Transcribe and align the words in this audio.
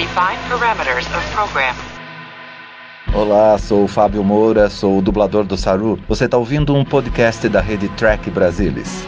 Define 0.00 0.38
parameters 0.48 1.04
of 1.14 1.30
program. 1.34 1.74
Olá, 3.12 3.58
sou 3.58 3.84
o 3.84 3.86
Fábio 3.86 4.24
Moura, 4.24 4.70
sou 4.70 4.96
o 4.96 5.02
dublador 5.02 5.44
do 5.44 5.58
Saru. 5.58 5.98
Você 6.08 6.24
está 6.24 6.38
ouvindo 6.38 6.74
um 6.74 6.82
podcast 6.82 7.46
da 7.50 7.60
rede 7.60 7.86
Track 7.90 8.30
Brasilis. 8.30 9.04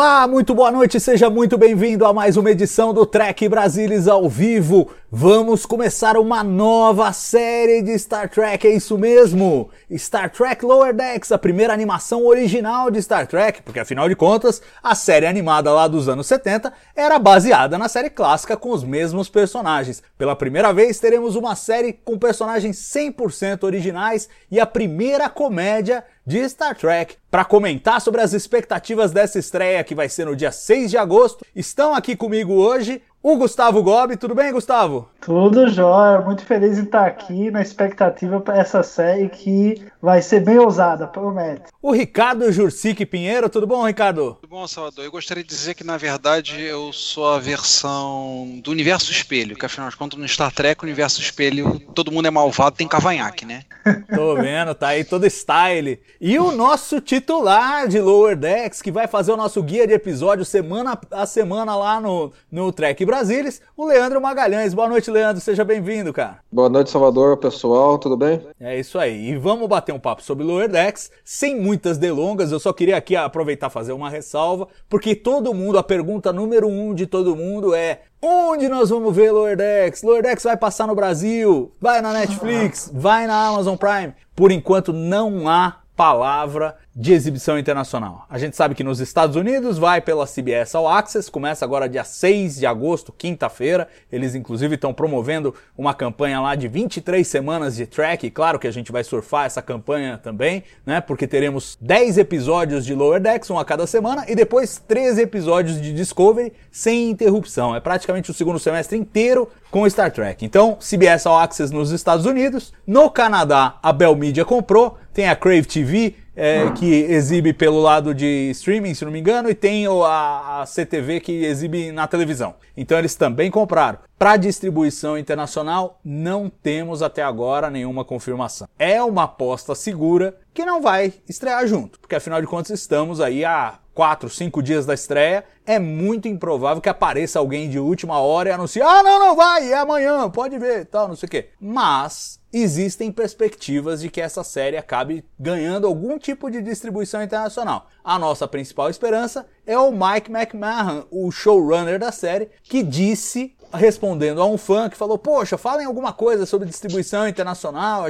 Olá, 0.00 0.28
muito 0.28 0.54
boa 0.54 0.70
noite, 0.70 1.00
seja 1.00 1.28
muito 1.28 1.58
bem-vindo 1.58 2.06
a 2.06 2.12
mais 2.12 2.36
uma 2.36 2.52
edição 2.52 2.94
do 2.94 3.04
Trek 3.04 3.48
Brasilis 3.48 4.06
ao 4.06 4.28
vivo. 4.28 4.88
Vamos 5.10 5.66
começar 5.66 6.16
uma 6.16 6.44
nova 6.44 7.12
série 7.12 7.82
de 7.82 7.98
Star 7.98 8.30
Trek, 8.30 8.64
é 8.64 8.76
isso 8.76 8.96
mesmo? 8.96 9.70
Star 9.96 10.30
Trek 10.30 10.64
Lower 10.64 10.94
Decks, 10.94 11.32
a 11.32 11.38
primeira 11.38 11.72
animação 11.72 12.24
original 12.26 12.92
de 12.92 13.02
Star 13.02 13.26
Trek, 13.26 13.60
porque 13.62 13.80
afinal 13.80 14.08
de 14.08 14.14
contas, 14.14 14.62
a 14.80 14.94
série 14.94 15.26
animada 15.26 15.72
lá 15.72 15.88
dos 15.88 16.08
anos 16.08 16.28
70 16.28 16.72
era 16.94 17.18
baseada 17.18 17.76
na 17.76 17.88
série 17.88 18.08
clássica 18.08 18.56
com 18.56 18.70
os 18.70 18.84
mesmos 18.84 19.28
personagens. 19.28 20.00
Pela 20.16 20.36
primeira 20.36 20.72
vez, 20.72 21.00
teremos 21.00 21.34
uma 21.34 21.56
série 21.56 21.92
com 21.92 22.16
personagens 22.16 22.76
100% 22.76 23.64
originais 23.64 24.28
e 24.48 24.60
a 24.60 24.66
primeira 24.66 25.28
comédia 25.28 26.04
de 26.28 26.44
Star 26.44 26.76
Trek. 26.76 27.16
Para 27.30 27.42
comentar 27.42 28.02
sobre 28.02 28.20
as 28.20 28.34
expectativas 28.34 29.12
dessa 29.12 29.38
estreia 29.38 29.82
que 29.82 29.94
vai 29.94 30.10
ser 30.10 30.26
no 30.26 30.36
dia 30.36 30.52
6 30.52 30.90
de 30.90 30.98
agosto, 30.98 31.42
estão 31.56 31.94
aqui 31.94 32.14
comigo 32.14 32.52
hoje 32.52 33.00
o 33.22 33.36
Gustavo 33.36 33.82
Gobi. 33.82 34.16
Tudo 34.16 34.34
bem, 34.34 34.52
Gustavo? 34.52 35.08
Tudo 35.20 35.68
jóia. 35.68 36.20
Muito 36.20 36.44
feliz 36.44 36.78
em 36.78 36.84
estar 36.84 37.06
aqui 37.06 37.50
na 37.50 37.60
expectativa 37.60 38.40
para 38.40 38.58
essa 38.58 38.82
série 38.82 39.28
que 39.28 39.82
vai 40.00 40.22
ser 40.22 40.40
bem 40.40 40.58
ousada, 40.58 41.06
promete. 41.06 41.62
O 41.82 41.92
Ricardo 41.92 42.50
Jurcic 42.52 43.04
Pinheiro. 43.04 43.48
Tudo 43.48 43.66
bom, 43.66 43.86
Ricardo? 43.86 44.38
Tudo 44.40 44.50
bom, 44.50 44.66
Salvador. 44.66 45.04
Eu 45.04 45.10
gostaria 45.10 45.42
de 45.42 45.48
dizer 45.48 45.74
que, 45.74 45.84
na 45.84 45.96
verdade, 45.96 46.60
eu 46.60 46.92
sou 46.92 47.28
a 47.28 47.38
versão 47.38 48.60
do 48.62 48.70
universo 48.70 49.10
espelho, 49.10 49.56
que 49.56 49.66
afinal 49.66 49.88
de 49.88 49.96
contas, 49.96 50.18
no 50.18 50.28
Star 50.28 50.52
Trek, 50.52 50.82
o 50.82 50.86
universo 50.86 51.20
espelho, 51.20 51.80
todo 51.94 52.12
mundo 52.12 52.26
é 52.26 52.30
malvado, 52.30 52.76
tem 52.76 52.86
cavanhaque, 52.86 53.44
né? 53.44 53.64
Tô 54.14 54.34
vendo, 54.36 54.74
tá 54.74 54.88
aí 54.88 55.04
todo 55.04 55.28
style. 55.28 56.00
E 56.20 56.38
o 56.38 56.52
nosso 56.52 57.00
titular 57.00 57.88
de 57.88 58.00
Lower 58.00 58.36
Decks, 58.36 58.82
que 58.82 58.90
vai 58.90 59.06
fazer 59.06 59.32
o 59.32 59.36
nosso 59.36 59.62
guia 59.62 59.86
de 59.86 59.94
episódio 59.94 60.44
semana 60.44 60.98
a 61.10 61.26
semana 61.26 61.74
lá 61.74 62.00
no, 62.00 62.32
no 62.50 62.70
Trek 62.72 63.04
Brasilis, 63.08 63.62
o 63.74 63.86
Leandro 63.86 64.20
Magalhães. 64.20 64.74
Boa 64.74 64.86
noite, 64.86 65.10
Leandro. 65.10 65.40
Seja 65.40 65.64
bem-vindo, 65.64 66.12
cara. 66.12 66.40
Boa 66.52 66.68
noite, 66.68 66.90
Salvador, 66.90 67.38
pessoal. 67.38 67.96
Tudo 67.96 68.18
bem? 68.18 68.46
É 68.60 68.78
isso 68.78 68.98
aí. 68.98 69.30
E 69.30 69.36
vamos 69.38 69.66
bater 69.66 69.94
um 69.94 69.98
papo 69.98 70.22
sobre 70.22 70.44
Lower 70.44 70.68
Decks, 70.68 71.10
sem 71.24 71.58
muitas 71.58 71.96
delongas. 71.96 72.52
Eu 72.52 72.60
só 72.60 72.70
queria 72.70 72.98
aqui 72.98 73.16
aproveitar 73.16 73.70
fazer 73.70 73.94
uma 73.94 74.10
ressalva, 74.10 74.68
porque 74.90 75.14
todo 75.14 75.54
mundo, 75.54 75.78
a 75.78 75.82
pergunta 75.82 76.34
número 76.34 76.68
um 76.68 76.92
de 76.92 77.06
todo 77.06 77.34
mundo 77.34 77.74
é 77.74 78.02
Onde 78.20 78.68
nós 78.68 78.90
vamos 78.90 79.14
ver 79.14 79.30
Lower 79.30 79.56
Decks? 79.56 80.02
Lower 80.02 80.22
Decks 80.22 80.42
vai 80.42 80.56
passar 80.56 80.88
no 80.88 80.94
Brasil, 80.94 81.72
vai 81.80 82.02
na 82.02 82.12
Netflix, 82.12 82.90
vai 82.92 83.26
na 83.26 83.46
Amazon 83.46 83.76
Prime. 83.76 84.12
Por 84.34 84.50
enquanto 84.50 84.92
não 84.92 85.48
há 85.48 85.76
palavra 85.98 86.76
de 86.94 87.12
exibição 87.12 87.58
internacional. 87.58 88.24
A 88.30 88.38
gente 88.38 88.56
sabe 88.56 88.74
que 88.74 88.84
nos 88.84 89.00
Estados 89.00 89.34
Unidos 89.34 89.78
vai 89.78 90.00
pela 90.00 90.26
CBS 90.26 90.76
All 90.76 90.88
Access, 90.88 91.28
começa 91.28 91.64
agora 91.64 91.88
dia 91.88 92.04
6 92.04 92.56
de 92.56 92.66
agosto, 92.66 93.12
quinta-feira. 93.12 93.88
Eles 94.10 94.36
inclusive 94.36 94.76
estão 94.76 94.94
promovendo 94.94 95.52
uma 95.76 95.92
campanha 95.92 96.40
lá 96.40 96.54
de 96.54 96.68
23 96.68 97.26
semanas 97.26 97.74
de 97.74 97.84
track. 97.84 98.30
Claro 98.30 98.60
que 98.60 98.68
a 98.68 98.70
gente 98.70 98.92
vai 98.92 99.02
surfar 99.02 99.46
essa 99.46 99.60
campanha 99.60 100.18
também, 100.18 100.62
né? 100.86 101.00
Porque 101.00 101.26
teremos 101.26 101.76
10 101.80 102.18
episódios 102.18 102.84
de 102.84 102.94
Lower 102.94 103.20
Decks, 103.20 103.50
um 103.50 103.58
a 103.58 103.64
cada 103.64 103.86
semana, 103.86 104.24
e 104.28 104.36
depois 104.36 104.80
13 104.86 105.22
episódios 105.22 105.80
de 105.80 105.92
Discovery 105.92 106.52
sem 106.70 107.10
interrupção. 107.10 107.74
É 107.74 107.80
praticamente 107.80 108.30
o 108.30 108.34
segundo 108.34 108.60
semestre 108.60 108.96
inteiro 108.96 109.48
com 109.70 109.88
Star 109.88 110.10
Trek. 110.10 110.44
Então, 110.44 110.78
CBS 110.80 111.26
All 111.26 111.38
Access 111.38 111.72
nos 111.72 111.90
Estados 111.90 112.24
Unidos, 112.24 112.72
no 112.86 113.10
Canadá 113.10 113.78
a 113.82 113.92
Bell 113.92 114.16
Media 114.16 114.44
comprou, 114.44 114.96
tem 115.18 115.28
a 115.28 115.34
Crave 115.34 115.64
TV, 115.64 116.14
é, 116.36 116.70
que 116.70 116.86
exibe 116.86 117.52
pelo 117.52 117.80
lado 117.80 118.14
de 118.14 118.50
streaming, 118.52 118.94
se 118.94 119.04
não 119.04 119.10
me 119.10 119.18
engano, 119.18 119.50
e 119.50 119.54
tem 119.54 119.84
a, 119.84 120.60
a 120.60 120.64
CTV 120.64 121.18
que 121.18 121.44
exibe 121.44 121.90
na 121.90 122.06
televisão. 122.06 122.54
Então 122.76 122.96
eles 122.96 123.16
também 123.16 123.50
compraram. 123.50 123.98
Para 124.16 124.36
distribuição 124.36 125.18
internacional, 125.18 125.98
não 126.04 126.48
temos 126.48 127.02
até 127.02 127.24
agora 127.24 127.68
nenhuma 127.68 128.04
confirmação. 128.04 128.68
É 128.78 129.02
uma 129.02 129.24
aposta 129.24 129.74
segura 129.74 130.36
que 130.54 130.64
não 130.64 130.80
vai 130.80 131.12
estrear 131.28 131.66
junto, 131.66 131.98
porque 131.98 132.14
afinal 132.14 132.40
de 132.40 132.46
contas 132.46 132.70
estamos 132.70 133.20
aí 133.20 133.44
há 133.44 133.80
4, 133.98 134.30
5 134.30 134.62
dias 134.62 134.86
da 134.86 134.94
estreia. 134.94 135.44
É 135.66 135.76
muito 135.76 136.28
improvável 136.28 136.80
que 136.80 136.88
apareça 136.88 137.40
alguém 137.40 137.68
de 137.68 137.80
última 137.80 138.20
hora 138.20 138.48
e 138.48 138.52
anuncie: 138.52 138.80
ah, 138.80 139.02
não, 139.02 139.18
não 139.18 139.34
vai, 139.34 139.72
é 139.72 139.76
amanhã, 139.76 140.30
pode 140.30 140.56
ver, 140.56 140.86
tal, 140.86 141.08
não 141.08 141.16
sei 141.16 141.26
o 141.26 141.30
quê. 141.30 141.48
Mas 141.60 142.38
existem 142.52 143.10
perspectivas 143.10 144.00
de 144.00 144.08
que 144.08 144.20
essa 144.20 144.44
série 144.44 144.76
acabe 144.76 145.24
ganhando 145.36 145.88
algum 145.88 146.16
tipo 146.16 146.48
de 146.48 146.62
distribuição 146.62 147.20
internacional. 147.24 147.88
A 148.04 148.20
nossa 148.20 148.46
principal 148.46 148.88
esperança 148.88 149.48
é 149.66 149.76
o 149.76 149.90
Mike 149.90 150.30
McMahon, 150.30 151.02
o 151.10 151.32
showrunner 151.32 151.98
da 151.98 152.12
série, 152.12 152.50
que 152.62 152.84
disse 152.84 153.56
respondendo 153.72 154.40
a 154.40 154.46
um 154.46 154.56
fã 154.56 154.88
que 154.88 154.96
falou: 154.96 155.18
Poxa, 155.18 155.58
falem 155.58 155.86
alguma 155.86 156.12
coisa 156.12 156.46
sobre 156.46 156.68
distribuição 156.68 157.28
internacional. 157.28 158.04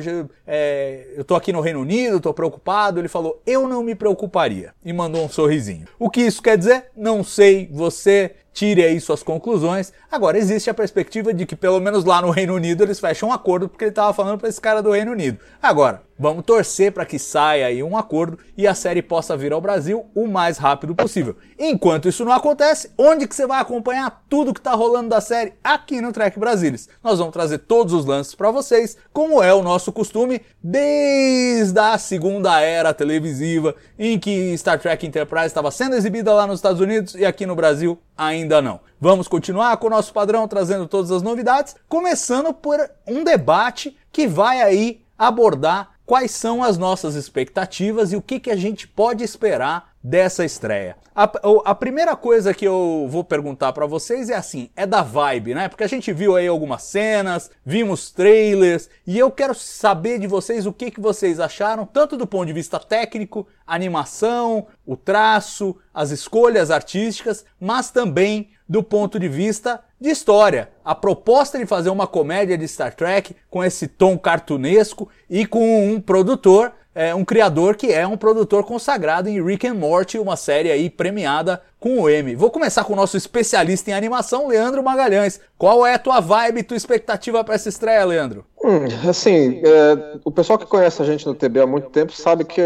É, 0.46 1.06
eu 1.16 1.24
tô 1.24 1.34
aqui 1.34 1.52
no 1.52 1.60
Reino 1.60 1.80
Unido, 1.80 2.20
tô 2.20 2.32
preocupado. 2.32 3.00
Ele 3.00 3.08
falou: 3.08 3.42
Eu 3.46 3.66
não 3.66 3.82
me 3.82 3.94
preocuparia. 3.94 4.74
E 4.84 4.92
mandou 4.92 5.24
um 5.24 5.28
sorrisinho. 5.28 5.86
O 5.98 6.10
que 6.10 6.20
isso 6.20 6.42
quer 6.42 6.56
dizer? 6.56 6.86
Não 6.96 7.24
sei. 7.24 7.68
Você 7.72 8.34
tire 8.58 8.82
aí 8.82 9.00
suas 9.00 9.22
conclusões. 9.22 9.92
Agora, 10.10 10.36
existe 10.36 10.68
a 10.68 10.74
perspectiva 10.74 11.32
de 11.32 11.46
que 11.46 11.54
pelo 11.54 11.78
menos 11.78 12.04
lá 12.04 12.20
no 12.20 12.30
Reino 12.30 12.54
Unido 12.54 12.82
eles 12.82 12.98
fecham 12.98 13.28
um 13.28 13.32
acordo 13.32 13.68
porque 13.68 13.84
ele 13.84 13.90
estava 13.90 14.12
falando 14.12 14.36
para 14.36 14.48
esse 14.48 14.60
cara 14.60 14.82
do 14.82 14.90
Reino 14.90 15.12
Unido. 15.12 15.38
Agora, 15.62 16.02
vamos 16.18 16.44
torcer 16.44 16.90
para 16.90 17.06
que 17.06 17.20
saia 17.20 17.66
aí 17.66 17.84
um 17.84 17.96
acordo 17.96 18.36
e 18.56 18.66
a 18.66 18.74
série 18.74 19.00
possa 19.00 19.36
vir 19.36 19.52
ao 19.52 19.60
Brasil 19.60 20.06
o 20.12 20.26
mais 20.26 20.58
rápido 20.58 20.92
possível. 20.92 21.36
Enquanto 21.56 22.08
isso 22.08 22.24
não 22.24 22.32
acontece, 22.32 22.90
onde 22.98 23.28
que 23.28 23.36
você 23.36 23.46
vai 23.46 23.60
acompanhar 23.60 24.24
tudo 24.28 24.52
que 24.52 24.58
está 24.58 24.74
rolando 24.74 25.10
da 25.10 25.20
série? 25.20 25.52
Aqui 25.62 26.00
no 26.00 26.10
Trek 26.10 26.36
Brasilis. 26.36 26.88
Nós 27.00 27.20
vamos 27.20 27.32
trazer 27.32 27.58
todos 27.58 27.94
os 27.94 28.04
lances 28.04 28.34
para 28.34 28.50
vocês, 28.50 28.96
como 29.12 29.40
é 29.40 29.54
o 29.54 29.62
nosso 29.62 29.92
costume 29.92 30.42
desde 30.60 31.78
a 31.78 31.96
segunda 31.96 32.60
era 32.60 32.92
televisiva 32.92 33.76
em 33.96 34.18
que 34.18 34.58
Star 34.58 34.80
Trek 34.80 35.06
Enterprise 35.06 35.46
estava 35.46 35.70
sendo 35.70 35.94
exibida 35.94 36.32
lá 36.32 36.44
nos 36.44 36.58
Estados 36.58 36.80
Unidos 36.80 37.14
e 37.14 37.24
aqui 37.24 37.46
no 37.46 37.54
Brasil 37.54 37.96
ainda 38.18 38.60
não. 38.60 38.80
Vamos 39.00 39.28
continuar 39.28 39.76
com 39.76 39.86
o 39.86 39.90
nosso 39.90 40.12
padrão 40.12 40.48
trazendo 40.48 40.88
todas 40.88 41.12
as 41.12 41.22
novidades, 41.22 41.76
começando 41.88 42.52
por 42.52 42.78
um 43.06 43.22
debate 43.22 43.96
que 44.10 44.26
vai 44.26 44.60
aí 44.60 45.00
abordar 45.16 45.92
quais 46.04 46.32
são 46.32 46.62
as 46.62 46.76
nossas 46.76 47.14
expectativas 47.14 48.12
e 48.12 48.16
o 48.16 48.22
que, 48.22 48.40
que 48.40 48.50
a 48.50 48.56
gente 48.56 48.88
pode 48.88 49.22
esperar 49.22 49.92
dessa 50.08 50.44
estreia. 50.44 50.96
A, 51.14 51.30
a 51.64 51.74
primeira 51.74 52.16
coisa 52.16 52.54
que 52.54 52.64
eu 52.64 53.06
vou 53.10 53.22
perguntar 53.22 53.72
para 53.72 53.84
vocês 53.84 54.30
é 54.30 54.34
assim, 54.34 54.70
é 54.74 54.86
da 54.86 55.02
vibe, 55.02 55.54
né? 55.54 55.68
Porque 55.68 55.84
a 55.84 55.88
gente 55.88 56.12
viu 56.12 56.34
aí 56.34 56.46
algumas 56.46 56.84
cenas, 56.84 57.50
vimos 57.64 58.10
trailers 58.10 58.88
e 59.06 59.18
eu 59.18 59.30
quero 59.30 59.54
saber 59.54 60.18
de 60.18 60.26
vocês 60.26 60.64
o 60.64 60.72
que, 60.72 60.90
que 60.90 61.00
vocês 61.00 61.38
acharam, 61.38 61.84
tanto 61.84 62.16
do 62.16 62.26
ponto 62.26 62.46
de 62.46 62.52
vista 62.54 62.78
técnico, 62.78 63.46
animação, 63.66 64.66
o 64.86 64.96
traço, 64.96 65.76
as 65.92 66.10
escolhas 66.10 66.70
artísticas, 66.70 67.44
mas 67.60 67.90
também 67.90 68.50
do 68.66 68.82
ponto 68.82 69.18
de 69.18 69.28
vista 69.28 69.82
de 70.00 70.08
história. 70.08 70.70
A 70.84 70.94
proposta 70.94 71.58
de 71.58 71.66
fazer 71.66 71.90
uma 71.90 72.06
comédia 72.06 72.56
de 72.56 72.66
Star 72.66 72.94
Trek 72.94 73.36
com 73.50 73.62
esse 73.62 73.88
tom 73.88 74.16
cartunesco 74.16 75.08
e 75.28 75.44
com 75.44 75.92
um 75.92 76.00
produtor 76.00 76.72
é, 76.98 77.14
um 77.14 77.24
criador 77.24 77.76
que 77.76 77.92
é 77.92 78.04
um 78.04 78.16
produtor 78.16 78.64
consagrado 78.64 79.28
em 79.28 79.40
Rick 79.40 79.64
and 79.68 79.74
Morty, 79.74 80.18
uma 80.18 80.34
série 80.34 80.68
aí 80.68 80.90
premiada 80.90 81.62
com 81.80 82.00
o 82.02 82.08
M. 82.08 82.34
Vou 82.34 82.50
começar 82.50 82.84
com 82.84 82.92
o 82.92 82.96
nosso 82.96 83.16
especialista 83.16 83.90
em 83.90 83.94
animação, 83.94 84.48
Leandro 84.48 84.82
Magalhães. 84.82 85.40
Qual 85.56 85.86
é 85.86 85.94
a 85.94 85.98
tua 85.98 86.20
vibe, 86.20 86.62
tua 86.62 86.76
expectativa 86.76 87.42
para 87.44 87.54
essa 87.54 87.68
estreia, 87.68 88.04
Leandro? 88.04 88.44
Hum, 88.62 88.86
assim, 89.08 89.60
é, 89.64 90.18
o 90.24 90.30
pessoal 90.30 90.58
que 90.58 90.66
conhece 90.66 91.00
a 91.00 91.04
gente 91.04 91.26
no 91.26 91.34
TB 91.34 91.60
há 91.60 91.66
muito 91.66 91.90
tempo 91.90 92.12
sabe 92.12 92.44
que 92.44 92.60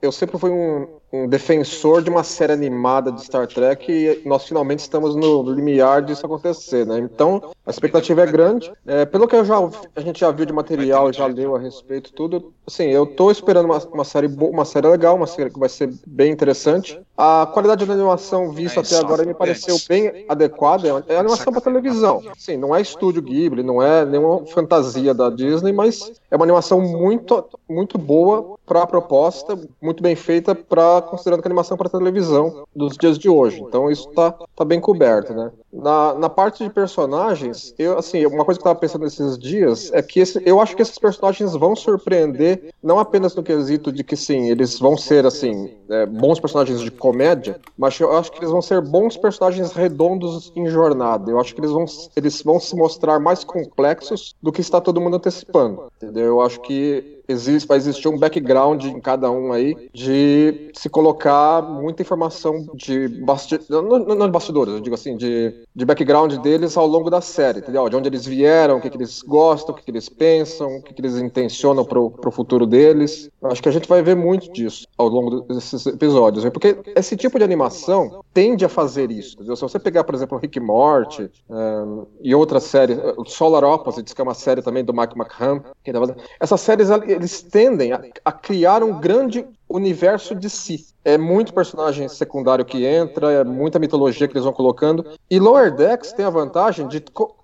eu 0.00 0.10
sempre 0.10 0.38
fui 0.38 0.50
um, 0.50 0.88
um 1.12 1.28
defensor 1.28 2.02
de 2.02 2.08
uma 2.08 2.24
série 2.24 2.52
animada 2.52 3.12
de 3.12 3.22
Star 3.22 3.46
Trek 3.46 3.92
e 3.92 4.22
nós 4.26 4.44
finalmente 4.44 4.80
estamos 4.80 5.14
no 5.14 5.42
limiar 5.42 6.02
disso 6.02 6.24
acontecer, 6.24 6.86
né? 6.86 6.98
Então, 6.98 7.52
a 7.66 7.70
expectativa 7.70 8.22
é 8.22 8.26
grande. 8.26 8.72
É, 8.86 9.04
pelo 9.04 9.28
que 9.28 9.44
já, 9.44 9.56
a 9.94 10.00
gente 10.00 10.20
já 10.20 10.30
viu 10.30 10.46
de 10.46 10.52
material, 10.52 11.12
já 11.12 11.26
leu 11.26 11.54
a 11.54 11.58
respeito 11.58 12.12
tudo, 12.12 12.52
assim, 12.66 12.84
eu 12.84 13.06
tô 13.06 13.30
esperando 13.30 13.66
uma, 13.66 13.78
uma 13.78 14.04
série 14.04 14.26
boa, 14.26 14.50
uma 14.50 14.64
série 14.64 14.88
legal, 14.88 15.14
uma 15.14 15.26
série 15.26 15.50
que 15.50 15.58
vai 15.58 15.68
ser 15.68 15.92
bem 16.06 16.32
interessante. 16.32 16.98
A 17.16 17.46
qualidade 17.52 17.84
da 17.84 17.92
animação 17.92 18.51
vista 18.52 18.80
até 18.80 18.96
agora 18.98 19.24
me 19.24 19.34
pareceu 19.34 19.76
bem 19.88 20.24
adequada. 20.28 21.04
É 21.08 21.16
animação 21.16 21.52
para 21.52 21.60
televisão. 21.62 22.22
Sim, 22.36 22.56
não 22.56 22.74
é 22.74 22.80
estúdio 22.80 23.22
Ghibli, 23.22 23.62
não 23.62 23.82
é 23.82 24.04
nenhuma 24.04 24.44
fantasia 24.46 25.12
da 25.12 25.30
Disney, 25.30 25.72
mas 25.72 26.12
é 26.32 26.36
uma 26.36 26.46
animação 26.46 26.80
muito, 26.80 27.44
muito 27.68 27.98
boa 27.98 28.56
para 28.64 28.84
a 28.84 28.86
proposta, 28.86 29.58
muito 29.82 30.02
bem 30.02 30.16
feita 30.16 30.54
para 30.54 31.02
considerando 31.02 31.42
que 31.42 31.46
a 31.46 31.50
animação 31.50 31.76
para 31.76 31.90
televisão 31.90 32.64
dos 32.74 32.96
dias 32.96 33.18
de 33.18 33.28
hoje. 33.28 33.60
Então 33.60 33.90
isso 33.90 34.08
tá, 34.12 34.34
tá 34.56 34.64
bem 34.64 34.80
coberto, 34.80 35.34
né? 35.34 35.52
Na, 35.70 36.14
na 36.14 36.30
parte 36.30 36.64
de 36.64 36.70
personagens, 36.70 37.74
eu 37.78 37.98
assim, 37.98 38.24
uma 38.24 38.46
coisa 38.46 38.58
que 38.58 38.66
eu 38.66 38.70
tava 38.70 38.80
pensando 38.80 39.02
nesses 39.02 39.38
dias 39.38 39.90
é 39.92 40.00
que 40.00 40.20
esse, 40.20 40.40
eu 40.46 40.58
acho 40.58 40.74
que 40.74 40.80
esses 40.80 40.98
personagens 40.98 41.52
vão 41.52 41.76
surpreender 41.76 42.72
não 42.82 42.98
apenas 42.98 43.34
no 43.34 43.42
quesito 43.42 43.92
de 43.92 44.02
que 44.02 44.16
sim, 44.16 44.48
eles 44.48 44.78
vão 44.78 44.96
ser 44.96 45.26
assim, 45.26 45.74
é, 45.90 46.06
bons 46.06 46.40
personagens 46.40 46.80
de 46.80 46.90
comédia, 46.90 47.60
mas 47.76 48.00
eu 48.00 48.16
acho 48.16 48.32
que 48.32 48.38
eles 48.38 48.50
vão 48.50 48.62
ser 48.62 48.80
bons 48.80 49.18
personagens 49.18 49.72
redondos 49.72 50.50
em 50.56 50.66
jornada. 50.66 51.30
Eu 51.30 51.38
acho 51.38 51.54
que 51.54 51.60
eles 51.60 51.70
vão, 51.70 51.84
eles 52.16 52.42
vão 52.42 52.58
se 52.58 52.74
mostrar 52.74 53.18
mais 53.18 53.44
complexos 53.44 54.34
do 54.42 54.50
que 54.50 54.62
está 54.62 54.80
todo 54.80 55.00
mundo 55.00 55.16
antecipando. 55.16 55.90
Entendeu? 55.96 56.21
Eu 56.22 56.40
acho 56.40 56.60
que 56.60 57.21
existe, 57.28 57.66
vai 57.66 57.76
existir 57.76 58.08
um 58.08 58.18
background 58.18 58.84
em 58.84 59.00
cada 59.00 59.30
um 59.30 59.52
aí 59.52 59.90
de 59.92 60.70
se 60.74 60.88
colocar 60.88 61.62
muita 61.62 62.02
informação 62.02 62.66
de 62.74 63.08
bastidores, 63.08 63.68
não, 63.68 64.26
de 64.26 64.32
bastidores, 64.32 64.74
eu 64.74 64.80
digo 64.80 64.94
assim, 64.94 65.16
de, 65.16 65.54
de 65.74 65.84
background 65.84 66.34
deles 66.36 66.76
ao 66.76 66.86
longo 66.86 67.10
da 67.10 67.20
série, 67.20 67.60
entendeu? 67.60 67.88
De 67.88 67.96
onde 67.96 68.08
eles 68.08 68.26
vieram, 68.26 68.78
o 68.78 68.80
que, 68.80 68.90
que 68.90 68.96
eles 68.96 69.22
gostam, 69.22 69.74
o 69.74 69.78
que, 69.78 69.84
que 69.84 69.90
eles 69.90 70.08
pensam, 70.08 70.76
o 70.76 70.82
que, 70.82 70.94
que 70.94 71.00
eles 71.00 71.16
intencionam 71.16 71.84
pro, 71.84 72.10
pro 72.10 72.30
futuro 72.30 72.66
deles. 72.66 73.30
Eu 73.40 73.50
acho 73.50 73.62
que 73.62 73.68
a 73.68 73.72
gente 73.72 73.88
vai 73.88 74.02
ver 74.02 74.16
muito 74.16 74.52
disso 74.52 74.86
ao 74.96 75.08
longo 75.08 75.40
desses 75.42 75.86
episódios, 75.86 76.44
porque 76.50 76.76
esse 76.96 77.16
tipo 77.16 77.38
de 77.38 77.44
animação 77.44 78.22
tende 78.32 78.64
a 78.64 78.68
fazer 78.68 79.10
isso, 79.10 79.36
entendeu? 79.36 79.56
Se 79.56 79.62
você 79.62 79.78
pegar, 79.78 80.04
por 80.04 80.14
exemplo, 80.14 80.38
Rick 80.38 80.58
Morty 80.60 81.30
um, 81.48 82.06
e 82.20 82.34
outras 82.34 82.64
séries, 82.64 82.98
Solar 83.26 83.64
Opposites, 83.64 84.12
que 84.12 84.20
é 84.20 84.24
uma 84.24 84.34
série 84.34 84.62
também 84.62 84.84
do 84.84 84.92
Mike 84.92 85.18
McCann, 85.18 85.60
tá 85.60 86.16
essas 86.40 86.60
séries 86.60 86.90
eles 87.12 87.42
tendem 87.42 87.92
a, 87.92 88.00
a 88.24 88.32
criar 88.32 88.82
um 88.82 88.98
grande 88.98 89.46
universo 89.68 90.34
de 90.34 90.50
si. 90.50 90.86
É 91.04 91.18
muito 91.18 91.52
personagem 91.52 92.08
secundário 92.08 92.64
que 92.64 92.84
entra, 92.84 93.32
é 93.32 93.44
muita 93.44 93.78
mitologia 93.78 94.28
que 94.28 94.34
eles 94.34 94.44
vão 94.44 94.52
colocando. 94.52 95.04
E 95.30 95.38
Lower 95.38 95.74
Decks 95.74 96.12
tem 96.12 96.24
a 96.24 96.30
vantagem 96.30 96.86
de 96.86 97.00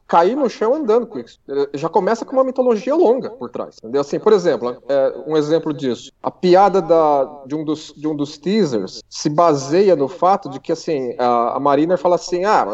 cair 0.09 0.35
no 0.35 0.49
chão 0.49 0.75
andando 0.75 1.07
com 1.07 1.19
isso. 1.19 1.39
Já 1.75 1.89
começa 1.89 2.25
com 2.25 2.33
uma 2.33 2.43
mitologia 2.43 2.95
longa 2.95 3.31
por 3.31 3.51
trás. 3.51 3.77
Entendeu? 3.79 4.01
Assim, 4.01 4.19
por 4.19 4.33
exemplo, 4.33 4.83
é, 4.89 5.15
um 5.27 5.37
exemplo 5.37 5.73
disso. 5.73 6.11
A 6.23 6.31
piada 6.31 6.81
da, 6.81 7.43
de, 7.47 7.55
um 7.55 7.63
dos, 7.63 7.93
de 7.95 8.09
um 8.09 8.17
dos 8.17 8.39
teasers 8.39 9.03
se 9.09 9.29
baseia 9.29 9.95
no 9.95 10.09
fato 10.09 10.49
de 10.49 10.59
que 10.59 10.73
assim, 10.73 11.15
a, 11.19 11.57
a 11.57 11.61
Mariner 11.61 11.99
fala 11.99 12.15
assim: 12.15 12.45
ah, 12.45 12.67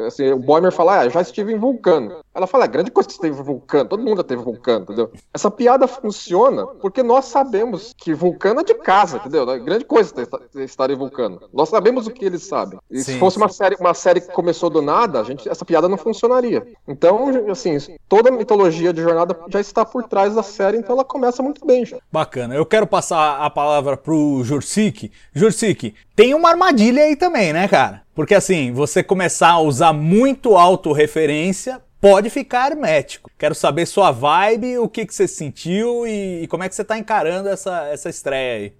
assim, 0.00 0.32
o 0.32 0.38
Boimer 0.38 0.72
fala, 0.72 1.00
ah, 1.00 1.08
já 1.08 1.20
estive 1.20 1.52
em 1.52 1.58
Vulcano. 1.58 2.16
Ela 2.32 2.46
fala, 2.46 2.64
é 2.64 2.68
grande 2.68 2.90
coisa 2.92 3.08
que 3.08 3.14
você 3.14 3.20
teve 3.20 3.42
Vulcano, 3.42 3.88
todo 3.88 4.02
mundo 4.02 4.18
já 4.18 4.24
teve 4.24 4.42
Vulcano, 4.42 4.84
entendeu? 4.84 5.10
Essa 5.34 5.50
piada 5.50 5.88
funciona 5.88 6.64
porque 6.66 7.02
nós 7.02 7.24
sabemos 7.24 7.92
que 7.96 8.14
Vulcano 8.14 8.60
é 8.60 8.64
de 8.64 8.74
casa, 8.74 9.16
entendeu? 9.16 9.50
É 9.50 9.58
grande 9.58 9.84
coisa 9.84 10.14
estar 10.54 10.90
em 10.90 10.96
Vulcano. 10.96 11.40
Nós 11.52 11.68
sabemos 11.68 12.06
o 12.06 12.10
que 12.10 12.24
eles 12.24 12.44
sabem. 12.44 12.78
E 12.88 12.98
sim, 12.98 13.12
se 13.12 13.18
fosse 13.18 13.36
uma 13.36 13.48
série, 13.48 13.74
uma 13.80 13.94
série 13.94 14.20
que 14.20 14.32
começou 14.32 14.70
do 14.70 14.80
nada, 14.80 15.20
a 15.20 15.24
gente, 15.24 15.48
essa 15.48 15.64
piada 15.64 15.88
não 15.88 15.96
funcionaria. 15.96 16.64
Então, 16.86 17.30
assim, 17.50 17.76
toda 18.08 18.28
a 18.28 18.32
mitologia 18.32 18.92
de 18.92 19.02
jornada 19.02 19.36
já 19.48 19.60
está 19.60 19.84
por 19.84 20.04
trás 20.04 20.34
da 20.34 20.42
série, 20.42 20.78
então 20.78 20.94
ela 20.94 21.04
começa 21.04 21.42
muito 21.42 21.66
bem 21.66 21.84
já. 21.84 21.98
Bacana. 22.12 22.54
Eu 22.54 22.64
quero 22.64 22.86
passar 22.86 23.40
a 23.40 23.50
palavra 23.50 23.96
pro 23.96 24.42
Jursik. 24.44 25.10
Jursik, 25.34 25.94
tem 26.14 26.32
uma 26.32 26.50
armadilha 26.50 27.02
aí 27.02 27.16
também, 27.16 27.52
né, 27.52 27.66
cara? 27.66 28.02
Porque 28.14 28.34
assim, 28.34 28.72
você 28.72 29.02
começar 29.02 29.50
a 29.50 29.60
usar 29.60 29.92
muito 29.92 30.56
autorreferência 30.56 31.80
pode 32.00 32.30
ficar 32.30 32.72
hermético. 32.72 33.30
Quero 33.38 33.54
saber 33.54 33.86
sua 33.86 34.10
vibe, 34.10 34.78
o 34.78 34.88
que, 34.88 35.04
que 35.04 35.14
você 35.14 35.28
sentiu 35.28 36.06
e, 36.06 36.42
e 36.42 36.48
como 36.48 36.64
é 36.64 36.68
que 36.68 36.74
você 36.74 36.82
está 36.82 36.98
encarando 36.98 37.48
essa, 37.48 37.86
essa 37.88 38.08
estreia 38.08 38.56
aí. 38.56 38.72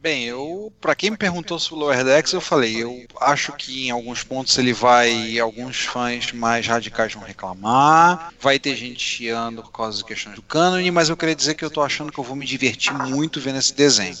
Bem, 0.00 0.26
eu, 0.26 0.72
para 0.80 0.94
quem 0.94 1.10
me 1.10 1.16
perguntou 1.16 1.58
sobre 1.58 1.84
o 1.84 1.88
Lower 1.88 2.04
Decks, 2.04 2.32
eu 2.32 2.40
falei, 2.40 2.80
eu 2.80 3.04
acho 3.20 3.52
que 3.54 3.88
em 3.88 3.90
alguns 3.90 4.22
pontos 4.22 4.56
ele 4.56 4.72
vai, 4.72 5.36
alguns 5.40 5.80
fãs 5.80 6.30
mais 6.30 6.68
radicais 6.68 7.12
vão 7.14 7.24
reclamar, 7.24 8.32
vai 8.40 8.60
ter 8.60 8.76
gente 8.76 9.00
chiando 9.00 9.60
por 9.60 9.72
causa 9.72 9.98
das 9.98 10.06
questões 10.06 10.36
do 10.36 10.42
cânone, 10.42 10.88
mas 10.92 11.08
eu 11.08 11.16
queria 11.16 11.34
dizer 11.34 11.54
que 11.54 11.64
eu 11.64 11.70
tô 11.70 11.82
achando 11.82 12.12
que 12.12 12.18
eu 12.20 12.22
vou 12.22 12.36
me 12.36 12.46
divertir 12.46 12.94
muito 12.94 13.40
vendo 13.40 13.58
esse 13.58 13.74
desenho. 13.74 14.16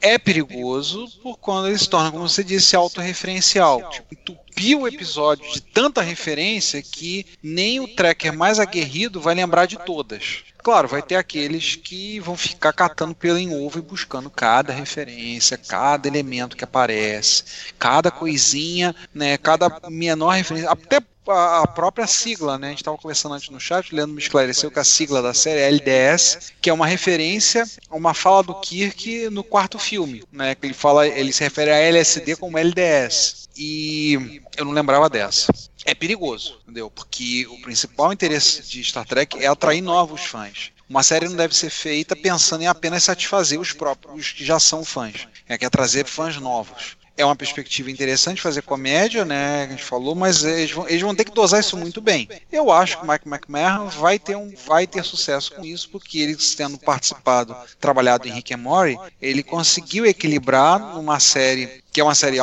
É 0.00 0.16
perigoso 0.18 1.08
por 1.22 1.36
quando 1.38 1.68
ele 1.68 1.78
se 1.78 1.88
torna, 1.88 2.10
como 2.10 2.28
você 2.28 2.42
disse, 2.42 2.74
autorreferencial. 2.74 3.90
Tipo, 3.90 4.14
entupir 4.14 4.78
o 4.78 4.88
episódio 4.88 5.50
de 5.52 5.60
tanta 5.60 6.00
referência 6.00 6.82
que 6.82 7.26
nem 7.42 7.80
o 7.80 7.88
tracker 7.88 8.32
mais 8.32 8.58
aguerrido 8.58 9.20
vai 9.20 9.34
lembrar 9.34 9.66
de 9.66 9.78
todas. 9.78 10.44
Claro, 10.62 10.88
vai 10.88 11.00
ter 11.00 11.16
aqueles 11.16 11.74
que 11.76 12.20
vão 12.20 12.36
ficar 12.36 12.72
catando 12.72 13.14
pelo 13.14 13.38
em 13.38 13.54
ovo 13.54 13.78
e 13.78 13.82
buscando 13.82 14.28
cada 14.28 14.72
referência, 14.72 15.56
cada 15.56 16.06
elemento 16.06 16.56
que 16.56 16.64
aparece, 16.64 17.44
cada 17.78 18.10
coisinha, 18.10 18.94
né, 19.14 19.38
cada 19.38 19.80
menor 19.88 20.32
referência, 20.32 20.70
até 20.70 21.00
a 21.30 21.66
própria 21.66 22.06
sigla, 22.06 22.58
né? 22.58 22.68
A 22.68 22.70
gente 22.70 22.80
estava 22.80 22.96
conversando 22.96 23.34
antes 23.34 23.48
no 23.50 23.60
chat, 23.60 23.92
o 23.92 23.96
Leandro 23.96 24.14
me 24.14 24.20
esclareceu 24.20 24.70
que 24.70 24.78
a 24.78 24.84
sigla 24.84 25.22
da 25.22 25.34
série 25.34 25.60
é 25.60 25.68
LDS, 25.68 26.52
que 26.60 26.70
é 26.70 26.72
uma 26.72 26.86
referência 26.86 27.64
a 27.88 27.96
uma 27.96 28.14
fala 28.14 28.42
do 28.42 28.54
Kirk 28.54 29.28
no 29.30 29.42
quarto 29.42 29.78
filme, 29.78 30.22
né? 30.32 30.54
Que 30.54 30.66
ele 30.66 30.74
fala, 30.74 31.06
ele 31.06 31.32
se 31.32 31.42
refere 31.42 31.70
a 31.70 31.78
LSD 31.78 32.36
como 32.36 32.58
LDS. 32.58 33.48
E 33.56 34.40
eu 34.56 34.64
não 34.64 34.72
lembrava 34.72 35.08
dessa 35.08 35.52
é 35.84 35.94
perigoso, 35.94 36.58
entendeu? 36.62 36.90
Porque 36.90 37.46
o 37.48 37.60
principal 37.62 38.12
interesse 38.12 38.62
de 38.62 38.82
Star 38.84 39.06
Trek 39.06 39.42
é 39.42 39.46
atrair 39.46 39.80
novos 39.80 40.22
fãs. 40.22 40.72
Uma 40.88 41.02
série 41.02 41.28
não 41.28 41.36
deve 41.36 41.54
ser 41.54 41.70
feita 41.70 42.16
pensando 42.16 42.62
em 42.62 42.66
apenas 42.66 43.04
satisfazer 43.04 43.58
os 43.60 43.72
próprios 43.72 44.32
que 44.32 44.44
já 44.44 44.58
são 44.58 44.84
fãs. 44.84 45.28
É 45.48 45.56
que 45.56 45.64
é 45.64 45.70
trazer 45.70 46.04
fãs 46.04 46.36
novos 46.36 46.96
é 47.20 47.24
uma 47.24 47.36
perspectiva 47.36 47.90
interessante 47.90 48.40
fazer 48.40 48.62
comédia, 48.62 49.24
né? 49.24 49.64
A 49.64 49.66
gente 49.68 49.84
falou, 49.84 50.14
mas 50.14 50.42
eles 50.42 50.70
vão, 50.70 50.88
eles 50.88 51.02
vão 51.02 51.14
ter 51.14 51.24
que 51.24 51.32
dosar 51.32 51.60
isso 51.60 51.76
muito 51.76 52.00
bem. 52.00 52.28
Eu 52.50 52.70
acho 52.70 52.98
que 52.98 53.04
o 53.04 53.08
Mike 53.08 53.28
McMahon 53.28 53.88
vai 53.88 54.18
ter, 54.18 54.36
um, 54.36 54.52
vai 54.66 54.86
ter 54.86 55.04
sucesso 55.04 55.52
com 55.52 55.64
isso, 55.64 55.88
porque 55.90 56.18
ele 56.18 56.36
tendo 56.56 56.78
participado, 56.78 57.54
trabalhado 57.78 58.26
em 58.26 58.32
Rick 58.32 58.54
and 58.54 58.58
Morty, 58.58 58.98
ele 59.20 59.42
conseguiu 59.42 60.06
equilibrar 60.06 60.78
numa 60.94 61.20
série 61.20 61.79
que 61.92 62.00
é 62.00 62.04
uma 62.04 62.14
série 62.14 62.38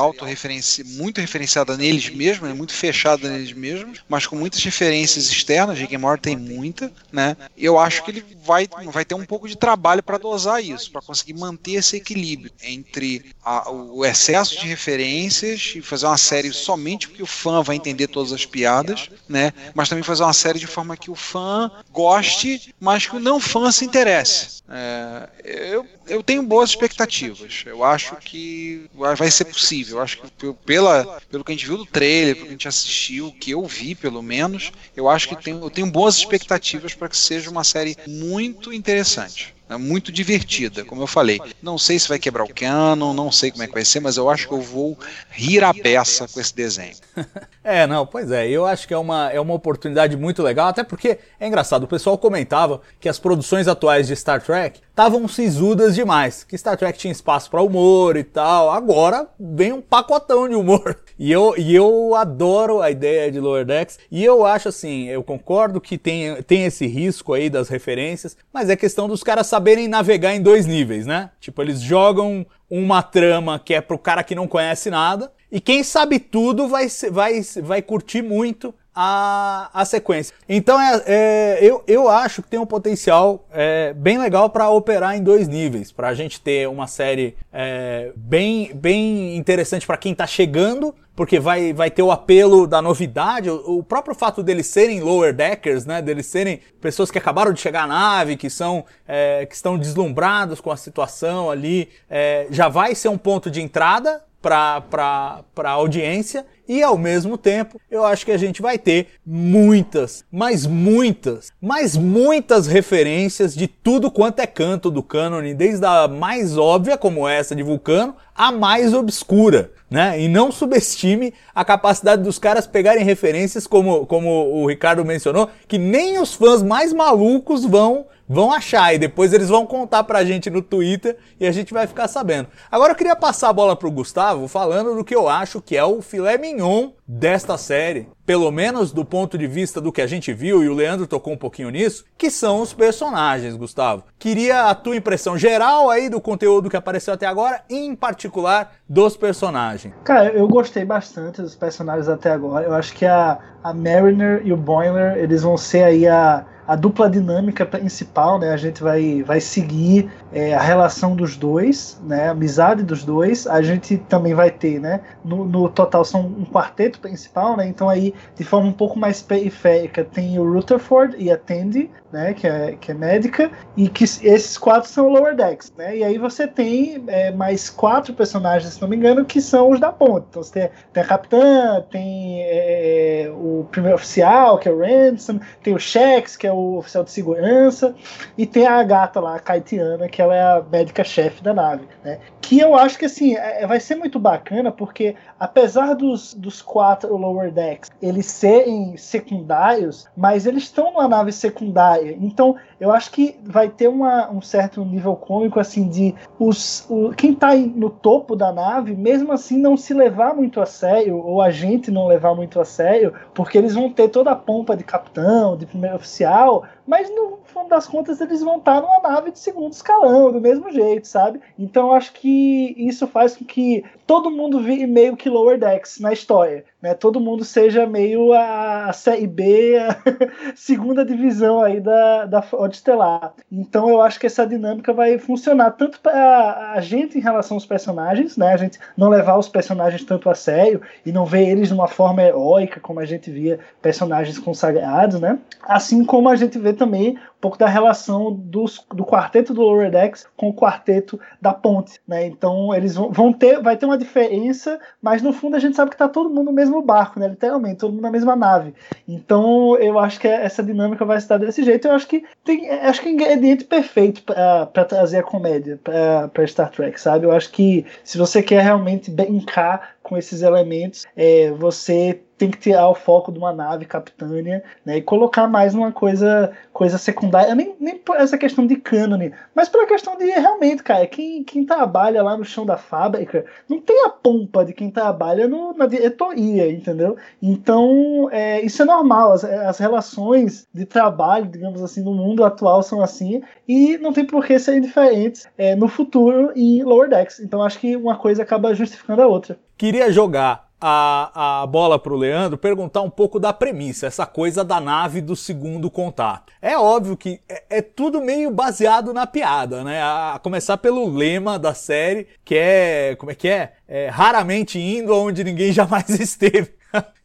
muito 0.86 1.22
referenciada 1.22 1.77
neles 1.77 2.10
mesmos, 2.10 2.50
né, 2.50 2.54
muito 2.54 2.74
fechada 2.74 3.30
neles 3.30 3.54
mesmos, 3.54 4.04
mas 4.08 4.27
com 4.27 4.36
muitas 4.36 4.63
referências 4.63 5.30
externas. 5.30 5.77
Rick 5.77 5.96
and 5.96 6.00
Morty 6.00 6.22
tem 6.22 6.36
muita, 6.36 6.92
né? 7.12 7.38
Eu 7.58 7.80
acho 7.80 8.04
que 8.04 8.12
ele 8.12 8.25
vai, 8.44 8.68
vai 8.86 9.06
ter 9.06 9.16
um 9.16 9.25
pouco 9.25 9.48
de 9.48 9.56
trabalho 9.56 10.04
para 10.04 10.18
dosar 10.18 10.63
isso, 10.63 10.92
para 10.92 11.01
conseguir 11.01 11.34
manter 11.34 11.74
esse 11.74 11.96
equilíbrio 11.98 12.51
entre 12.62 13.32
a, 13.44 13.72
o 13.72 14.06
excesso 14.06 14.60
de 14.60 14.68
referências 14.68 15.74
e 15.75 15.82
fazer 15.82 16.06
uma 16.06 16.18
série 16.18 16.51
somente 16.51 17.08
porque 17.08 17.24
o 17.24 17.27
fã 17.27 17.62
vai 17.62 17.75
entender 17.75 18.08
todas 18.08 18.34
as 18.34 18.46
piadas, 18.46 19.10
né? 19.27 19.54
Mas 19.74 19.89
também 19.89 20.04
fazer 20.04 20.24
uma 20.24 20.34
série 20.34 20.60
de 20.60 20.68
forma 20.68 20.98
que 20.98 21.10
o 21.10 21.16
fã 21.16 21.72
goste, 21.92 22.74
mas 22.80 23.06
que 23.06 23.16
o 23.16 23.20
não 23.20 23.39
fã 23.39 23.72
se 23.72 23.86
interesse. 23.86 24.62
É, 24.70 25.30
eu, 25.44 25.86
eu 26.08 26.24
tenho 26.24 26.44
boas 26.44 26.70
expectativas. 26.70 27.64
Eu 27.66 27.84
acho 27.84 28.16
que 28.18 28.90
vai 28.94 29.30
ser 29.32 29.46
possível. 29.46 29.98
Eu 29.98 30.04
acho 30.04 30.22
que 30.22 30.54
pela, 30.66 31.22
pelo 31.30 31.44
que 31.44 31.52
a 31.52 31.56
gente 31.56 31.66
viu 31.66 31.78
do 31.78 31.86
trailer, 31.86 32.36
pelo 32.36 32.46
que 32.46 32.52
a 32.52 32.54
gente 32.54 32.68
assistiu, 32.68 33.32
que 33.32 33.52
eu 33.52 33.66
vi 33.66 33.96
pelo 33.96 34.22
menos, 34.22 34.72
eu 34.96 35.10
acho 35.10 35.30
que 35.30 35.36
tenho, 35.36 35.62
eu 35.62 35.70
tenho 35.70 35.88
boas 35.88 36.18
expectativas 36.18 36.94
para 36.94 37.10
que 37.10 37.18
seja 37.18 37.50
uma 37.50 37.64
série 37.64 37.98
muito 38.08 38.74
interessante. 38.74 39.57
É 39.70 39.78
muito 39.78 40.12
divertida, 40.12 40.86
como 40.86 41.02
eu 41.02 41.08
falei. 41.08 41.42
Não 41.62 41.78
sei 41.78 42.00
se 42.00 42.08
vai 42.08 42.18
quebrar 42.18 42.44
o 42.44 42.54
canon, 42.54 43.14
não 43.14 43.32
sei 43.32 43.52
como 43.52 43.64
é 43.64 43.68
que 43.68 43.74
vai 43.74 43.84
ser, 43.84 44.00
mas 44.00 44.16
eu 44.16 44.30
acho 44.30 44.48
que 44.48 44.54
eu 44.54 44.62
vou 44.62 44.98
rir 45.30 45.64
a 45.64 45.74
beça 45.74 46.28
com 46.28 46.40
esse 46.40 46.56
desenho. 46.56 46.96
é, 47.64 47.86
não, 47.86 48.06
pois 48.06 48.32
é, 48.32 48.48
eu 48.50 48.66
acho 48.66 48.88
que 48.88 48.94
é 48.94 48.98
uma, 48.98 49.30
é 49.32 49.40
uma 49.40 49.54
oportunidade 49.54 50.16
muito 50.16 50.42
legal, 50.42 50.70
até 50.70 50.84
porque 50.84 51.20
é 51.40 51.48
engraçado, 51.48 51.84
o 51.84 51.88
pessoal 51.88 52.18
comentava 52.18 52.82
que 53.00 53.10
as 53.10 53.20
produções 53.20 53.68
atuais 53.68 54.08
de 54.08 54.16
Star 54.16 54.42
Trek 54.42 54.80
estavam 54.90 55.28
sisudas 55.28 55.96
demais, 55.96 56.44
que 56.44 56.58
Star 56.58 56.78
Trek 56.78 56.98
tinha 56.98 57.12
espaço 57.12 57.50
para 57.52 57.62
humor 57.62 58.16
e 58.16 58.24
tal. 58.24 58.72
Agora 58.72 59.28
vem 59.40 59.74
um 59.74 59.82
pacotão 59.82 60.48
de 60.48 60.56
humor. 60.56 60.98
E 61.20 61.32
eu, 61.32 61.56
e 61.58 61.76
eu 61.76 62.14
adoro 62.16 62.82
a 62.82 62.92
ideia 62.92 63.32
de 63.32 63.40
Lower 63.40 63.66
Decks. 63.66 64.00
E 64.12 64.24
eu 64.24 64.46
acho 64.46 64.70
assim, 64.70 65.08
eu 65.08 65.24
concordo 65.24 65.82
que 65.82 65.98
tem, 65.98 66.42
tem 66.44 66.66
esse 66.66 66.86
risco 66.86 67.34
aí 67.34 67.50
das 67.50 67.70
referências, 67.70 68.38
mas 68.54 68.70
é 68.70 68.76
questão 68.76 69.08
dos 69.08 69.24
caras 69.24 69.48
saberem 69.48 69.88
navegar 69.88 70.36
em 70.36 70.42
dois 70.42 70.66
níveis, 70.66 71.06
né? 71.06 71.32
Tipo, 71.40 71.62
eles 71.62 71.82
jogam 71.82 72.46
uma 72.70 73.02
trama 73.02 73.60
que 73.60 73.74
é 73.74 73.82
pro 73.82 73.98
cara 73.98 74.24
que 74.24 74.36
não 74.36 74.48
conhece 74.48 74.90
nada, 74.90 75.32
e 75.52 75.62
quem 75.62 75.84
sabe 75.84 76.20
tudo 76.20 76.68
vai, 76.68 76.88
vai, 77.10 77.42
vai 77.64 77.82
curtir 77.82 78.22
muito 78.22 78.74
a, 79.00 79.70
a 79.72 79.86
sequência. 79.86 80.36
Então 80.50 80.82
é, 80.82 81.04
é, 81.06 81.60
eu, 81.62 81.84
eu 81.88 82.10
acho 82.10 82.42
que 82.42 82.50
tem 82.50 82.60
um 82.60 82.66
potencial 82.66 83.48
é, 83.54 83.94
bem 83.94 84.18
legal 84.18 84.50
para 84.50 84.70
operar 84.70 85.16
em 85.16 85.22
dois 85.22 85.48
níveis, 85.48 85.92
para 85.92 86.08
a 86.08 86.14
gente 86.16 86.42
ter 86.42 86.68
uma 86.68 86.88
série 86.88 87.38
é, 87.54 88.12
bem, 88.16 88.72
bem 88.74 89.38
interessante 89.38 89.86
para 89.86 89.98
quem 89.98 90.14
está 90.14 90.26
chegando, 90.26 90.96
porque 91.18 91.40
vai, 91.40 91.74
vai 91.74 91.90
ter 91.90 92.04
o 92.04 92.12
apelo 92.12 92.68
da 92.68 92.80
novidade, 92.80 93.50
o, 93.50 93.80
o, 93.80 93.84
próprio 93.84 94.14
fato 94.14 94.44
deles 94.44 94.68
serem 94.68 95.02
lower 95.02 95.34
deckers, 95.34 95.84
né, 95.84 96.00
deles 96.00 96.28
serem 96.28 96.62
pessoas 96.80 97.10
que 97.10 97.18
acabaram 97.18 97.52
de 97.52 97.60
chegar 97.60 97.86
à 97.86 97.88
nave, 97.88 98.38
que 98.38 98.52
são 98.52 98.86
é, 99.08 99.44
que 99.48 99.56
estão 99.56 99.80
deslumbrados 99.80 100.62
com 100.62 100.70
a 100.70 100.78
situação 100.78 101.50
ali, 101.50 101.90
é, 102.08 102.46
já 102.52 102.70
vai 102.70 102.94
ser 102.94 103.10
um 103.10 103.18
ponto 103.18 103.50
de 103.50 103.60
entrada 103.60 104.22
para 104.40 105.44
a 105.64 105.70
audiência. 105.72 106.46
E 106.68 106.84
ao 106.84 106.98
mesmo 106.98 107.38
tempo 107.38 107.82
eu 107.90 108.06
acho 108.06 108.26
que 108.26 108.32
a 108.32 108.38
gente 108.38 108.62
vai 108.62 108.78
ter 108.78 109.08
muitas, 109.26 110.24
mas 110.32 110.68
muitas, 110.68 111.52
mas 111.60 111.98
muitas 111.98 112.68
referências 112.68 113.56
de 113.56 113.68
tudo 113.68 114.12
quanto 114.12 114.40
é 114.40 114.46
canto 114.46 114.92
do 114.92 115.02
cânone, 115.02 115.56
desde 115.56 115.86
a 115.86 116.08
mais 116.08 116.58
óbvia, 116.58 116.98
como 116.98 117.28
essa 117.28 117.56
de 117.56 117.64
Vulcano, 117.64 118.16
a 118.36 118.52
mais 118.52 118.94
obscura, 118.94 119.72
né? 119.89 120.20
E 120.20 120.27
não 120.27 120.51
subestime 120.51 121.34
a 121.56 121.63
capacidade 121.63 122.22
dos 122.22 122.38
caras 122.38 122.67
pegarem 122.67 123.03
referências, 123.03 123.65
como, 123.65 124.06
como 124.06 124.29
o 124.29 124.67
Ricardo 124.67 125.03
mencionou, 125.06 125.50
que 125.67 125.77
nem 125.77 126.20
os 126.20 126.34
fãs 126.34 126.62
mais 126.62 126.94
malucos 126.94 127.63
vão 127.65 128.06
vão 128.27 128.51
achar 128.51 128.93
e 128.93 129.00
depois 129.00 129.34
eles 129.34 129.50
vão 129.50 129.65
contar 129.65 130.03
pra 130.03 130.25
gente 130.25 130.50
no 130.50 130.62
Twitter 130.62 131.17
e 131.39 131.48
a 131.48 131.51
gente 131.51 131.74
vai 131.74 131.88
ficar 131.88 132.07
sabendo. 132.07 132.50
Agora 132.69 132.91
eu 132.91 132.96
queria 132.96 133.15
passar 133.15 133.50
a 133.50 133.53
bola 133.53 133.75
pro 133.75 133.91
Gustavo 133.91 134.48
falando 134.48 134.96
do 134.96 135.03
que 135.03 135.15
eu 135.15 135.29
acho 135.29 135.62
que 135.62 135.77
é 135.77 135.84
o 135.84 136.01
filé 136.01 136.38
mignon 136.38 136.91
desta 137.07 137.57
série, 137.57 138.10
pelo 138.25 138.51
menos 138.51 138.91
do 138.91 139.05
ponto 139.05 139.38
de 139.38 139.48
vista 139.48 139.79
do 139.79 139.93
que 139.93 140.01
a 140.01 140.07
gente 140.07 140.34
viu 140.34 140.62
e 140.62 140.67
o 140.67 140.74
Leandro 140.74 141.07
tocou 141.07 141.31
um 141.31 141.38
pouquinho 141.38 141.69
nisso, 141.69 142.03
que 142.17 142.29
são 142.29 142.62
os 142.62 142.74
personagens, 142.74 143.55
Gustavo. 143.55 144.03
Queria 144.19 144.65
a 144.65 144.75
tua 144.75 144.98
impressão 144.98 145.38
geral 145.38 145.89
aí 145.89 146.10
do 146.10 146.19
conteúdo 146.19 146.69
que 146.69 146.75
apareceu 146.75 147.13
até 147.13 147.25
agora, 147.25 147.63
em 147.69 147.96
particular 147.96 148.74
dos 148.89 149.15
personagens. 149.15 149.93
Cara, 150.03 150.29
eu 150.34 150.48
gostei 150.48 150.84
bastante 150.84 151.41
dos 151.41 151.55
personagens 151.55 152.10
até 152.10 152.31
agora. 152.31 152.65
Eu 152.65 152.74
acho 152.74 152.93
que 152.93 153.05
a, 153.05 153.39
a 153.63 153.74
Mariner 153.74 154.41
e 154.43 154.51
o 154.51 154.57
Boiler, 154.57 155.17
eles 155.17 155.43
vão 155.43 155.55
ser 155.55 155.84
aí 155.84 156.07
a 156.07 156.46
a 156.68 156.76
dupla 156.76 157.10
dinâmica 157.10 157.66
principal, 157.66 158.38
né? 158.38 158.52
A 158.52 158.58
gente 158.58 158.84
vai, 158.84 159.24
vai 159.24 159.40
seguir 159.40 160.12
é, 160.34 160.54
a 160.54 160.60
relação 160.60 161.16
dos 161.16 161.38
dois, 161.38 162.00
né? 162.04 162.28
A 162.28 162.32
amizade 162.32 162.84
dos 162.84 163.06
dois. 163.06 163.48
A 163.48 163.62
gente 163.62 163.98
também 163.98 164.34
vai 164.34 164.52
ter, 164.52 164.80
né? 164.80 165.00
No, 165.24 165.46
no, 165.46 165.70
total 165.70 166.04
são 166.04 166.26
um 166.26 166.46
quarteto 166.46 167.00
principal, 167.00 167.56
né? 167.56 167.68
Então 167.68 167.88
aí, 167.90 168.14
de 168.36 168.44
forma 168.44 168.68
um 168.68 168.74
pouco 168.74 169.00
mais 169.00 169.22
periférica, 169.22 170.04
tem 170.04 170.38
o 170.38 170.52
Rutherford 170.52 171.16
e 171.18 171.32
a 171.32 171.38
Tandy, 171.38 171.90
né? 172.12 172.34
Que 172.34 172.48
é, 172.48 172.78
que 172.80 172.92
é 172.92 172.94
médica, 172.94 173.52
e 173.76 173.90
que 173.90 174.04
esses 174.04 174.58
quatro 174.58 174.90
são 174.90 175.10
Lower 175.10 175.36
Decks, 175.36 175.74
né? 175.78 175.98
E 175.98 176.04
aí 176.04 176.18
você 176.18 176.48
tem 176.48 177.04
é, 177.08 177.32
mais 177.32 177.70
quatro 177.70 178.14
personagens, 178.14 178.74
se 178.74 178.82
não 178.82 178.88
me 178.88 178.96
engano, 178.96 179.26
que 179.26 179.42
são 179.42 179.72
os 179.72 179.80
da 179.80 179.92
ponte. 179.92 180.28
Então 180.30 180.44
você 180.44 180.52
tem, 180.52 180.70
tem 180.94 181.04
a 181.04 181.06
capitã, 181.06 181.86
tem 181.90 182.44
é, 182.44 183.32
o 183.34 183.66
primeiro 183.72 183.96
oficial, 183.96 184.58
que 184.58 184.70
é 184.70 184.72
o 184.72 184.80
Ransom, 184.80 185.40
tem 185.64 185.74
o 185.74 185.80
Shex, 185.80 186.36
que 186.36 186.46
é 186.46 186.52
o 186.52 186.58
o 186.58 186.78
oficial 186.78 187.04
de 187.04 187.12
segurança, 187.12 187.96
e 188.38 188.46
tem 188.46 188.66
a 188.68 188.82
gata 188.84 189.20
lá, 189.20 189.36
a 189.36 189.40
Kaitiana, 189.40 190.08
que 190.10 190.22
ela 190.22 190.36
é 190.36 190.42
a 190.42 190.64
médica-chefe 190.72 191.44
da 191.44 191.54
nave, 191.54 191.88
né? 192.04 192.20
Que 192.48 192.62
eu 192.62 192.77
acho 192.77 192.98
que, 192.98 193.04
assim, 193.04 193.36
é, 193.36 193.68
vai 193.68 193.77
ser 193.77 193.96
muito 193.96 194.18
bacana, 194.18 194.72
porque 194.72 195.18
apesar 195.38 195.94
dos, 195.94 196.34
dos 196.34 196.62
quatro 196.62 197.18
Lower 197.18 197.51
Decks 197.51 197.92
eles 198.01 198.25
serem 198.25 198.96
secundários, 198.96 200.08
mas 200.16 200.46
eles 200.46 200.63
estão 200.63 200.94
numa 200.94 201.10
nave 201.10 201.34
secundária, 201.34 202.18
então 202.22 202.56
eu 202.80 202.89
acho 202.89 203.12
que 203.12 203.38
vai 203.44 203.68
ter 203.68 203.89
uma, 203.89 204.32
um 204.32 204.42
certo 204.42 204.86
nível 204.86 205.13
cômico, 205.18 205.60
assim, 205.60 205.89
de 205.89 206.16
os, 206.39 206.86
o, 206.89 207.10
quem 207.10 207.34
tá 207.34 207.54
no 207.54 207.89
topo 207.89 208.34
da 208.34 208.54
nave, 208.54 208.96
mesmo 208.96 209.34
assim, 209.34 209.58
não 209.58 209.75
se 209.75 209.94
levar 209.94 210.34
muito 210.34 210.62
a 210.62 210.66
sério, 210.66 211.18
ou 211.18 211.42
a 211.42 211.51
gente 211.51 211.92
não 211.92 212.08
levar 212.08 212.34
muito 212.34 212.62
a 212.62 212.66
sério, 212.66 213.13
porque 213.34 213.58
eles 213.58 213.74
vão 213.74 213.89
ter 213.89 214.08
toda 214.08 214.32
a 214.32 214.36
pompa 214.38 214.77
de 214.77 214.86
capitão, 214.86 215.58
de 215.58 215.66
primeiro 215.66 215.98
oficial, 215.98 216.63
mas 216.88 217.10
no 217.10 217.39
fundo 217.44 217.70
das 217.70 217.86
contas 217.86 218.22
eles 218.22 218.41
vão 218.41 218.58
estar 218.58 218.82
numa 218.82 219.00
nave 219.01 219.32
de 219.32 219.39
segundo 219.39 219.74
escalão, 219.74 220.32
do 220.32 220.39
mesmo 220.39 220.72
jeito, 220.72 221.08
sabe? 221.08 221.41
Então 221.60 221.91
acho 221.91 222.13
que 222.13 222.74
isso 222.77 223.06
faz 223.06 223.36
com 223.36 223.44
que 223.44 223.84
todo 224.06 224.32
mundo 224.32 224.62
vire 224.62 224.88
meio 224.88 225.17
que 225.17 225.29
lower 225.29 225.60
decks 225.60 226.00
na 226.00 226.13
história, 226.13 226.63
né? 226.82 226.94
Todo 226.94 227.20
mundo 227.20 227.44
seja 227.44 227.86
meio 227.86 228.34
a, 228.34 228.94
série 228.94 229.27
B, 229.27 229.77
a 229.77 229.98
segunda 230.56 231.03
divisão 231.03 231.62
aí 231.62 231.82
da, 231.82 232.25
da 232.25 232.44
Estelar. 232.72 233.34
Então 233.51 233.89
eu 233.89 234.01
acho 234.01 234.20
que 234.20 234.27
essa 234.27 234.48
dinâmica 234.48 234.94
vai 234.94 235.17
funcionar 235.17 235.72
tanto 235.72 236.00
para 236.00 236.74
a 236.74 236.79
gente 236.79 237.17
em 237.17 237.22
relação 237.22 237.58
aos 237.58 237.65
personagens, 237.65 238.38
né? 238.38 238.53
A 238.53 238.58
gente 238.58 238.79
não 238.96 239.10
levar 239.10 239.38
os 239.38 239.50
personagens 239.50 240.06
tanto 240.06 240.29
a 240.29 240.36
sério 240.36 240.82
e 241.06 241.12
não 241.12 241.25
ver 241.25 241.50
eles 241.50 241.67
de 241.67 241.74
uma 241.74 241.88
forma 241.88 242.24
heróica 242.24 242.79
como 242.79 243.00
a 243.01 243.06
gente 243.06 243.29
via 243.29 243.60
personagens 243.82 244.39
consagrados, 244.39 245.20
né? 245.20 245.38
Assim 245.62 246.06
como 246.06 246.29
a 246.29 246.36
gente 246.36 246.58
vê 246.58 246.76
também 246.77 247.17
um 247.38 247.41
pouco 247.41 247.58
da 247.58 247.67
relação 247.67 248.34
dos, 248.34 248.84
do 248.94 249.06
quarteto 249.06 249.53
do 249.53 249.62
Lower 249.62 249.91
Decks 249.91 250.25
com 250.36 250.50
o 250.50 250.53
quarteto 250.53 251.20
da 251.39 251.53
Ponte, 251.53 252.01
né? 252.08 252.25
Então 252.25 252.74
eles 252.74 252.96
vão, 252.96 253.32
ter, 253.32 253.62
vai 253.62 253.77
ter 253.77 253.86
uma 253.86 253.98
diferença, 253.98 254.79
mas 255.00 255.22
no 255.22 255.32
fundo 255.32 255.56
a 255.56 255.60
gente 255.60 255.75
sabe 255.75 255.91
que 255.91 255.98
tá 255.98 256.10
todo 256.10 256.32
mundo 256.32 256.46
no 256.46 256.51
mesmo 256.51 256.82
barco, 256.82 257.20
né? 257.20 257.27
Literalmente, 257.27 257.77
todo 257.77 257.91
mundo 257.91 258.01
na 258.01 258.12
mesma 258.12 258.36
nave. 258.36 258.74
Então 259.08 259.77
eu 259.77 260.00
acho 260.00 260.20
que 260.20 260.27
essa 260.27 260.63
dinâmica 260.63 261.06
vai 261.06 261.17
estar 261.17 261.38
desse 261.38 261.63
jeito. 261.63 261.88
Eu 261.88 261.91
acho 261.91 262.08
que 262.08 262.25
tem, 262.44 262.70
acho 262.70 263.01
que 263.01 263.10
é 263.10 263.12
ingrediente 263.12 263.65
perfeito 263.65 264.24
para 264.24 264.86
trazer 264.86 265.20
a 265.20 265.24
comédia 265.24 265.79
para 265.84 266.48
Star 266.48 266.72
Trek, 266.72 267.00
sabe? 267.00 267.27
Eu 267.27 267.32
acho 267.32 267.51
que 267.51 267.86
se 268.03 268.17
você 268.17 268.41
quer 268.41 268.63
realmente 268.63 269.12
brincar 269.12 269.98
com 270.01 270.17
esses 270.17 270.41
elementos, 270.41 271.06
é, 271.15 271.51
você 271.51 272.22
tem 272.38 272.50
que 272.50 272.58
tirar 272.58 272.88
o 272.88 272.96
foco 272.96 273.32
de 273.32 273.38
uma 273.38 273.51
nave 273.51 273.84
capitânia 273.84 274.63
né, 274.86 274.98
e 274.98 275.01
colocar 275.01 275.48
mais 275.48 275.74
numa 275.74 275.91
coisa 275.91 276.51
coisa 276.72 276.98
secundária, 276.98 277.26
nem, 277.55 277.75
nem 277.79 277.98
por 277.98 278.15
essa 278.17 278.38
questão 278.38 278.65
de 278.65 278.75
cânone, 278.75 279.34
mas 279.55 279.69
pela 279.69 279.86
questão 279.86 280.17
de 280.17 280.25
realmente, 280.25 280.84
cara, 280.84 281.05
quem, 281.07 281.43
quem 281.43 281.65
trabalha 281.65 282.24
lá 282.24 282.38
no 282.38 282.46
chão 282.46 282.65
da 282.65 282.77
fábrica 282.77 283.46
não 283.67 283.79
tem 283.79 284.05
a 284.05 284.10
pompa 284.10 284.63
de 284.65 284.74
quem 284.74 284.89
trabalha 284.89 285.48
no, 285.48 285.74
na 285.74 285.86
diretoria, 285.86 286.72
entendeu? 286.72 287.17
Então, 287.41 288.29
é, 288.31 288.62
isso 288.62 288.81
é 288.81 288.86
normal, 288.86 289.34
as, 289.34 289.43
as 289.43 289.77
relações 289.77 290.67
de 290.74 290.86
trabalho, 290.86 291.48
digamos 291.48 291.81
assim, 291.81 292.03
no 292.03 292.13
mundo 292.13 292.43
atual 292.43 292.84
são 292.84 293.01
assim, 293.01 293.41
e 293.67 293.98
não 293.98 294.13
tem 294.13 294.25
por 294.25 294.46
que 294.46 294.57
serem 294.60 294.81
diferentes 294.81 295.48
é, 295.57 295.75
no 295.75 295.88
futuro 295.88 296.51
em 296.55 296.84
Lower 296.84 297.10
Decks. 297.10 297.39
Então, 297.39 297.62
acho 297.62 297.79
que 297.79 297.96
uma 297.96 298.17
coisa 298.17 298.43
acaba 298.43 298.74
justificando 298.74 299.22
a 299.22 299.27
outra. 299.27 299.57
Queria 299.77 300.12
jogar 300.12 300.67
a, 300.79 301.62
a 301.62 301.67
bola 301.67 301.98
para 301.98 302.13
o 302.13 302.17
Leandro 302.17 302.57
perguntar 302.57 303.01
um 303.01 303.10
pouco 303.10 303.39
da 303.39 303.51
premissa, 303.51 304.07
essa 304.07 304.25
coisa 304.25 304.63
da 304.63 304.79
nave 304.79 305.22
do 305.22 305.36
segundo 305.36 305.89
contato. 305.89 306.53
É 306.62 306.77
óbvio 306.77 307.17
que 307.17 307.39
é, 307.50 307.77
é 307.77 307.81
tudo 307.81 308.22
meio 308.22 308.51
baseado 308.51 309.13
na 309.13 309.25
piada, 309.25 309.84
né? 309.84 310.01
A, 310.01 310.36
a, 310.36 310.39
começar 310.39 310.77
pelo 310.77 311.10
lema 311.10 311.57
da 311.57 311.74
série, 311.74 312.27
que 312.46 312.55
é. 312.55 313.15
Como 313.17 313.31
é 313.31 313.36
que 313.36 313.48
é? 313.48 313.74
é 313.88 314.07
raramente 314.07 314.79
indo 314.79 315.15
onde 315.15 315.43
ninguém 315.43 315.72
jamais 315.74 316.10
esteve. 316.10 316.77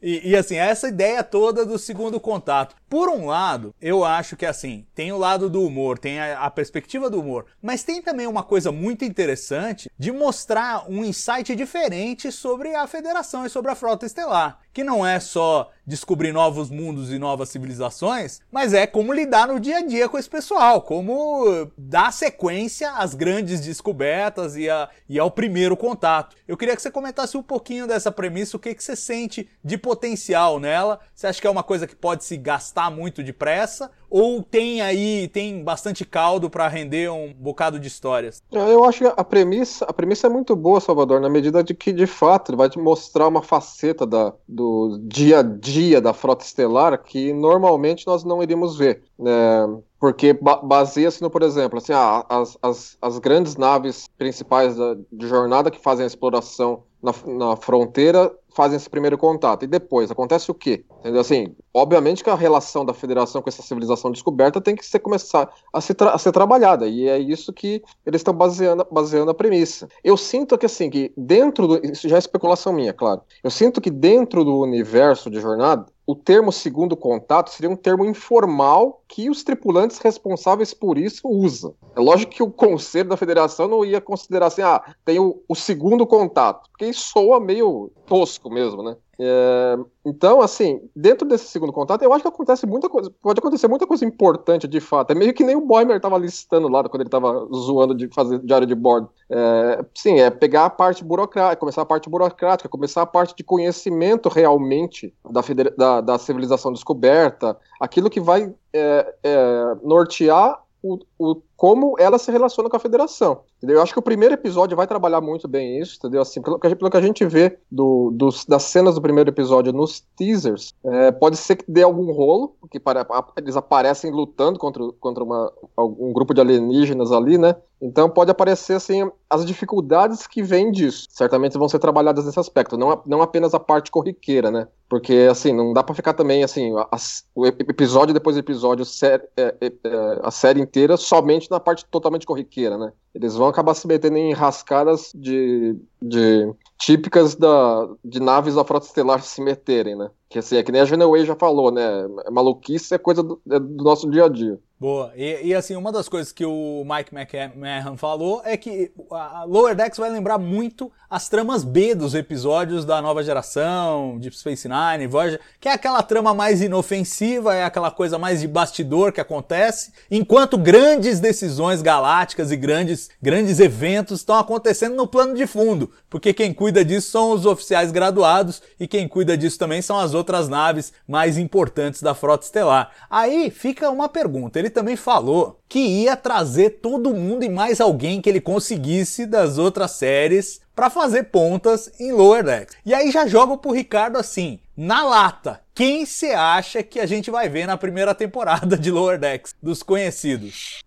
E, 0.03 0.31
e, 0.31 0.37
assim, 0.37 0.57
essa 0.57 0.89
ideia 0.89 1.23
toda 1.23 1.65
do 1.65 1.79
segundo 1.79 2.19
contato. 2.19 2.75
Por 2.89 3.09
um 3.09 3.27
lado, 3.27 3.75
eu 3.81 4.05
acho 4.05 4.37
que 4.37 4.45
assim, 4.45 4.85
tem 4.95 5.13
o 5.13 5.17
lado 5.17 5.49
do 5.49 5.65
humor, 5.65 5.99
tem 5.99 6.21
a, 6.21 6.41
a, 6.41 6.51
perspectiva 6.51 7.09
do 7.09 7.21
humor, 7.21 7.47
mas 7.63 7.83
tem 7.83 8.03
também 8.03 8.27
uma 8.27 8.43
coisa 8.43 8.71
muito 8.71 9.03
interessante 9.03 9.91
de 9.99 10.13
mostrar 10.13 10.85
um 10.91 11.03
insight 11.03 11.57
diferente 11.57 12.31
sobre 12.31 12.75
a 12.75 12.87
Federação 12.87 13.47
e 13.47 13.49
sobre 13.49 13.71
a 13.71 13.75
Frota 13.75 14.05
Estelar. 14.05 14.59
Que 14.75 14.85
não 14.85 15.07
é 15.07 15.21
só 15.21 15.71
descobrir 15.87 16.33
novos 16.33 16.71
mundos 16.71 17.11
e 17.11 17.19
novas 17.19 17.49
civilizações, 17.49 18.41
mas 18.51 18.73
é 18.73 18.87
como 18.87 19.13
lidar 19.13 19.49
no 19.49 19.61
dia 19.61 19.79
a 19.79 19.83
dia 19.83 20.09
com 20.09 20.19
esse 20.19 20.29
pessoal, 20.29 20.83
como 20.83 21.71
dar 21.77 22.13
sequência 22.13 22.91
às 22.93 23.15
grandes 23.15 23.61
descobertas 23.61 24.57
e, 24.57 24.69
a, 24.69 24.89
e 25.09 25.19
ao 25.19 25.31
primeiro 25.31 25.77
contato. 25.77 26.37
Eu 26.47 26.57
queria 26.57 26.77
que 26.77 26.83
você 26.83 26.91
comentasse 26.91 27.37
um 27.37 27.43
pouquinho 27.43 27.87
dessa 27.87 28.13
premissa, 28.13 28.57
o 28.57 28.61
que, 28.61 28.75
que 28.75 28.83
você 28.83 28.97
sente 28.97 29.49
de 29.63 29.77
potencial 29.93 30.59
nela. 30.59 30.99
Você 31.15 31.27
acha 31.27 31.41
que 31.41 31.47
é 31.47 31.51
uma 31.51 31.63
coisa 31.63 31.87
que 31.87 31.95
pode 31.95 32.25
se 32.25 32.37
gastar 32.39 32.91
muito 32.91 33.23
depressa? 33.23 33.91
Ou 34.09 34.43
tem 34.43 34.81
aí, 34.81 35.29
tem 35.29 35.63
bastante 35.63 36.05
caldo 36.05 36.49
para 36.49 36.67
render 36.67 37.11
um 37.11 37.33
bocado 37.33 37.79
de 37.79 37.89
histórias? 37.89 38.43
Eu 38.51 38.85
acho 38.85 39.01
que 39.01 39.13
a 39.15 39.25
premissa, 39.25 39.85
a 39.85 39.93
premissa 39.93 40.27
é 40.27 40.31
muito 40.31 40.57
boa, 40.57 40.81
Salvador, 40.81 41.21
na 41.21 41.29
medida 41.29 41.63
de 41.63 41.75
que, 41.75 41.93
de 41.93 42.07
fato, 42.07 42.51
ele 42.51 42.57
vai 42.57 42.71
te 42.71 42.79
mostrar 42.79 43.29
uma 43.29 43.43
faceta 43.43 44.07
da, 44.07 44.33
do 44.49 44.99
dia 45.03 45.41
a 45.41 45.43
dia 45.43 46.01
da 46.01 46.15
frota 46.15 46.45
estelar 46.45 47.03
que 47.03 47.33
normalmente 47.33 48.07
nós 48.07 48.25
não 48.25 48.43
iríamos 48.43 48.77
ver. 48.77 49.03
É, 49.25 49.67
porque 50.01 50.33
ba 50.33 50.57
baseia-se 50.57 51.23
no, 51.23 51.31
por 51.31 51.43
exemplo, 51.43 51.79
assim, 51.79 51.93
ah, 51.93 52.25
as, 52.29 52.59
as, 52.63 52.99
as 53.01 53.19
grandes 53.19 53.57
naves 53.57 54.09
principais 54.19 54.77
da, 54.77 54.97
de 55.13 55.29
jornada 55.29 55.71
que 55.71 55.81
fazem 55.81 56.05
a 56.05 56.07
exploração 56.07 56.83
na, 57.03 57.13
na 57.27 57.57
fronteira 57.57 58.33
fazem 58.55 58.77
esse 58.77 58.89
primeiro 58.89 59.19
contato. 59.19 59.65
E 59.65 59.67
depois, 59.67 60.11
acontece 60.11 60.51
o 60.51 60.55
quê? 60.55 60.85
Entendeu? 61.01 61.21
Assim, 61.21 61.55
obviamente 61.73 62.23
que 62.23 62.31
a 62.31 62.35
relação 62.35 62.85
da 62.85 62.95
federação 62.95 63.43
com 63.43 63.49
essa 63.49 63.63
civilização 63.63 64.11
descoberta 64.11 64.61
tem 64.61 64.77
que 64.77 64.85
ser, 64.85 64.99
começar 64.99 65.51
a 65.73 65.81
ser, 65.81 65.97
a 66.03 66.19
ser 66.19 66.33
trabalhada. 66.33 66.87
E 66.87 67.09
é 67.09 67.19
isso 67.19 67.53
que 67.53 67.83
eles 68.05 68.21
estão 68.21 68.35
baseando, 68.35 68.87
baseando 68.91 69.31
a 69.31 69.35
premissa. 69.35 69.89
Eu 70.03 70.17
sinto 70.17 70.57
que, 70.57 70.67
assim, 70.67 70.91
que 70.91 71.13
dentro 71.17 71.67
do. 71.67 71.87
Isso 71.87 72.09
já 72.09 72.17
é 72.17 72.19
especulação 72.19 72.73
minha, 72.73 72.93
claro. 72.93 73.23
Eu 73.43 73.51
sinto 73.51 73.81
que 73.81 73.91
dentro 73.91 74.45
do 74.45 74.59
universo 74.61 75.31
de 75.31 75.41
jornada, 75.41 75.87
o 76.07 76.17
termo 76.17 76.51
segundo 76.51 76.97
contato 76.97 77.51
seria 77.51 77.71
um 77.71 77.77
termo 77.77 78.05
informal 78.05 79.03
que 79.07 79.31
os 79.31 79.45
tripulantes 79.45 79.99
responsáveis 79.99 80.75
por 80.75 80.99
isso 80.99 81.29
usam. 81.29 81.75
É 81.95 82.01
lógico 82.01 82.33
que 82.33 82.43
o 82.43 82.51
conselho 82.51 83.11
da 83.11 83.17
federação 83.17 83.69
não 83.69 83.85
ia 83.85 84.01
considerar 84.01 84.47
assim, 84.47 84.63
ah, 84.63 84.83
tem 85.05 85.21
o, 85.21 85.41
o 85.49 85.55
segundo 85.55 86.07
contato, 86.07 86.69
porque 86.71 86.93
soa 86.93 87.39
meio 87.39 87.91
tosco 88.07 88.42
mesmo, 88.51 88.83
né? 88.83 88.97
É, 89.19 89.79
então, 90.05 90.41
assim, 90.41 90.81
dentro 90.95 91.29
desse 91.29 91.47
segundo 91.47 91.73
contato, 91.73 92.03
eu 92.03 92.13
acho 92.13 92.23
que 92.23 92.29
acontece 92.29 92.67
muita 92.67 92.89
coisa, 92.89 93.11
pode 93.23 93.39
acontecer 93.39 93.69
muita 93.69 93.87
coisa 93.87 94.05
importante 94.05 94.67
de 94.67 94.81
fato. 94.81 95.11
É 95.11 95.15
meio 95.15 95.33
que 95.33 95.45
nem 95.45 95.57
o 95.57 95.61
Boimer 95.61 95.97
estava 95.97 96.19
listando 96.19 96.69
lá 96.69 96.83
quando 96.89 97.03
ele 97.03 97.09
estava 97.09 97.47
zoando 97.55 97.95
de 97.95 98.09
fazer 98.09 98.39
diário 98.41 98.67
de 98.67 98.75
bordo. 98.75 99.09
É, 99.31 99.85
sim, 99.95 100.21
é 100.21 100.31
pegar 100.31 100.67
a 100.67 100.71
parte 100.71 101.05
burocrática, 101.05 101.61
começar 101.61 101.83
a 101.83 101.87
parte 101.87 102.09
burocrática, 102.09 102.69
começar 102.69 103.03
a 103.03 103.07
parte 103.07 103.35
de 103.37 103.45
conhecimento 103.45 104.29
realmente 104.29 105.15
da, 105.31 105.43
da, 105.77 106.01
da 106.01 106.19
civilização 106.19 106.73
descoberta, 106.73 107.57
aquilo 107.81 108.11
que 108.11 108.21
vai 108.21 108.53
é, 108.73 109.15
é 109.23 109.77
nortear 109.83 110.63
o, 110.83 110.99
o, 111.23 111.43
como 111.57 111.95
ela 111.99 112.19
se 112.19 112.31
relaciona 112.31 112.69
com 112.69 112.77
a 112.77 112.81
federação. 112.81 113.43
Entendeu? 113.59 113.77
Eu 113.77 113.83
acho 113.83 113.93
que 113.93 113.99
o 113.99 114.03
primeiro 114.03 114.35
episódio 114.35 114.77
vai 114.77 114.87
trabalhar 114.87 115.21
muito 115.21 115.47
bem 115.47 115.79
isso, 115.79 115.97
entendeu? 115.97 116.21
Assim, 116.21 116.43
pelo, 116.43 116.59
pelo 116.59 116.91
que 116.91 116.97
a 116.97 117.01
gente 117.01 117.25
vê 117.25 117.57
do, 117.71 118.11
dos, 118.13 118.45
das 118.45 118.65
cenas 118.65 118.97
do 118.97 119.01
primeiro 119.01 119.31
episódio 119.31 119.73
nos 119.73 120.01
teasers, 120.17 120.75
é, 120.85 121.13
pode 121.13 121.37
ser 121.37 121.57
que 121.57 121.65
dê 121.69 121.83
algum 121.83 122.11
rolo, 122.13 122.57
porque 122.61 122.81
para, 122.81 123.07
eles 123.37 123.57
aparecem 123.57 124.11
lutando 124.11 124.59
contra, 124.59 124.83
contra 124.99 125.23
uma, 125.23 125.53
um 125.79 126.13
grupo 126.13 126.35
de 126.35 126.41
alienígenas 126.41 127.13
ali, 127.13 127.39
né? 127.39 127.55
Então 127.81 128.09
pode 128.09 128.31
aparecer 128.31 128.75
assim 128.75 129.11
as 129.29 129.45
dificuldades 129.45 130.25
que 130.29 130.41
vêm 130.41 130.71
disso. 130.71 131.09
Certamente 131.11 131.59
vão 131.59 131.69
ser 131.69 131.81
trabalhadas 131.81 132.25
nesse 132.25 132.39
aspecto, 132.39 132.77
não, 132.77 133.03
não 133.05 133.21
apenas 133.21 133.55
a 133.55 133.59
parte 133.59 133.91
corriqueira, 133.91 134.53
né? 134.53 134.69
Porque 134.89 135.27
assim 135.29 135.53
não 135.53 135.73
dá 135.73 135.83
para 135.83 135.95
ficar 135.95 136.13
também 136.13 136.45
assim 136.45 136.73
a, 136.77 136.97
o 137.35 137.45
episódio 137.45 138.15
depois 138.15 138.37
episódio 138.37 138.85
série, 138.85 139.25
é, 139.37 139.55
é, 139.61 139.67
é, 139.67 140.21
a 140.23 140.31
série 140.31 140.61
inteira 140.61 140.97
somente 141.13 141.51
na 141.51 141.61
parte 141.61 141.85
totalmente 141.85 142.25
corriqueira, 142.25 142.79
né? 142.79 142.93
Eles 143.15 143.35
vão 143.35 143.49
acabar 143.49 143.75
se 143.75 143.87
metendo 143.87 144.17
em 144.17 144.33
rascadas 144.33 145.13
de, 145.15 145.77
de 146.01 146.53
típicas 146.79 147.35
da, 147.35 147.89
de 148.05 148.21
naves 148.21 148.55
da 148.55 148.65
frota 148.65 148.87
estelar 148.87 149.23
se 149.23 149.43
meterem, 149.43 149.97
né? 149.97 150.11
Que 150.29 150.39
assim, 150.39 150.57
é 150.57 150.63
que 150.63 150.73
nem 150.73 150.81
a 150.81 150.85
Geneway 150.85 151.27
já 151.27 151.37
falou, 151.37 151.71
né? 151.71 152.07
Maluquice 152.31 152.95
é 152.95 152.99
coisa 152.99 153.23
do, 153.23 153.41
é 153.51 153.59
do 153.59 153.85
nosso 153.85 154.11
dia 154.11 154.25
a 154.25 154.29
dia. 154.29 154.59
Boa. 154.83 155.13
E, 155.15 155.47
e, 155.47 155.55
assim, 155.55 155.77
uma 155.77 155.93
das 155.93 156.09
coisas 156.09 156.33
que 156.33 156.45
o 156.45 156.85
Mike 156.85 157.15
McMahon 157.15 157.97
falou 157.97 158.43
é 158.45 158.57
que 158.57 158.91
a 159.13 159.45
Lower 159.45 159.77
Decks 159.77 159.97
vai 159.97 160.11
lembrar 160.11 160.39
muito 160.39 160.91
as 161.09 161.29
tramas 161.29 161.63
B 161.63 161.95
dos 161.95 162.17
episódios 162.17 162.85
da 162.85 163.01
nova 163.01 163.23
geração, 163.23 164.19
Deep 164.19 164.37
Space 164.37 164.67
Nine, 164.69 165.07
Voyager, 165.07 165.39
que 165.61 165.69
é 165.69 165.73
aquela 165.73 166.03
trama 166.03 166.35
mais 166.35 166.61
inofensiva, 166.61 167.55
é 167.55 167.63
aquela 167.63 167.93
coisa 167.93 168.19
mais 168.19 168.41
de 168.41 168.49
bastidor 168.49 169.13
que 169.13 169.21
acontece, 169.21 169.93
enquanto 170.11 170.59
grandes 170.59 171.21
decisões 171.21 171.81
galácticas 171.81 172.51
e 172.51 172.57
grandes, 172.57 173.02
grandes 173.21 173.61
eventos 173.61 174.21
estão 174.21 174.37
acontecendo 174.37 174.95
no 174.95 175.07
plano 175.07 175.35
de 175.35 175.47
fundo, 175.47 175.91
porque 176.09 176.33
quem 176.33 176.53
cuida 176.53 176.85
disso 176.85 177.11
são 177.11 177.33
os 177.33 177.47
oficiais 177.47 177.91
graduados 177.91 178.63
e 178.79 178.87
quem 178.87 179.09
cuida 179.09 179.37
disso 179.37 179.59
também 179.59 179.81
são 179.81 179.99
as 179.99 180.15
outras 180.15 180.49
naves 180.49 180.93
mais 181.07 181.39
importantes 181.39 182.03
da 182.03 182.15
frota 182.15 182.45
estelar. 182.45 182.91
Aí 183.11 183.51
fica 183.51 183.91
uma 183.91 184.09
pergunta, 184.09 184.59
ele 184.59 184.71
também 184.71 184.97
falou 184.97 185.59
que 185.69 185.79
ia 185.79 186.17
trazer 186.17 186.81
todo 186.83 187.15
mundo 187.15 187.45
e 187.45 187.49
mais 187.49 187.81
alguém 187.81 188.21
que 188.21 188.29
ele 188.29 188.41
conseguisse 188.41 189.25
das 189.25 189.59
outras 189.59 189.93
séries 189.93 190.61
para 190.75 190.91
fazer 190.91 191.25
pontas 191.25 191.91
em 191.99 192.13
Lower 192.13 192.45
Decks. 192.45 192.77
E 192.85 192.93
aí 192.93 193.11
já 193.11 193.27
joga 193.27 193.57
pro 193.57 193.73
Ricardo 193.73 194.19
assim, 194.19 194.59
na 194.77 195.05
lata. 195.05 195.62
Quem 195.75 196.05
você 196.05 196.33
acha 196.33 196.83
que 196.83 197.01
a 197.01 197.07
gente 197.07 197.31
vai 197.31 197.49
ver 197.49 197.67
na 197.67 197.79
primeira 197.79 198.15
temporada 198.15 198.77
de 198.77 198.91
Lower 198.91 199.19
Decks 199.19 199.55
dos 199.63 199.83
conhecidos? 199.83 200.83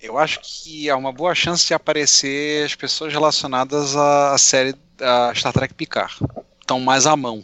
Eu 0.00 0.16
acho 0.16 0.38
que 0.40 0.88
há 0.88 0.96
uma 0.96 1.12
boa 1.12 1.34
chance 1.34 1.66
de 1.66 1.74
aparecer 1.74 2.64
as 2.64 2.76
pessoas 2.76 3.12
relacionadas 3.12 3.96
à 3.96 4.38
série 4.38 4.74
da 4.96 5.34
Star 5.34 5.52
Trek 5.52 5.74
Picard. 5.74 6.14
Estão 6.60 6.78
mais 6.78 7.06
à 7.06 7.16
mão. 7.16 7.42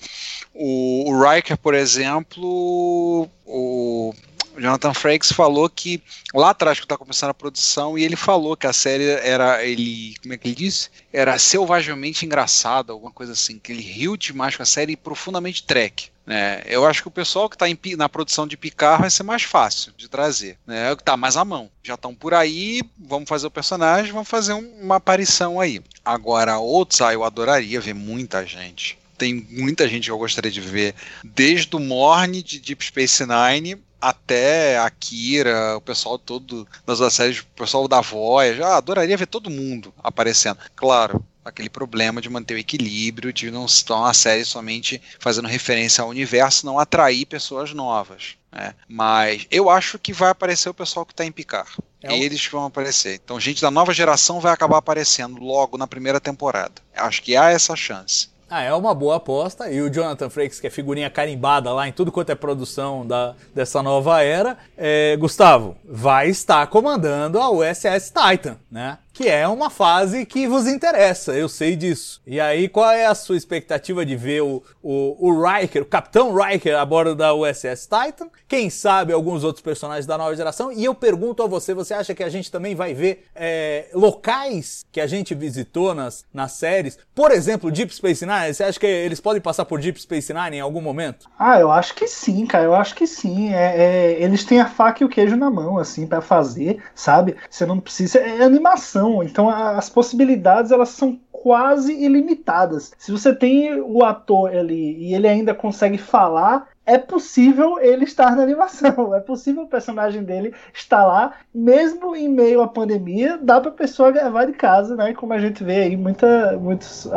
O, 0.55 1.11
o 1.11 1.21
Riker, 1.21 1.59
por 1.59 1.75
exemplo, 1.75 3.29
o 3.45 4.15
Jonathan 4.59 4.95
Frakes 4.95 5.33
falou 5.33 5.69
que 5.69 6.03
lá 6.35 6.51
atrás 6.51 6.79
que 6.79 6.85
está 6.85 6.97
começando 6.97 7.31
a 7.31 7.35
produção 7.35 7.99
e 7.99 8.05
ele 8.05 8.17
falou 8.17 8.57
que 8.57 8.67
a 8.67 8.73
série 8.73 9.05
era 9.05 9.65
ele 9.65 10.15
como 10.23 10.35
é 10.35 10.37
que 10.37 10.49
ele 10.49 10.55
disse 10.55 10.91
era 11.13 11.39
selvagemente 11.39 12.25
engraçada 12.25 12.93
alguma 12.93 13.13
coisa 13.13 13.33
assim 13.33 13.59
que 13.59 13.73
ele 13.73 13.83
riu 13.83 14.17
demais 14.17 14.57
com 14.57 14.63
a 14.63 14.67
série 14.67 14.93
e 14.93 14.97
profundamente 14.97 15.63
track 15.63 16.11
né? 16.27 16.63
Eu 16.67 16.85
acho 16.85 17.03
que 17.03 17.09
o 17.09 17.13
pessoal 17.13 17.49
que 17.49 17.55
está 17.55 17.67
na 17.97 18.09
produção 18.09 18.47
de 18.47 18.57
Picard 18.57 19.01
vai 19.01 19.11
ser 19.11 19.23
mais 19.23 19.45
fácil 19.45 19.93
de 19.97 20.09
trazer, 20.09 20.59
né? 20.67 20.95
Tá 20.97 21.17
mais 21.17 21.37
à 21.37 21.45
mão. 21.45 21.71
Já 21.85 21.95
estão 21.95 22.13
por 22.13 22.35
aí, 22.35 22.83
vamos 22.99 23.29
fazer 23.29 23.47
o 23.47 23.51
personagem, 23.51 24.13
vamos 24.13 24.29
fazer 24.29 24.53
uma 24.53 24.97
aparição 24.97 25.61
aí. 25.61 25.81
Agora, 26.05 26.59
outros, 26.59 27.01
ah, 27.01 27.13
eu 27.13 27.23
adoraria 27.23 27.81
ver 27.81 27.95
muita 27.95 28.45
gente 28.45 28.99
tem 29.17 29.47
muita 29.51 29.89
gente 29.89 30.05
que 30.05 30.11
eu 30.11 30.19
gostaria 30.19 30.51
de 30.51 30.61
ver, 30.61 30.95
desde 31.25 31.75
o 31.75 31.81
Morne 31.81 32.43
de 32.43 32.61
Deep 32.61 32.85
Space 32.85 33.25
Nine 33.25 33.79
até 34.09 34.79
a 34.79 34.89
Kira, 34.89 35.77
o 35.77 35.81
pessoal 35.81 36.19
todo 36.19 36.67
das 36.87 37.13
séries, 37.13 37.41
o 37.41 37.47
pessoal 37.57 37.89
da 37.89 38.01
Voyager, 38.01 38.65
ah, 38.65 38.77
adoraria 38.77 39.17
ver 39.17 39.27
todo 39.27 39.51
mundo 39.51 39.93
aparecendo. 40.03 40.59
Claro, 40.77 41.25
aquele 41.45 41.69
problema 41.69 42.21
de 42.21 42.31
manter 42.31 42.55
o 42.55 42.59
equilíbrio, 42.59 43.33
de 43.33 43.51
não 43.51 43.67
estar 43.67 43.97
uma 43.97 44.15
série 44.15 44.45
somente 44.45 45.03
fazendo 45.19 45.49
referência 45.49 46.03
ao 46.03 46.11
universo, 46.11 46.67
não 46.67 46.79
atrair 46.79 47.27
pessoas 47.27 47.73
novas. 47.73 48.37
Né? 48.53 48.75
Mas 48.89 49.47
eu 49.51 49.69
acho 49.69 49.99
que 49.99 50.13
vai 50.13 50.31
aparecer 50.31 50.69
o 50.69 50.75
pessoal 50.75 51.05
que 51.05 51.13
está 51.13 51.25
em 51.25 51.33
Picar. 51.33 51.67
É 52.03 52.17
Eles 52.17 52.47
vão 52.47 52.67
aparecer. 52.67 53.21
Então, 53.25 53.41
gente 53.41 53.61
da 53.61 53.71
nova 53.71 53.93
geração 53.93 54.39
vai 54.39 54.53
acabar 54.53 54.79
aparecendo 54.79 55.41
logo 55.41 55.77
na 55.77 55.87
primeira 55.87 56.21
temporada. 56.21 56.75
Acho 56.95 57.23
que 57.23 57.37
há 57.37 57.51
essa 57.51 57.75
chance. 57.75 58.29
Ah, 58.49 58.63
é 58.63 58.73
uma 58.73 58.95
boa 58.95 59.17
aposta. 59.17 59.71
E 59.71 59.81
o 59.81 59.91
Jonathan 59.91 60.31
Frakes, 60.31 60.61
que 60.61 60.69
é 60.69 60.71
figurinha 60.71 61.11
carimbada 61.11 61.73
lá 61.73 61.89
em 61.89 61.93
tudo 61.93 62.13
quanto 62.13 62.31
é 62.31 62.35
produção 62.35 63.05
da, 63.07 63.35
dessa 63.55 63.83
nova 63.83 64.23
era, 64.23 64.57
é, 64.77 65.17
Gustavo, 65.17 65.77
vai 65.85 66.29
estar 66.29 66.67
comandando 66.69 67.41
a 67.41 67.51
USS 67.51 68.13
Titan, 68.13 68.57
né? 68.71 68.99
Que 69.17 69.31
é 69.31 69.49
uma 69.49 69.71
fase 69.71 70.27
que 70.27 70.47
vos 70.47 70.67
interessa, 70.67 71.33
eu 71.33 71.49
sei 71.49 71.75
disso. 71.75 72.21
E 72.27 72.39
aí, 72.39 72.69
qual 72.69 72.91
é 72.91 73.07
a 73.07 73.15
sua 73.15 73.35
expectativa 73.35 74.05
de 74.05 74.15
ver 74.15 74.43
o, 74.43 74.63
o, 74.83 75.29
o 75.31 75.43
Riker, 75.43 75.81
o 75.81 75.87
Capitão 75.87 76.35
Riker 76.35 76.79
a 76.79 76.85
bordo 76.85 77.15
da 77.15 77.33
USS 77.33 77.89
Titan? 77.89 78.29
Quem 78.47 78.69
sabe 78.69 79.15
alguns 79.15 79.43
outros 79.43 79.63
personagens 79.63 80.05
da 80.05 80.19
nova 80.19 80.37
geração? 80.37 80.71
E 80.71 80.85
eu 80.85 80.95
pergunto 80.95 81.43
a 81.43 81.47
você, 81.47 81.73
você 81.73 81.95
acha 81.95 82.15
que 82.15 82.23
a 82.23 82.29
gente 82.29 82.53
também 82.53 82.75
vai 82.75 82.93
ver 82.93 83.25
é, 83.35 83.89
locais 83.95 84.85
que 84.93 85.01
a 85.01 85.07
gente 85.07 85.35
visitou 85.35 85.95
nas, 85.95 86.27
nas 86.31 86.53
séries? 86.53 86.99
Por 87.15 87.31
exemplo, 87.31 87.73
Deep 87.73 87.95
Space 87.95 88.27
Nine, 88.27 88.53
você 88.53 88.65
acha 88.65 88.79
que 88.79 88.87
eles 88.87 89.19
podem 89.19 89.41
passar 89.41 89.65
por 89.65 89.81
Deep 89.81 89.99
Space 89.99 90.31
Nine 90.35 90.59
em 90.59 90.61
algum 90.61 90.83
momento? 90.83 91.27
Ah, 91.39 91.59
eu 91.59 91.73
acho 91.73 91.95
que 91.95 92.07
sim, 92.07 92.45
cara, 92.45 92.65
eu 92.65 92.75
acho 92.75 92.95
que 92.95 93.07
sim. 93.07 93.51
É, 93.51 93.79
é 93.79 94.23
eles 94.23 94.45
têm 94.45 94.61
a 94.61 94.67
faca 94.67 95.03
e 95.03 95.07
o 95.07 95.09
queijo 95.09 95.37
na 95.37 95.49
mão, 95.49 95.79
assim, 95.79 96.07
para 96.07 96.21
fazer, 96.21 96.83
sabe? 96.95 97.35
Você 97.49 97.65
não 97.65 97.81
precisa... 97.81 98.19
É 98.19 98.43
animação 98.43 99.06
então 99.23 99.49
as 99.49 99.89
possibilidades 99.89 100.71
elas 100.71 100.91
são 100.91 101.19
quase 101.31 101.93
ilimitadas. 101.93 102.93
Se 102.99 103.13
você 103.13 103.35
tem 103.35 103.81
o 103.81 104.05
ator 104.05 104.51
ali 104.51 104.97
e 104.99 105.15
ele 105.15 105.29
ainda 105.29 105.55
consegue 105.55 105.99
falar, 105.99 106.69
é 106.87 106.97
possível 106.97 107.81
ele 107.81 108.05
estar 108.05 108.37
na 108.37 108.43
animação, 108.43 109.13
é 109.15 109.21
possível 109.21 109.65
o 109.65 109.69
personagem 109.69 110.23
dele 110.23 110.55
estar 110.73 111.05
lá, 111.05 111.35
mesmo 111.53 112.15
em 112.15 112.29
meio 112.29 112.63
à 112.63 112.69
pandemia, 112.69 113.39
dá 113.43 113.61
para 113.61 113.71
a 113.71 113.75
pessoa 113.75 114.13
gravar 114.13 114.45
de 114.45 114.53
casa, 114.53 114.95
né? 114.95 115.13
Como 115.13 115.33
a 115.33 115.39
gente 115.39 115.65
vê 115.65 115.83
aí 115.83 115.97
muita, 115.97 116.57
muitos 116.57 117.11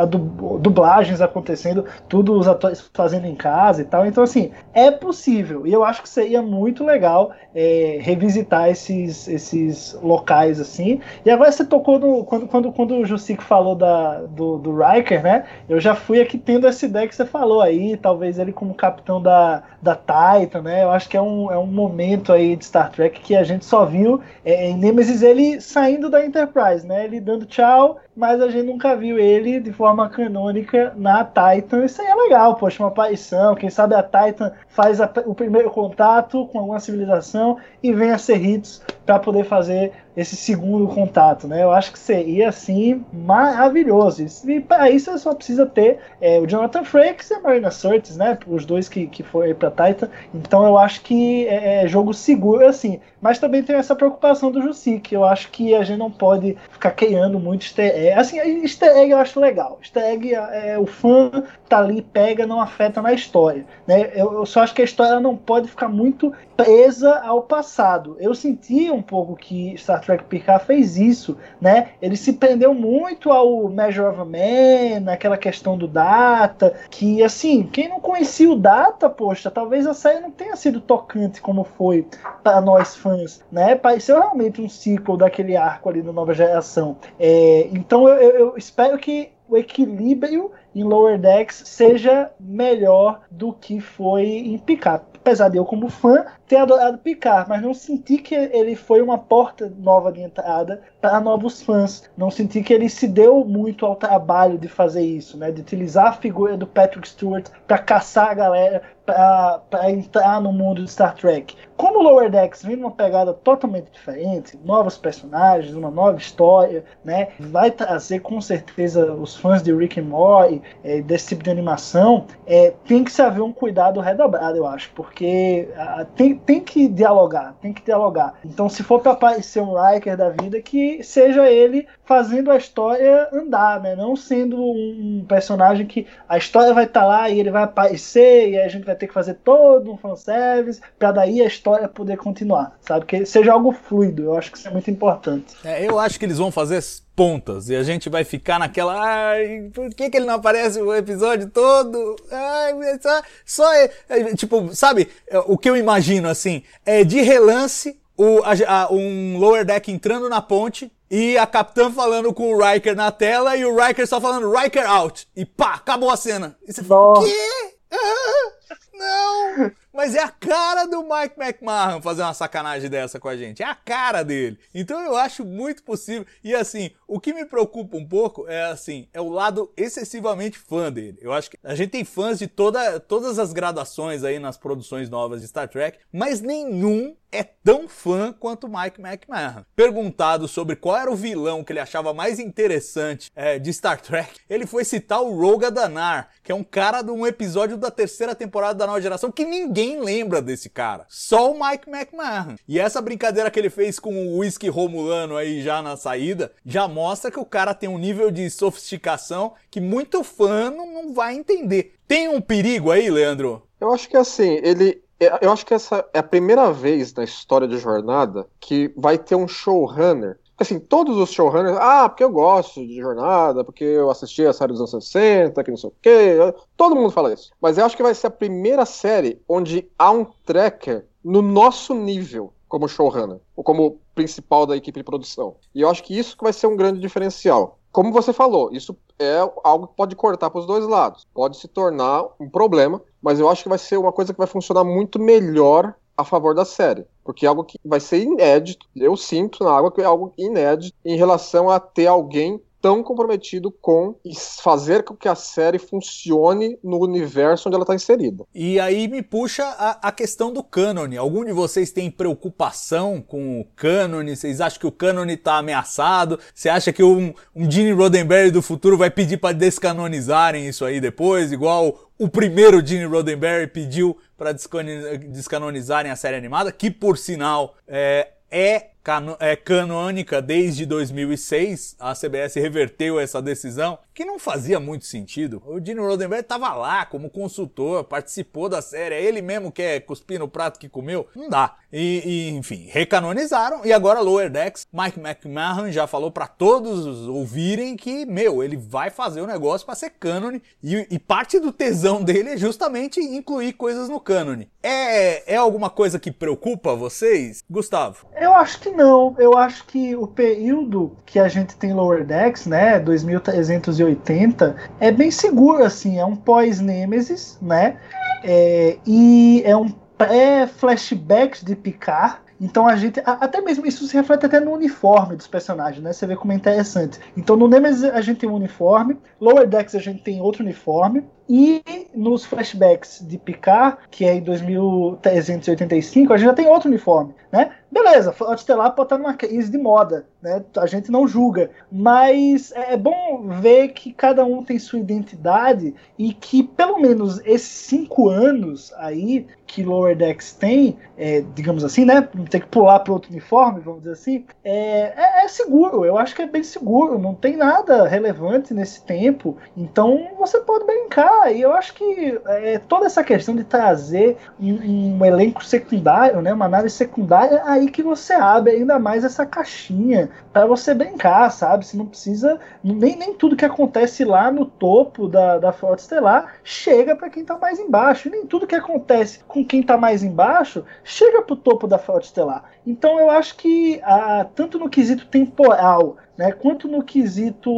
dublagens 0.60 1.20
acontecendo, 1.20 1.84
tudo 2.08 2.36
os 2.36 2.48
atores 2.48 2.90
fazendo 2.92 3.26
em 3.26 3.36
casa 3.36 3.82
e 3.82 3.84
tal. 3.84 4.04
Então, 4.04 4.24
assim, 4.24 4.50
é 4.74 4.90
possível. 4.90 5.66
E 5.66 5.72
eu 5.72 5.84
acho 5.84 6.02
que 6.02 6.08
seria 6.08 6.42
muito 6.42 6.84
legal 6.84 7.32
é, 7.54 7.98
revisitar 8.00 8.68
esses, 8.68 9.28
esses 9.28 9.96
locais 10.02 10.60
assim. 10.60 11.00
E 11.24 11.30
agora 11.30 11.52
você 11.52 11.64
tocou 11.64 11.98
no. 11.98 12.24
Quando, 12.24 12.48
quando, 12.48 12.72
quando 12.72 12.96
o 12.96 13.04
Jussico 13.04 13.42
falou 13.42 13.76
da, 13.76 14.22
do, 14.22 14.58
do 14.58 14.76
Riker, 14.76 15.22
né? 15.22 15.44
Eu 15.68 15.78
já 15.78 15.94
fui 15.94 16.20
aqui 16.20 16.36
tendo 16.38 16.66
essa 16.66 16.84
ideia 16.84 17.06
que 17.06 17.14
você 17.14 17.24
falou 17.24 17.60
aí, 17.60 17.96
talvez 17.96 18.38
ele 18.38 18.52
como 18.52 18.74
capitão 18.74 19.22
da 19.22 19.59
da, 19.80 19.96
Titan, 19.96 20.62
né? 20.62 20.84
Eu 20.84 20.90
acho 20.90 21.08
que 21.08 21.16
é 21.16 21.22
um, 21.22 21.50
é 21.50 21.58
um 21.58 21.66
momento 21.66 22.32
aí 22.32 22.56
de 22.56 22.64
Star 22.64 22.90
Trek 22.90 23.20
que 23.20 23.36
a 23.36 23.44
gente 23.44 23.64
só 23.64 23.84
viu 23.84 24.20
é, 24.44 24.68
em 24.68 24.76
Nemesis 24.76 25.22
ele 25.22 25.60
saindo 25.60 26.10
da 26.10 26.24
Enterprise, 26.24 26.86
né? 26.86 27.04
Ele 27.04 27.20
dando 27.20 27.46
tchau, 27.46 27.98
mas 28.16 28.40
a 28.40 28.48
gente 28.48 28.66
nunca 28.66 28.94
viu 28.94 29.18
ele 29.18 29.60
de 29.60 29.72
forma 29.72 30.08
canônica 30.08 30.92
na 30.96 31.24
Titan. 31.24 31.84
Isso 31.84 32.00
aí 32.02 32.08
é 32.08 32.14
legal, 32.14 32.56
poxa, 32.56 32.82
uma 32.82 32.88
aparição. 32.88 33.54
Quem 33.54 33.70
sabe 33.70 33.94
a 33.94 34.02
Titan 34.02 34.52
faz 34.68 35.00
a, 35.00 35.10
o 35.26 35.34
primeiro 35.34 35.70
contato 35.70 36.46
com 36.46 36.58
alguma 36.58 36.80
civilização 36.80 37.56
e 37.82 37.92
vem 37.92 38.10
a 38.10 38.18
ser 38.18 38.44
hits 38.44 38.82
para 39.06 39.18
poder 39.18 39.44
fazer 39.44 39.92
esse 40.16 40.36
segundo 40.36 40.88
contato, 40.88 41.46
né? 41.46 41.62
Eu 41.62 41.70
acho 41.70 41.92
que 41.92 41.98
seria 41.98 42.48
assim 42.48 43.04
maravilhoso. 43.12 44.24
E 44.48 44.60
para 44.60 44.90
isso 44.90 45.16
só 45.18 45.34
precisa 45.34 45.66
ter 45.66 45.98
é, 46.20 46.38
o 46.38 46.46
Jonathan 46.46 46.84
Frakes 46.84 47.30
e 47.30 47.34
a 47.34 47.40
Marina 47.40 47.70
Sirtis, 47.70 48.16
né? 48.16 48.38
Os 48.46 48.64
dois 48.66 48.88
que, 48.88 49.06
que 49.06 49.22
foram 49.22 49.54
para 49.54 49.70
Titan. 49.70 50.08
Então 50.34 50.66
eu 50.66 50.76
acho 50.76 51.02
que 51.02 51.46
é, 51.46 51.84
é, 51.84 51.88
jogo 51.88 52.12
seguro 52.12 52.66
assim. 52.66 53.00
Mas 53.20 53.38
também 53.38 53.62
tem 53.62 53.76
essa 53.76 53.94
preocupação 53.94 54.50
do 54.50 54.62
Jusic. 54.62 55.12
Eu 55.12 55.24
acho 55.24 55.50
que 55.50 55.74
a 55.74 55.82
gente 55.82 55.98
não 55.98 56.10
pode 56.10 56.56
ficar 56.70 56.92
criando 56.92 57.38
muito 57.38 57.64
easter 57.64 57.94
egg. 57.94 58.12
Assim, 58.12 58.38
easter 58.62 58.96
egg 58.96 59.12
eu 59.12 59.18
acho 59.18 59.38
legal. 59.38 59.78
Easter 59.82 60.02
egg 60.02 60.34
é, 60.34 60.78
o 60.78 60.86
fã 60.86 61.44
tá 61.68 61.78
ali, 61.78 62.02
pega, 62.02 62.46
não 62.46 62.60
afeta 62.60 63.02
na 63.02 63.12
história. 63.12 63.64
Né? 63.86 64.10
Eu, 64.14 64.32
eu 64.32 64.46
só 64.46 64.62
acho 64.62 64.74
que 64.74 64.82
a 64.82 64.84
história 64.84 65.20
não 65.20 65.36
pode 65.36 65.68
ficar 65.68 65.88
muito 65.88 66.32
presa 66.64 67.18
ao 67.20 67.42
passado. 67.42 68.16
Eu 68.20 68.34
senti 68.34 68.90
um 68.90 69.02
pouco 69.02 69.34
que 69.36 69.74
Star 69.76 70.00
Trek 70.00 70.24
Picard 70.24 70.64
fez 70.64 70.96
isso, 70.96 71.36
né? 71.60 71.88
Ele 72.00 72.16
se 72.16 72.34
prendeu 72.34 72.74
muito 72.74 73.30
ao 73.30 73.68
Measure 73.68 74.08
of 74.08 74.20
a 74.20 74.24
Man, 74.24 75.00
naquela 75.02 75.36
questão 75.36 75.76
do 75.76 75.88
Data, 75.88 76.74
que 76.90 77.22
assim, 77.22 77.62
quem 77.64 77.88
não 77.88 78.00
conhecia 78.00 78.50
o 78.50 78.56
Data, 78.56 79.08
poxa, 79.08 79.50
talvez 79.50 79.86
a 79.86 79.94
série 79.94 80.20
não 80.20 80.30
tenha 80.30 80.56
sido 80.56 80.80
tocante 80.80 81.40
como 81.40 81.64
foi 81.64 82.06
para 82.42 82.60
nós 82.60 82.96
fãs, 82.96 83.42
né? 83.50 83.74
Pareceu 83.74 84.18
realmente 84.18 84.60
um 84.60 84.68
sequel 84.68 85.16
daquele 85.16 85.56
arco 85.56 85.88
ali 85.88 86.02
da 86.02 86.12
nova 86.12 86.34
geração. 86.34 86.96
É, 87.18 87.68
então 87.72 88.08
eu, 88.08 88.30
eu 88.30 88.54
espero 88.56 88.98
que 88.98 89.30
o 89.48 89.56
equilíbrio 89.56 90.52
em 90.74 90.84
Lower 90.84 91.18
Decks 91.18 91.62
seja 91.66 92.30
melhor 92.38 93.22
do 93.30 93.52
que 93.52 93.80
foi 93.80 94.24
em 94.24 94.58
Picard 94.58 95.04
apesar 95.20 95.48
de 95.48 95.58
eu, 95.58 95.64
como 95.64 95.88
fã, 95.88 96.24
ter 96.48 96.56
adorado 96.56 96.98
Picard, 96.98 97.48
mas 97.48 97.62
não 97.62 97.74
senti 97.74 98.18
que 98.18 98.34
ele 98.34 98.74
foi 98.74 99.02
uma 99.02 99.18
porta 99.18 99.72
nova 99.78 100.10
de 100.10 100.20
entrada 100.20 100.82
para 101.00 101.20
novos 101.20 101.62
fãs. 101.62 102.10
Não 102.16 102.30
senti 102.30 102.62
que 102.62 102.72
ele 102.72 102.88
se 102.88 103.06
deu 103.06 103.44
muito 103.44 103.84
ao 103.84 103.94
trabalho 103.94 104.58
de 104.58 104.66
fazer 104.66 105.02
isso, 105.02 105.36
né? 105.36 105.52
De 105.52 105.60
utilizar 105.60 106.06
a 106.06 106.12
figura 106.12 106.56
do 106.56 106.66
Patrick 106.66 107.08
Stewart 107.08 107.48
para 107.66 107.78
caçar 107.78 108.30
a 108.30 108.34
galera, 108.34 108.82
para 109.04 109.90
entrar 109.90 110.40
no 110.40 110.52
mundo 110.52 110.84
de 110.84 110.90
Star 110.90 111.14
Trek. 111.14 111.56
Como 111.76 112.02
Lower 112.02 112.30
Decks 112.30 112.62
vem 112.62 112.76
numa 112.76 112.90
pegada 112.90 113.32
totalmente 113.32 113.90
diferente, 113.90 114.58
novos 114.64 114.98
personagens, 114.98 115.74
uma 115.74 115.90
nova 115.90 116.18
história, 116.18 116.84
né? 117.04 117.28
Vai 117.38 117.70
trazer 117.70 118.20
com 118.20 118.40
certeza 118.40 119.12
os 119.14 119.34
fãs 119.36 119.62
de 119.62 119.72
Rick 119.74 119.98
and 119.98 120.04
Morty, 120.04 120.62
é, 120.84 121.00
desse 121.00 121.28
tipo 121.28 121.42
de 121.42 121.50
animação, 121.50 122.26
é, 122.46 122.74
tem 122.84 123.02
que 123.02 123.10
se 123.10 123.22
haver 123.22 123.40
um 123.40 123.52
cuidado 123.52 123.98
redobrado, 124.00 124.58
eu 124.58 124.66
acho, 124.66 124.90
porque 124.94 125.68
a, 125.76 126.04
tem, 126.04 126.34
tem 126.34 126.60
que 126.60 126.86
dialogar, 126.86 127.54
tem 127.62 127.72
que 127.72 127.82
dialogar. 127.82 128.34
Então, 128.44 128.68
se 128.68 128.82
for 128.82 129.00
para 129.00 129.12
aparecer 129.12 129.62
um 129.62 129.74
Riker 129.74 130.16
da 130.16 130.28
vida, 130.28 130.60
que 130.60 131.02
seja 131.02 131.50
ele 131.50 131.86
fazendo 132.04 132.50
a 132.50 132.56
história 132.56 133.28
andar, 133.32 133.80
né? 133.80 133.96
Não 133.96 134.14
sendo 134.16 134.60
um 134.60 135.24
personagem 135.26 135.86
que 135.86 136.06
a 136.28 136.36
história 136.36 136.74
vai 136.74 136.84
estar 136.84 137.00
tá 137.00 137.06
lá 137.06 137.30
e 137.30 137.40
ele 137.40 137.50
vai 137.50 137.62
aparecer 137.62 138.50
e 138.50 138.58
a 138.58 138.68
gente 138.68 138.84
vai 138.90 138.96
ter 138.96 139.06
que 139.06 139.14
fazer 139.14 139.34
todo 139.34 139.90
um 139.92 139.96
fanservice 139.96 140.80
para 140.98 141.12
daí 141.12 141.40
a 141.40 141.46
história 141.46 141.88
poder 141.88 142.16
continuar, 142.16 142.76
sabe? 142.80 143.06
Que 143.06 143.24
seja 143.24 143.52
algo 143.52 143.72
fluido, 143.72 144.24
eu 144.24 144.36
acho 144.36 144.50
que 144.50 144.58
isso 144.58 144.68
é 144.68 144.70
muito 144.70 144.90
importante. 144.90 145.54
É, 145.64 145.88
eu 145.88 145.98
acho 145.98 146.18
que 146.18 146.24
eles 146.24 146.38
vão 146.38 146.50
fazer 146.50 146.82
pontas 147.14 147.68
e 147.68 147.76
a 147.76 147.82
gente 147.82 148.08
vai 148.08 148.24
ficar 148.24 148.58
naquela. 148.58 148.94
Ai, 148.98 149.70
por 149.72 149.90
que, 149.94 150.10
que 150.10 150.16
ele 150.16 150.26
não 150.26 150.34
aparece 150.34 150.80
o 150.80 150.94
episódio 150.94 151.48
todo? 151.48 152.16
Ai, 152.30 152.72
só. 153.00 153.22
só 153.44 153.74
é, 153.74 153.90
é, 154.08 154.34
tipo, 154.34 154.74
sabe? 154.74 155.08
É, 155.28 155.38
o 155.38 155.56
que 155.56 155.68
eu 155.68 155.76
imagino 155.76 156.28
assim 156.28 156.62
é 156.84 157.04
de 157.04 157.20
relance 157.20 157.98
o, 158.16 158.42
a, 158.42 158.82
a, 158.82 158.92
um 158.92 159.38
lower 159.38 159.64
deck 159.64 159.90
entrando 159.90 160.28
na 160.28 160.42
ponte 160.42 160.92
e 161.10 161.36
a 161.36 161.46
capitã 161.46 161.90
falando 161.90 162.32
com 162.32 162.54
o 162.54 162.58
Riker 162.58 162.94
na 162.94 163.10
tela 163.10 163.56
e 163.56 163.64
o 163.64 163.74
Riker 163.74 164.06
só 164.06 164.20
falando 164.20 164.50
Riker 164.52 164.88
out. 164.88 165.26
E 165.34 165.44
pá, 165.44 165.74
acabou 165.74 166.10
a 166.10 166.16
cena. 166.16 166.56
E 166.66 166.72
você 166.72 166.84
fala, 166.84 167.24
quê? 167.24 167.74
Ah, 168.70 168.76
não! 168.94 169.72
Mas 169.92 170.14
é 170.14 170.22
a 170.22 170.28
cara 170.28 170.86
do 170.86 171.02
Mike 171.02 171.34
McMahon 171.38 172.00
fazer 172.00 172.22
uma 172.22 172.34
sacanagem 172.34 172.88
dessa 172.88 173.18
com 173.18 173.28
a 173.28 173.36
gente. 173.36 173.62
É 173.62 173.66
a 173.66 173.74
cara 173.74 174.22
dele. 174.22 174.58
Então 174.74 175.00
eu 175.00 175.16
acho 175.16 175.44
muito 175.44 175.82
possível. 175.82 176.26
E 176.42 176.54
assim, 176.54 176.90
o 177.06 177.18
que 177.18 177.32
me 177.32 177.44
preocupa 177.44 177.96
um 177.96 178.06
pouco 178.06 178.48
é 178.48 178.66
assim, 178.66 179.08
é 179.12 179.20
o 179.20 179.28
lado 179.28 179.72
excessivamente 179.76 180.58
fã 180.58 180.92
dele. 180.92 181.18
Eu 181.20 181.32
acho 181.32 181.50
que 181.50 181.58
a 181.62 181.74
gente 181.74 181.90
tem 181.90 182.04
fãs 182.04 182.38
de 182.38 182.46
toda, 182.46 183.00
todas 183.00 183.38
as 183.38 183.52
gradações 183.52 184.22
aí 184.22 184.38
nas 184.38 184.56
produções 184.56 185.10
novas 185.10 185.40
de 185.40 185.48
Star 185.48 185.68
Trek, 185.68 185.98
mas 186.12 186.40
nenhum 186.40 187.16
é 187.32 187.44
tão 187.44 187.88
fã 187.88 188.32
quanto 188.32 188.68
Mike 188.68 189.00
McMahon. 189.00 189.64
Perguntado 189.76 190.48
sobre 190.48 190.76
qual 190.76 190.96
era 190.96 191.10
o 191.10 191.16
vilão 191.16 191.62
que 191.62 191.72
ele 191.72 191.80
achava 191.80 192.12
mais 192.12 192.38
interessante 192.38 193.30
é, 193.34 193.58
de 193.58 193.72
Star 193.72 194.00
Trek, 194.00 194.40
ele 194.48 194.66
foi 194.66 194.84
citar 194.84 195.22
o 195.22 195.38
Roga 195.38 195.70
Danar, 195.70 196.30
que 196.42 196.50
é 196.50 196.54
um 196.54 196.64
cara 196.64 197.02
de 197.02 197.10
um 197.10 197.26
episódio 197.26 197.76
da 197.76 197.90
terceira 197.90 198.34
temporada 198.34 198.74
da 198.74 198.86
nova 198.86 199.00
geração 199.00 199.30
que 199.30 199.44
ninguém 199.44 199.79
lembra 200.00 200.42
desse 200.42 200.68
cara. 200.68 201.06
Só 201.08 201.52
o 201.52 201.54
Mike 201.54 201.88
McMahon. 201.88 202.56
E 202.68 202.78
essa 202.78 203.00
brincadeira 203.00 203.50
que 203.50 203.58
ele 203.58 203.70
fez 203.70 203.98
com 203.98 204.12
o 204.14 204.38
whisky 204.38 204.68
romulano 204.68 205.36
aí 205.36 205.62
já 205.62 205.80
na 205.80 205.96
saída, 205.96 206.52
já 206.64 206.86
mostra 206.88 207.30
que 207.30 207.40
o 207.40 207.44
cara 207.44 207.74
tem 207.74 207.88
um 207.88 207.98
nível 207.98 208.30
de 208.30 208.48
sofisticação 208.50 209.54
que 209.70 209.80
muito 209.80 210.22
fã 210.22 210.70
não, 210.70 210.92
não 210.92 211.14
vai 211.14 211.34
entender. 211.34 211.94
Tem 212.06 212.28
um 212.28 212.40
perigo 212.40 212.90
aí, 212.90 213.10
Leandro? 213.10 213.66
Eu 213.80 213.92
acho 213.92 214.08
que 214.08 214.16
assim, 214.16 214.60
ele 214.62 215.02
eu 215.40 215.52
acho 215.52 215.66
que 215.66 215.74
essa 215.74 216.08
é 216.14 216.18
a 216.18 216.22
primeira 216.22 216.72
vez 216.72 217.12
na 217.12 217.22
história 217.22 217.68
de 217.68 217.76
jornada 217.76 218.46
que 218.58 218.90
vai 218.96 219.18
ter 219.18 219.34
um 219.34 219.46
showrunner. 219.46 220.38
Assim, 220.60 220.78
todos 220.78 221.16
os 221.16 221.32
showrunners, 221.32 221.78
ah, 221.80 222.06
porque 222.06 222.22
eu 222.22 222.30
gosto 222.30 222.86
de 222.86 223.00
jornada, 223.00 223.64
porque 223.64 223.82
eu 223.82 224.10
assisti 224.10 224.44
a 224.44 224.52
série 224.52 224.72
dos 224.72 224.92
anos 224.92 225.08
60, 225.08 225.64
que 225.64 225.70
não 225.70 225.78
sei 225.78 225.88
o 225.88 225.94
quê. 226.02 226.36
Todo 226.76 226.94
mundo 226.94 227.10
fala 227.10 227.32
isso. 227.32 227.50
Mas 227.58 227.78
eu 227.78 227.84
acho 227.86 227.96
que 227.96 228.02
vai 228.02 228.14
ser 228.14 228.26
a 228.26 228.30
primeira 228.30 228.84
série 228.84 229.40
onde 229.48 229.90
há 229.98 230.10
um 230.10 230.26
tracker 230.44 231.06
no 231.24 231.40
nosso 231.40 231.94
nível 231.94 232.52
como 232.68 232.86
showrunner, 232.86 233.40
ou 233.56 233.64
como 233.64 233.98
principal 234.14 234.66
da 234.66 234.76
equipe 234.76 235.00
de 235.00 235.04
produção. 235.04 235.56
E 235.74 235.80
eu 235.80 235.88
acho 235.88 236.04
que 236.04 236.16
isso 236.16 236.36
que 236.36 236.44
vai 236.44 236.52
ser 236.52 236.66
um 236.66 236.76
grande 236.76 237.00
diferencial. 237.00 237.78
Como 237.90 238.12
você 238.12 238.32
falou, 238.32 238.70
isso 238.70 238.96
é 239.18 239.38
algo 239.64 239.88
que 239.88 239.96
pode 239.96 240.14
cortar 240.14 240.50
para 240.50 240.60
os 240.60 240.66
dois 240.66 240.86
lados. 240.86 241.26
Pode 241.34 241.56
se 241.56 241.66
tornar 241.66 242.24
um 242.38 242.48
problema, 242.48 243.02
mas 243.20 243.40
eu 243.40 243.48
acho 243.48 243.64
que 243.64 243.68
vai 243.68 243.78
ser 243.78 243.96
uma 243.96 244.12
coisa 244.12 244.32
que 244.32 244.38
vai 244.38 244.46
funcionar 244.46 244.84
muito 244.84 245.18
melhor 245.18 245.94
a 246.16 246.24
favor 246.24 246.54
da 246.54 246.64
série. 246.64 247.04
Porque 247.22 247.44
é 247.44 247.48
algo 247.48 247.64
que 247.64 247.78
vai 247.84 248.00
ser 248.00 248.22
inédito, 248.22 248.86
eu 248.96 249.16
sinto 249.16 249.62
na 249.62 249.76
água 249.76 249.92
que 249.92 250.00
é 250.00 250.04
algo 250.04 250.32
inédito 250.38 250.96
em 251.04 251.16
relação 251.16 251.68
a 251.68 251.78
ter 251.78 252.06
alguém 252.06 252.60
tão 252.80 253.02
comprometido 253.02 253.70
com 253.70 254.14
fazer 254.62 255.04
com 255.04 255.14
que 255.14 255.28
a 255.28 255.34
série 255.34 255.78
funcione 255.78 256.78
no 256.82 256.98
universo 256.98 257.68
onde 257.68 257.74
ela 257.74 257.84
está 257.84 257.94
inserida. 257.94 258.44
E 258.54 258.80
aí 258.80 259.06
me 259.06 259.22
puxa 259.22 259.64
a, 259.64 260.08
a, 260.08 260.12
questão 260.12 260.52
do 260.52 260.62
cânone. 260.62 261.16
Algum 261.16 261.44
de 261.44 261.52
vocês 261.52 261.92
tem 261.92 262.10
preocupação 262.10 263.20
com 263.20 263.60
o 263.60 263.64
cânone? 263.76 264.36
Vocês 264.36 264.60
acham 264.60 264.80
que 264.80 264.86
o 264.86 264.92
cânone 264.92 265.34
está 265.34 265.58
ameaçado? 265.58 266.38
Você 266.54 266.68
acha 266.68 266.92
que 266.92 267.02
um, 267.02 267.34
um 267.54 267.70
Gene 267.70 267.92
Roddenberry 267.92 268.50
do 268.50 268.62
futuro 268.62 268.96
vai 268.96 269.10
pedir 269.10 269.36
para 269.36 269.54
descanonizarem 269.54 270.68
isso 270.68 270.84
aí 270.84 271.00
depois, 271.00 271.52
igual 271.52 272.10
o 272.18 272.28
primeiro 272.28 272.84
Gene 272.84 273.06
Roddenberry 273.06 273.66
pediu 273.66 274.16
para 274.36 274.52
descanonizarem 274.52 276.10
a 276.10 276.16
série 276.16 276.36
animada, 276.36 276.72
que 276.72 276.90
por 276.90 277.16
sinal 277.16 277.74
é, 277.88 278.28
é 278.50 278.90
cano 279.02 279.36
é 279.40 279.56
canônica 279.56 280.40
desde 280.42 280.84
2006. 280.86 281.96
A 281.98 282.14
CBS 282.14 282.54
reverteu 282.54 283.18
essa 283.18 283.40
decisão, 283.40 283.98
que 284.14 284.24
não 284.24 284.38
fazia 284.38 284.78
muito 284.78 285.06
sentido. 285.06 285.62
O 285.66 285.84
Gene 285.84 286.00
Roddenberry 286.00 286.42
estava 286.42 286.74
lá 286.74 287.06
como 287.06 287.30
consultor, 287.30 288.04
participou 288.04 288.68
da 288.68 288.82
série, 288.82 289.14
é 289.14 289.22
ele 289.22 289.40
mesmo 289.40 289.72
que 289.72 289.82
é 289.82 290.00
cuspir 290.00 290.38
no 290.38 290.48
prato 290.48 290.78
que 290.78 290.88
comeu. 290.88 291.26
Não 291.34 291.48
dá. 291.48 291.76
E, 291.92 292.22
e, 292.24 292.50
enfim, 292.50 292.86
recanonizaram 292.88 293.84
e 293.84 293.92
agora 293.92 294.20
Lower 294.20 294.48
Decks, 294.48 294.86
Mike 294.92 295.18
McMahon 295.18 295.90
já 295.90 296.06
falou 296.06 296.30
para 296.30 296.46
todos 296.46 297.26
ouvirem 297.26 297.96
que, 297.96 298.24
meu, 298.24 298.62
ele 298.62 298.76
vai 298.76 299.10
fazer 299.10 299.40
o 299.40 299.46
negócio 299.46 299.84
para 299.84 299.96
ser 299.96 300.10
cânone 300.10 300.62
e, 300.82 301.06
e, 301.10 301.18
parte 301.18 301.58
do 301.58 301.72
tesão 301.72 302.22
dele 302.22 302.50
é 302.50 302.56
justamente 302.56 303.20
incluir 303.20 303.72
coisas 303.72 304.08
no 304.08 304.20
cânone. 304.20 304.70
É, 304.82 305.54
é 305.54 305.56
alguma 305.56 305.90
coisa 305.90 306.18
que 306.18 306.30
preocupa 306.30 306.94
vocês, 306.94 307.64
Gustavo? 307.68 308.26
Eu 308.40 308.54
acho 308.54 308.78
que 308.80 308.89
que 308.90 308.96
não. 308.96 309.34
Eu 309.38 309.56
acho 309.56 309.84
que 309.86 310.14
o 310.16 310.26
período 310.26 311.12
que 311.24 311.38
a 311.38 311.48
gente 311.48 311.76
tem 311.76 311.94
Lower 311.94 312.24
Decks, 312.24 312.66
né, 312.66 312.98
2380, 312.98 314.76
é 314.98 315.10
bem 315.10 315.30
seguro, 315.30 315.84
assim. 315.84 316.18
É 316.18 316.24
um 316.24 316.36
pós-Nemesis, 316.36 317.58
né? 317.62 317.96
É, 318.42 318.98
e 319.06 319.62
é 319.64 319.76
um 319.76 319.88
pré-flashback 320.18 321.64
de 321.64 321.76
Picard. 321.76 322.38
Então 322.60 322.86
a 322.86 322.94
gente. 322.94 323.22
Até 323.24 323.60
mesmo 323.62 323.86
isso 323.86 324.06
se 324.06 324.14
reflete 324.14 324.44
até 324.44 324.60
no 324.60 324.72
uniforme 324.72 325.34
dos 325.34 325.46
personagens, 325.46 326.02
né? 326.02 326.12
Você 326.12 326.26
vê 326.26 326.36
como 326.36 326.52
é 326.52 326.54
interessante. 326.54 327.18
Então 327.34 327.56
no 327.56 327.66
Nemesis 327.66 328.04
a 328.04 328.20
gente 328.20 328.40
tem 328.40 328.48
um 328.48 328.54
uniforme, 328.54 329.16
Lower 329.40 329.66
Decks 329.66 329.94
a 329.94 329.98
gente 329.98 330.22
tem 330.22 330.42
outro 330.42 330.62
uniforme. 330.62 331.24
E 331.52 331.82
nos 332.14 332.44
flashbacks 332.44 333.26
de 333.26 333.36
Picard, 333.36 333.98
que 334.08 334.24
é 334.24 334.34
em 334.34 334.40
2385, 334.40 336.32
a 336.32 336.36
gente 336.36 336.46
já 336.46 336.54
tem 336.54 336.68
outro 336.68 336.88
uniforme, 336.88 337.34
né? 337.50 337.72
Beleza, 337.90 338.32
Frota 338.32 338.54
Estelar 338.54 338.94
pode 338.94 339.06
estar 339.06 339.18
numa 339.18 339.34
crise 339.34 339.68
de 339.68 339.76
moda, 339.76 340.24
né? 340.40 340.62
A 340.76 340.86
gente 340.86 341.10
não 341.10 341.26
julga. 341.26 341.72
Mas 341.90 342.70
é 342.70 342.96
bom 342.96 343.48
ver 343.60 343.88
que 343.88 344.12
cada 344.12 344.44
um 344.44 344.62
tem 344.62 344.78
sua 344.78 345.00
identidade 345.00 345.92
e 346.16 346.32
que 346.32 346.62
pelo 346.62 347.00
menos 347.00 347.40
esses 347.44 347.66
cinco 347.66 348.28
anos 348.28 348.92
aí 348.96 349.44
que 349.66 349.82
Lower 349.82 350.16
Decks 350.16 350.52
tem, 350.52 350.96
é, 351.16 351.44
digamos 351.54 351.84
assim, 351.84 352.04
né? 352.04 352.28
Ter 352.48 352.60
que 352.60 352.66
pular 352.68 353.00
para 353.00 353.12
outro 353.12 353.30
uniforme, 353.30 353.80
vamos 353.80 354.00
dizer 354.00 354.12
assim, 354.12 354.44
é, 354.64 355.12
é, 355.16 355.44
é, 355.44 355.48
seguro. 355.48 356.04
Eu 356.04 356.16
acho 356.16 356.34
que 356.34 356.42
é 356.42 356.46
bem 356.46 356.62
seguro. 356.62 357.18
Não 357.18 357.34
tem 357.34 357.56
nada 357.56 358.06
relevante 358.06 358.72
nesse 358.72 359.02
tempo. 359.02 359.56
Então 359.76 360.28
você 360.38 360.60
pode 360.60 360.86
brincar. 360.86 361.39
E 361.48 361.60
eu 361.60 361.72
acho 361.72 361.94
que 361.94 362.40
é, 362.46 362.78
toda 362.78 363.06
essa 363.06 363.22
questão 363.22 363.54
de 363.54 363.64
trazer 363.64 364.36
um, 364.58 365.18
um 365.18 365.24
elenco 365.24 365.64
secundário, 365.64 366.42
né? 366.42 366.52
Uma 366.52 366.68
nave 366.68 366.90
secundária 366.90 367.62
aí 367.64 367.90
que 367.90 368.02
você 368.02 368.32
abre 368.32 368.72
ainda 368.72 368.98
mais 368.98 369.24
essa 369.24 369.46
caixinha 369.46 370.30
para 370.52 370.66
você 370.66 370.92
brincar, 370.92 371.50
sabe? 371.50 371.86
Você 371.86 371.96
não 371.96 372.06
precisa. 372.06 372.58
Nem, 372.82 373.16
nem 373.16 373.34
tudo 373.34 373.56
que 373.56 373.64
acontece 373.64 374.24
lá 374.24 374.50
no 374.50 374.64
topo 374.64 375.28
da, 375.28 375.58
da 375.58 375.72
Frota 375.72 376.02
Estelar 376.02 376.54
chega 376.64 377.14
para 377.14 377.30
quem 377.30 377.44
tá 377.44 377.56
mais 377.58 377.78
embaixo. 377.78 378.28
Nem 378.28 378.46
tudo 378.46 378.66
que 378.66 378.74
acontece 378.74 379.40
com 379.46 379.64
quem 379.64 379.82
tá 379.82 379.96
mais 379.96 380.22
embaixo 380.22 380.84
chega 381.04 381.42
pro 381.42 381.56
topo 381.56 381.86
da 381.86 381.98
Frota 381.98 382.26
Estelar. 382.26 382.64
Então 382.86 383.18
eu 383.18 383.30
acho 383.30 383.56
que, 383.56 384.00
ah, 384.02 384.46
tanto 384.54 384.78
no 384.78 384.88
quesito 384.88 385.26
temporal 385.26 386.16
né, 386.40 386.52
quanto 386.52 386.88
no 386.88 387.02
quesito, 387.02 387.70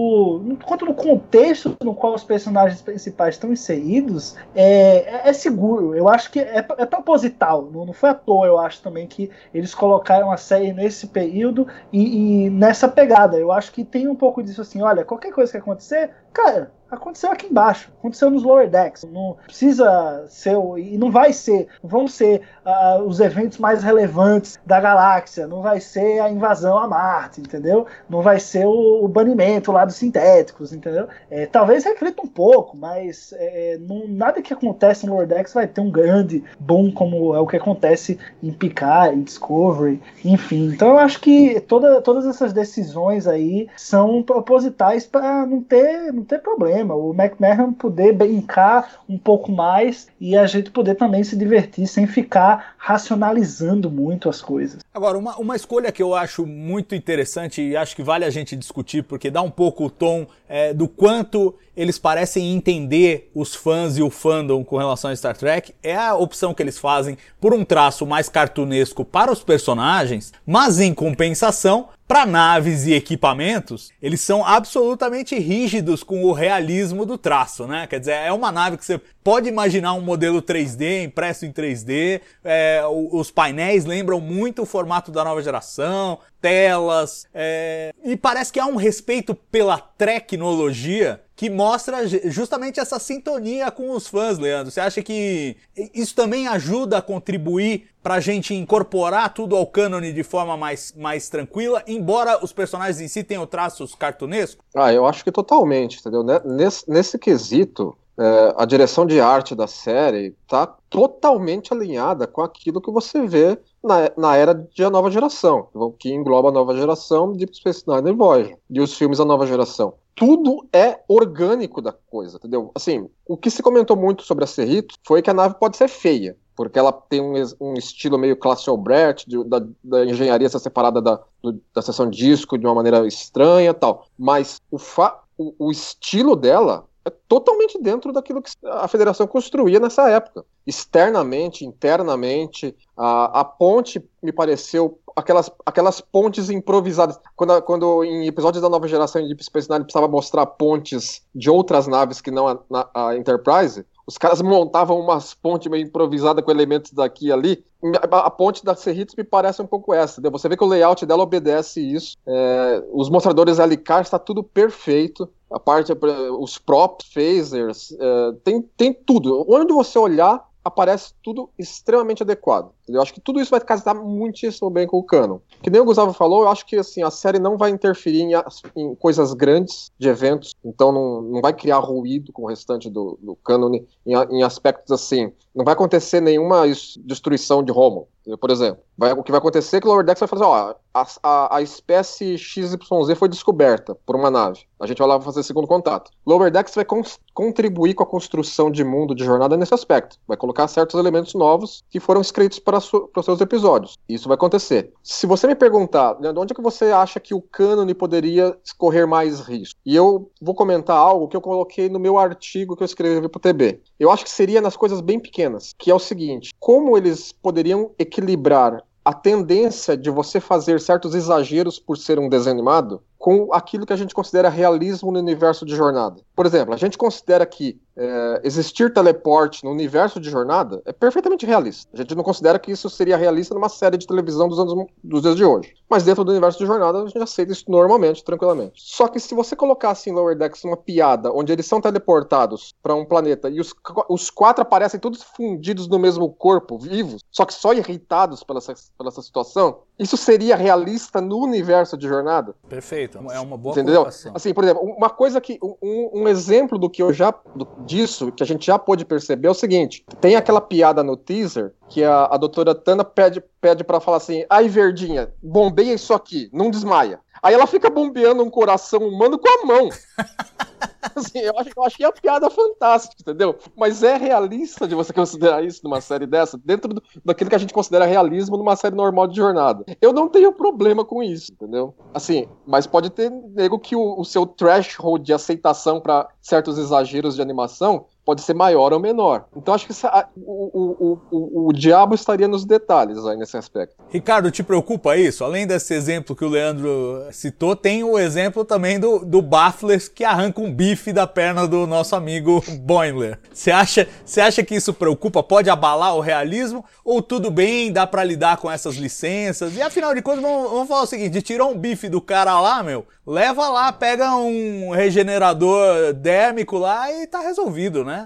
quanto 0.65 0.85
no 0.85 0.95
contexto 0.95 1.77
no 1.83 1.97
qual 1.97 2.15
os 2.15 2.23
personagens 2.23 2.81
principais 2.81 3.35
estão 3.35 3.53
inseridos, 3.53 4.37
é, 4.55 4.99
é, 4.99 5.29
é 5.31 5.33
seguro. 5.33 5.97
Eu 5.97 6.09
acho 6.09 6.31
que 6.31 6.39
é, 6.39 6.65
é 6.79 6.87
proposital. 6.87 7.69
Não, 7.73 7.85
não, 7.85 7.93
foi 7.93 8.11
à 8.11 8.15
toa, 8.15 8.47
eu 8.47 8.61
acho 8.61 8.81
também 8.81 9.09
que 9.09 9.29
eles 9.53 9.75
colocaram 9.75 10.31
a 10.31 10.37
série 10.37 10.73
nesse 10.73 11.09
período 11.09 11.67
e, 11.93 12.45
e 12.45 12.51
nessa 12.51 12.87
pegada. 12.87 13.37
Eu 13.37 13.51
acho 13.51 13.73
que 13.73 13.85
tem 13.85 14.07
um 14.07 14.15
pouco 14.15 14.41
disso 14.41 14.61
assim. 14.61 14.81
Olha, 14.81 15.05
qualquer 15.05 15.33
coisa 15.33 15.51
que 15.51 15.59
acontecer, 15.59 16.11
cara, 16.33 16.71
aconteceu 16.93 17.33
aqui 17.33 17.47
embaixo, 17.47 17.91
aconteceu 17.99 18.31
nos 18.31 18.43
lower 18.43 18.69
decks. 18.69 19.05
Não 19.05 19.37
precisa 19.45 20.27
ser 20.29 20.57
e 20.77 20.99
não 20.99 21.11
vai 21.11 21.33
ser, 21.33 21.67
vão 21.83 22.07
ser 22.07 22.43
uh, 22.65 23.03
os 23.03 23.19
eventos 23.19 23.59
mais 23.59 23.83
relevantes 23.83 24.61
da 24.65 24.79
galáxia. 24.79 25.47
Não 25.47 25.63
vai 25.63 25.81
ser 25.81 26.21
a 26.21 26.31
invasão 26.31 26.77
a 26.79 26.87
Marte, 26.87 27.41
entendeu? 27.41 27.87
Não 28.09 28.21
vai 28.21 28.39
ser 28.39 28.67
o, 28.67 29.05
o 29.05 29.09
banimento 29.09 29.73
lá 29.73 29.85
dos 29.85 29.97
sintéticos, 29.97 30.73
entendeu? 30.73 31.09
É, 31.31 31.47
talvez 31.47 31.85
reflita 31.85 32.23
um 32.23 32.29
pouco, 32.29 32.77
mas 32.77 33.33
é, 33.39 33.79
não, 33.81 34.07
nada 34.07 34.43
que 34.43 34.53
acontece 34.53 35.07
no 35.07 35.15
lower 35.15 35.27
decks 35.27 35.55
vai 35.55 35.67
ter 35.67 35.81
um 35.81 35.91
grande 35.91 36.45
boom 36.61 36.93
como 36.93 37.35
é 37.35 37.41
o 37.41 37.47
que 37.47 37.57
acontece 37.57 38.19
em 38.43 38.53
Picard, 38.53 39.17
em 39.17 39.23
Discovery, 39.23 40.01
enfim. 40.25 40.69
Então 40.69 40.89
eu 40.89 40.99
acho 40.99 41.21
que 41.21 41.59
toda, 41.61 42.03
todas 42.03 42.27
essas 42.27 42.53
decisões 42.53 43.27
aí 43.27 43.69
são 43.77 44.23
propositais 44.23 45.07
para 45.07 45.47
não 45.47 45.63
ter, 45.63 46.13
não 46.13 46.25
ter 46.25 46.39
problema 46.41 46.82
cinema, 46.83 46.95
o 46.95 47.15
McMahon 47.15 47.73
poder 47.73 48.13
brincar 48.13 49.03
um 49.09 49.17
pouco 49.17 49.51
mais 49.51 50.09
e 50.21 50.37
a 50.37 50.47
gente 50.47 50.71
poder 50.71 50.97
também 50.97 51.23
se 51.23 51.37
divertir 51.37 51.87
sem 51.87 52.07
ficar 52.07 52.75
racionalizando 52.77 53.91
muito 53.91 54.29
as 54.29 54.43
coisas. 54.43 54.81
Agora, 54.93 55.17
uma, 55.17 55.37
uma 55.37 55.57
escolha 55.57 55.93
que 55.93 56.03
eu 56.03 56.15
acho 56.15 56.47
muito 56.47 56.95
interessante 56.95 57.63
e 57.63 57.77
acho 57.77 57.95
que 57.97 58.03
vale 58.03 58.25
a 58.25 58.31
gente 58.31 58.57
discutir, 58.57 59.03
porque 59.05 59.31
dá 59.31 59.41
um 59.41 59.51
pouco 59.51 59.87
o 59.87 59.91
tom 59.91 60.27
é, 60.49 60.75
do 60.75 60.89
quanto 60.89 61.55
eles 61.75 61.99
parecem 61.99 62.55
entender 62.55 63.31
os 63.35 63.55
fãs 63.55 63.97
e 63.97 64.03
o 64.03 64.11
fandom 64.11 64.63
com 64.63 64.77
relação 64.77 65.11
a 65.11 65.17
Star 65.17 65.37
Trek, 65.37 65.75
é 65.83 65.97
a 65.97 66.15
opção 66.15 66.53
que 66.53 66.63
eles 66.63 66.79
fazem 66.79 67.17
por 67.41 67.55
um 67.55 67.65
traço 67.65 68.05
mais 68.05 68.29
cartunesco 68.29 69.05
para 69.05 69.33
os 69.33 69.43
personagens, 69.43 70.33
mas 70.47 70.81
em 70.81 70.93
compensação, 70.93 71.89
para 72.13 72.27
naves 72.27 72.85
e 72.85 72.93
equipamentos, 72.93 73.91
eles 74.03 74.21
são 74.21 74.45
absolutamente 74.45 75.35
rígidos 75.39 76.03
com 76.03 76.23
o 76.25 76.33
realismo 76.33 77.07
do 77.07 77.17
traço, 77.17 77.67
né? 77.67 77.87
Quer 77.87 78.01
dizer, 78.01 78.13
é 78.13 78.31
uma 78.31 78.53
nave 78.53 78.77
que 78.77 78.85
você 78.85 79.01
pode 79.25 79.49
imaginar 79.49 79.95
um 79.95 80.03
modelo 80.03 80.43
3D, 80.43 81.05
impresso 81.05 81.47
em 81.47 81.51
3D, 81.51 82.21
é, 82.45 82.83
os 83.11 83.31
painéis 83.31 83.87
lembram 83.87 84.21
muito 84.21 84.61
o 84.61 84.67
formato 84.67 85.11
da 85.11 85.25
nova 85.25 85.43
geração, 85.43 86.19
telas, 86.39 87.27
é, 87.33 87.95
e 88.05 88.15
parece 88.15 88.53
que 88.53 88.61
há 88.61 88.67
um 88.67 88.77
respeito 88.77 89.35
pela 89.35 89.79
tecnologia 89.79 91.19
que 91.43 91.51
mostra 91.51 92.07
justamente 92.07 92.79
essa 92.79 93.01
sintonia 93.01 93.69
com 93.69 93.91
os 93.91 94.07
fãs, 94.07 94.39
Leandro. 94.39 94.71
Você 94.71 94.79
acha 94.79 95.03
que 95.03 95.57
isso 95.93 96.15
também 96.15 96.47
ajuda 96.47 96.99
a 96.99 97.03
contribuir 97.03 97.89
para 98.01 98.15
a 98.15 98.21
gente 98.21 98.55
incorporar 98.55 99.35
tudo 99.35 99.57
ao 99.57 99.67
cânone 99.67 100.13
de 100.13 100.23
forma 100.23 100.57
mais, 100.57 100.95
mais 100.97 101.29
tranquila, 101.29 101.83
embora 101.85 102.39
os 102.45 102.53
personagens 102.53 103.01
em 103.01 103.09
si 103.09 103.25
tenham 103.25 103.45
traços 103.45 103.93
cartunescos? 103.93 104.65
Ah, 104.73 104.93
eu 104.93 105.05
acho 105.05 105.25
que 105.25 105.33
totalmente, 105.33 105.99
entendeu? 105.99 106.23
Nesse, 106.45 106.89
nesse 106.89 107.19
quesito, 107.19 107.93
é, 108.17 108.55
a 108.57 108.65
direção 108.65 109.05
de 109.05 109.19
arte 109.19 109.53
da 109.53 109.67
série 109.67 110.37
está 110.45 110.65
totalmente 110.89 111.73
alinhada 111.73 112.25
com 112.25 112.41
aquilo 112.41 112.81
que 112.81 112.93
você 112.93 113.27
vê 113.27 113.59
na, 113.83 114.13
na 114.17 114.37
era 114.37 114.55
de 114.55 114.85
a 114.85 114.91
nova 114.91 115.11
geração, 115.11 115.67
que 115.99 116.09
engloba 116.15 116.51
a 116.51 116.53
nova 116.53 116.77
geração, 116.77 117.33
Deep 117.33 117.57
Space 117.57 117.83
Nine 117.85 118.11
e 118.11 118.15
Voyager, 118.15 118.57
e 118.71 118.81
os 118.81 118.95
filmes 118.95 119.19
da 119.19 119.25
nova 119.25 119.45
geração 119.45 119.95
tudo 120.15 120.67
é 120.73 121.01
orgânico 121.09 121.81
da 121.81 121.93
coisa, 121.93 122.37
entendeu? 122.37 122.71
Assim, 122.75 123.09
o 123.27 123.37
que 123.37 123.51
se 123.51 123.63
comentou 123.63 123.97
muito 123.97 124.23
sobre 124.23 124.45
a 124.45 124.47
Cerrito 124.47 124.95
foi 125.05 125.23
que 125.23 125.31
a 125.31 125.35
nave 125.35 125.55
pode 125.59 125.77
ser 125.77 125.89
feia, 125.89 126.37
porque 126.55 126.79
ela 126.79 126.93
tem 126.93 127.21
um, 127.21 127.35
um 127.61 127.75
estilo 127.75 128.19
meio 128.19 128.37
classe 128.37 128.69
Albrecht, 128.69 129.29
de, 129.29 129.43
da, 129.45 129.63
da, 129.83 130.05
engenharia 130.05 130.49
ser 130.49 130.59
separada 130.59 131.01
da, 131.01 131.21
do, 131.43 131.61
da 131.75 131.83
seção 131.83 132.09
disco 132.09 132.59
de 132.59 132.67
uma 132.67 132.75
maneira 132.75 133.07
estranha 133.07 133.73
tal. 133.73 134.07
Mas 134.19 134.61
o, 134.71 134.79
fa, 134.79 135.19
o, 135.37 135.55
o 135.59 135.71
estilo 135.71 136.37
dela 136.37 136.85
é 137.05 137.11
totalmente 137.11 137.81
dentro 137.81 138.13
daquilo 138.13 138.43
que 138.43 138.51
a 138.65 138.87
federação 138.87 139.27
construía 139.27 139.81
nessa 139.81 140.09
época. 140.09 140.45
Externamente, 140.67 141.65
internamente, 141.65 142.75
a, 142.97 143.41
a 143.41 143.45
ponte 143.45 144.03
me 144.23 144.33
pareceu 144.33 145.01
aquelas, 145.17 145.51
aquelas 145.67 146.01
pontes 146.01 146.49
improvisadas. 146.51 147.19
Quando, 147.35 147.61
quando 147.63 148.05
em 148.05 148.27
episódios 148.27 148.63
da 148.63 148.69
nova 148.69 148.87
geração 148.87 149.21
de 149.21 149.29
Deep 149.29 149.45
Space 149.45 149.69
Nine 149.69 149.85
precisava 149.85 150.09
mostrar 150.09 150.47
pontes 150.47 151.23
de 151.35 151.51
outras 151.51 151.87
naves 151.87 152.21
que 152.21 152.31
não 152.31 152.47
a, 152.47 152.59
a 152.95 153.17
Enterprise, 153.17 153.85
os 154.07 154.19
caras 154.19 154.43
montavam 154.43 154.99
umas 154.99 155.35
pontes 155.35 155.71
meio 155.71 155.85
improvisadas 155.87 156.45
com 156.45 156.51
elementos 156.51 156.93
daqui 156.93 157.27
e 157.27 157.33
ali. 157.33 157.65
A, 158.11 158.31
ponte 158.31 158.65
da 158.65 158.75
Cerritos 158.75 159.15
me 159.15 159.25
parece 159.25 159.61
um 159.63 159.67
pouco 159.67 159.93
essa. 159.93 160.15
Entendeu? 160.15 160.39
Você 160.39 160.49
vê 160.49 160.57
que 160.57 160.65
o 160.65 160.69
layout 160.69 161.05
dela 161.05 161.23
obedece 161.23 161.81
isso. 161.81 162.17
É, 162.27 162.83
os 162.93 163.09
mostradores 163.09 163.59
LCAR 163.59 164.03
está 164.03 164.19
tudo 164.19 164.43
perfeito. 164.43 165.29
A 165.51 165.59
parte, 165.59 165.93
os 166.39 166.59
props, 166.59 167.07
phasers, 167.13 167.93
é, 167.99 168.33
tem, 168.45 168.63
tem 168.77 168.93
tudo. 168.93 169.45
Onde 169.49 169.73
você 169.73 169.99
olhar, 169.99 170.49
aparece 170.65 171.13
tudo 171.23 171.51
extremamente 171.59 172.23
adequado. 172.23 172.71
Eu 172.95 173.03
acho 173.03 173.13
que 173.15 173.21
tudo 173.21 173.41
isso 173.41 173.51
vai 173.51 173.61
casar 173.61 173.95
muitíssimo 173.95 174.71
bem 174.71 174.87
com 174.87 174.99
o 174.99 175.03
canon. 175.03 175.39
Que 175.63 175.71
nem 175.71 175.81
o 175.81 175.85
Gustavo 175.85 176.13
falou, 176.13 176.43
eu 176.43 176.49
acho 176.49 176.67
que 176.67 176.77
assim, 176.77 177.03
a 177.03 177.11
série 177.11 177.39
não 177.39 177.57
vai 177.57 177.71
interferir 177.71 178.23
em, 178.23 178.33
em 178.77 178.95
coisas 178.95 179.33
grandes 179.35 179.91
de 179.99 180.09
eventos, 180.09 180.55
então 180.65 180.93
não, 180.93 181.23
não 181.23 181.41
vai 181.41 181.53
criar 181.53 181.79
ruído 181.79 182.33
com 182.33 182.43
o 182.43 182.49
restante 182.49 182.91
do, 182.91 183.19
do 183.23 183.37
canon 183.37 183.75
em, 183.75 183.87
em 184.07 184.43
aspectos 184.43 184.93
assim. 184.93 185.33
Não 185.55 185.65
vai 185.65 185.75
acontecer 185.75 186.21
nenhuma 186.21 186.65
destruição 187.05 187.63
de 187.63 187.71
Romulo. 187.71 188.09
Por 188.41 188.51
exemplo, 188.51 188.83
vai, 188.97 189.13
o 189.13 189.23
que 189.23 189.33
vai 189.33 189.39
acontecer 189.39 189.77
é 189.77 189.81
que 189.81 189.87
o 189.87 189.91
Lower 189.91 190.05
Decks 190.05 190.21
vai 190.21 190.29
fazer, 190.29 190.45
ó, 190.45 190.75
a, 190.95 191.07
a, 191.23 191.57
a, 191.57 191.63
espécie 191.63 192.39
XYZ 192.39 192.77
foi 193.17 193.29
descoberta 193.29 193.97
por 194.07 194.15
uma 194.15 194.31
nave. 194.31 194.61
A 194.79 194.87
gente 194.87 194.99
vai 194.99 195.09
lá 195.09 195.21
fazer 195.21 195.43
segundo 195.43 195.67
contato. 195.67 196.11
Lower 196.25 196.51
Decks 196.51 196.75
vai 196.75 196.85
con 196.85 197.03
contribuir 197.35 197.95
com 197.95 198.05
a 198.05 198.07
construção 198.07 198.71
de 198.71 198.85
mundo 198.85 199.15
de 199.15 199.25
jornada 199.25 199.57
nesse 199.57 199.75
aspecto. 199.75 200.19
Vai 200.29 200.37
colocar 200.37 200.69
certos 200.69 200.99
elementos 201.01 201.35
novos 201.35 201.83
que 201.91 201.99
foram 201.99 202.21
escritos 202.21 202.61
para, 202.61 202.79
para 202.89 203.21
os 203.21 203.25
seus 203.25 203.41
episódios. 203.41 203.99
Isso 204.09 204.29
vai 204.29 204.35
acontecer. 204.35 204.93
Se 205.03 205.27
você 205.27 205.47
me 205.47 205.55
perguntar, 205.55 206.15
de 206.15 206.29
onde 206.29 206.53
é 206.53 206.55
que 206.55 206.63
você 206.63 206.87
acha 206.87 207.21
que 207.21 207.35
o 207.35 207.43
cânone 207.43 207.95
poderia 207.95 208.57
correr 208.79 209.07
mais 209.07 209.41
risco? 209.41 209.79
E 209.85 209.95
eu 209.95 210.31
vou 210.41 210.55
comentar 210.55 210.97
algo 210.97 211.29
que 211.29 211.37
eu 211.37 211.41
coloquei 211.41 211.89
no 211.89 211.99
meu 211.99 212.19
artigo 212.19 212.77
que 212.77 212.83
eu 212.83 212.87
escrevi 212.87 213.29
para 213.29 213.39
o 213.39 213.41
TB. 213.41 213.81
Eu 213.99 214.11
acho 214.11 214.25
que 214.25 214.31
seria 214.31 214.61
nas 214.61 214.77
coisas 214.77 215.01
bem 215.01 215.19
pequenas, 215.19 215.75
que 215.79 215.91
é 215.91 215.95
o 215.95 215.99
seguinte: 215.99 216.53
como 216.59 216.97
eles 216.97 217.33
poderiam 217.33 217.91
equilibrar 217.99 218.83
a 219.05 219.13
tendência 219.13 219.97
de 219.97 220.11
você 220.11 220.41
fazer 220.41 220.81
certos 220.81 221.15
exageros 221.15 221.79
por 221.79 221.99
ser 221.99 222.19
um 222.19 222.29
desenho 222.29 222.55
animado 222.55 223.03
com 223.19 223.53
aquilo 223.53 223.87
que 223.87 223.93
a 223.93 223.97
gente 223.97 224.15
considera 224.15 224.49
realismo 224.49 225.13
no 225.13 225.19
universo 225.19 225.65
de 225.65 225.75
jornada. 225.75 226.21
Por 226.35 226.47
exemplo, 226.47 226.75
a 226.75 226.77
gente 226.77 226.99
considera 226.99 227.45
que 227.47 227.81
é, 227.97 228.41
existir 228.45 228.93
teleporte 228.93 229.65
no 229.65 229.71
universo 229.71 230.19
de 230.19 230.31
jornada 230.31 230.83
é 230.85 230.93
perfeitamente 230.93 231.47
realista. 231.47 231.91
A 231.93 231.97
gente 231.99 232.15
não 232.15 232.23
considera 232.23 232.59
que 232.59 232.71
isso 232.71 232.89
seria 232.89 233.17
realista 233.17 233.55
numa 233.55 233.69
série 233.69 233.97
de 233.97 234.07
televisão 234.07 234.49
dos, 234.49 234.59
anos, 234.59 234.87
dos 235.03 235.23
dias 235.23 235.37
de 235.37 235.45
hoje. 235.45 235.75
Mas 235.89 236.05
dentro 236.05 236.25
do 236.25 236.31
universo 236.31 236.59
de 236.59 236.67
jornada, 236.67 237.03
a 237.03 237.07
gente 237.07 237.19
aceita 237.19 237.53
isso 237.53 237.65
normalmente, 237.69 238.25
tranquilamente. 238.25 238.73
Só 238.77 239.09
que 239.09 239.21
se 239.21 239.35
você 239.35 239.55
colocasse 239.55 240.09
em 240.09 240.13
Lower 240.13 240.37
Decks 240.37 240.65
uma 240.65 240.77
piada 240.77 241.33
onde 241.33 241.53
eles 241.53 241.67
são 241.67 241.81
teleportados 241.81 242.75
para 242.83 242.95
um 242.95 243.05
planeta 243.05 243.51
e 243.51 243.61
os, 243.61 243.75
os 244.09 244.31
quatro 244.31 244.63
aparecem 244.63 244.99
todos 244.99 245.23
fundidos 245.23 245.89
no 245.89 245.99
mesmo 245.99 246.31
corpo, 246.31 246.79
vivos, 246.79 247.23
só 247.31 247.45
que 247.45 247.53
só 247.53 247.73
irritados 247.73 248.43
pela, 248.43 248.61
pela 248.97 249.09
essa 249.09 249.23
situação, 249.23 249.81
isso 249.99 250.17
seria 250.17 250.57
realista 250.57 251.21
no 251.21 251.39
universo 251.39 251.97
de 251.97 252.09
jornada? 252.09 252.55
Perfeito, 252.69 253.19
é 253.31 253.39
uma 253.39 253.57
boa 253.57 253.73
Entendeu? 253.73 253.97
Colocação. 253.97 254.33
Assim, 254.35 254.55
por 254.55 254.65
exemplo, 254.65 254.83
uma 254.83 255.11
coisa 255.11 255.41
que. 255.41 255.59
Um, 255.63 256.23
um 256.23 256.29
exemplo 256.29 256.79
do 256.79 256.91
que 256.91 257.03
eu 257.03 257.13
já. 257.13 257.33
Do, 257.55 257.67
disso, 257.87 258.33
que 258.33 258.43
a 258.43 258.47
gente 258.47 258.67
já 258.67 258.79
pôde 258.79 259.05
perceber 259.05 259.49
é 259.49 259.51
o 259.51 259.55
seguinte: 259.55 260.05
tem 260.21 260.37
aquela 260.37 260.61
piada 260.61 261.03
no 261.03 261.17
teaser 261.17 261.73
que 261.89 262.03
a, 262.03 262.27
a 262.27 262.37
doutora 262.37 262.75
Tana 262.75 263.05
pede, 263.05 263.43
pede 263.61 263.85
para 263.85 264.01
falar 264.01 264.19
assim: 264.19 264.45
ai, 264.49 264.69
Verdinha, 264.69 265.33
bombeia 265.43 265.95
isso 265.95 266.15
aqui, 266.15 266.49
não 266.53 266.71
desmaia. 266.71 267.21
Aí 267.43 267.55
ela 267.55 267.67
fica 267.67 267.91
bombeando 267.91 268.43
um 268.43 268.51
coração 268.51 269.01
humano 269.01 269.37
com 269.37 269.49
a 269.49 269.67
mão. 269.67 269.89
Assim, 271.17 271.41
eu, 271.41 271.59
acho, 271.59 271.71
eu 271.77 271.85
achei 271.85 272.07
a 272.07 272.13
piada 272.13 272.49
fantástica, 272.49 273.17
entendeu? 273.21 273.59
Mas 273.77 274.05
é 274.05 274.17
realista 274.17 274.87
de 274.87 274.95
você 274.95 275.13
considerar 275.13 275.65
isso 275.65 275.81
numa 275.83 276.01
série 276.01 276.27
dessa, 276.27 276.57
dentro 276.57 276.95
do, 276.95 277.03
daquilo 277.25 277.51
que 277.51 277.57
a 277.57 277.59
gente 277.59 277.75
considera 277.75 278.07
realismo 278.07 278.57
numa 278.57 278.77
série 278.77 278.95
normal 278.95 279.27
de 279.27 279.37
jornada. 279.37 279.85
Eu 280.01 280.13
não 280.13 280.29
tenho 280.29 280.53
problema 280.53 281.05
com 281.05 281.21
isso, 281.21 281.53
entendeu? 281.53 281.93
Assim, 282.15 282.49
mas 282.65 282.87
pode 282.87 283.11
ter 283.11 283.31
nego 283.31 283.79
que 283.81 283.97
o, 283.97 284.21
o 284.21 284.25
seu 284.25 284.47
threshold 284.47 285.25
de 285.25 285.33
aceitação 285.33 286.01
para 286.01 286.29
certos 286.41 286.79
exageros 286.79 287.35
de 287.35 287.43
animação 287.43 288.07
pode 288.25 288.43
ser 288.43 288.55
maior 288.55 288.93
ou 288.93 289.01
menor. 289.01 289.47
Então 289.57 289.75
acho 289.75 289.87
que 289.87 289.93
o, 290.37 290.41
o, 290.47 291.19
o, 291.31 291.69
o, 291.69 291.73
diabo 291.73 292.15
estaria 292.15 292.47
nos 292.47 292.65
detalhes 292.65 293.25
aí 293.27 293.37
nesse 293.37 293.57
aspecto. 293.57 293.97
Ricardo, 294.09 294.51
te 294.51 294.63
preocupa 294.63 295.17
isso? 295.17 295.45
Além 295.45 295.67
desse 295.67 295.93
exemplo 295.95 296.37
que 296.37 296.45
o 296.45 296.49
Leandro 296.49 297.25
citou, 297.33 297.75
tem 297.75 298.05
o 298.05 298.19
exemplo 298.19 298.65
também 298.65 298.99
do, 298.99 299.25
do 299.25 299.43
Baffles 299.43 300.09
que 300.09 300.25
arranca 300.25 300.61
um 300.61 300.73
bife 300.73 301.13
da 301.13 301.27
perna 301.27 301.67
do 301.67 301.87
nosso 301.87 302.15
amigo 302.15 302.63
Boimler. 302.81 303.39
Você 303.53 303.71
acha, 303.71 304.09
você 304.25 304.41
acha 304.41 304.63
que 304.63 304.75
isso 304.75 304.95
preocupa? 304.95 305.43
Pode 305.43 305.69
abalar 305.69 306.17
o 306.17 306.21
realismo? 306.21 306.85
Ou 307.05 307.21
tudo 307.21 307.51
bem, 307.51 307.93
dá 307.93 308.07
para 308.07 308.25
lidar 308.25 308.57
com 308.57 308.71
essas 308.71 308.97
licenças? 308.97 309.77
E 309.77 309.83
afinal 309.83 310.15
de 310.15 310.23
contas, 310.23 310.43
vamos, 310.43 310.71
vamos 310.71 310.89
falar 310.89 311.03
o 311.03 311.07
seguinte: 311.07 311.43
tirou 311.43 311.71
um 311.71 311.79
bife 311.79 312.09
do 312.09 312.21
cara 312.21 312.61
lá, 312.61 312.83
meu, 312.83 313.05
leva 313.27 313.69
lá, 313.69 313.93
pega 313.93 314.35
um 314.35 314.91
regenerador 314.91 316.13
dérmico 316.13 316.77
lá 316.79 317.11
e 317.13 317.27
tá 317.27 317.41
resolvido, 317.41 318.05
né? 318.05 318.22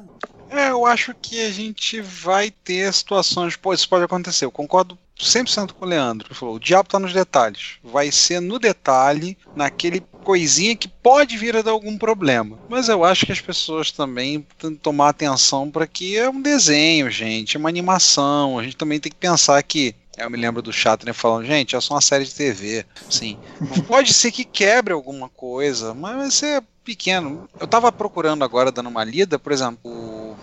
É, 0.51 0.71
eu 0.71 0.87
acho 0.87 1.15
que 1.15 1.45
a 1.45 1.51
gente 1.51 2.01
vai 2.01 2.51
ter 2.51 2.93
situações. 2.93 3.57
Pô, 3.57 3.75
isso 3.75 3.89
pode 3.89 4.05
acontecer. 4.05 4.45
Eu 4.45 4.51
concordo 4.51 4.99
100% 5.19 5.73
com 5.73 5.85
o 5.85 5.89
Leandro. 5.89 6.29
Ele 6.29 6.39
falou: 6.39 6.57
o 6.57 6.61
diabo 6.61 6.87
está 6.87 6.99
nos 6.99 7.13
detalhes. 7.13 7.79
Vai 7.83 8.13
ser 8.13 8.41
no 8.41 8.59
detalhe, 8.59 9.37
naquele 9.55 10.01
coisinha 10.23 10.77
que 10.77 10.89
pode 10.89 11.37
vir 11.37 11.57
a 11.57 11.63
dar 11.63 11.71
algum 11.71 11.97
problema. 11.97 12.59
Mas 12.69 12.89
eu 12.89 13.05
acho 13.05 13.27
que 13.27 13.33
as 13.33 13.41
pessoas 13.41 13.91
também 13.91 14.47
têm 14.59 14.73
que 14.73 14.81
tomar 14.81 15.09
atenção 15.09 15.71
para 15.71 15.87
que 15.87 16.17
é 16.17 16.29
um 16.29 16.43
desenho, 16.43 17.11
gente, 17.11 17.57
é 17.57 17.61
uma 17.61 17.69
animação. 17.69 18.59
A 18.59 18.63
gente 18.63 18.77
também 18.77 19.01
tem 19.01 19.11
que 19.11 19.19
pensar 19.19 19.63
que 19.63 19.95
eu 20.17 20.31
me 20.31 20.39
lembro 20.39 20.63
do 20.63 20.73
Chatner 20.73 21.15
falando, 21.15 21.47
gente, 21.47 21.77
é 21.77 21.81
só 21.81 21.95
uma 21.95 22.01
série 22.01 22.25
de 22.25 22.35
TV. 22.35 22.85
Sim. 23.09 23.39
Pode 23.87 24.15
ser 24.15 24.33
que 24.33 24.45
quebre 24.45 24.93
alguma 24.93 25.29
coisa, 25.29 25.93
mas 25.93 26.17
vai 26.17 26.31
ser 26.31 26.63
pequeno. 26.87 27.49
Eu 27.59 27.67
tava 27.67 27.91
procurando 27.91 28.45
agora, 28.45 28.71
dando 28.71 28.89
uma 28.89 29.03
lida, 29.03 29.39
por 29.41 29.51
exemplo, 29.51 29.79
o, 29.85 30.37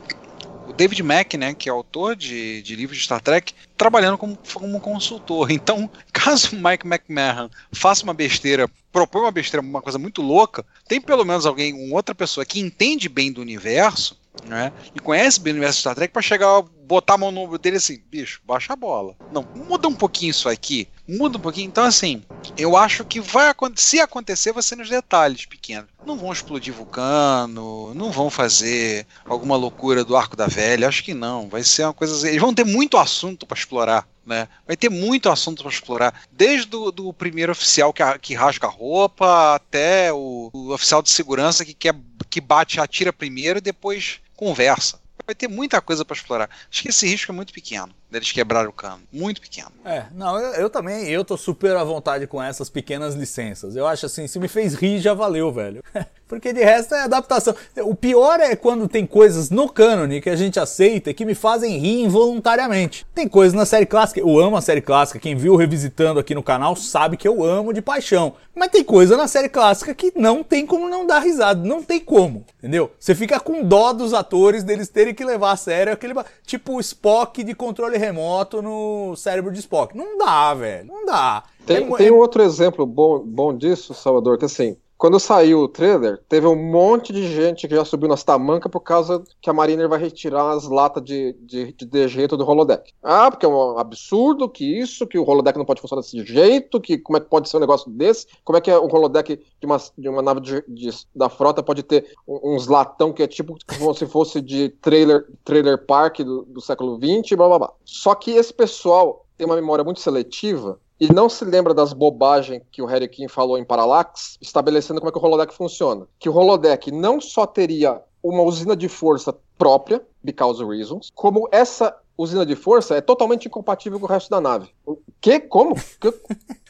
o 0.67 0.73
David 0.73 1.01
Mack, 1.01 1.38
né, 1.38 1.53
que 1.53 1.69
é 1.69 1.71
autor 1.71 2.17
de, 2.17 2.62
de 2.62 2.75
livros 2.75 2.97
de 2.97 3.06
Star 3.06 3.21
Trek, 3.21 3.53
trabalhando 3.77 4.17
como, 4.17 4.38
como 4.53 4.82
consultor. 4.82 5.49
Então, 5.63 5.89
caso 6.12 6.56
o 6.56 6.62
Mike 6.62 6.86
McMahon 6.86 7.49
faça 7.71 8.03
uma 8.03 8.13
besteira, 8.13 8.69
propõe 8.91 9.21
uma 9.21 9.32
besteira, 9.32 9.65
uma 9.65 9.82
coisa 9.82 9.97
muito 9.97 10.21
louca, 10.21 10.65
tem 10.88 10.99
pelo 10.99 11.23
menos 11.23 11.45
alguém, 11.45 11.73
uma 11.73 11.95
outra 11.95 12.13
pessoa 12.13 12.45
que 12.45 12.60
entende 12.60 13.08
bem 13.08 13.32
do 13.32 13.41
universo 13.41 14.21
né? 14.47 14.73
E 14.93 14.99
conhece 14.99 15.39
bem 15.39 15.53
o 15.53 15.55
universo 15.55 15.77
de 15.77 15.81
Star 15.81 15.95
Trek 15.95 16.11
para 16.11 16.21
chegar, 16.21 16.61
botar 16.85 17.15
a 17.15 17.17
mão 17.17 17.31
no 17.31 17.41
ombro 17.41 17.57
dele 17.57 17.77
assim, 17.77 18.01
bicho, 18.09 18.41
baixa 18.45 18.73
a 18.73 18.75
bola. 18.75 19.15
Não, 19.31 19.45
muda 19.55 19.87
um 19.87 19.93
pouquinho 19.93 20.31
isso 20.31 20.49
aqui, 20.49 20.87
muda 21.07 21.37
um 21.37 21.41
pouquinho. 21.41 21.67
Então, 21.67 21.83
assim, 21.83 22.23
eu 22.57 22.75
acho 22.75 23.05
que 23.05 23.19
vai 23.19 23.53
se 23.75 23.99
acontecer, 23.99 24.51
vai 24.51 24.63
ser 24.63 24.75
nos 24.75 24.89
detalhes 24.89 25.45
pequenos. 25.45 25.89
Não 26.05 26.17
vão 26.17 26.33
explodir 26.33 26.73
vulcano, 26.73 27.93
não 27.93 28.11
vão 28.11 28.29
fazer 28.29 29.07
alguma 29.25 29.55
loucura 29.55 30.03
do 30.03 30.17
arco 30.17 30.35
da 30.35 30.47
velha, 30.47 30.87
acho 30.87 31.03
que 31.03 31.13
não. 31.13 31.47
Vai 31.47 31.63
ser 31.63 31.83
uma 31.83 31.93
coisa. 31.93 32.27
Eles 32.27 32.41
vão 32.41 32.53
ter 32.53 32.65
muito 32.65 32.97
assunto 32.97 33.45
para 33.45 33.57
explorar. 33.57 34.07
Né? 34.25 34.47
Vai 34.65 34.77
ter 34.77 34.89
muito 34.89 35.29
assunto 35.29 35.63
para 35.63 35.71
explorar, 35.71 36.21
desde 36.31 36.73
o 36.73 36.91
do 36.91 37.11
primeiro 37.11 37.51
oficial 37.51 37.91
que, 37.91 38.01
que 38.19 38.33
rasga 38.33 38.67
a 38.67 38.69
roupa 38.69 39.55
até 39.55 40.13
o, 40.13 40.49
o 40.53 40.71
oficial 40.71 41.01
de 41.01 41.09
segurança 41.09 41.65
que 41.65 41.73
quer 41.73 41.93
que 42.29 42.39
bate 42.39 42.79
atira 42.79 43.11
primeiro 43.11 43.59
e 43.59 43.61
depois 43.61 44.21
conversa. 44.43 45.01
Vai 45.25 45.34
ter 45.34 45.47
muita 45.47 45.82
coisa 45.82 46.03
para 46.03 46.15
explorar. 46.15 46.49
Acho 46.69 46.82
que 46.82 46.89
esse 46.89 47.08
risco 47.08 47.32
é 47.32 47.36
muito 47.36 47.53
pequeno 47.53 47.95
deles 48.13 48.32
quebrar 48.32 48.67
o 48.67 48.71
cano. 48.71 49.02
Muito 49.12 49.41
pequeno. 49.41 49.71
É, 49.84 50.06
não, 50.13 50.39
eu, 50.39 50.54
eu, 50.54 50.69
também, 50.69 51.10
eu 51.10 51.26
tô 51.26 51.36
super 51.36 51.76
à 51.76 51.84
vontade 51.84 52.28
com 52.28 52.41
essas 52.41 52.69
pequenas 52.69 53.15
licenças. 53.15 53.76
Eu 53.76 53.86
acho 53.86 54.06
assim, 54.06 54.28
se 54.28 54.39
me 54.39 54.47
fez 54.47 54.76
rir, 54.76 54.99
já 54.99 55.13
valeu, 55.13 55.52
velho. 55.52 55.84
Porque 56.28 56.54
de 56.54 56.63
resto 56.63 56.95
é 56.95 57.02
adaptação. 57.02 57.56
O 57.84 57.93
pior 57.93 58.39
é 58.39 58.56
quando 58.56 58.88
tem 58.88 59.06
coisas 59.06 59.49
no 59.49 59.69
cânone 59.69 60.21
que 60.21 60.30
a 60.30 60.36
gente 60.36 60.60
aceita 60.60 61.10
e 61.10 61.13
que 61.13 61.26
me 61.26 61.36
fazem 61.36 61.78
rir 61.78 62.02
involuntariamente. 62.02 63.06
Tem 63.13 63.28
coisas 63.28 63.54
na 63.54 63.65
série 63.65 63.86
clássica, 63.86 64.19
eu 64.19 64.39
amo 64.39 64.58
a 64.58 64.62
série 64.62 64.82
clássica, 64.82 65.19
quem 65.19 65.36
viu 65.36 65.56
revisitando 65.56 66.19
aqui 66.19 66.34
no 66.34 66.41
canal 66.41 66.76
sabe 66.76 67.17
que 67.17 67.28
eu 67.28 67.43
amo 67.43 67.73
de 67.73 67.82
paixão. 67.82 68.36
Mas 68.56 68.69
tem 68.69 68.84
coisa 68.84 69.17
na 69.17 69.28
série 69.28 69.49
clássica 69.49 69.93
que 69.95 70.12
não 70.15 70.43
tem 70.43 70.65
como 70.65 70.88
não 70.88 71.06
dar 71.06 71.19
risada, 71.19 71.67
não 71.67 71.84
tem 71.84 71.99
como, 71.99 72.45
entendeu? 72.60 72.91
Você 72.99 73.15
fica 73.15 73.39
com 73.39 73.63
dó 73.63 73.93
dos 73.93 74.13
atores 74.13 74.63
deles 74.63 74.89
terem 74.89 75.13
que 75.13 75.26
levar 75.26 75.52
a 75.52 75.58
sério 75.58 75.93
aquele 75.93 76.13
tipo 76.45 76.80
Spock 76.80 77.43
de 77.43 77.56
controle 77.56 77.97
remoto 78.03 78.61
no 78.61 79.15
cérebro 79.15 79.51
de 79.51 79.59
Spock. 79.59 79.95
Não 79.95 80.17
dá, 80.17 80.53
velho. 80.53 80.85
Não 80.87 81.05
dá. 81.05 81.43
Tem, 81.65 81.77
é, 81.77 81.97
tem 81.97 82.11
um 82.11 82.17
outro 82.17 82.43
exemplo 82.43 82.85
bom, 82.85 83.19
bom 83.19 83.55
disso, 83.55 83.93
Salvador, 83.93 84.37
que 84.37 84.45
assim, 84.45 84.75
quando 85.03 85.19
saiu 85.19 85.59
o 85.59 85.67
trailer, 85.67 86.23
teve 86.29 86.47
um 86.47 86.55
monte 86.55 87.11
de 87.11 87.27
gente 87.27 87.67
que 87.67 87.75
já 87.75 87.83
subiu 87.83 88.07
nas 88.07 88.23
tamancas 88.23 88.71
por 88.71 88.79
causa 88.79 89.21
que 89.41 89.49
a 89.49 89.53
Mariner 89.53 89.89
vai 89.89 89.99
retirar 89.99 90.51
as 90.51 90.63
latas 90.63 91.03
de, 91.03 91.33
de, 91.41 91.73
de 91.73 91.85
dejeto 91.85 92.37
do 92.37 92.47
holodeck. 92.47 92.93
Ah, 93.03 93.29
porque 93.29 93.45
é 93.45 93.49
um 93.49 93.77
absurdo 93.77 94.47
que 94.47 94.63
isso, 94.63 95.05
que 95.05 95.17
o 95.17 95.29
holodeck 95.29 95.57
não 95.57 95.65
pode 95.65 95.81
funcionar 95.81 96.03
desse 96.03 96.23
jeito, 96.25 96.79
que 96.79 96.97
como 96.97 97.17
é 97.17 97.19
que 97.19 97.27
pode 97.27 97.49
ser 97.49 97.57
um 97.57 97.59
negócio 97.59 97.91
desse, 97.91 98.27
como 98.45 98.57
é 98.57 98.61
que 98.61 98.71
é 98.71 98.79
um 98.79 98.85
holodeck 98.85 99.35
de 99.35 99.65
uma, 99.65 99.77
de 99.97 100.07
uma 100.07 100.21
nave 100.21 100.39
de, 100.39 100.63
de, 100.69 100.89
da 101.13 101.27
frota 101.27 101.61
pode 101.61 101.83
ter 101.83 102.13
uns 102.25 102.67
latão 102.67 103.11
que 103.11 103.23
é 103.23 103.27
tipo 103.27 103.57
como 103.77 103.93
se 103.93 104.05
fosse 104.05 104.39
de 104.39 104.69
trailer, 104.69 105.27
trailer 105.43 105.85
park 105.85 106.19
do, 106.19 106.45
do 106.45 106.61
século 106.61 106.97
XX, 106.97 107.35
blá 107.35 107.49
blá 107.49 107.59
blá. 107.59 107.73
Só 107.83 108.15
que 108.15 108.31
esse 108.31 108.53
pessoal 108.53 109.25
tem 109.37 109.45
uma 109.45 109.57
memória 109.57 109.83
muito 109.83 109.99
seletiva 109.99 110.79
e 110.99 111.12
não 111.12 111.27
se 111.27 111.43
lembra 111.43 111.73
das 111.73 111.93
bobagens 111.93 112.62
que 112.71 112.82
o 112.82 112.86
Harry 112.86 113.08
King 113.08 113.27
falou 113.27 113.58
em 113.58 113.65
Parallax, 113.65 114.38
estabelecendo 114.41 114.99
como 114.99 115.10
é 115.10 115.12
que 115.12 115.17
o 115.17 115.21
holodeck 115.21 115.53
funciona. 115.53 116.08
Que 116.19 116.29
o 116.29 116.36
holodeck 116.36 116.91
não 116.91 117.19
só 117.19 117.45
teria 117.45 118.01
uma 118.21 118.43
usina 118.43 118.75
de 118.75 118.88
força 118.88 119.36
própria, 119.58 120.01
because 120.23 120.63
reasons, 120.63 121.12
como 121.13 121.47
essa 121.51 121.95
usina 122.17 122.45
de 122.45 122.56
força 122.56 122.95
é 122.95 123.01
totalmente 123.01 123.47
incompatível 123.47 123.99
com 123.99 124.06
o 124.06 124.10
resto 124.10 124.29
da 124.29 124.39
nave. 124.39 124.69
O 124.86 124.97
que? 125.19 125.39
Como? 125.39 125.75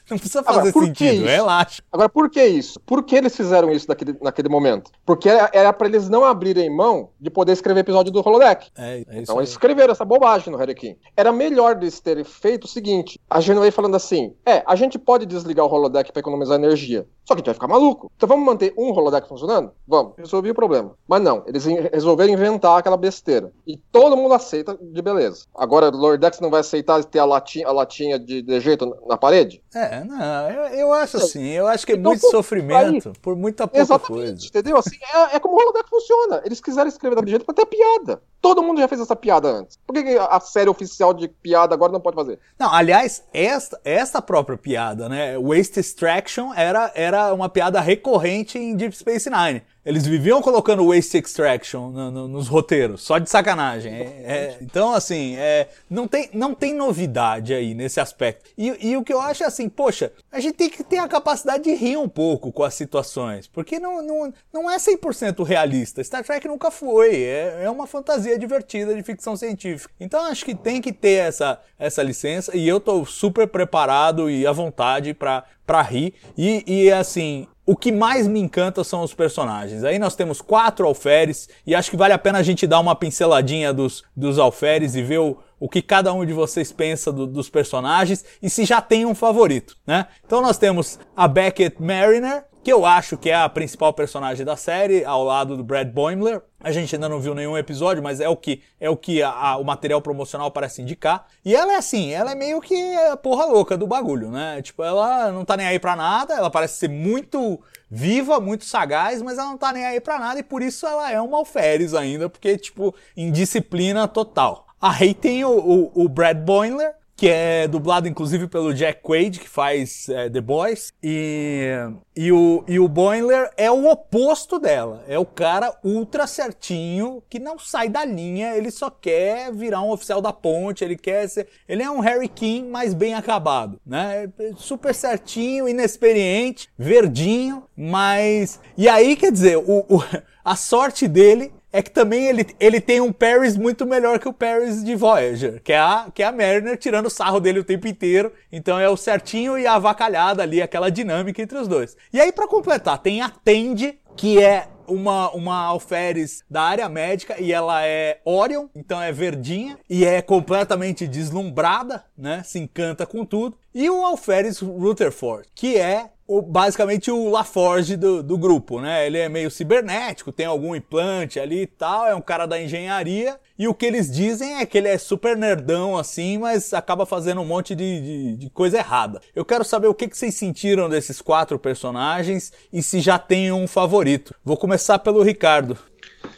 Não 0.10 0.18
precisa 0.18 0.44
fazer 0.44 0.70
Agora, 0.70 0.86
sentido, 0.86 1.26
relaxa. 1.26 1.82
Agora, 1.92 2.10
por 2.10 2.30
que 2.30 2.44
isso? 2.46 2.80
Por 2.82 3.04
que 3.04 3.16
eles 3.16 3.36
fizeram 3.36 3.72
isso 3.72 3.88
naquele, 3.88 4.18
naquele 4.22 4.50
momento? 4.50 4.92
Porque 5.06 5.30
era 5.30 5.72
para 5.72 5.88
eles 5.88 6.10
não 6.10 6.26
abrirem 6.26 6.70
mão 6.70 7.10
de 7.20 7.30
poder 7.30 7.54
escrever 7.54 7.82
episódio 7.82 8.12
do 8.12 8.20
Holodeck. 8.20 8.70
É, 8.78 9.04
é 9.08 9.20
então 9.22 9.38
eles 9.38 9.52
escreveram 9.52 9.92
essa 9.92 10.04
bobagem 10.04 10.52
no 10.52 10.58
Harry. 10.58 10.98
Era 11.16 11.32
melhor 11.32 11.78
eles 11.78 12.00
terem 12.00 12.24
feito 12.24 12.66
o 12.66 12.68
seguinte: 12.68 13.20
a 13.30 13.40
Genway 13.40 13.72
falando 13.72 13.96
assim: 13.96 14.34
é, 14.46 14.64
a 14.66 14.76
gente 14.76 15.00
pode 15.00 15.26
desligar 15.26 15.66
o 15.66 15.72
Holodeck 15.72 16.12
para 16.12 16.20
economizar 16.20 16.58
energia. 16.58 17.08
Só 17.26 17.34
que 17.34 17.34
a 17.34 17.38
gente 17.40 17.46
vai 17.46 17.54
ficar 17.54 17.68
maluco. 17.68 18.12
Então 18.16 18.28
vamos 18.28 18.46
manter 18.46 18.74
um 18.78 18.92
holodeck 18.92 19.28
funcionando? 19.28 19.72
Vamos. 19.88 20.14
Resolvi 20.18 20.52
o 20.52 20.56
problema. 20.56 20.96
Mas 21.08 21.22
não, 21.22 21.44
eles 21.46 21.66
resolveram 21.66 22.34
inventar 22.34 22.80
aquela 22.80 22.98
besteira. 22.98 23.52
E 23.66 23.78
todo 23.78 24.18
mundo 24.18 24.34
aceita 24.34 24.78
de 24.80 25.02
beleza. 25.02 25.46
Agora, 25.56 25.90
o 25.90 25.98
Lordex 25.98 26.40
não 26.40 26.50
vai 26.50 26.60
aceitar 26.60 27.04
ter 27.04 27.20
a 27.20 27.26
latinha, 27.26 27.68
a 27.68 27.72
latinha 27.72 28.20
de 28.20 28.42
dejeto 28.42 28.98
na 29.08 29.18
parede? 29.18 29.64
É, 29.74 30.04
não, 30.04 30.50
eu, 30.50 30.64
eu 30.74 30.94
acho 30.94 31.18
assim, 31.18 31.46
eu 31.50 31.68
acho 31.68 31.86
que 31.86 31.94
é 31.94 31.96
então, 31.96 32.12
muito 32.12 32.30
sofrimento 32.30 33.10
aí, 33.10 33.16
por 33.22 33.36
muita 33.36 33.68
pouca 33.68 33.82
exatamente, 33.82 34.28
coisa. 34.28 34.48
Entendeu? 34.48 34.78
Assim, 34.78 34.98
é, 35.14 35.36
é 35.36 35.40
como 35.40 35.56
o 35.56 35.60
holodeck 35.62 35.90
funciona. 35.90 36.42
Eles 36.46 36.60
quiseram 36.60 36.88
escrever 36.88 37.16
daquele 37.16 37.32
jeito 37.32 37.46
pra 37.46 37.54
ter 37.54 37.66
piada. 37.66 38.22
Todo 38.42 38.62
mundo 38.62 38.82
já 38.82 38.88
fez 38.88 39.00
essa 39.00 39.16
piada 39.16 39.48
antes. 39.50 39.80
Por 39.88 39.94
que 39.94 40.18
a 40.18 40.40
série 40.40 40.70
oficial 40.70 41.14
de 41.14 41.28
piada 41.28 41.74
agora 41.74 41.92
não 41.92 42.02
pode 42.02 42.16
fazer? 42.16 42.40
Não, 42.60 42.74
aliás, 42.74 43.24
esta, 43.34 43.80
esta 43.84 44.22
própria 44.22 44.58
piada, 44.58 45.08
né? 45.08 45.38
Waste 45.38 45.80
Extraction 45.80 46.54
era, 46.54 46.92
era 47.14 47.34
uma 47.34 47.48
piada 47.48 47.80
recorrente 47.80 48.58
em 48.58 48.76
Deep 48.76 48.96
Space 48.96 49.30
Nine. 49.30 49.62
Eles 49.86 50.06
viviam 50.06 50.42
colocando 50.42 50.88
waste 50.88 51.18
extraction 51.18 51.90
no, 51.90 52.10
no, 52.10 52.28
nos 52.28 52.48
roteiros, 52.48 53.02
só 53.02 53.18
de 53.18 53.30
sacanagem. 53.30 53.94
É, 53.94 53.98
é, 53.98 54.58
então, 54.62 54.94
assim, 54.94 55.36
é, 55.36 55.68
não, 55.90 56.08
tem, 56.08 56.30
não 56.34 56.56
tem 56.56 56.74
novidade 56.74 57.54
aí 57.54 57.74
nesse 57.74 58.00
aspecto. 58.00 58.50
E, 58.58 58.92
e, 58.92 58.98
o 58.98 59.04
que 59.04 59.14
eu 59.14 59.20
acho 59.20 59.44
é 59.44 59.46
assim, 59.46 59.68
poxa, 59.68 60.14
a 60.32 60.40
gente 60.40 60.56
tem 60.56 60.70
que 60.70 60.84
ter 60.84 61.00
a 61.00 61.08
capacidade 61.08 61.64
de 61.64 61.74
rir 61.74 61.98
um 61.98 62.08
pouco 62.08 62.52
com 62.52 62.64
as 62.64 62.74
situações, 62.74 63.46
porque 63.48 63.78
não, 63.78 64.02
não, 64.02 64.34
não 64.54 64.72
é 64.72 64.78
100% 64.78 65.44
realista. 65.44 66.02
Star 66.02 66.24
Trek 66.24 66.48
nunca 66.48 66.72
foi, 66.72 67.22
é, 67.22 67.64
é 67.64 67.70
uma 67.70 67.86
fantasia 67.86 68.40
divertida 68.40 68.96
de 68.96 69.04
ficção 69.04 69.36
científica. 69.36 69.94
Então, 70.00 70.26
acho 70.26 70.46
que 70.46 70.56
tem 70.56 70.82
que 70.82 70.94
ter 70.94 71.28
essa, 71.28 71.60
essa 71.78 72.02
licença 72.02 72.56
e 72.56 72.66
eu 72.66 72.80
tô 72.80 73.06
super 73.06 73.48
preparado 73.48 74.30
e 74.30 74.48
à 74.48 74.52
vontade 74.54 75.14
para 75.14 75.82
rir. 75.82 76.14
E, 76.38 76.64
e 76.66 76.92
assim, 76.92 77.48
o 77.66 77.76
que 77.76 77.92
mais 77.92 78.28
me 78.28 78.40
encanta 78.40 78.84
são 78.84 79.04
os 79.04 79.14
personagens. 79.14 79.84
Aí 79.84 79.98
nós 79.98 80.16
temos 80.16 80.42
quatro 80.42 80.86
alferes 80.86 81.48
e 81.66 81.74
acho 81.74 81.90
que 81.90 81.98
vale 81.98 82.14
a 82.14 82.18
pena 82.18 82.40
a 82.40 82.44
gente 82.44 82.68
dar 82.68 82.80
uma 82.80 82.96
pinceladinha 82.96 83.74
dos, 83.74 84.04
dos 84.16 84.38
alferes 84.38 84.96
e 84.96 85.02
ver 85.02 85.20
o, 85.20 85.38
o 85.60 85.70
que 85.70 85.82
cada 85.82 86.12
um 86.14 86.26
de 86.26 86.34
vocês 86.34 86.72
pensa 86.72 87.12
do, 87.12 87.26
dos 87.26 87.50
personagens 87.50 88.26
e 88.42 88.50
se 88.50 88.66
já 88.66 88.82
tem 88.82 89.06
um 89.06 89.16
favorito, 89.16 89.78
né? 89.88 90.08
Então 90.26 90.42
nós 90.42 90.58
temos 90.58 91.00
a 91.16 91.28
Beckett 91.28 91.82
Mariner, 91.82 92.44
que 92.64 92.72
eu 92.72 92.86
acho 92.86 93.18
que 93.18 93.30
é 93.30 93.36
a 93.36 93.50
principal 93.50 93.92
personagem 93.92 94.46
da 94.46 94.56
série, 94.56 95.04
ao 95.04 95.24
lado 95.24 95.58
do 95.58 95.64
Brad 95.64 95.90
Boimler. 95.90 96.42
A 96.62 96.72
gente 96.72 96.96
ainda 96.96 97.10
não 97.10 97.20
viu 97.20 97.36
nenhum 97.36 97.58
episódio, 97.58 98.02
mas 98.02 98.22
é 98.22 98.30
o 98.30 98.38
que 98.38 98.64
é 98.80 98.90
o 98.90 98.96
que 98.96 99.22
a, 99.22 99.30
a, 99.30 99.58
o 99.58 99.66
material 99.66 100.02
promocional 100.02 100.50
parece 100.50 100.82
indicar. 100.82 101.28
E 101.44 101.54
ela 101.54 101.74
é 101.74 101.76
assim, 101.76 102.12
ela 102.12 102.32
é 102.32 102.36
meio 102.36 102.62
que 102.62 102.96
a 102.96 103.18
porra 103.18 103.46
louca 103.46 103.78
do 103.78 103.86
bagulho, 103.86 104.32
né? 104.32 104.62
Tipo, 104.62 104.82
ela 104.82 105.30
não 105.32 105.44
tá 105.44 105.58
nem 105.58 105.68
aí 105.68 105.78
pra 105.78 105.96
nada, 105.96 106.34
ela 106.36 106.50
parece 106.50 106.78
ser 106.78 106.88
muito 106.88 107.60
viva, 107.92 108.40
muito 108.40 108.64
sagaz, 108.64 109.22
mas 109.22 109.38
ela 109.38 109.50
não 109.50 109.58
tá 109.58 109.74
nem 109.74 109.86
aí 109.86 110.00
pra 110.00 110.18
nada 110.18 110.40
e 110.40 110.44
por 110.44 110.62
isso 110.62 110.88
ela 110.88 111.12
é 111.12 111.20
uma 111.20 111.38
alferes 111.38 111.94
ainda, 111.94 112.30
porque, 112.30 112.58
tipo, 112.58 112.96
indisciplina 113.16 114.08
total. 114.08 114.68
Aí 114.82 115.14
tem 115.14 115.44
o, 115.44 115.52
o, 115.52 116.04
o 116.06 116.10
Brad 116.10 116.38
Boimler, 116.38 116.96
que 117.16 117.30
é 117.30 117.68
dublado 117.68 118.08
inclusive 118.08 118.48
pelo 118.48 118.74
Jack 118.74 119.02
Quaid, 119.02 119.40
que 119.40 119.50
faz 119.50 120.10
é, 120.10 120.30
The 120.30 120.42
Boys. 120.42 120.92
E, 121.02 121.70
e, 122.16 122.32
o, 122.32 122.64
e 122.68 122.80
o 122.80 122.88
Boimler 122.88 123.52
é 123.56 123.70
o 123.70 123.90
oposto 123.90 124.60
dela. 124.60 125.04
É 125.08 125.18
o 125.18 125.26
cara 125.26 125.78
ultra 125.84 126.26
certinho, 126.28 127.24
que 127.30 127.40
não 127.40 127.60
sai 127.60 127.90
da 127.90 128.04
linha, 128.04 128.56
ele 128.56 128.72
só 128.72 128.90
quer 128.90 129.52
virar 129.54 129.82
um 129.82 129.92
oficial 129.92 130.22
da 130.22 130.34
ponte, 130.34 130.84
ele 130.84 130.98
quer 130.98 131.28
ser. 131.30 131.48
Ele 131.68 131.84
é 131.84 131.90
um 131.90 132.00
Harry 132.00 132.28
King, 132.28 132.68
mas 132.70 132.94
bem 132.94 133.14
acabado, 133.14 133.80
né? 133.86 134.30
Super 134.58 134.94
certinho, 134.94 135.70
inexperiente, 135.70 136.70
verdinho, 136.78 137.64
mas. 137.76 138.60
E 138.78 138.90
aí, 138.90 139.16
quer 139.16 139.32
dizer, 139.32 139.58
o, 139.58 139.86
o 139.88 140.04
a 140.44 140.56
sorte 140.56 141.08
dele 141.08 141.54
é 141.74 141.82
que 141.82 141.90
também 141.90 142.28
ele, 142.28 142.46
ele 142.60 142.80
tem 142.80 143.02
um 143.02 143.12
Paris 143.12 143.58
muito 143.58 143.84
melhor 143.84 144.20
que 144.20 144.30
o 144.30 144.34
Paris 144.34 144.84
de 144.84 144.96
Voyager, 144.96 145.60
que 145.64 145.74
é 145.74 145.80
a, 145.80 146.08
que 146.14 146.22
é 146.22 146.28
a 146.28 146.32
Mariner 146.32 146.78
tirando 146.78 147.10
sarro 147.10 147.40
dele 147.40 147.60
o 147.60 147.64
tempo 147.64 147.88
inteiro. 147.88 148.32
Então 148.52 148.80
é 148.80 148.88
o 148.88 148.96
certinho 148.96 149.58
e 149.58 149.66
a 149.66 149.74
avacalhada 149.74 150.44
ali, 150.44 150.62
aquela 150.62 150.92
dinâmica 150.92 151.42
entre 151.42 151.58
os 151.58 151.68
dois. 151.68 151.98
E 152.14 152.22
aí, 152.22 152.32
para 152.32 152.48
completar, 152.48 153.00
tem 153.00 153.22
a 153.22 153.30
Tende, 153.30 153.98
que 154.16 154.40
é 154.40 154.68
uma, 154.88 155.32
uma 155.32 155.64
alferes 155.64 156.44
da 156.48 156.62
área 156.62 156.88
médica 156.88 157.42
e 157.42 157.52
ela 157.52 157.84
é 157.84 158.20
Orion, 158.24 158.68
então 158.76 159.02
é 159.02 159.12
verdinha 159.12 159.80
e 159.90 160.06
é 160.06 160.22
completamente 160.22 161.08
deslumbrada, 161.08 162.04
né? 162.16 162.44
Se 162.46 162.60
encanta 162.60 163.06
com 163.06 163.26
tudo. 163.26 163.58
E 163.74 163.90
o 163.90 164.06
alferes 164.06 164.60
Rutherford, 164.60 165.48
que 165.56 165.78
é 165.78 166.12
o, 166.38 166.42
basicamente 166.42 167.12
o 167.12 167.30
LaForge 167.30 167.96
do, 167.96 168.24
do 168.24 168.38
grupo, 168.38 168.82
né? 168.82 169.06
Ele 169.06 169.20
é 169.20 169.30
meio 169.30 169.52
cibernético, 169.52 170.32
tem 170.32 170.46
algum 170.46 170.76
implante 170.76 171.40
ali 171.40 171.62
e 171.62 171.68
tal, 171.68 172.08
é 172.08 172.16
um 172.16 172.22
cara 172.22 172.48
da 172.48 172.60
engenharia. 172.60 173.40
E 173.58 173.68
o 173.68 173.74
que 173.74 173.86
eles 173.86 174.12
dizem 174.12 174.56
é 174.56 174.66
que 174.66 174.78
ele 174.78 174.88
é 174.88 174.98
super 174.98 175.38
nerdão 175.38 175.96
assim, 175.96 176.40
mas 176.40 176.74
acaba 176.74 177.06
fazendo 177.06 177.42
um 177.42 177.46
monte 177.46 177.76
de, 177.76 178.02
de, 178.02 178.38
de 178.38 178.50
coisa 178.50 178.78
errada. 178.78 179.22
Eu 179.36 179.46
quero 179.46 179.64
saber 179.64 179.88
o 179.88 179.94
que, 179.94 180.08
que 180.08 180.18
vocês 180.18 180.34
sentiram 180.34 180.90
desses 180.90 181.22
quatro 181.22 181.60
personagens 181.60 182.52
e 182.72 182.82
se 182.82 183.00
já 183.00 183.20
tem 183.20 183.52
um 183.52 183.68
favorito. 183.68 184.34
Vou 184.44 184.58
começar 184.58 184.98
pelo 185.00 185.22
Ricardo. 185.22 185.78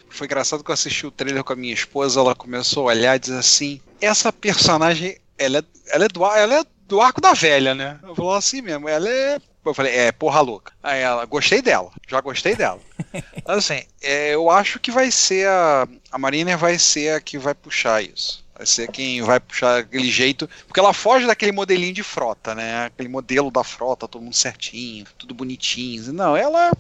Foi 0.10 0.28
engraçado 0.28 0.64
que 0.64 0.72
eu 0.72 0.74
assisti 0.74 1.08
o 1.08 1.12
trailer 1.12 1.44
com 1.44 1.54
a 1.54 1.56
minha 1.56 1.74
esposa, 1.74 2.20
ela 2.20 2.36
começou 2.36 2.84
a 2.84 2.94
olhar 2.94 3.16
e 3.16 3.20
diz 3.20 3.32
assim: 3.32 3.82
essa 4.02 4.32
personagem, 4.32 5.18
ela 5.38 5.60
é, 5.60 5.64
ela 5.88 6.06
é, 6.06 6.08
do, 6.08 6.26
ela 6.26 6.60
é 6.60 6.64
do 6.88 7.02
arco 7.02 7.22
da 7.22 7.34
velha, 7.34 7.74
né? 7.74 8.00
Eu 8.04 8.16
falou 8.16 8.34
assim 8.34 8.62
mesmo, 8.62 8.88
ela 8.88 9.10
é 9.10 9.40
eu 9.70 9.74
falei, 9.74 9.96
é, 9.96 10.12
porra 10.12 10.42
louca. 10.42 10.74
Aí 10.82 11.02
ela, 11.02 11.26
gostei 11.26 11.62
dela, 11.62 11.92
já 12.08 12.22
gostei 12.22 12.56
dela. 12.56 12.80
assim, 13.46 13.82
é, 14.02 14.34
eu 14.34 14.50
acho 14.50 14.80
que 14.80 14.92
vai 14.92 15.12
ser 15.12 15.48
a. 15.48 15.88
A 16.12 16.18
Marina 16.18 16.56
vai 16.56 16.80
ser 16.80 17.16
a 17.16 17.22
que 17.22 17.38
vai 17.38 17.54
puxar 17.54 18.02
isso. 18.02 18.46
Vai 18.56 18.66
ser 18.66 18.90
quem 18.90 19.22
vai 19.22 19.38
puxar 19.40 19.80
aquele 19.80 20.10
jeito. 20.10 20.50
Porque 20.66 20.80
ela 20.80 20.94
foge 20.94 21.28
daquele 21.28 21.52
modelinho 21.52 21.94
de 21.94 22.04
frota, 22.04 22.56
né? 22.56 22.86
Aquele 22.86 23.10
modelo 23.10 23.52
da 23.52 23.66
frota, 23.66 24.08
todo 24.08 24.22
mundo 24.22 24.36
certinho, 24.36 25.06
tudo 25.18 25.34
bonitinho. 25.34 26.14
Não, 26.14 26.38
ela 26.38 26.72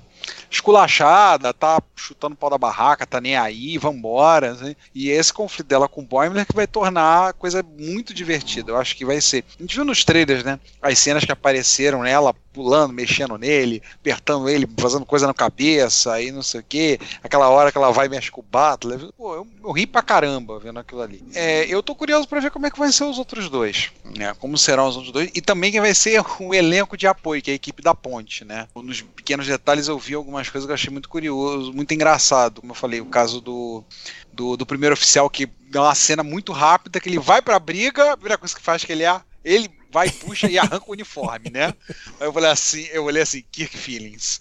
esculachada, 0.49 1.53
tá 1.53 1.81
chutando 1.95 2.33
o 2.33 2.37
pau 2.37 2.49
da 2.49 2.57
barraca, 2.57 3.05
tá 3.05 3.19
nem 3.19 3.35
aí, 3.35 3.77
vambora. 3.77 4.51
Assim. 4.51 4.75
E 4.93 5.09
esse 5.09 5.33
conflito 5.33 5.67
dela 5.67 5.87
com 5.87 6.01
o 6.01 6.05
Boimler 6.05 6.45
que 6.45 6.55
vai 6.55 6.67
tornar 6.67 7.29
a 7.29 7.33
coisa 7.33 7.63
muito 7.63 8.13
divertida. 8.13 8.71
Eu 8.71 8.77
acho 8.77 8.95
que 8.95 9.05
vai 9.05 9.19
ser. 9.21 9.43
A 9.59 9.61
gente 9.61 9.75
viu 9.75 9.85
nos 9.85 10.03
trailers, 10.03 10.43
né? 10.43 10.59
As 10.81 10.99
cenas 10.99 11.23
que 11.23 11.31
apareceram 11.31 12.03
nela 12.03 12.33
pulando, 12.55 12.93
mexendo 12.93 13.37
nele, 13.37 13.83
apertando 13.95 14.47
ele, 14.47 14.65
fazendo 14.79 15.05
coisa 15.05 15.27
na 15.27 15.33
cabeça, 15.33 16.13
aí 16.13 16.31
não 16.31 16.41
sei 16.41 16.61
o 16.61 16.65
que. 16.67 16.97
Aquela 17.21 17.49
hora 17.49 17.69
que 17.69 17.77
ela 17.77 17.91
vai 17.91 18.05
e 18.05 18.09
mexe 18.09 18.31
com 18.31 18.39
o 18.39 18.45
Butler. 18.49 19.11
Pô, 19.17 19.35
eu, 19.35 19.47
eu 19.61 19.71
ri 19.71 19.85
pra 19.85 20.01
caramba 20.01 20.57
vendo 20.57 20.79
aquilo 20.79 21.01
ali. 21.01 21.21
É, 21.33 21.65
eu 21.67 21.83
tô 21.83 21.93
curioso 21.93 22.25
para 22.29 22.39
ver 22.39 22.51
como 22.51 22.65
é 22.65 22.71
que 22.71 22.79
vai 22.79 22.93
ser 22.93 23.03
os 23.03 23.19
outros 23.19 23.49
dois. 23.49 23.91
Né? 24.17 24.33
Como 24.39 24.57
serão 24.57 24.87
os 24.87 24.95
outros 24.95 25.11
dois. 25.11 25.29
E 25.35 25.41
também 25.41 25.69
quem 25.69 25.81
vai 25.81 25.93
ser 25.93 26.23
o 26.39 26.53
elenco 26.53 26.95
de 26.95 27.07
apoio, 27.07 27.41
que 27.41 27.51
é 27.51 27.53
a 27.53 27.55
equipe 27.55 27.83
da 27.83 27.93
ponte, 27.93 28.45
né? 28.45 28.67
Nos 28.73 29.01
pequenos 29.01 29.45
detalhes 29.45 29.89
eu 29.89 29.99
vi 29.99 30.14
algumas 30.15 30.49
coisas 30.49 30.65
que 30.65 30.71
eu 30.71 30.75
achei 30.75 30.91
muito 30.91 31.09
curioso, 31.09 31.73
muito 31.73 31.93
engraçado. 31.93 32.61
Como 32.61 32.71
eu 32.71 32.75
falei, 32.75 33.01
o 33.01 33.05
caso 33.05 33.41
do, 33.41 33.83
do, 34.31 34.57
do 34.57 34.65
primeiro 34.65 34.93
oficial 34.93 35.29
que 35.29 35.47
dá 35.69 35.83
uma 35.83 35.95
cena 35.95 36.23
muito 36.23 36.51
rápida, 36.51 36.99
que 36.99 37.09
ele 37.09 37.19
vai 37.19 37.41
pra 37.41 37.59
briga, 37.59 38.11
a 38.11 38.17
primeira 38.17 38.37
coisa 38.37 38.55
que 38.55 38.61
faz 38.61 38.83
que 38.83 38.91
ele 38.91 39.03
é. 39.03 39.21
Ele 39.43 39.69
vai, 39.91 40.09
puxa 40.09 40.49
e 40.49 40.57
arranca 40.57 40.85
o 40.87 40.91
uniforme, 40.91 41.49
né? 41.49 41.73
Aí 42.19 42.27
eu 42.27 42.33
falei 42.33 42.49
assim, 42.49 42.87
eu 42.91 43.05
olhei 43.05 43.21
assim, 43.21 43.43
Kirk 43.51 43.77
Feelings. 43.77 44.39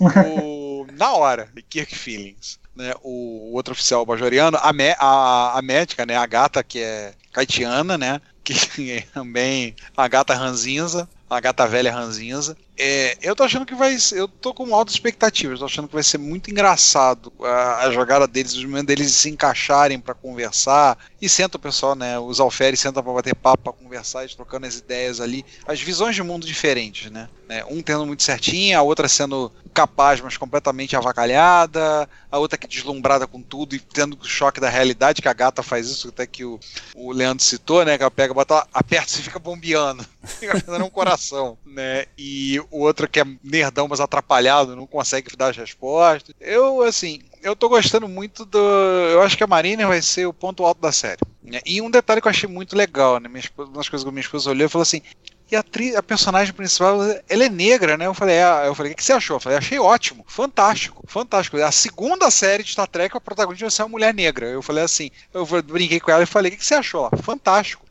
O, 0.00 0.86
na 0.92 1.12
hora, 1.12 1.48
Kirk 1.70 1.96
Feelings. 1.96 2.58
Né, 2.76 2.92
o, 3.02 3.52
outro 3.54 3.72
oficial 3.72 4.06
bajoriano, 4.06 4.56
a, 4.58 4.70
a, 5.00 5.58
a 5.58 5.62
médica, 5.62 6.06
né, 6.06 6.16
a 6.16 6.26
gata 6.26 6.62
que 6.62 6.78
é 6.78 7.12
caetiana, 7.32 7.98
né, 7.98 8.20
que 8.44 8.54
é 8.92 9.00
também 9.00 9.74
a 9.96 10.06
gata 10.06 10.34
ranzinza, 10.34 11.08
a 11.28 11.40
gata 11.40 11.66
velha 11.66 11.92
ranzinza. 11.92 12.56
É, 12.78 13.18
eu 13.20 13.34
tô 13.34 13.42
achando 13.42 13.66
que 13.66 13.74
vai. 13.74 13.96
Eu 14.12 14.28
tô 14.28 14.54
com 14.54 14.72
altas 14.72 14.94
expectativas. 14.94 15.58
Tô 15.58 15.64
achando 15.64 15.88
que 15.88 15.94
vai 15.94 16.02
ser 16.02 16.18
muito 16.18 16.48
engraçado 16.50 17.32
a, 17.42 17.86
a 17.86 17.90
jogada 17.90 18.26
deles, 18.26 18.54
os 18.54 18.64
momentos 18.64 18.86
deles 18.86 19.12
se 19.12 19.28
encaixarem 19.28 19.98
para 19.98 20.14
conversar. 20.14 20.96
E 21.20 21.28
senta 21.28 21.56
o 21.56 21.60
pessoal, 21.60 21.96
né? 21.96 22.18
Os 22.20 22.38
alferes 22.38 22.78
sentam 22.78 23.02
pra 23.02 23.12
bater 23.12 23.34
papo, 23.34 23.64
pra 23.64 23.72
conversar, 23.72 24.24
e 24.24 24.28
trocando 24.28 24.66
as 24.66 24.76
ideias 24.76 25.20
ali. 25.20 25.44
As 25.66 25.80
visões 25.80 26.14
de 26.14 26.22
mundo 26.22 26.46
diferentes, 26.46 27.10
né? 27.10 27.28
né? 27.48 27.64
Um 27.68 27.82
tendo 27.82 28.06
muito 28.06 28.22
certinho, 28.22 28.78
a 28.78 28.82
outra 28.82 29.08
sendo 29.08 29.50
capaz, 29.72 30.20
mas 30.20 30.36
completamente 30.36 30.94
avacalhada. 30.94 32.08
A 32.30 32.38
outra 32.38 32.58
que 32.58 32.68
deslumbrada 32.68 33.26
com 33.26 33.40
tudo 33.40 33.74
e 33.74 33.80
tendo 33.80 34.18
o 34.20 34.24
choque 34.24 34.60
da 34.60 34.68
realidade, 34.68 35.22
que 35.22 35.28
a 35.28 35.32
gata 35.32 35.62
faz 35.62 35.88
isso, 35.88 36.08
até 36.08 36.26
que 36.26 36.44
o, 36.44 36.60
o 36.94 37.10
Leandro 37.10 37.42
citou, 37.42 37.84
né? 37.84 37.96
Que 37.96 38.02
ela 38.02 38.10
pega, 38.10 38.34
bota, 38.34 38.66
aperta 38.72 39.18
e 39.18 39.22
fica 39.22 39.38
bombeando. 39.38 40.04
Fica 40.38 40.60
fazendo 40.60 40.84
um 40.84 40.90
coração, 40.90 41.56
né? 41.64 42.04
E 42.18 42.60
o 42.70 42.80
outro 42.80 43.08
que 43.08 43.20
é 43.20 43.26
nerdão, 43.42 43.88
mas 43.88 44.00
atrapalhado, 44.00 44.76
não 44.76 44.86
consegue 44.86 45.34
dar 45.36 45.50
as 45.50 45.56
respostas. 45.56 46.34
Eu, 46.40 46.82
assim, 46.82 47.20
eu 47.42 47.54
tô 47.56 47.68
gostando 47.68 48.08
muito 48.08 48.44
do. 48.44 48.58
Eu 48.58 49.22
acho 49.22 49.36
que 49.36 49.44
a 49.44 49.48
Marina 49.48 49.86
vai 49.86 50.02
ser 50.02 50.26
o 50.26 50.32
ponto 50.32 50.64
alto 50.64 50.80
da 50.80 50.92
série. 50.92 51.20
Né? 51.42 51.60
E 51.64 51.80
um 51.80 51.90
detalhe 51.90 52.20
que 52.20 52.28
eu 52.28 52.30
achei 52.30 52.48
muito 52.48 52.76
legal, 52.76 53.18
né? 53.18 53.28
Esposa, 53.38 53.70
uma 53.70 53.78
das 53.78 53.88
coisas 53.88 54.04
que 54.04 54.12
minha 54.12 54.20
esposa 54.20 54.50
olhou 54.50 54.66
e 54.66 54.68
falou 54.68 54.82
assim: 54.82 55.02
e 55.50 55.56
a, 55.56 55.62
tri, 55.62 55.96
a 55.96 56.02
personagem 56.02 56.52
principal, 56.52 57.00
ela 57.26 57.44
é 57.44 57.48
negra, 57.48 57.96
né? 57.96 58.06
Eu 58.06 58.12
falei, 58.12 58.36
é, 58.36 58.66
eu 58.66 58.74
falei, 58.74 58.92
o 58.92 58.94
que 58.94 59.02
você 59.02 59.14
achou? 59.14 59.36
Eu 59.36 59.40
falei, 59.40 59.56
achei 59.56 59.78
ótimo, 59.78 60.22
fantástico, 60.26 61.02
fantástico. 61.06 61.56
A 61.56 61.72
segunda 61.72 62.30
série 62.30 62.62
de 62.62 62.72
Star 62.72 62.86
Trek, 62.86 63.16
a 63.16 63.20
protagonista 63.20 63.64
vai 63.64 63.70
ser 63.70 63.82
uma 63.82 63.88
mulher 63.88 64.12
negra. 64.12 64.46
Eu 64.46 64.60
falei 64.60 64.84
assim, 64.84 65.10
eu 65.32 65.46
brinquei 65.62 66.00
com 66.00 66.10
ela 66.10 66.22
e 66.22 66.26
falei, 66.26 66.52
o 66.52 66.56
que 66.56 66.64
você 66.64 66.74
achou? 66.74 67.08
Fantástico. 67.22 67.87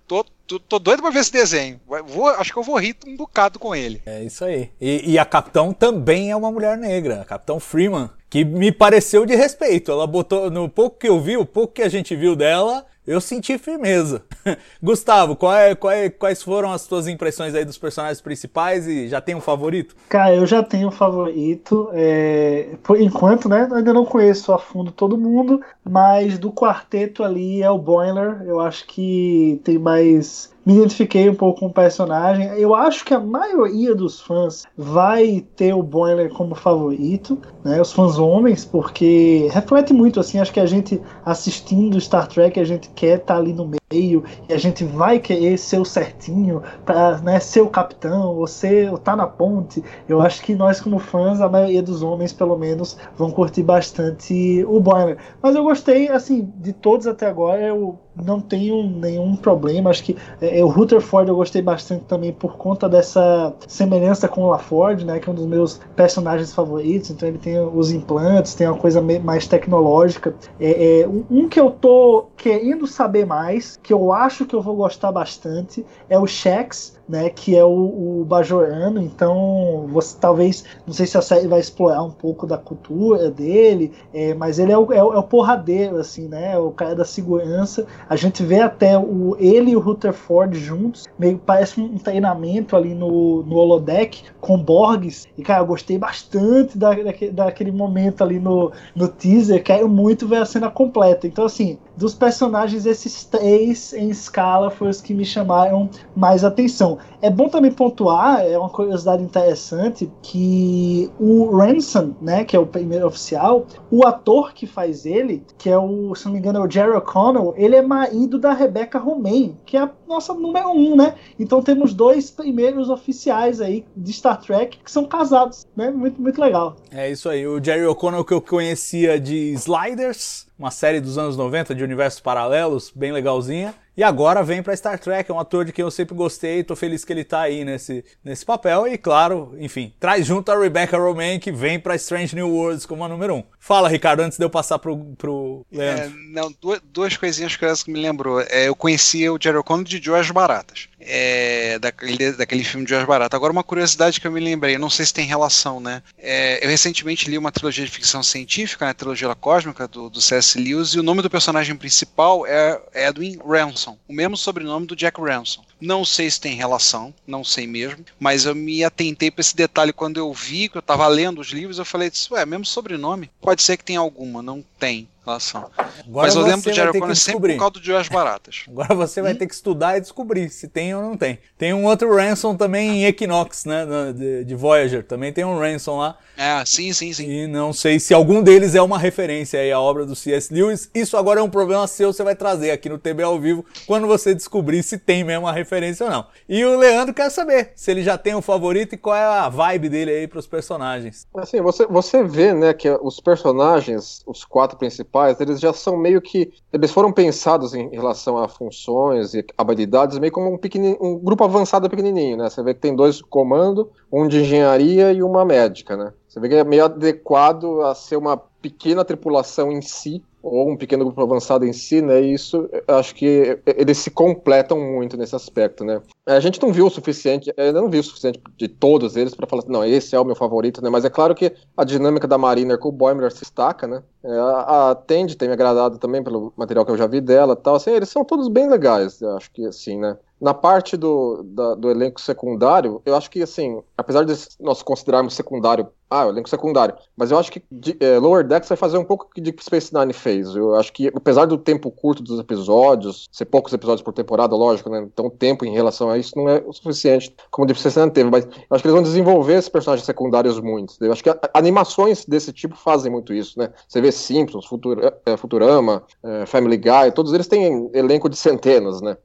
Tô, 0.48 0.60
tô, 0.60 0.80
doido 0.80 1.02
pra 1.02 1.12
ver 1.12 1.20
esse 1.20 1.32
desenho. 1.32 1.80
Vou, 2.06 2.28
acho 2.30 2.54
que 2.54 2.58
eu 2.58 2.64
vou 2.64 2.80
rir 2.80 2.96
um 3.06 3.18
bocado 3.18 3.60
com 3.60 3.76
ele. 3.76 4.02
É 4.06 4.24
isso 4.24 4.46
aí. 4.46 4.72
E, 4.80 5.12
e, 5.12 5.20
a 5.20 5.26
Capitão 5.26 5.74
também 5.74 6.32
é 6.32 6.36
uma 6.36 6.52
mulher 6.52 6.78
negra, 6.78 7.22
a 7.22 7.26
Capitão 7.26 7.60
Freeman. 7.60 8.10
que 8.30 8.46
me 8.46 8.72
pareceu 8.72 9.26
de 9.26 9.36
respeito. 9.36 9.92
Ela 9.92 10.08
botou, 10.08 10.50
no 10.50 10.70
pouco 10.70 10.98
que 11.00 11.10
eu 11.10 11.20
vi, 11.20 11.36
o 11.36 11.46
pouco 11.46 11.74
que 11.74 11.82
a 11.82 11.90
gente 11.90 12.16
viu 12.16 12.34
dela, 12.34 12.86
eu 13.08 13.22
senti 13.22 13.58
firmeza. 13.58 14.22
Gustavo, 14.84 15.36
qual 15.36 15.54
é, 15.54 15.74
qual 15.74 15.92
é, 15.92 16.10
quais 16.10 16.44
foram 16.44 16.74
as 16.74 16.86
tuas 16.86 17.08
impressões 17.08 17.56
aí 17.56 17.64
dos 17.64 17.78
personagens 17.78 18.20
principais 18.20 18.86
e 18.86 19.08
já 19.08 19.22
tem 19.22 19.34
um 19.34 19.42
favorito? 19.42 19.96
Cara, 20.10 20.36
eu 20.36 20.46
já 20.46 20.62
tenho 20.62 20.90
um 20.90 20.92
favorito. 20.92 21.90
É, 21.94 22.76
por 22.84 23.00
enquanto, 23.00 23.48
né? 23.48 23.70
Ainda 23.72 23.94
não 23.94 24.06
conheço 24.06 24.52
a 24.52 24.60
fundo 24.60 24.92
todo 24.92 25.18
mundo, 25.18 25.62
mas 25.84 26.38
do 26.38 26.52
quarteto 26.52 27.24
ali 27.24 27.64
é 27.64 27.72
o 27.72 27.78
Boiler. 27.78 28.44
Eu 28.46 28.60
acho 28.60 28.86
que 28.86 29.62
tem 29.64 29.80
mais 29.80 30.52
me 30.68 30.76
identifiquei 30.76 31.30
um 31.30 31.34
pouco 31.34 31.62
com 31.62 31.68
o 31.68 31.74
personagem. 31.74 32.46
Eu 32.60 32.76
acho 32.76 33.06
que 33.06 33.14
a 33.14 33.22
maioria 33.22 33.96
dos 33.96 34.20
fãs 34.20 34.66
vai 34.76 35.46
ter 35.56 35.74
o 35.74 35.82
Boiler 35.82 36.30
como 36.30 36.54
favorito, 36.56 37.40
né? 37.64 37.80
Os 37.80 37.94
fãs 37.94 38.20
homens, 38.20 38.66
porque 38.66 39.48
reflete 39.50 39.94
muito 39.94 40.20
assim. 40.20 40.40
Acho 40.40 40.52
que 40.52 40.60
a 40.60 40.66
gente 40.66 41.02
assistindo 41.24 42.02
Star 42.02 42.28
Trek, 42.28 42.60
a 42.60 42.66
gente 42.66 42.90
quer 42.90 43.20
estar 43.20 43.36
tá 43.36 43.40
ali 43.40 43.54
no 43.54 43.66
meio 43.66 43.78
e 43.90 44.22
a 44.50 44.58
gente 44.58 44.84
vai 44.84 45.18
querer 45.18 45.58
ser 45.58 45.80
o 45.80 45.86
certinho 45.86 46.62
para 46.86 47.20
né, 47.20 47.40
ser 47.40 47.62
o 47.62 47.70
capitão 47.70 48.36
ou 48.36 48.46
ser 48.46 48.92
ou 48.92 48.98
tá 48.98 49.16
na 49.16 49.26
ponte. 49.26 49.82
Eu 50.10 50.22
acho 50.22 50.42
que 50.42 50.54
nós 50.54 50.82
como 50.82 51.00
fãs, 51.00 51.40
a 51.40 51.48
maioria 51.48 51.82
dos 51.82 52.02
homens 52.04 52.34
pelo 52.34 52.58
menos, 52.58 52.98
vão 53.16 53.32
curtir 53.32 53.64
bastante 53.64 54.66
o 54.68 54.82
Boiler. 54.82 55.18
Mas 55.42 55.56
eu 55.56 55.64
gostei 55.64 56.10
assim 56.10 56.52
de 56.58 56.74
todos 56.74 57.08
até 57.08 57.28
agora. 57.28 57.62
Eu 57.62 57.98
não 58.14 58.42
tenho 58.42 58.84
nenhum 58.84 59.36
problema. 59.36 59.90
Acho 59.90 60.04
que 60.04 60.18
é, 60.42 60.64
o 60.64 60.68
Rutherford 60.68 61.30
eu 61.30 61.36
gostei 61.36 61.62
bastante 61.62 62.04
também 62.06 62.34
por 62.34 62.58
conta 62.58 62.90
dessa 62.90 63.54
semelhança 63.68 64.28
com 64.28 64.42
o 64.44 64.50
LaFord, 64.50 65.06
né, 65.06 65.20
que 65.20 65.30
é 65.30 65.32
um 65.32 65.36
dos 65.36 65.46
meus 65.46 65.80
personagens 65.96 66.54
favoritos. 66.54 67.10
Então 67.10 67.30
ele 67.30 67.38
tem 67.38 67.58
os 67.60 67.92
implantes, 67.92 68.54
tem 68.54 68.68
uma 68.68 68.78
coisa 68.78 69.02
mais 69.02 69.48
tecnológica. 69.48 70.36
É, 70.60 71.02
é, 71.02 71.08
um 71.08 71.48
que 71.48 71.60
eu 71.60 71.72
tô 71.72 72.28
querendo 72.36 72.86
saber 72.86 73.26
mais, 73.26 73.77
que 73.84 73.94
eu 73.94 74.12
acho 74.12 74.46
que 74.46 74.56
eu 74.56 74.62
vou 74.62 74.76
gostar 74.76 75.12
bastante, 75.12 75.86
é 76.10 76.18
o 76.18 76.28
Shax 76.28 76.97
né, 77.08 77.30
que 77.30 77.56
é 77.56 77.64
o, 77.64 78.22
o 78.22 78.26
Bajorano. 78.26 79.02
Então, 79.02 79.88
você 79.90 80.18
talvez, 80.20 80.64
não 80.86 80.94
sei 80.94 81.06
se 81.06 81.18
a 81.18 81.22
série 81.22 81.48
vai 81.48 81.60
explorar 81.60 82.04
um 82.04 82.12
pouco 82.12 82.46
da 82.46 82.58
cultura 82.58 83.30
dele, 83.30 83.94
é, 84.14 84.34
mas 84.34 84.60
ele 84.60 84.72
é 84.72 84.78
o, 84.78 84.92
é, 84.92 85.04
o, 85.04 85.14
é 85.14 85.18
o 85.18 85.24
porradeiro, 85.24 85.98
assim, 85.98 86.28
né, 86.28 86.58
o 86.58 86.72
cara 86.72 86.96
da 86.96 87.06
segurança. 87.06 87.86
A 88.10 88.16
gente 88.16 88.44
vê 88.44 88.60
até 88.60 88.98
o, 88.98 89.36
ele 89.40 89.72
e 89.72 89.76
o 89.76 89.80
Rutherford 89.80 90.58
juntos, 90.58 91.06
meio 91.18 91.38
parece 91.38 91.80
um 91.80 91.98
treinamento 91.98 92.76
ali 92.76 92.94
no, 92.94 93.44
no 93.44 93.56
holodeck 93.56 94.24
com 94.42 94.58
Borgs. 94.58 95.28
E, 95.38 95.44
cara, 95.44 95.62
eu 95.62 95.66
gostei 95.66 95.98
bastante 95.98 96.78
da, 96.78 96.94
daquele, 96.94 97.32
daquele 97.32 97.72
momento 97.72 98.24
ali 98.24 98.40
no, 98.40 98.72
no 98.96 99.08
teaser. 99.08 99.64
Quero 99.64 99.88
muito 99.88 100.28
ver 100.28 100.38
a 100.38 100.46
cena 100.46 100.70
completa. 100.70 101.28
Então, 101.28 101.46
assim, 101.46 101.78
dos 101.96 102.14
personagens, 102.14 102.86
esses 102.86 103.24
três 103.26 103.94
em 103.94 104.10
escala 104.10 104.70
foram 104.70 104.92
os 104.92 105.02
que 105.02 105.14
me 105.14 105.26
chamaram 105.26 105.90
mais 106.16 106.44
atenção. 106.44 106.97
É 107.22 107.30
bom 107.30 107.50
também 107.50 107.72
pontuar, 107.72 108.42
é 108.42 108.58
uma 108.58 108.70
curiosidade 108.70 109.24
interessante, 109.24 110.12
que 110.22 111.10
o 111.20 111.56
Ransom, 111.56 112.14
né, 112.22 112.44
que 112.44 112.56
é 112.56 112.60
o 112.60 112.66
primeiro 112.66 113.08
oficial, 113.08 113.66
o 113.90 114.06
ator 114.06 114.54
que 114.54 114.66
faz 114.66 115.06
ele, 115.06 115.44
que 115.58 115.70
é 115.70 115.78
o, 115.78 116.14
se 116.16 116.26
não 116.26 116.34
me 116.34 116.40
engano, 116.40 116.60
é 116.60 116.68
o 116.68 116.70
Jerry 116.70 116.96
O'Connell, 116.96 117.54
ele 117.58 117.76
é 117.76 117.82
marido 117.82 118.40
da 118.40 118.54
Rebecca 118.54 119.00
Romaine, 119.00 119.58
que 119.66 119.78
é 119.78 119.82
a 119.82 119.92
nossa 120.08 120.34
número 120.34 120.70
um, 120.70 120.96
né? 120.96 121.16
Então 121.40 121.62
temos 121.62 121.94
dois 121.94 122.32
primeiros 122.32 122.90
oficiais 122.90 123.62
aí 123.62 123.86
de 123.96 124.14
Star 124.14 124.40
Trek 124.40 124.80
que 124.84 124.92
são 124.92 125.06
casados, 125.06 125.66
né? 125.76 125.90
Muito, 125.92 126.22
muito 126.22 126.40
legal. 126.40 126.76
É 126.92 127.10
isso 127.10 127.30
aí, 127.30 127.46
o 127.46 127.64
Jerry 127.64 127.86
O'Connell 127.86 128.26
que 128.26 128.34
eu 128.34 128.42
conhecia 128.42 129.20
de 129.20 129.54
Sliders, 129.54 130.47
uma 130.58 130.72
série 130.72 131.00
dos 131.00 131.18
anos 131.18 131.38
90 131.38 131.76
de 131.76 131.84
universos 131.84 132.20
paralelos, 132.20 132.92
bem 132.96 133.12
legalzinha. 133.12 133.76
E 133.98 134.04
agora 134.04 134.44
vem 134.44 134.62
para 134.62 134.76
Star 134.76 135.00
Trek, 135.00 135.30
é 135.30 135.34
um 135.34 135.40
ator 135.40 135.66
de 135.66 135.72
quem 135.72 135.82
eu 135.82 135.90
sempre 135.90 136.14
gostei, 136.14 136.64
tô 136.64 136.76
feliz 136.76 137.04
que 137.04 137.12
ele 137.12 137.24
tá 137.24 137.42
aí 137.42 137.66
nesse, 137.66 138.06
nesse 138.24 138.46
papel. 138.46 138.88
E 138.88 138.96
claro, 138.96 139.56
enfim, 139.58 139.92
traz 140.00 140.24
junto 140.24 140.52
a 140.52 140.60
Rebecca 140.60 141.00
Romaine, 141.00 141.40
que 141.40 141.52
vem 141.52 141.80
para 141.80 141.96
Strange 141.96 142.36
New 142.36 142.48
Worlds 142.48 142.86
como 142.86 143.04
a 143.04 143.08
número 143.08 143.34
um. 143.34 143.44
Fala, 143.60 143.90
Ricardo, 143.90 144.20
antes 144.20 144.38
de 144.38 144.46
eu 144.46 144.52
passar 144.52 144.78
pro, 144.78 144.96
pro 145.18 145.66
Leandro. 145.72 146.06
É, 146.06 146.10
não, 146.32 146.54
duas, 146.62 146.80
duas 146.94 147.18
coisinhas 147.18 147.56
que 147.56 147.92
me 147.92 148.00
lembrou. 148.00 148.40
É, 148.42 148.68
eu 148.68 148.76
conhecia 148.76 149.34
o 149.34 149.40
Jerry 149.42 149.58
O'Connor 149.58 149.84
de 149.84 150.00
Joas 150.00 150.30
Baratas 150.30 150.88
é, 151.00 151.80
daquele, 151.80 152.32
daquele 152.34 152.64
filme 152.64 152.86
de 152.86 152.92
Jorge 152.92 153.06
Barato. 153.06 153.36
Agora, 153.36 153.52
uma 153.52 153.64
curiosidade 153.64 154.20
que 154.20 154.28
eu 154.28 154.32
me 154.32 154.40
lembrei, 154.40 154.78
não 154.78 154.90
sei 154.90 155.06
se 155.06 155.14
tem 155.14 155.26
relação, 155.26 155.80
né? 155.80 156.02
É, 156.18 156.64
eu 156.64 156.70
recentemente 156.70 157.30
li 157.30 157.38
uma 157.38 157.52
trilogia 157.52 157.86
de 157.86 157.92
ficção 157.92 158.22
científica, 158.22 158.86
né, 158.86 158.92
a 158.92 158.94
trilogia 158.94 159.34
cósmica 159.36 159.88
do, 159.88 160.10
do 160.10 160.22
C.S. 160.22 160.47
Lewis, 160.56 160.90
e 160.90 161.00
o 161.00 161.04
nome 161.04 161.22
do 161.22 161.30
personagem 161.30 161.76
principal 161.76 162.46
é 162.46 162.82
Edwin 162.94 163.38
Ransom, 163.46 163.98
o 164.08 164.14
mesmo 164.14 164.38
sobrenome 164.38 164.86
do 164.86 164.96
Jack 164.96 165.20
Ransom. 165.20 165.64
Não 165.80 166.04
sei 166.04 166.30
se 166.30 166.42
tem 166.42 166.56
relação, 166.56 167.14
não 167.26 167.44
sei 167.44 167.68
mesmo, 167.68 168.06
mas 168.20 168.46
eu 168.46 168.56
me 168.56 168.84
atentei 168.84 169.30
para 169.30 169.42
esse 169.42 169.56
detalhe 169.56 169.94
quando 169.94 170.18
eu 170.18 170.34
vi, 170.34 170.70
que 170.70 170.78
eu 170.78 170.82
estava 170.82 171.08
lendo 171.08 171.42
os 171.42 171.50
livros, 171.50 171.78
eu 171.78 171.86
falei, 171.86 172.12
ué, 172.32 172.46
mesmo 172.46 172.66
sobrenome? 172.66 173.30
Pode 173.42 173.62
ser 173.62 173.78
que 173.78 173.84
tenha 173.84 174.00
alguma, 174.00 174.42
não 174.42 174.64
tem 174.80 175.08
relação. 175.28 175.70
Agora 176.08 176.28
Mas 176.28 176.36
eu 176.36 176.42
lembro 176.42 176.62
do 176.62 176.74
Jerry 176.74 177.16
sempre 177.16 177.54
por 177.54 177.60
causa 177.60 177.74
do 177.74 177.84
Joias 177.84 178.08
Baratas. 178.10 178.64
Agora 178.68 178.96
você 178.96 179.22
vai 179.22 179.34
hum? 179.34 179.38
ter 179.38 179.48
que 179.48 179.54
estudar 179.54 179.98
e 179.98 180.02
descobrir 180.02 180.50
se 180.50 180.68
tem 180.68 180.96
ou 180.96 181.02
não 181.02 181.18
tem. 181.18 181.40
Tem 181.58 181.74
um 181.74 181.86
outro 181.86 182.16
Ransom 182.16 182.56
também 182.56 183.02
em 183.02 183.06
Equinox, 183.06 183.66
né? 183.66 183.86
De, 184.14 184.46
de 184.46 184.56
Voyager. 184.56 185.04
Também 185.04 185.34
tem 185.34 185.44
um 185.44 185.60
Ransom 185.60 185.98
lá. 185.98 186.18
É, 186.38 186.64
sim, 186.66 186.94
sim, 186.94 187.12
sim. 187.12 187.30
E 187.30 187.48
não 187.48 187.74
sei 187.74 188.00
se 188.00 188.14
algum 188.14 188.42
deles 188.42 188.76
é 188.76 188.82
uma 188.82 188.98
referência 188.98 189.60
aí 189.60 189.72
à 189.72 189.80
obra 189.80 190.06
do 190.06 190.16
C.S. 190.16 190.54
Lewis. 190.54 190.90
Isso 190.94 191.18
agora 191.18 191.40
é 191.40 191.44
um 191.44 191.50
problema 191.50 191.86
seu, 191.88 192.14
você 192.14 192.24
vai 192.24 192.36
trazer 192.36 192.72
aqui 192.72 192.88
no 192.88 192.98
TB 192.98 193.24
ao 193.24 193.40
vivo 193.40 193.66
quando 193.86 194.08
você 194.08 194.34
descobrir 194.34 194.84
se 194.84 194.98
tem 194.98 195.24
mesmo 195.24 195.46
uma 195.46 195.52
referência 195.52 196.06
ou 196.06 196.12
não. 196.12 196.26
E 196.48 196.64
o 196.64 196.78
Leandro 196.78 197.14
quer 197.14 197.30
saber 197.30 197.72
se 197.76 197.92
ele 197.92 198.04
já 198.04 198.18
tem 198.18 198.36
um 198.36 198.42
favorito 198.42 198.94
e 198.94 198.98
qual 198.98 199.16
é 199.16 199.24
a 199.24 199.50
vibe 199.50 199.90
dele 199.90 200.12
aí 200.12 200.28
para 200.28 200.40
os 200.40 200.48
personagens. 200.48 201.28
Assim, 201.36 201.62
você, 201.62 201.86
você 201.86 202.24
vê, 202.24 202.54
né, 202.54 202.74
que 202.74 202.90
os 203.02 203.20
personagens, 203.20 204.22
os 204.26 204.46
quatro 204.46 204.78
principais 204.78 205.17
principais, 205.18 205.40
eles 205.40 205.60
já 205.60 205.74
são 205.74 205.98
meio 205.98 206.22
que. 206.22 206.52
Eles 206.72 206.92
foram 206.92 207.12
pensados 207.12 207.74
em 207.74 207.90
relação 207.90 208.38
a 208.38 208.48
funções 208.48 209.34
e 209.34 209.46
habilidades, 209.58 210.20
meio 210.20 210.32
como 210.32 210.50
um, 210.50 210.60
um 211.02 211.20
grupo 211.20 211.44
avançado 211.44 211.90
pequenininho, 211.90 212.38
né? 212.38 212.50
Você 212.50 212.62
vê 212.62 212.74
que 212.74 212.80
tem 212.80 212.96
dois 212.96 213.22
comando, 213.22 213.90
um 214.12 214.28
de 214.28 214.42
engenharia 214.42 215.12
e 215.12 215.24
uma 215.24 215.44
médica, 215.44 215.98
né? 215.98 216.14
Você 216.28 216.40
vê 216.40 216.50
que 216.50 216.56
é 216.56 216.64
meio 216.64 216.86
adequado 216.86 217.82
a 217.82 217.96
ser 217.96 218.18
uma 218.18 218.38
pequena 218.38 219.04
tripulação 219.04 219.72
em 219.72 219.82
si, 219.82 220.24
ou 220.48 220.72
um 220.72 220.78
pequeno 220.78 221.06
grupo 221.06 221.22
avançado 221.22 221.66
em 221.66 221.74
si, 221.74 222.02
né? 222.02 222.22
E 222.22 222.34
isso 222.34 222.70
acho 222.88 223.14
que 223.16 223.60
eles 223.66 223.98
se 223.98 224.10
completam 224.10 224.80
muito 224.80 225.18
nesse 225.18 225.36
aspecto, 225.36 225.84
né? 225.84 226.02
A 226.26 226.40
gente 226.40 226.62
não 226.62 226.72
viu 226.74 226.88
o 226.88 226.90
suficiente, 226.90 227.54
ainda 227.58 227.82
não 227.82 227.90
viu 227.90 228.02
o 228.02 228.04
suficiente 228.04 228.42
de 228.58 228.68
todos 228.68 229.16
eles 229.16 229.34
para 229.34 229.48
falar 229.48 229.64
assim, 229.64 229.72
não, 229.72 229.86
esse 229.86 230.16
é 230.16 230.20
o 230.20 230.26
meu 230.26 230.36
favorito, 230.36 230.82
né? 230.82 230.90
Mas 230.90 231.06
é 231.06 231.10
claro 231.10 231.34
que 231.34 231.54
a 231.76 231.84
dinâmica 231.84 232.28
da 232.28 232.38
Mariner 232.38 232.78
com 232.78 232.90
o 232.90 232.92
Boimler 232.92 233.32
se 233.32 233.42
destaca, 233.42 233.88
né? 233.88 234.04
É, 234.24 234.32
a, 234.32 234.92
a 234.92 234.96
Tende 234.96 235.36
tem 235.36 235.48
me 235.48 235.54
agradado 235.54 235.98
também 235.98 236.24
pelo 236.24 236.54
material 236.58 236.86
que 236.86 236.92
eu 236.92 236.98
já 236.98 237.08
vi 237.08 237.22
dela, 237.22 237.56
tal. 237.56 237.76
Assim, 237.76 237.92
eles 237.92 238.10
são 238.10 238.26
todos 238.26 238.48
bem 238.48 238.70
legais, 238.70 239.22
acho 239.24 239.52
que 239.52 239.66
assim, 239.66 239.98
né? 239.98 240.18
Na 240.40 240.54
parte 240.54 240.96
do, 240.96 241.44
da, 241.44 241.76
do 241.76 241.90
elenco 241.90 242.22
secundário, 242.22 243.02
eu 243.06 243.16
acho 243.16 243.30
que, 243.30 243.42
assim, 243.42 243.82
apesar 243.98 244.24
de 244.24 244.34
nós 244.60 244.84
considerarmos 244.84 245.34
secundário, 245.34 245.88
ah, 246.10 246.26
o 246.26 246.30
elenco 246.30 246.48
secundário, 246.48 246.96
mas 247.18 247.32
eu 247.32 247.38
acho 247.38 247.52
que 247.52 247.62
de, 247.70 247.98
é, 248.00 248.18
Lower 248.18 248.46
Decks 248.48 248.70
vai 248.70 248.78
fazer 248.78 248.98
um 248.98 249.04
pouco 249.04 249.28
de 249.36 249.52
que 249.52 249.64
Space 249.64 249.94
Nine 249.94 250.14
fez. 250.14 250.56
Eu 250.56 250.76
acho 250.76 250.94
que, 250.94 251.08
apesar 251.08 251.46
do 251.46 251.58
tempo 251.58 251.92
curto 251.92 252.24
dos 252.24 252.40
episódios, 252.40 253.28
ser 253.32 253.46
poucos 253.46 253.74
episódios 253.74 254.02
por 254.02 254.14
temporada, 254.14 254.56
lógico, 254.56 254.90
né? 254.90 255.02
Então, 255.02 255.30
tempo 255.30 255.66
em 255.66 255.74
relação 255.74 256.10
a 256.10 256.18
isso 256.18 256.32
não 256.38 256.48
é 256.48 256.64
o 256.66 256.72
suficiente, 256.72 257.36
como 257.52 257.66
o 257.66 257.68
Deep 257.68 257.80
Space 257.80 258.00
Nine 258.00 258.12
teve, 258.12 258.30
mas 258.30 258.46
eu 258.46 258.52
acho 258.72 258.82
que 258.82 258.88
eles 258.88 258.94
vão 258.94 259.04
desenvolver 259.04 259.56
esses 259.56 259.70
personagens 259.70 260.06
secundários 260.06 260.60
muito. 260.62 260.94
Eu 261.02 261.12
acho 261.12 261.24
que 261.24 261.30
a, 261.30 261.38
animações 261.54 262.26
desse 262.26 262.54
tipo 262.54 262.78
fazem 262.78 263.12
muito 263.12 263.34
isso, 263.34 263.60
né? 263.60 263.70
Você 263.88 264.00
vê 264.00 264.12
Simpsons, 264.12 264.66
Futura, 264.66 265.14
é, 265.26 265.36
Futurama, 265.36 266.04
é, 266.24 266.46
Family 266.46 266.78
Guy, 266.78 267.12
todos 267.14 267.34
eles 267.34 267.48
têm 267.48 267.90
elenco 267.94 268.30
de 268.30 268.38
centenas, 268.38 269.02
né? 269.02 269.18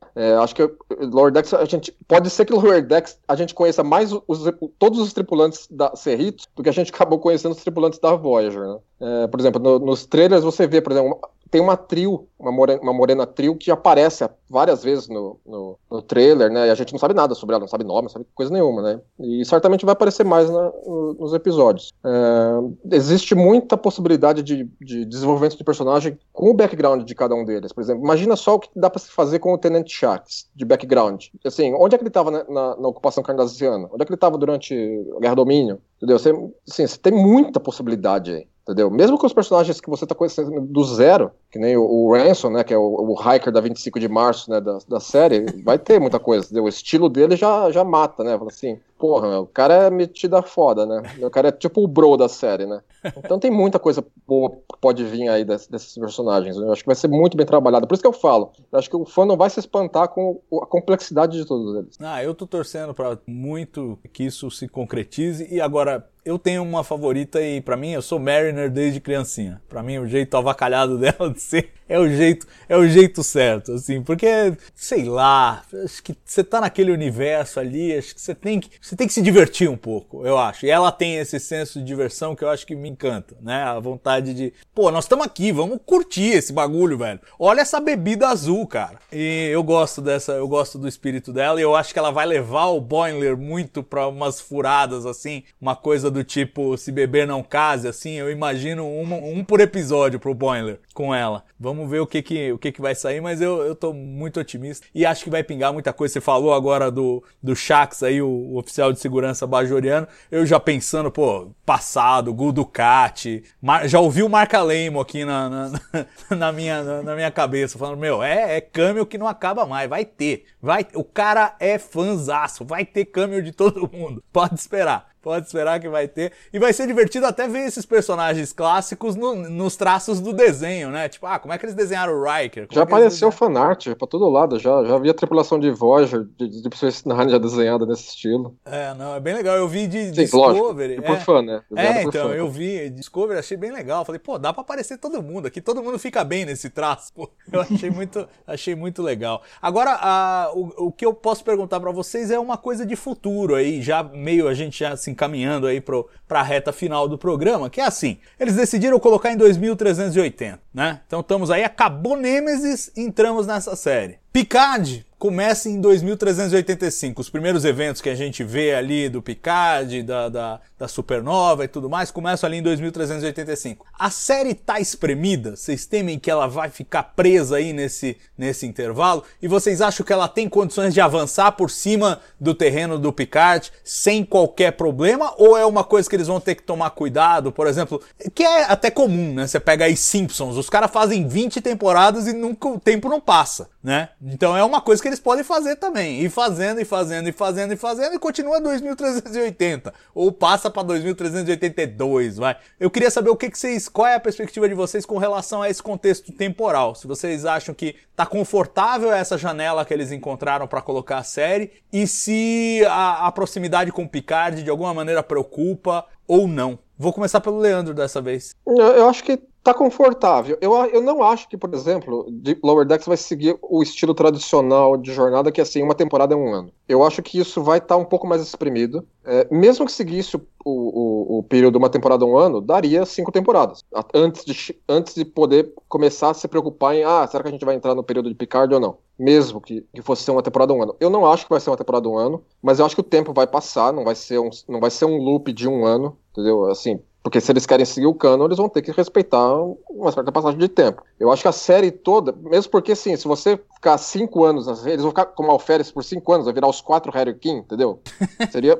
Acho 0.43 0.55
que 0.55 0.63
Lower 1.07 1.33
Decks, 1.33 1.55
a 1.55 1.65
gente 1.65 1.93
pode 2.07 2.31
ser 2.31 2.45
que 2.45 2.53
Lower 2.53 2.85
Decks 2.87 3.19
a 3.27 3.35
gente 3.35 3.55
conheça 3.55 3.83
mais 3.83 4.13
os, 4.13 4.45
todos 4.79 4.99
os 4.99 5.13
tripulantes 5.13 5.67
da 5.71 5.95
Cerritos 5.97 6.47
do 6.55 6.63
que 6.63 6.69
a 6.69 6.73
gente 6.73 6.93
acabou 6.93 7.19
conhecendo 7.19 7.53
os 7.53 7.63
tripulantes 7.63 7.99
da 7.99 8.15
Voyager, 8.15 8.63
né? 8.63 8.79
É, 9.01 9.27
por 9.27 9.41
exemplo, 9.41 9.61
no, 9.61 9.79
nos 9.79 10.07
trailers 10.07 10.45
você 10.45 10.67
vê, 10.67 10.81
por 10.81 10.93
exemplo, 10.93 11.21
tem 11.53 11.61
uma 11.61 11.77
trio, 11.77 12.27
uma 12.39 12.51
morena, 12.51 12.81
uma 12.81 12.95
morena 12.95 13.27
trio 13.27 13.55
que 13.55 13.71
aparece 13.71 14.27
várias 14.49 14.83
vezes 14.83 15.07
no, 15.07 15.39
no, 15.47 15.79
no, 15.91 16.01
trailer, 16.01 16.51
né? 16.51 16.67
E 16.67 16.71
a 16.71 16.75
gente 16.75 16.93
não 16.93 16.99
sabe 16.99 17.13
nada 17.13 17.35
sobre 17.35 17.55
ela, 17.55 17.61
não 17.61 17.69
sabe 17.69 17.85
nome, 17.85 18.05
não 18.05 18.09
sabe 18.09 18.25
coisa 18.35 18.51
nenhuma, 18.51 18.81
né? 18.81 19.01
E 19.21 19.45
certamente 19.45 19.85
vai 19.85 19.93
aparecer 19.93 20.25
mais 20.25 20.49
na, 20.49 20.73
nos 20.87 21.35
episódios. 21.35 21.93
É, 22.03 22.97
existe 22.97 23.35
muita 23.35 23.77
possibilidade 23.77 24.43
de, 24.43 24.65
de, 24.81 25.05
desenvolvimento 25.05 25.59
de 25.59 25.63
personagem 25.63 26.19
com 26.33 26.49
o 26.49 26.55
background 26.55 27.05
de 27.05 27.15
cada 27.15 27.35
um 27.35 27.45
deles. 27.45 27.71
Por 27.71 27.83
exemplo, 27.83 28.03
imagina 28.03 28.35
só 28.35 28.55
o 28.55 28.59
que 28.59 28.71
dá 28.75 28.89
para 28.89 29.01
se 29.01 29.11
fazer 29.11 29.39
com 29.39 29.53
o 29.53 29.59
Tenant 29.59 29.87
Shax, 29.87 30.49
de 30.57 30.65
background. 30.65 31.27
Assim, 31.45 31.75
onde 31.75 31.95
é 31.95 31.99
que 31.99 32.03
ele 32.03 32.09
estava 32.09 32.31
na, 32.31 32.45
na, 32.49 32.89
ocupação 32.89 33.23
cardassiana? 33.23 33.91
Onde 33.93 34.03
é 34.03 34.07
que 34.07 34.11
ele 34.11 34.17
estava 34.17 34.39
durante 34.39 34.75
a 35.19 35.21
Guerra 35.21 35.35
Domínio? 35.35 35.83
Entendeu? 35.99 36.19
Você, 36.19 36.31
assim, 36.67 36.87
você 36.87 36.99
tem 36.99 37.13
muita 37.13 37.61
possibilidade 37.61 38.33
aí. 38.33 38.52
Entendeu? 38.63 38.91
Mesmo 38.91 39.19
com 39.19 39.27
os 39.27 39.33
personagens 39.33 39.81
que 39.81 39.91
você 39.91 40.07
tá 40.07 40.15
conhecendo 40.15 40.61
do 40.61 40.85
zero, 40.85 41.31
que 41.51 41.59
nem 41.59 41.77
o, 41.77 41.83
o 41.83 42.13
Ransom, 42.13 42.51
né, 42.51 42.65
que 42.65 42.73
é 42.73 42.79
o, 42.79 42.83
o 42.83 43.15
hiker 43.15 43.53
da 43.53 43.61
25 43.61 43.99
de 43.99 44.09
março, 44.09 44.51
né, 44.51 44.61
da, 44.61 44.79
da 44.89 45.01
série, 45.01 45.45
vai 45.63 45.79
ter 45.79 46.01
muita 46.01 46.19
coisa, 46.19 46.47
entendeu? 46.47 46.65
O 46.65 46.69
estilo 46.69 47.09
dele 47.09 47.37
já, 47.37 47.71
já 47.71 47.85
mata, 47.85 48.23
né? 48.23 48.39
Assim, 48.47 48.79
porra, 49.03 49.41
o 49.41 49.49
cara 49.49 49.75
é 49.75 49.91
metido 49.91 50.37
a 50.37 50.43
foda, 50.43 50.87
né? 50.87 51.03
O 51.21 51.29
cara 51.29 51.49
é 51.49 51.51
tipo 51.51 51.83
o 51.83 51.89
bro 51.89 52.17
da 52.17 52.29
série, 52.29 52.67
né? 52.67 52.81
Então 53.17 53.37
tem 53.37 53.51
muita 53.51 53.77
coisa 53.77 54.07
boa 54.25 54.51
que 54.51 54.79
pode 54.81 55.03
vir 55.03 55.29
aí 55.29 55.45
desses, 55.45 55.67
desses 55.67 55.93
personagens. 55.99 56.57
Eu 56.57 56.71
acho 56.71 56.83
que 56.83 56.87
vai 56.87 56.95
ser 56.95 57.09
muito 57.09 57.37
bem 57.37 57.45
trabalhado. 57.45 57.85
Por 57.85 57.95
isso 57.95 58.03
que 58.03 58.07
eu 58.07 58.13
falo, 58.13 58.53
eu 58.71 58.79
acho 58.79 58.89
que 58.89 58.95
o 58.95 59.05
fã 59.05 59.27
não 59.27 59.37
vai 59.37 59.51
se 59.51 59.59
espantar 59.59 60.07
com 60.07 60.41
a 60.63 60.67
complexidade 60.67 61.37
de 61.37 61.45
todos 61.45 61.75
eles. 61.75 61.97
Ah, 62.01 62.23
eu 62.23 62.33
tô 62.33 62.47
torcendo 62.47 62.95
para 62.95 63.19
muito 63.27 63.99
que 64.13 64.23
isso 64.23 64.49
se 64.53 64.69
concretize 64.69 65.53
e 65.53 65.61
agora 65.61 66.09
eu 66.25 66.39
tenho 66.39 66.63
uma 66.63 66.85
favorita 66.85 67.43
e 67.43 67.61
para 67.61 67.77
mim 67.77 67.91
eu 67.91 68.03
sou 68.03 68.19
Mariner 68.19 68.71
desde 68.71 69.01
criancinha. 69.01 69.61
Para 69.69 69.83
mim 69.83 69.99
o 69.99 70.07
jeito 70.07 70.37
avacalhado 70.37 70.97
dela 70.99 71.31
de 71.33 71.41
ser 71.41 71.71
é 71.89 71.99
o 71.99 72.09
jeito 72.09 72.47
é 72.69 72.77
o 72.77 72.87
jeito 72.89 73.23
certo, 73.23 73.73
assim, 73.73 74.03
porque 74.03 74.57
sei 74.75 75.05
lá, 75.05 75.63
acho 75.85 76.03
que 76.03 76.17
você 76.25 76.43
tá 76.43 76.61
naquele 76.61 76.93
universo 76.93 77.61
ali, 77.61 77.95
acho 77.97 78.15
que 78.15 78.21
você 78.21 78.35
tem 78.35 78.61
que 78.61 78.71
você 78.93 78.97
tem 78.97 79.07
que 79.07 79.15
se 79.15 79.23
divertir 79.23 79.71
um 79.71 79.77
pouco, 79.77 80.27
eu 80.27 80.37
acho. 80.37 80.67
E 80.67 80.71
ela 80.71 80.93
tem 80.93 81.17
esse 81.17 81.41
senso 81.41 81.79
de 81.79 81.85
diversão 81.87 82.37
que 82.37 82.45
eu 82.45 82.51
acho 82.51 82.67
que 82.67 82.75
me 82.75 82.91
encanta, 82.91 83.35
né? 83.41 83.63
A 83.63 83.81
vontade 83.81 84.35
de, 84.35 84.53
pô, 84.75 84.91
nós 84.91 85.07
estamos 85.07 85.25
aqui, 85.25 85.51
vamos 85.51 85.79
curtir 85.87 86.35
esse 86.35 86.53
bagulho, 86.53 86.99
velho. 86.99 87.19
Olha 87.39 87.63
essa 87.63 87.81
bebida 87.81 88.29
azul, 88.29 88.67
cara. 88.67 88.99
E 89.11 89.49
eu 89.51 89.63
gosto 89.63 90.03
dessa, 90.03 90.33
eu 90.33 90.47
gosto 90.47 90.77
do 90.77 90.87
espírito 90.87 91.33
dela 91.33 91.59
e 91.59 91.63
eu 91.63 91.75
acho 91.75 91.91
que 91.91 91.99
ela 91.99 92.11
vai 92.11 92.27
levar 92.27 92.67
o 92.67 92.83
Boimler 92.83 93.35
muito 93.35 93.83
para 93.83 94.07
umas 94.07 94.43
furadas 94.43 95.07
assim, 95.07 95.43
uma 95.59 95.75
coisa 95.75 96.11
do 96.11 96.23
tipo 96.23 96.77
se 96.77 96.93
beber 96.93 97.27
não 97.27 97.43
case, 97.43 97.89
assim. 97.89 98.17
Eu 98.17 98.31
imagino 98.31 98.85
um, 98.85 99.39
um 99.39 99.43
por 99.43 99.61
episódio 99.61 100.21
pro 100.21 100.35
Boimler 100.35 100.81
com 100.93 101.15
ela. 101.15 101.45
Vamos 101.59 101.89
ver 101.89 102.01
o 102.01 102.07
que 102.07 102.21
que, 102.21 102.53
o 102.53 102.59
que, 102.59 102.71
que 102.71 102.83
vai 102.83 102.95
sair, 102.95 103.23
mas 103.23 103.41
eu, 103.41 103.63
eu 103.63 103.75
tô 103.75 103.95
muito 103.95 104.39
otimista 104.39 104.87
e 104.95 105.07
acho 105.07 105.25
que 105.25 105.31
vai 105.31 105.43
pingar 105.43 105.73
muita 105.73 105.95
coisa. 105.95 106.13
Você 106.13 106.21
falou 106.21 106.53
agora 106.53 106.91
do, 106.91 107.25
do 107.43 107.57
Shax 107.57 108.03
aí, 108.03 108.21
o, 108.21 108.29
o 108.29 108.59
oficial 108.59 108.82
de 108.91 108.99
segurança 108.99 109.47
bajoriano. 109.47 110.09
Eu 110.31 110.47
já 110.47 110.59
pensando, 110.59 111.11
pô, 111.11 111.53
passado, 111.67 112.33
Gul 112.33 112.53
Ducati, 112.53 113.45
Mar, 113.61 113.87
já 113.87 114.01
ouvi 114.01 114.23
o 114.23 114.29
Marca 114.29 114.63
Lemo 114.63 115.01
aqui 115.01 115.25
na, 115.25 115.49
na, 116.31 116.37
na 116.37 116.53
minha, 116.53 116.83
na, 116.83 117.03
na, 117.03 117.15
minha 117.15 117.31
cabeça, 117.31 117.79
falando, 117.79 117.99
meu, 117.99 118.23
é, 118.23 118.57
é 118.57 118.61
câmbio 118.61 119.07
que 119.07 119.19
não 119.19 119.29
acaba 119.29 119.67
mais, 119.67 119.89
vai 119.89 120.05
ter. 120.05 120.47
Vai, 120.61 120.87
o 120.95 121.05
cara 121.05 121.55
é 121.61 121.79
fanzaço, 121.79 122.65
vai 122.65 122.85
ter 122.85 123.05
câmbio 123.05 123.43
de 123.43 123.53
todo 123.53 123.91
mundo. 123.93 124.25
Pode 124.33 124.55
esperar. 124.55 125.12
Pode 125.23 125.47
esperar 125.47 125.79
que 125.79 125.89
vai 125.89 126.09
ter. 126.09 126.33
E 126.53 126.59
vai 126.59 126.73
ser 126.73 126.87
divertido 126.87 127.27
até 127.27 127.47
ver 127.47 127.61
esses 127.61 127.87
personagens 127.87 128.53
clássicos 128.53 129.15
no, 129.15 129.35
nos 129.35 129.77
traços 129.77 130.21
do 130.21 130.33
desenho, 130.33 130.91
né? 130.91 131.09
Tipo, 131.09 131.27
ah, 131.27 131.39
como 131.39 131.55
é 131.55 131.59
que 131.59 131.65
eles 131.65 131.77
desenharam 131.77 132.13
o 132.13 132.25
Riker? 132.25 132.67
Como 132.67 132.75
já 132.75 132.81
é 132.81 132.85
apareceu 132.85 133.31
fanart 133.31 133.87
pra 133.95 134.09
todo 134.09 134.29
lado, 134.29 134.59
já, 134.59 134.85
já 134.85 134.99
vi 134.99 135.09
a 135.09 135.15
tripulação 135.15 135.61
de 135.61 135.71
Voyager, 135.71 136.25
de, 136.37 136.49
de 136.49 136.71
Nine 137.07 137.31
já 137.31 137.39
desenhada 137.39 137.87
nesse 137.87 138.09
estilo. 138.09 138.57
É, 138.65 138.93
não, 138.95 139.15
é 139.15 139.21
bem 139.21 139.35
legal. 139.35 139.57
Eu 139.57 139.69
vi 139.69 139.87
de 139.87 140.07
Sim, 140.07 140.13
Discovery. 140.13 140.97
Lógico, 140.97 141.07
por 141.07 141.17
é. 141.17 141.21
fã, 141.21 141.43
né? 141.43 141.63
é, 141.77 142.03
então, 142.03 142.29
fã. 142.29 142.35
eu 142.35 142.51
vi 142.51 142.91
Discovery, 142.91 143.39
achei 143.39 143.57
bem 143.57 143.71
legal. 143.71 144.05
Falei, 144.05 144.19
pô, 144.19 144.39
dá 144.39 144.53
pra 144.53 144.63
aparecer 144.63 144.99
todo 144.99 145.23
mundo 145.23 145.47
aqui, 145.47 145.61
todo 145.61 145.83
mundo 145.83 145.99
fica 145.99 146.25
bem 146.25 146.45
nesse 146.45 146.69
traço. 146.69 147.13
Pô, 147.15 147.31
eu 147.53 147.61
achei 147.61 147.91
muito, 147.91 148.29
achei 148.45 148.75
muito 148.75 149.03
legal. 149.03 149.43
Agora, 149.61 149.93
a, 150.01 150.51
o, 150.53 150.87
o 150.89 150.93
que 150.93 151.07
eu 151.07 151.15
posso 151.15 151.45
perguntar 151.45 151.79
para 151.79 151.93
vocês 151.93 152.31
é 152.31 152.39
uma 152.39 152.57
coisa 152.57 152.85
de 152.85 152.97
futuro 152.97 153.55
aí, 153.55 153.81
já 153.81 154.03
meio 154.03 154.49
a 154.49 154.55
gente 154.55 154.81
já 154.81 154.97
se 154.97 155.12
encaminhando 155.13 155.67
aí 155.67 155.81
pro 155.81 156.09
para 156.27 156.41
a 156.41 156.43
reta 156.43 156.73
final 156.73 157.07
do 157.07 157.17
programa, 157.17 157.71
que 157.71 157.81
é 157.81 157.85
assim: 157.85 158.19
eles 158.41 158.57
decidiram 158.57 158.99
colocar 158.99 159.31
em 159.31 159.37
2380, 159.37 160.59
né? 160.75 161.01
Então 161.07 161.21
estamos 161.21 161.51
aí, 161.51 161.63
acabou 161.63 162.17
Nemesis, 162.17 162.91
entramos 162.97 163.47
nessa 163.47 163.77
série. 163.77 164.19
Picard 164.33 165.07
começa 165.23 165.69
em 165.69 165.81
2385. 165.81 167.21
Os 167.21 167.31
primeiros 167.31 167.65
eventos 167.65 168.03
que 168.03 168.09
a 168.09 168.15
gente 168.17 168.43
vê 168.43 168.75
ali 168.75 169.09
do 169.09 169.23
Picard, 169.23 170.03
da, 170.03 170.29
da, 170.29 170.61
da 170.77 170.89
Supernova 170.89 171.65
e 171.65 171.69
tudo 171.69 171.89
mais, 171.89 172.11
começam 172.11 172.49
ali 172.49 172.57
em 172.57 172.63
2385. 172.63 173.87
A 173.97 174.11
série 174.11 174.53
tá 174.53 174.81
espremida? 174.81 175.55
Vocês 175.55 175.87
temem 175.87 176.19
que 176.19 176.29
ela 176.29 176.49
vai 176.49 176.71
ficar 176.71 177.05
presa 177.05 177.59
aí 177.59 177.73
nesse, 177.73 178.17
nesse 178.37 178.67
intervalo? 178.67 179.23
E 179.41 179.47
vocês 179.47 179.81
acham 179.81 180.05
que 180.05 180.13
ela 180.13 180.27
tem 180.27 180.49
condições 180.49 180.93
de 180.93 181.01
avançar 181.01 181.53
por 181.53 181.71
cima 181.71 182.19
do 182.41 182.53
terreno 182.53 182.99
do 182.99 183.13
Picard 183.13 183.71
sem 183.85 184.25
qualquer 184.25 184.73
problema? 184.73 185.33
Ou 185.39 185.57
é 185.57 185.65
uma 185.65 185.85
coisa 185.85 186.11
que 186.11 186.17
eles 186.17 186.27
vão 186.27 186.41
ter 186.41 186.57
que 186.57 186.65
tomar 186.65 186.91
cuidado? 186.91 187.53
Por 187.53 187.69
exemplo, 187.69 188.03
que 188.35 188.43
é 188.43 188.65
até 188.65 188.91
comum, 188.91 189.35
né? 189.35 189.47
Você 189.47 189.61
pega 189.61 189.85
aí 189.85 189.97
Simpsons, 189.97 190.57
os 190.57 190.69
caras 190.69 190.91
fazem 190.91 191.29
20 191.29 191.61
temporadas 191.61 192.27
e 192.27 192.33
nunca 192.33 192.67
o 192.67 192.81
tempo 192.81 193.09
não 193.09 193.21
passa, 193.21 193.71
né? 193.81 194.09
Então 194.21 194.57
é 194.57 194.65
uma 194.65 194.81
coisa 194.81 195.01
que 195.01 195.12
eles 195.13 195.21
podem 195.21 195.45
fazer 195.45 195.77
também. 195.77 196.21
Ir 196.21 196.31
fazendo 196.31 196.81
e 196.81 196.85
fazendo 196.85 197.29
e 197.29 197.33
fazendo 197.33 197.73
e 197.73 197.77
fazendo 197.77 198.15
e 198.15 198.19
continua 198.19 198.61
2380. 198.61 199.93
Ou 200.15 200.33
passa 200.33 200.71
para 200.71 200.83
2382, 200.83 202.39
vai. 202.39 202.57
Eu 202.81 202.91
queria 202.91 203.11
saber 203.11 203.31
o 203.31 203.37
que, 203.37 203.51
que 203.51 203.59
vocês. 203.59 203.89
Qual 203.89 204.07
é 204.07 204.15
a 204.15 204.21
perspectiva 204.21 204.69
de 204.69 204.75
vocês 204.75 205.05
com 205.05 205.19
relação 205.19 205.63
a 205.63 205.69
esse 205.69 205.83
contexto 205.83 206.33
temporal? 206.33 206.95
Se 206.95 207.07
vocês 207.07 207.45
acham 207.45 207.75
que 207.75 207.95
tá 208.17 208.27
confortável 208.27 209.13
essa 209.13 209.37
janela 209.37 209.85
que 209.85 209.93
eles 209.93 210.11
encontraram 210.11 210.67
para 210.67 210.81
colocar 210.81 211.19
a 211.19 211.25
série 211.25 211.73
e 211.93 212.07
se 212.07 212.83
a, 212.89 213.27
a 213.27 213.33
proximidade 213.33 213.93
com 213.93 214.05
o 214.05 214.09
Picard 214.09 214.63
de 214.63 214.71
alguma 214.71 214.95
maneira 214.95 215.23
preocupa 215.23 216.07
ou 216.27 216.49
não. 216.49 216.79
Vou 216.97 217.13
começar 217.13 217.41
pelo 217.41 217.59
Leandro 217.59 217.93
dessa 217.93 218.21
vez. 218.21 218.55
Eu 218.67 219.09
acho 219.09 219.25
que 219.25 219.39
tá 219.63 219.73
confortável. 219.73 220.59
Eu, 220.61 220.75
eu 220.87 221.01
não 221.01 221.23
acho 221.23 221.49
que, 221.49 221.57
por 221.57 221.73
exemplo, 221.73 222.27
de 222.31 222.59
Lower 222.63 222.85
Decks 222.85 223.07
vai 223.07 223.17
seguir 223.17 223.57
o 223.63 223.83
estilo 223.83 224.13
tradicional 224.13 224.97
de 224.97 225.13
jornada, 225.13 225.53
que 225.53 225.61
é 225.61 225.63
assim, 225.63 225.83
uma 225.83 225.95
temporada 225.95 226.35
é 226.35 226.37
um 226.37 226.53
ano. 226.53 226.73
Eu 226.89 227.05
acho 227.05 227.23
que 227.23 227.39
isso 227.39 227.63
vai 227.63 227.79
estar 227.79 227.95
tá 227.95 227.97
um 227.97 228.05
pouco 228.05 228.27
mais 228.27 228.43
exprimido. 228.43 229.07
É, 229.25 229.47
mesmo 229.55 229.87
que 229.87 229.93
seguisse 229.93 230.37
o, 230.37 230.43
o, 230.65 231.39
o, 231.39 231.43
período 231.45 231.75
de 231.75 231.79
uma 231.79 231.89
temporada 231.89 232.25
um 232.25 232.37
ano, 232.37 232.61
daria 232.61 233.07
cinco 233.07 233.31
temporadas. 233.31 233.85
Antes 234.13 234.45
de, 234.45 234.77
antes 234.89 235.15
de 235.15 235.25
poder 235.25 235.73
começar 235.89 236.31
a 236.31 236.35
se 236.35 236.49
preocupar 236.49 236.97
em, 236.97 237.05
ah, 237.05 237.27
será 237.29 237.45
que 237.45 237.49
a 237.49 237.53
gente 237.53 237.65
vai 237.65 237.77
entrar 237.77 237.95
no 237.95 238.03
período 238.03 238.29
de 238.29 238.35
Picard 238.35 238.75
ou 238.75 238.81
não? 238.81 238.99
Mesmo 239.17 239.61
que, 239.61 239.87
que 239.95 240.03
fosse 240.03 240.25
ser 240.25 240.33
uma 240.33 240.43
temporada 240.43 240.73
um 240.73 240.83
ano. 240.83 240.97
Eu 240.99 241.09
não 241.09 241.25
acho 241.25 241.45
que 241.45 241.51
vai 241.51 241.61
ser 241.61 241.71
uma 241.71 241.77
temporada 241.77 242.09
um 242.09 242.19
ano, 242.19 242.43
mas 242.61 242.81
eu 242.81 242.87
acho 242.87 242.97
que 242.97 243.01
o 243.01 243.05
tempo 243.05 243.33
vai 243.33 243.47
passar, 243.47 243.93
não 243.93 244.03
vai 244.03 244.17
ser 244.17 244.41
um, 244.41 244.51
não 244.69 244.81
vai 244.81 244.91
ser 244.91 245.05
um 245.05 245.17
loop 245.19 245.53
de 245.53 245.69
um 245.69 245.85
ano, 245.85 246.17
entendeu? 246.33 246.65
Assim, 246.65 247.01
porque 247.23 247.41
se 247.41 247.53
eles 247.53 247.65
querem 247.65 247.87
seguir 247.87 248.07
o 248.07 248.15
cano, 248.15 248.45
eles 248.45 248.59
vão 248.59 248.69
ter 248.69 248.83
que 248.83 248.91
respeitar 248.91 249.55
uma 249.89 250.11
certa 250.11 250.33
passagem 250.33 250.59
de 250.59 250.69
tempo. 250.69 251.03
Eu 251.21 251.31
acho 251.31 251.43
que 251.43 251.49
a 251.49 251.53
série 251.53 251.91
toda, 251.91 252.33
mesmo 252.33 252.71
porque 252.71 252.93
assim, 252.93 253.17
se 253.17 253.29
você 253.29 253.59
ficar 253.75 253.97
cinco 253.99 254.45
anos, 254.45 254.67
eles 254.85 255.03
vão 255.03 255.11
ficar 255.11 255.27
como 255.27 255.51
alferes 255.51 255.91
por 255.93 256.03
cinco 256.03 256.33
anos, 256.33 256.47
vai 256.47 256.55
virar 256.55 256.69
os 256.69 256.81
quatro 256.81 257.13
Harry 257.13 257.35
King, 257.35 257.61
entendeu? 257.61 258.01
Seria. 258.51 258.77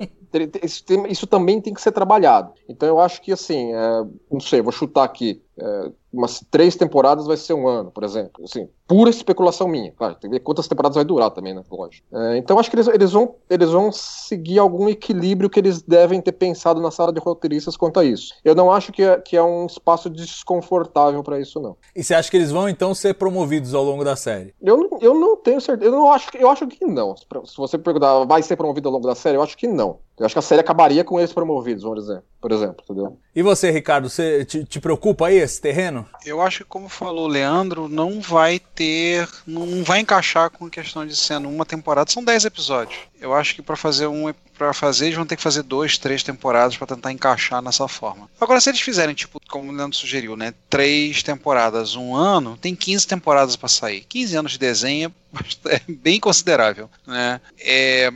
isso, 0.63 0.85
isso, 1.09 1.27
também 1.27 1.61
tem 1.61 1.73
que 1.73 1.81
ser 1.81 1.93
trabalhado. 1.93 2.53
Então 2.69 2.89
eu 2.89 2.99
acho 2.99 3.23
que 3.23 3.33
assim, 3.33 3.73
é, 3.73 4.05
não 4.31 4.41
sei, 4.41 4.61
vou 4.61 4.73
chutar 4.73 5.05
aqui. 5.05 5.41
É, 5.57 5.93
umas 6.13 6.45
três 6.51 6.77
temporadas 6.77 7.27
vai 7.27 7.37
ser 7.37 7.55
um 7.55 7.67
ano, 7.67 7.91
por 7.91 8.05
exemplo. 8.05 8.45
Assim, 8.45 8.69
pura 8.87 9.11
especulação 9.11 9.67
minha. 9.67 9.93
Claro, 9.93 10.15
tem 10.15 10.31
que 10.31 10.37
ver 10.37 10.43
quantas 10.43 10.69
temporadas 10.69 10.97
vai 10.97 11.05
durar 11.05 11.31
também, 11.31 11.55
né? 11.55 11.63
Lógico. 11.71 12.07
É, 12.13 12.37
então 12.37 12.59
acho 12.59 12.71
que 12.71 12.77
eles, 12.77 12.89
eles, 12.89 13.13
vão, 13.13 13.35
eles 13.49 13.71
vão 13.71 13.91
seguir 13.91 14.59
algum 14.59 14.89
equilíbrio 14.89 15.49
que 15.49 15.59
eles 15.59 15.83
devem 15.83 16.21
ter 16.21 16.33
pensado 16.33 16.81
na 16.81 16.91
sala 16.91 17.13
de 17.13 17.21
roteiristas 17.21 17.77
quanto 17.77 17.99
a 17.99 18.05
isso. 18.05 18.35
Eu 18.45 18.55
não 18.55 18.71
acho 18.71 18.93
que 18.93 19.03
é, 19.03 19.19
que 19.19 19.37
é 19.37 19.43
um 19.43 19.67
espaço 19.67 20.11
desconfortável 20.11 21.23
para 21.23 21.41
isso, 21.41 21.61
não. 21.61 21.77
E 21.97 22.05
você 22.05 22.15
acha 22.15 22.31
que 22.31 22.37
eles 22.37 22.51
vão 22.51 22.69
então 22.69 22.95
ser 22.95 23.15
promovidos 23.15 23.75
ao 23.75 23.83
longo 23.83 24.05
da 24.05 24.17
série? 24.17 24.55
Eu, 24.61 24.91
eu 25.01 25.15
não 25.15 25.37
tenho 25.37 25.61
certeza. 25.61 25.91
Eu 25.91 25.93
não 25.93 26.13
acho, 26.13 26.29
eu 26.37 26.51
acho 26.51 26.67
que 26.67 26.85
não. 26.85 27.17
Se 27.17 27.57
você 27.57 27.79
perguntar, 27.79 28.25
vai 28.25 28.43
ser 28.43 28.57
promovido 28.57 28.89
ao 28.89 28.93
longo 28.93 29.07
da 29.07 29.15
série, 29.15 29.37
eu 29.37 29.43
acho 29.43 29.57
que 29.57 29.67
não. 29.67 29.99
Eu 30.19 30.27
acho 30.27 30.35
que 30.35 30.39
a 30.39 30.43
série 30.43 30.61
acabaria 30.61 31.03
com 31.03 31.19
eles 31.19 31.33
promovidos, 31.33 31.83
vamos 31.83 32.01
dizer, 32.01 32.23
por 32.41 32.53
exemplo, 32.53 32.85
entendeu? 32.85 33.19
E 33.35 33.43
você, 33.43 33.71
Ricardo, 33.71 34.09
você 34.09 34.45
te, 34.45 34.65
te 34.65 34.81
preocupa 34.81 35.27
aí 35.27 35.37
esse 35.37 35.61
terreno? 35.61 36.02
Eu 36.25 36.41
acho 36.41 36.59
que, 36.59 36.65
como 36.65 36.89
falou 36.89 37.25
o 37.25 37.29
Leandro, 37.29 37.89
não 37.89 38.21
vai 38.21 38.59
ter. 38.59 39.29
não 39.47 39.83
vai 39.83 40.01
encaixar 40.01 40.51
com 40.51 40.67
a 40.67 40.71
questão 40.71 41.07
de 41.07 41.17
sendo 41.17 41.49
uma 41.49 41.67
temporada. 41.67 42.11
São 42.11 42.25
10 42.25 42.45
episódios. 42.45 42.99
Eu 43.21 43.35
acho 43.35 43.55
que 43.55 43.63
para 43.63 43.77
fazer 43.77 44.07
um. 44.07 44.33
para 44.57 44.73
fazer, 44.73 45.07
eles 45.07 45.17
vão 45.17 45.27
ter 45.27 45.37
que 45.37 45.43
fazer 45.43 45.63
dois, 45.63 45.99
três 45.99 46.23
temporadas 46.23 46.77
para 46.77 46.89
tentar 46.89 47.13
encaixar 47.13 47.63
nessa 47.63 47.87
forma. 47.89 48.29
Agora, 48.41 48.61
se 48.61 48.71
eles 48.71 48.81
fizerem, 48.81 49.15
tipo, 49.15 49.41
como 49.49 49.71
o 49.71 49.75
Leandro 49.75 49.97
sugeriu, 49.97 50.37
né? 50.37 50.55
Três 50.69 51.23
temporadas, 51.23 51.95
um 51.95 52.15
ano, 52.15 52.57
tem 52.57 52.75
15 52.75 53.07
temporadas 53.07 53.57
para 53.57 53.69
sair. 53.69 54.05
15 54.09 54.37
anos 54.37 54.53
de 54.53 54.59
desenho 54.59 55.15
é 55.67 55.81
bem 55.89 56.21
considerável. 56.21 56.91
Né? 57.07 57.41
É, 57.61 58.13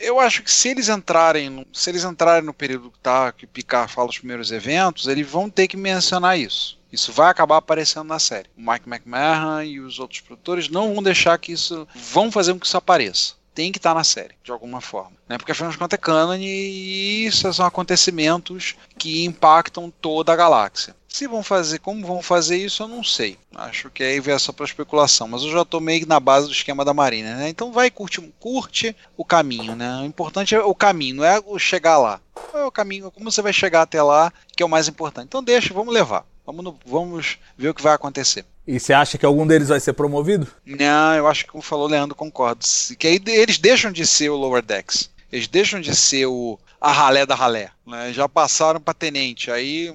eu 0.00 0.20
acho 0.20 0.42
que 0.42 0.50
se 0.50 0.68
eles 0.68 0.88
entrarem, 0.88 1.66
se 1.72 1.90
eles 1.90 2.04
entrarem 2.04 2.44
no 2.44 2.54
período 2.54 2.90
que 2.90 2.98
tá, 2.98 3.32
que 3.32 3.46
Picard 3.46 3.92
fala 3.92 4.10
os 4.10 4.18
primeiros 4.18 4.50
eventos, 4.50 5.06
eles 5.06 5.26
vão 5.28 5.48
ter 5.48 5.68
que 5.68 5.76
mencionar 5.76 6.38
isso. 6.38 6.78
Isso 6.92 7.12
vai 7.12 7.28
acabar 7.28 7.56
aparecendo 7.56 8.06
na 8.06 8.18
série. 8.18 8.48
O 8.56 8.60
Mike 8.60 8.88
McMahon 8.88 9.62
e 9.62 9.80
os 9.80 9.98
outros 9.98 10.20
produtores 10.20 10.68
não 10.68 10.94
vão 10.94 11.02
deixar 11.02 11.36
que 11.38 11.52
isso. 11.52 11.88
vão 11.94 12.30
fazer 12.30 12.52
com 12.52 12.60
que 12.60 12.66
isso 12.66 12.76
apareça. 12.76 13.34
Tem 13.54 13.70
que 13.70 13.78
estar 13.78 13.94
na 13.94 14.04
série, 14.04 14.34
de 14.42 14.50
alguma 14.50 14.80
forma. 14.80 15.12
Né? 15.28 15.38
Porque 15.38 15.52
afinal 15.52 15.70
de 15.70 15.78
contas 15.78 15.98
é 15.98 16.00
canon 16.00 16.34
e 16.34 17.26
isso 17.26 17.50
são 17.52 17.64
acontecimentos 17.64 18.74
que 18.98 19.24
impactam 19.24 19.92
toda 20.00 20.32
a 20.32 20.36
galáxia. 20.36 20.94
Se 21.08 21.28
vão 21.28 21.44
fazer, 21.44 21.78
como 21.78 22.04
vão 22.04 22.20
fazer 22.20 22.56
isso, 22.56 22.82
eu 22.82 22.88
não 22.88 23.04
sei. 23.04 23.38
Acho 23.54 23.88
que 23.88 24.02
aí 24.02 24.18
vai 24.18 24.36
só 24.36 24.50
para 24.50 24.64
especulação. 24.66 25.28
Mas 25.28 25.42
eu 25.42 25.52
já 25.52 25.62
estou 25.62 25.80
meio 25.80 26.04
na 26.08 26.18
base 26.18 26.48
do 26.48 26.52
esquema 26.52 26.84
da 26.84 26.92
Marina, 26.92 27.36
né? 27.36 27.48
Então 27.48 27.70
vai 27.70 27.88
curte, 27.88 28.20
curte 28.40 28.96
o 29.16 29.24
caminho, 29.24 29.76
né? 29.76 30.00
O 30.02 30.04
importante 30.04 30.56
é 30.56 30.60
o 30.60 30.74
caminho, 30.74 31.16
não 31.16 31.24
é 31.24 31.40
o 31.46 31.56
chegar 31.56 31.98
lá. 31.98 32.20
É 32.52 32.64
o 32.64 32.72
caminho, 32.72 33.12
como 33.12 33.30
você 33.30 33.40
vai 33.40 33.52
chegar 33.52 33.82
até 33.82 34.02
lá, 34.02 34.32
que 34.56 34.62
é 34.62 34.66
o 34.66 34.68
mais 34.68 34.88
importante. 34.88 35.26
Então 35.26 35.42
deixa, 35.42 35.72
vamos 35.72 35.94
levar. 35.94 36.26
Vamos, 36.46 36.64
no, 36.64 36.78
vamos 36.84 37.38
ver 37.56 37.70
o 37.70 37.74
que 37.74 37.82
vai 37.82 37.94
acontecer. 37.94 38.44
E 38.66 38.78
você 38.78 38.92
acha 38.92 39.18
que 39.18 39.26
algum 39.26 39.46
deles 39.46 39.68
vai 39.68 39.80
ser 39.80 39.92
promovido? 39.92 40.46
Não, 40.64 41.14
eu 41.14 41.26
acho 41.26 41.44
que 41.44 41.50
como 41.50 41.62
falou 41.62 41.86
o 41.86 41.90
Leandro, 41.90 42.14
concordo. 42.14 42.64
Que 42.98 43.06
aí 43.06 43.22
eles 43.26 43.58
deixam 43.58 43.90
de 43.90 44.06
ser 44.06 44.30
o 44.30 44.36
Lower 44.36 44.62
Decks. 44.62 45.10
Eles 45.30 45.48
deixam 45.48 45.80
de 45.80 45.94
ser 45.94 46.26
o 46.26 46.58
a 46.80 46.92
ralé 46.92 47.24
da 47.24 47.34
ralé. 47.34 47.70
Né? 47.86 48.12
Já 48.12 48.28
passaram 48.28 48.78
para 48.78 48.92
tenente. 48.92 49.50
Aí, 49.50 49.94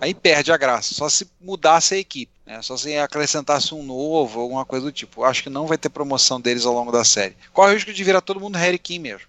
aí 0.00 0.14
perde 0.14 0.50
a 0.50 0.56
graça. 0.56 0.94
Só 0.94 1.08
se 1.08 1.28
mudasse 1.40 1.94
a 1.94 1.98
equipe. 1.98 2.32
Né? 2.46 2.62
Só 2.62 2.78
se 2.78 2.96
acrescentasse 2.96 3.74
um 3.74 3.82
novo, 3.82 4.40
alguma 4.40 4.64
coisa 4.64 4.86
do 4.86 4.92
tipo. 4.92 5.22
Acho 5.22 5.42
que 5.42 5.50
não 5.50 5.66
vai 5.66 5.76
ter 5.76 5.90
promoção 5.90 6.40
deles 6.40 6.64
ao 6.64 6.72
longo 6.72 6.90
da 6.90 7.04
série. 7.04 7.36
Corre 7.52 7.72
o 7.72 7.74
risco 7.74 7.92
de 7.92 8.04
virar 8.04 8.22
todo 8.22 8.40
mundo 8.40 8.56
Harry 8.56 8.78
King 8.78 9.00
mesmo. 9.00 9.26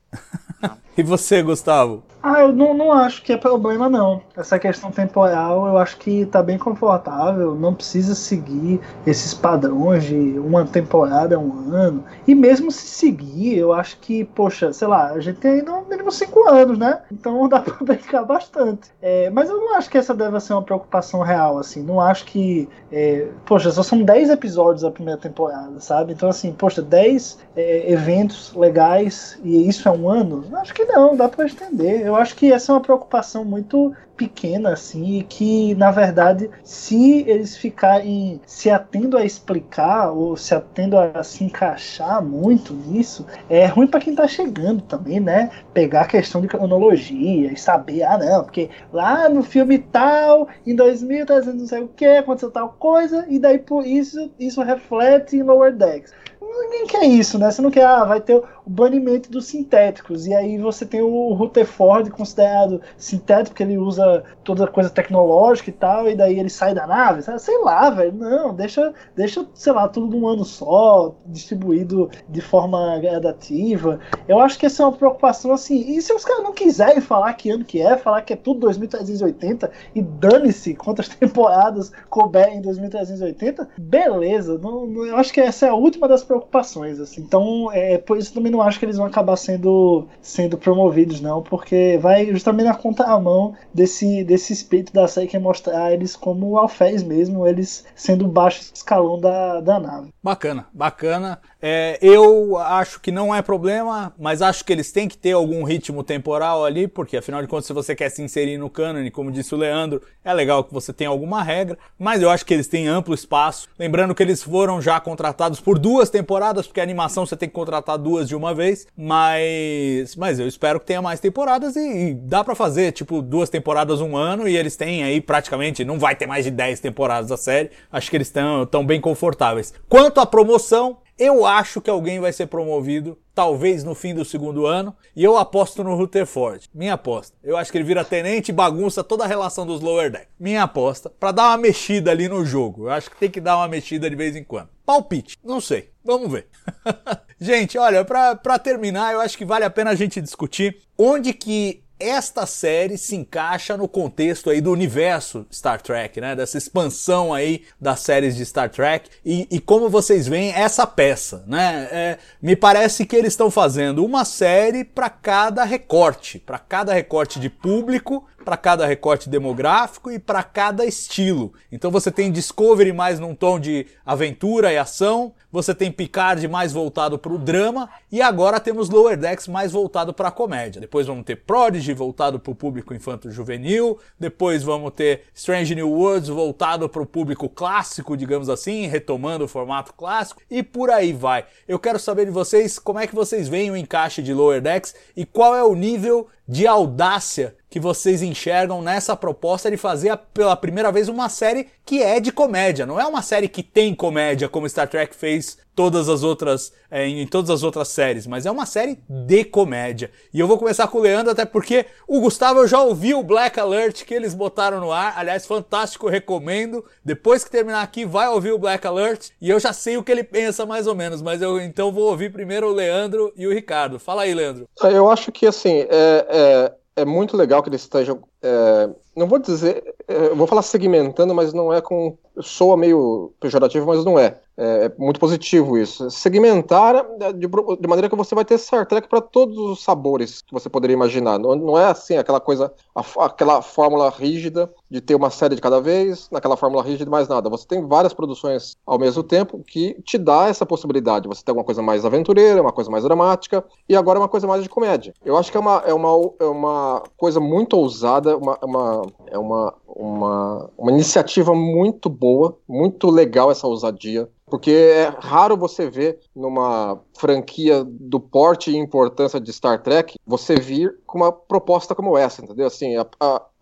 e 0.97 1.03
você, 1.03 1.43
Gustavo? 1.43 2.03
Ah, 2.24 2.41
eu 2.41 2.53
não, 2.53 2.74
não 2.76 2.91
acho 2.91 3.24
que 3.24 3.34
é 3.34 3.38
problema, 3.38 3.89
não. 3.89 4.22
Essa 4.38 4.59
questão 4.59 4.91
temporal 4.91 5.65
eu 5.65 5.78
acho 5.78 5.97
que 5.97 6.24
tá 6.28 6.43
bem 6.43 6.57
confortável, 6.57 7.55
não 7.55 7.74
precisa 7.74 8.13
seguir 8.13 8.80
esses 9.07 9.34
padrões 9.34 10.03
de 10.03 10.38
uma 10.38 10.63
temporada, 10.65 11.39
um 11.39 11.74
ano. 11.74 12.03
E 12.28 12.36
mesmo 12.36 12.72
se 12.72 12.86
seguir, 12.86 13.57
eu 13.57 13.74
acho 13.74 13.97
que, 13.99 14.24
poxa, 14.24 14.72
sei 14.72 14.88
lá, 14.88 15.11
a 15.11 15.19
gente 15.19 15.39
tem 15.39 15.51
ainda 15.53 15.72
no 15.72 15.86
mínimo 15.89 16.11
cinco 16.11 16.47
anos, 16.47 16.78
né? 16.78 17.01
Então 17.11 17.47
dá 17.49 17.59
pra 17.59 17.76
brincar 17.82 18.24
bastante. 18.24 18.91
É, 19.01 19.30
mas 19.32 19.49
eu 19.49 19.57
não 19.57 19.76
acho 19.76 19.89
que 19.89 19.97
essa 19.97 20.13
deve 20.13 20.39
ser 20.39 20.53
uma 20.53 20.61
preocupação 20.63 21.22
real, 21.22 21.57
assim. 21.57 21.82
Não 21.82 21.99
acho 21.99 22.26
que. 22.26 22.69
É, 22.91 23.30
poxa, 23.45 23.72
só 23.72 23.82
são 23.82 24.03
10 24.03 24.30
episódios 24.30 24.84
da 24.84 24.91
primeira 24.91 25.19
temporada, 25.19 25.80
sabe? 25.80 26.13
Então, 26.13 26.30
assim, 26.30 26.51
poxa, 26.53 26.84
10 26.84 27.39
é, 27.55 27.91
eventos 27.91 28.53
legais 28.55 29.39
e 29.43 29.67
isso 29.67 29.88
é 29.88 29.91
um 29.91 30.07
ano? 30.07 30.43
Acho 30.57 30.74
que 30.74 30.86
não, 30.86 31.15
dá 31.15 31.28
pra 31.28 31.45
estender. 31.45 32.11
Eu 32.12 32.18
acho 32.18 32.36
que 32.36 32.51
essa 32.51 32.74
é 32.74 32.76
uma 32.76 32.82
preocupação 32.82 33.45
muito 33.45 33.95
pequena, 34.18 34.74
assim, 34.74 35.20
e 35.20 35.24
que, 35.24 35.74
na 35.76 35.91
verdade, 35.91 36.49
se 36.62 37.22
eles 37.22 37.55
ficarem 37.55 38.41
se 38.45 38.70
atendo 38.70 39.18
a 39.18 39.24
explicar 39.24 40.12
ou 40.12 40.36
se 40.36 40.53
atendo 40.53 40.97
a 40.97 41.24
se 41.24 41.45
encaixar 41.45 42.22
muito 42.22 42.74
nisso, 42.74 43.26
é 43.49 43.66
ruim 43.66 43.88
para 43.88 44.01
quem 44.01 44.14
tá 44.14 44.28
chegando 44.28 44.82
também, 44.82 45.22
né? 45.22 45.49
Pegar 45.74 46.01
a 46.01 46.07
questão 46.07 46.41
de 46.41 46.49
cronologia 46.49 47.51
e 47.53 47.57
saber, 47.57 48.03
ah, 48.03 48.18
não, 48.18 48.43
porque 48.43 48.70
lá 48.91 49.30
no 49.30 49.41
filme 49.41 49.80
tal, 49.80 50.49
em 50.68 50.76
2300 50.76 51.55
não 51.55 51.66
sei 51.66 51.82
o 51.82 51.88
que, 51.88 52.05
aconteceu 52.05 52.51
tal 52.51 52.76
coisa, 52.78 53.26
e 53.30 53.39
daí 53.39 53.57
por 53.57 53.88
isso 53.88 54.30
isso 54.38 54.62
reflete 54.62 55.38
em 55.38 55.43
Lower 55.43 55.74
Decks 55.74 56.14
ninguém 56.59 56.88
quer 56.88 57.05
isso, 57.05 57.38
né? 57.38 57.49
Você 57.49 57.62
não 57.62 57.72
quer, 57.72 57.86
ah, 57.86 58.03
vai 58.03 58.20
ter 58.20 58.41
o 58.66 58.70
banimento 58.70 59.32
dos 59.32 59.45
sintéticos. 59.45 60.28
E 60.28 60.34
aí 60.34 60.57
você 60.57 60.86
tem 60.86 61.01
o 61.01 61.34
Rutherford 61.34 62.09
considerado 62.12 62.82
sintético, 62.97 63.49
porque 63.49 63.64
ele 63.64 63.78
usa 63.78 64.24
toda 64.43 64.68
coisa 64.68 64.89
tecnológica 64.89 65.70
e 65.70 65.74
tal, 65.74 66.09
e 66.09 66.16
daí 66.16 66.39
ele 66.39 66.49
sai 66.49 66.74
da 66.74 66.88
nave. 66.88 67.22
Sei 67.39 67.57
lá, 67.59 67.89
velho. 67.89 68.14
Não, 68.14 68.53
deixa, 68.53 68.93
deixa, 69.16 69.45
sei 69.53 69.74
lá, 69.74 69.88
tudo 69.88 70.16
num 70.16 70.28
ano 70.28 70.45
só, 70.45 71.16
distribuído 71.26 72.09
de 72.30 72.41
forma 72.41 72.99
gradativa. 72.99 73.99
Eu 74.28 74.39
acho 74.39 74.57
que 74.57 74.66
essa 74.66 74.84
é 74.84 74.86
uma 74.86 74.91
preocupação 74.91 75.53
assim. 75.53 75.95
E 75.95 76.01
se 76.01 76.14
os 76.14 76.24
caras 76.24 76.43
não 76.43 76.53
quiserem 76.53 77.01
falar 77.01 77.34
que 77.34 77.49
ano 77.49 77.66
que 77.66 77.82
é, 77.82 77.97
falar 77.97 78.22
que 78.22 78.34
é 78.34 78.36
tudo 78.36 78.62
2380 78.62 79.72
e 79.95 80.01
dane-se 80.01 80.76
quantas 80.76 81.07
temporadas 81.16 81.91
couber 82.09 82.49
em 82.49 82.62
2380, 82.62 83.68
beleza. 83.78 84.57
Não, 84.57 84.86
não, 84.86 85.05
eu 85.05 85.18
acho 85.18 85.34
que 85.34 85.41
essa 85.41 85.66
é 85.66 85.70
a 85.70 85.76
última 85.76 86.07
das 86.07 86.24
preocupações. 86.24 86.99
Assim. 86.99 87.22
Então, 87.22 87.72
é, 87.72 87.97
por 87.97 88.18
isso 88.18 88.34
também 88.34 88.51
não 88.52 88.62
acho 88.62 88.78
que 88.78 88.86
eles 88.86 88.97
vão 88.97 89.06
acabar 89.06 89.36
sendo, 89.36 90.08
sendo 90.22 90.58
promovidos, 90.58 91.22
não, 91.22 91.41
porque 91.41 91.97
vai 92.02 92.28
justamente 92.28 92.66
na 92.66 92.76
contramão 92.76 93.56
desse, 93.74 94.24
desse 94.24 94.54
espírito 94.54 94.93
da 94.93 95.08
série 95.08 95.28
que 95.28 95.38
é 95.38 95.39
mostrar 95.39 95.91
eles 95.91 96.16
como 96.16 96.58
alfés 96.58 97.04
mesmo, 97.04 97.47
eles 97.47 97.86
sendo 97.95 98.28
baixo 98.28 98.72
escalão 98.74 99.20
da, 99.20 99.62
da 99.62 99.80
nave. 99.80 100.10
Bacana, 100.22 100.68
bacana. 100.74 101.39
É, 101.62 101.99
eu 102.02 102.58
acho 102.58 102.99
que 102.99 103.12
não 103.12 103.34
é 103.34 103.41
problema, 103.41 104.14
mas 104.18 104.41
acho 104.41 104.66
que 104.66 104.74
eles 104.74 104.91
têm 104.91 105.08
que 105.08 105.18
ter 105.18 105.34
algum 105.34 105.64
ritmo 105.64 106.04
temporal 106.04 106.66
ali, 106.66 106.88
porque 106.88 107.18
afinal 107.18 107.41
de 107.41 107.47
contas, 107.47 107.68
se 107.68 107.74
você 107.74 107.95
quer 107.95 108.10
se 108.10 108.22
inserir 108.24 108.58
no 108.58 108.70
cânone, 108.70 109.12
como 109.12 109.32
disse 109.32 109.54
o 109.54 109.58
Leandro, 109.58 110.02
é 110.24 110.34
legal 110.34 110.64
que 110.64 110.74
você 110.74 110.91
tenha 110.91 111.10
alguma 111.10 111.43
regra, 111.43 111.78
mas 111.99 112.22
eu 112.22 112.30
acho 112.30 112.45
que 112.45 112.54
eles 112.54 112.68
têm 112.68 112.88
amplo 112.88 113.14
espaço. 113.14 113.68
Lembrando 113.78 114.16
que 114.16 114.24
eles 114.24 114.41
foram 114.41 114.82
já 114.82 114.99
contratados 114.99 115.60
por 115.60 115.78
duas 115.78 116.10
temporadas, 116.10 116.66
porque 116.66 116.80
a 116.80 116.84
animação 116.84 117.26
você 117.26 117.38
tem 117.38 117.47
que 117.47 117.56
contratar 117.56 117.97
duas 117.97 118.28
de 118.28 118.36
uma 118.36 118.40
vez, 118.53 118.87
mas, 118.97 120.15
mas 120.15 120.39
eu 120.39 120.47
espero 120.47 120.79
que 120.79 120.85
tenha 120.85 121.01
mais 121.01 121.19
temporadas 121.19 121.75
e, 121.75 121.79
e 121.79 122.13
dá 122.13 122.43
para 122.43 122.55
fazer, 122.55 122.91
tipo, 122.91 123.21
duas 123.21 123.49
temporadas 123.49 124.01
um 124.01 124.17
ano 124.17 124.47
e 124.47 124.57
eles 124.57 124.75
têm 124.75 125.03
aí 125.03 125.21
praticamente, 125.21 125.85
não 125.85 125.99
vai 125.99 126.15
ter 126.15 126.25
mais 126.25 126.45
de 126.45 126.51
10 126.51 126.79
temporadas 126.79 127.29
da 127.29 127.37
série, 127.37 127.71
acho 127.91 128.09
que 128.09 128.17
eles 128.17 128.27
estão 128.27 128.85
bem 128.85 128.99
confortáveis. 128.99 129.73
Quanto 129.87 130.19
à 130.19 130.25
promoção, 130.25 130.97
eu 131.23 131.45
acho 131.45 131.79
que 131.79 131.89
alguém 131.89 132.19
vai 132.19 132.33
ser 132.33 132.47
promovido, 132.47 133.15
talvez 133.35 133.83
no 133.83 133.93
fim 133.93 134.11
do 134.11 134.25
segundo 134.25 134.65
ano, 134.65 134.95
e 135.15 135.23
eu 135.23 135.37
aposto 135.37 135.83
no 135.83 135.95
Rutherford. 135.95 136.67
Minha 136.73 136.95
aposta. 136.95 137.37
Eu 137.43 137.55
acho 137.57 137.71
que 137.71 137.77
ele 137.77 137.85
vira 137.85 138.03
tenente 138.03 138.49
e 138.49 138.53
bagunça 138.53 139.03
toda 139.03 139.23
a 139.23 139.27
relação 139.27 139.63
dos 139.63 139.81
lower 139.81 140.11
deck. 140.11 140.25
Minha 140.39 140.63
aposta, 140.63 141.11
para 141.11 141.31
dar 141.31 141.49
uma 141.49 141.57
mexida 141.59 142.09
ali 142.09 142.27
no 142.27 142.43
jogo. 142.43 142.85
Eu 142.85 142.89
acho 142.89 143.11
que 143.11 143.17
tem 143.17 143.29
que 143.29 143.39
dar 143.39 143.57
uma 143.57 143.67
mexida 143.67 144.09
de 144.09 144.15
vez 144.15 144.35
em 144.35 144.43
quando. 144.43 144.69
Palpite, 144.83 145.37
não 145.43 145.61
sei. 145.61 145.90
Vamos 146.04 146.32
ver. 146.32 146.47
gente, 147.39 147.78
olha, 147.78 148.04
para 148.04 148.60
terminar, 148.60 149.14
eu 149.14 149.22
acho 149.22 149.38
que 149.38 149.45
vale 149.45 149.66
a 149.66 149.70
pena 149.70 149.91
a 149.91 149.95
gente 149.95 150.22
discutir 150.22 150.78
onde 150.97 151.34
que 151.34 151.84
esta 152.02 152.47
série 152.47 152.97
se 152.97 153.16
encaixa 153.16 153.78
no 153.78 153.88
contexto 153.88 154.49
aí 154.49 154.60
do 154.60 154.72
universo 154.72 155.45
Star 155.54 155.80
Trek, 155.82 156.20
né? 156.20 156.36
Dessa 156.36 156.58
expansão 156.58 157.32
aí 157.32 157.64
das 157.80 157.99
séries 157.99 158.36
de 158.36 158.43
Star 158.43 158.70
Trek 158.70 159.10
e, 159.24 159.47
e 159.52 159.60
como 159.60 159.89
vocês 159.89 160.28
veem 160.28 160.52
essa 160.52 160.88
peça, 160.88 161.43
né? 161.45 161.88
É, 161.91 162.18
me 162.41 162.56
parece 162.56 163.06
que 163.06 163.16
eles 163.16 163.34
estão 163.34 163.52
fazendo 163.52 164.04
uma 164.04 164.26
série 164.26 164.84
para 164.84 165.10
cada 165.10 165.64
recorte, 165.64 166.39
para 166.39 166.58
cada 166.58 166.91
recorte 166.91 167.39
de 167.39 167.49
público 167.49 168.26
para 168.41 168.57
cada 168.57 168.85
recorte 168.85 169.29
demográfico 169.29 170.11
e 170.11 170.19
para 170.19 170.43
cada 170.43 170.85
estilo. 170.85 171.53
Então 171.71 171.91
você 171.91 172.11
tem 172.11 172.31
Discovery 172.31 172.91
mais 172.91 173.19
num 173.19 173.35
tom 173.35 173.59
de 173.59 173.87
aventura 174.05 174.73
e 174.73 174.77
ação, 174.77 175.33
você 175.51 175.75
tem 175.75 175.91
Picard 175.91 176.45
mais 176.47 176.73
voltado 176.73 177.17
para 177.19 177.31
o 177.31 177.37
drama 177.37 177.89
e 178.11 178.21
agora 178.21 178.59
temos 178.59 178.89
Lower 178.89 179.17
Decks 179.17 179.47
mais 179.47 179.71
voltado 179.71 180.13
para 180.13 180.29
a 180.29 180.31
comédia. 180.31 180.81
Depois 180.81 181.07
vamos 181.07 181.23
ter 181.25 181.37
Prodigy 181.37 181.93
voltado 181.93 182.39
para 182.39 182.51
o 182.51 182.55
público 182.55 182.93
infanto-juvenil, 182.93 183.99
depois 184.19 184.63
vamos 184.63 184.91
ter 184.93 185.23
Strange 185.33 185.75
New 185.75 185.91
Worlds 185.91 186.29
voltado 186.29 186.89
para 186.89 187.01
o 187.01 187.05
público 187.05 187.49
clássico, 187.49 188.17
digamos 188.17 188.49
assim, 188.49 188.87
retomando 188.87 189.45
o 189.45 189.47
formato 189.47 189.93
clássico 189.93 190.41
e 190.49 190.63
por 190.63 190.89
aí 190.89 191.13
vai. 191.13 191.45
Eu 191.67 191.79
quero 191.79 191.99
saber 191.99 192.25
de 192.25 192.31
vocês 192.31 192.79
como 192.79 192.99
é 192.99 193.07
que 193.07 193.15
vocês 193.15 193.47
veem 193.47 193.71
o 193.71 193.77
encaixe 193.77 194.21
de 194.21 194.33
Lower 194.33 194.61
Decks 194.61 194.95
e 195.15 195.25
qual 195.25 195.55
é 195.55 195.63
o 195.63 195.75
nível 195.75 196.27
de 196.47 196.67
audácia 196.67 197.55
que 197.72 197.80
vocês 197.80 198.22
enxergam 198.22 198.82
nessa 198.82 199.15
proposta 199.15 199.72
de 199.72 199.78
fazer 199.78 200.15
pela 200.34 200.57
primeira 200.57 200.91
vez 200.91 201.07
uma 201.07 201.30
série 201.30 201.67
que 201.86 202.03
é 202.03 202.19
de 202.19 202.30
comédia. 202.30 202.86
Não 202.86 202.99
é 202.99 203.07
uma 203.07 203.22
série 203.22 203.47
que 203.47 203.63
tem 203.63 203.95
comédia 203.95 204.49
como 204.49 204.67
Star 204.67 204.89
Trek 204.89 205.15
fez 205.15 205.57
todas 205.74 206.09
as 206.09 206.22
outras 206.22 206.74
é, 206.91 207.07
em 207.07 207.26
todas 207.26 207.49
as 207.49 207.63
outras 207.63 207.88
séries, 207.88 208.28
mas 208.28 208.45
é 208.45 208.51
uma 208.51 208.65
série 208.65 208.99
de 209.07 209.45
comédia. 209.45 210.11
E 210.34 210.39
eu 210.41 210.47
vou 210.47 210.57
começar 210.57 210.86
com 210.89 210.97
o 210.97 211.01
Leandro 211.01 211.32
até 211.32 211.45
porque 211.45 211.86
o 212.05 212.19
Gustavo 212.19 212.67
já 212.67 212.82
ouvi 212.82 213.13
o 213.13 213.24
Black 213.24 213.57
Alert 213.57 214.03
que 214.03 214.13
eles 214.13 214.34
botaram 214.34 214.82
no 214.82 214.91
ar. 214.91 215.13
Aliás, 215.15 215.45
fantástico, 215.45 216.09
recomendo. 216.09 216.84
Depois 217.05 217.41
que 217.41 217.49
terminar 217.49 217.82
aqui, 217.82 218.05
vai 218.05 218.28
ouvir 218.28 218.51
o 218.51 218.59
Black 218.59 218.86
Alert 218.86 219.30
e 219.41 219.49
eu 219.49 219.61
já 219.61 219.72
sei 219.72 219.95
o 219.95 220.03
que 220.03 220.11
ele 220.11 220.26
pensa 220.26 220.65
mais 220.65 220.88
ou 220.88 220.95
menos, 220.95 221.22
mas 221.22 221.41
eu 221.41 221.57
então 221.61 221.89
vou 221.89 222.09
ouvir 222.09 222.34
primeiro 222.34 222.67
o 222.67 222.74
Leandro 222.74 223.32
e 223.38 223.47
o 223.47 223.53
Ricardo. 223.53 223.97
Fala 223.97 224.24
aí, 224.24 224.34
Leandro. 224.34 224.67
Eu 224.84 225.09
acho 225.09 225.32
que 225.32 225.45
assim 225.45 225.86
é, 225.89 226.26
é 226.30 226.80
é 226.95 227.05
muito 227.05 227.37
legal 227.37 227.63
que 227.63 227.69
eles 227.69 227.81
estejam 227.81 228.23
é, 228.43 228.89
não 229.15 229.27
vou 229.27 229.39
dizer, 229.39 229.93
é, 230.07 230.29
vou 230.29 230.47
falar 230.47 230.61
segmentando, 230.61 231.35
mas 231.35 231.53
não 231.53 231.71
é 231.71 231.81
com. 231.81 232.17
Soa 232.39 232.77
meio 232.77 233.33
pejorativo, 233.41 233.85
mas 233.85 234.05
não 234.05 234.17
é. 234.17 234.39
É, 234.57 234.85
é 234.85 234.91
muito 234.97 235.19
positivo 235.19 235.77
isso. 235.77 236.09
Segmentar 236.09 236.95
é, 236.95 237.33
de, 237.33 237.47
de, 237.47 237.87
maneira 237.87 238.09
que 238.09 238.15
você 238.15 238.33
vai 238.33 238.45
ter 238.45 238.57
Star 238.57 238.85
Trek 238.85 239.09
para 239.09 239.19
todos 239.19 239.57
os 239.57 239.83
sabores 239.83 240.41
que 240.41 240.53
você 240.53 240.69
poderia 240.69 240.93
imaginar. 240.93 241.37
Não, 241.37 241.55
não 241.55 241.77
é 241.77 241.85
assim 241.85 242.15
aquela 242.15 242.39
coisa, 242.39 242.71
a, 242.95 243.25
aquela 243.25 243.61
fórmula 243.61 244.09
rígida 244.09 244.71
de 244.89 245.01
ter 245.01 245.15
uma 245.15 245.29
série 245.29 245.55
de 245.55 245.61
cada 245.61 245.81
vez, 245.81 246.29
naquela 246.31 246.55
fórmula 246.55 246.83
rígida 246.83 247.09
mais 247.09 247.27
nada. 247.27 247.49
Você 247.49 247.67
tem 247.67 247.85
várias 247.85 248.13
produções 248.13 248.77
ao 248.85 248.97
mesmo 248.97 249.23
tempo 249.23 249.61
que 249.65 250.01
te 250.03 250.17
dá 250.17 250.47
essa 250.47 250.65
possibilidade. 250.65 251.27
Você 251.27 251.43
tem 251.43 251.53
uma 251.53 251.65
coisa 251.65 251.81
mais 251.81 252.05
aventureira, 252.05 252.61
uma 252.61 252.71
coisa 252.71 252.89
mais 252.89 253.03
dramática 253.03 253.63
e 253.89 253.95
agora 253.95 254.19
uma 254.19 254.29
coisa 254.29 254.47
mais 254.47 254.63
de 254.63 254.69
comédia. 254.69 255.13
Eu 255.25 255.37
acho 255.37 255.51
que 255.51 255.57
é 255.57 255.59
uma, 255.59 255.83
é 255.85 255.93
uma, 255.93 256.33
é 256.39 256.45
uma 256.45 257.03
coisa 257.17 257.39
muito 257.39 257.75
ousada, 257.75 258.30
uma, 258.36 258.57
uma, 258.63 259.01
é 259.27 259.38
uma, 259.38 259.73
uma, 259.88 260.69
uma 260.77 260.91
iniciativa 260.91 261.53
muito 261.53 262.09
boa, 262.09 262.57
muito 262.67 263.09
legal 263.09 263.51
essa 263.51 263.67
ousadia 263.67 264.29
porque 264.51 264.69
é 264.71 265.15
raro 265.17 265.55
você 265.55 265.89
ver 265.89 266.19
numa 266.36 266.99
franquia 267.17 267.86
do 267.86 268.19
porte 268.19 268.69
e 268.69 268.75
importância 268.75 269.39
de 269.39 269.51
Star 269.53 269.82
Trek 269.82 270.17
você 270.27 270.55
vir 270.55 270.97
com 271.07 271.19
uma 271.19 271.32
proposta 271.32 271.95
como 271.95 272.17
essa, 272.17 272.43
entendeu? 272.43 272.67
Assim, 272.67 272.97
a, 272.97 273.07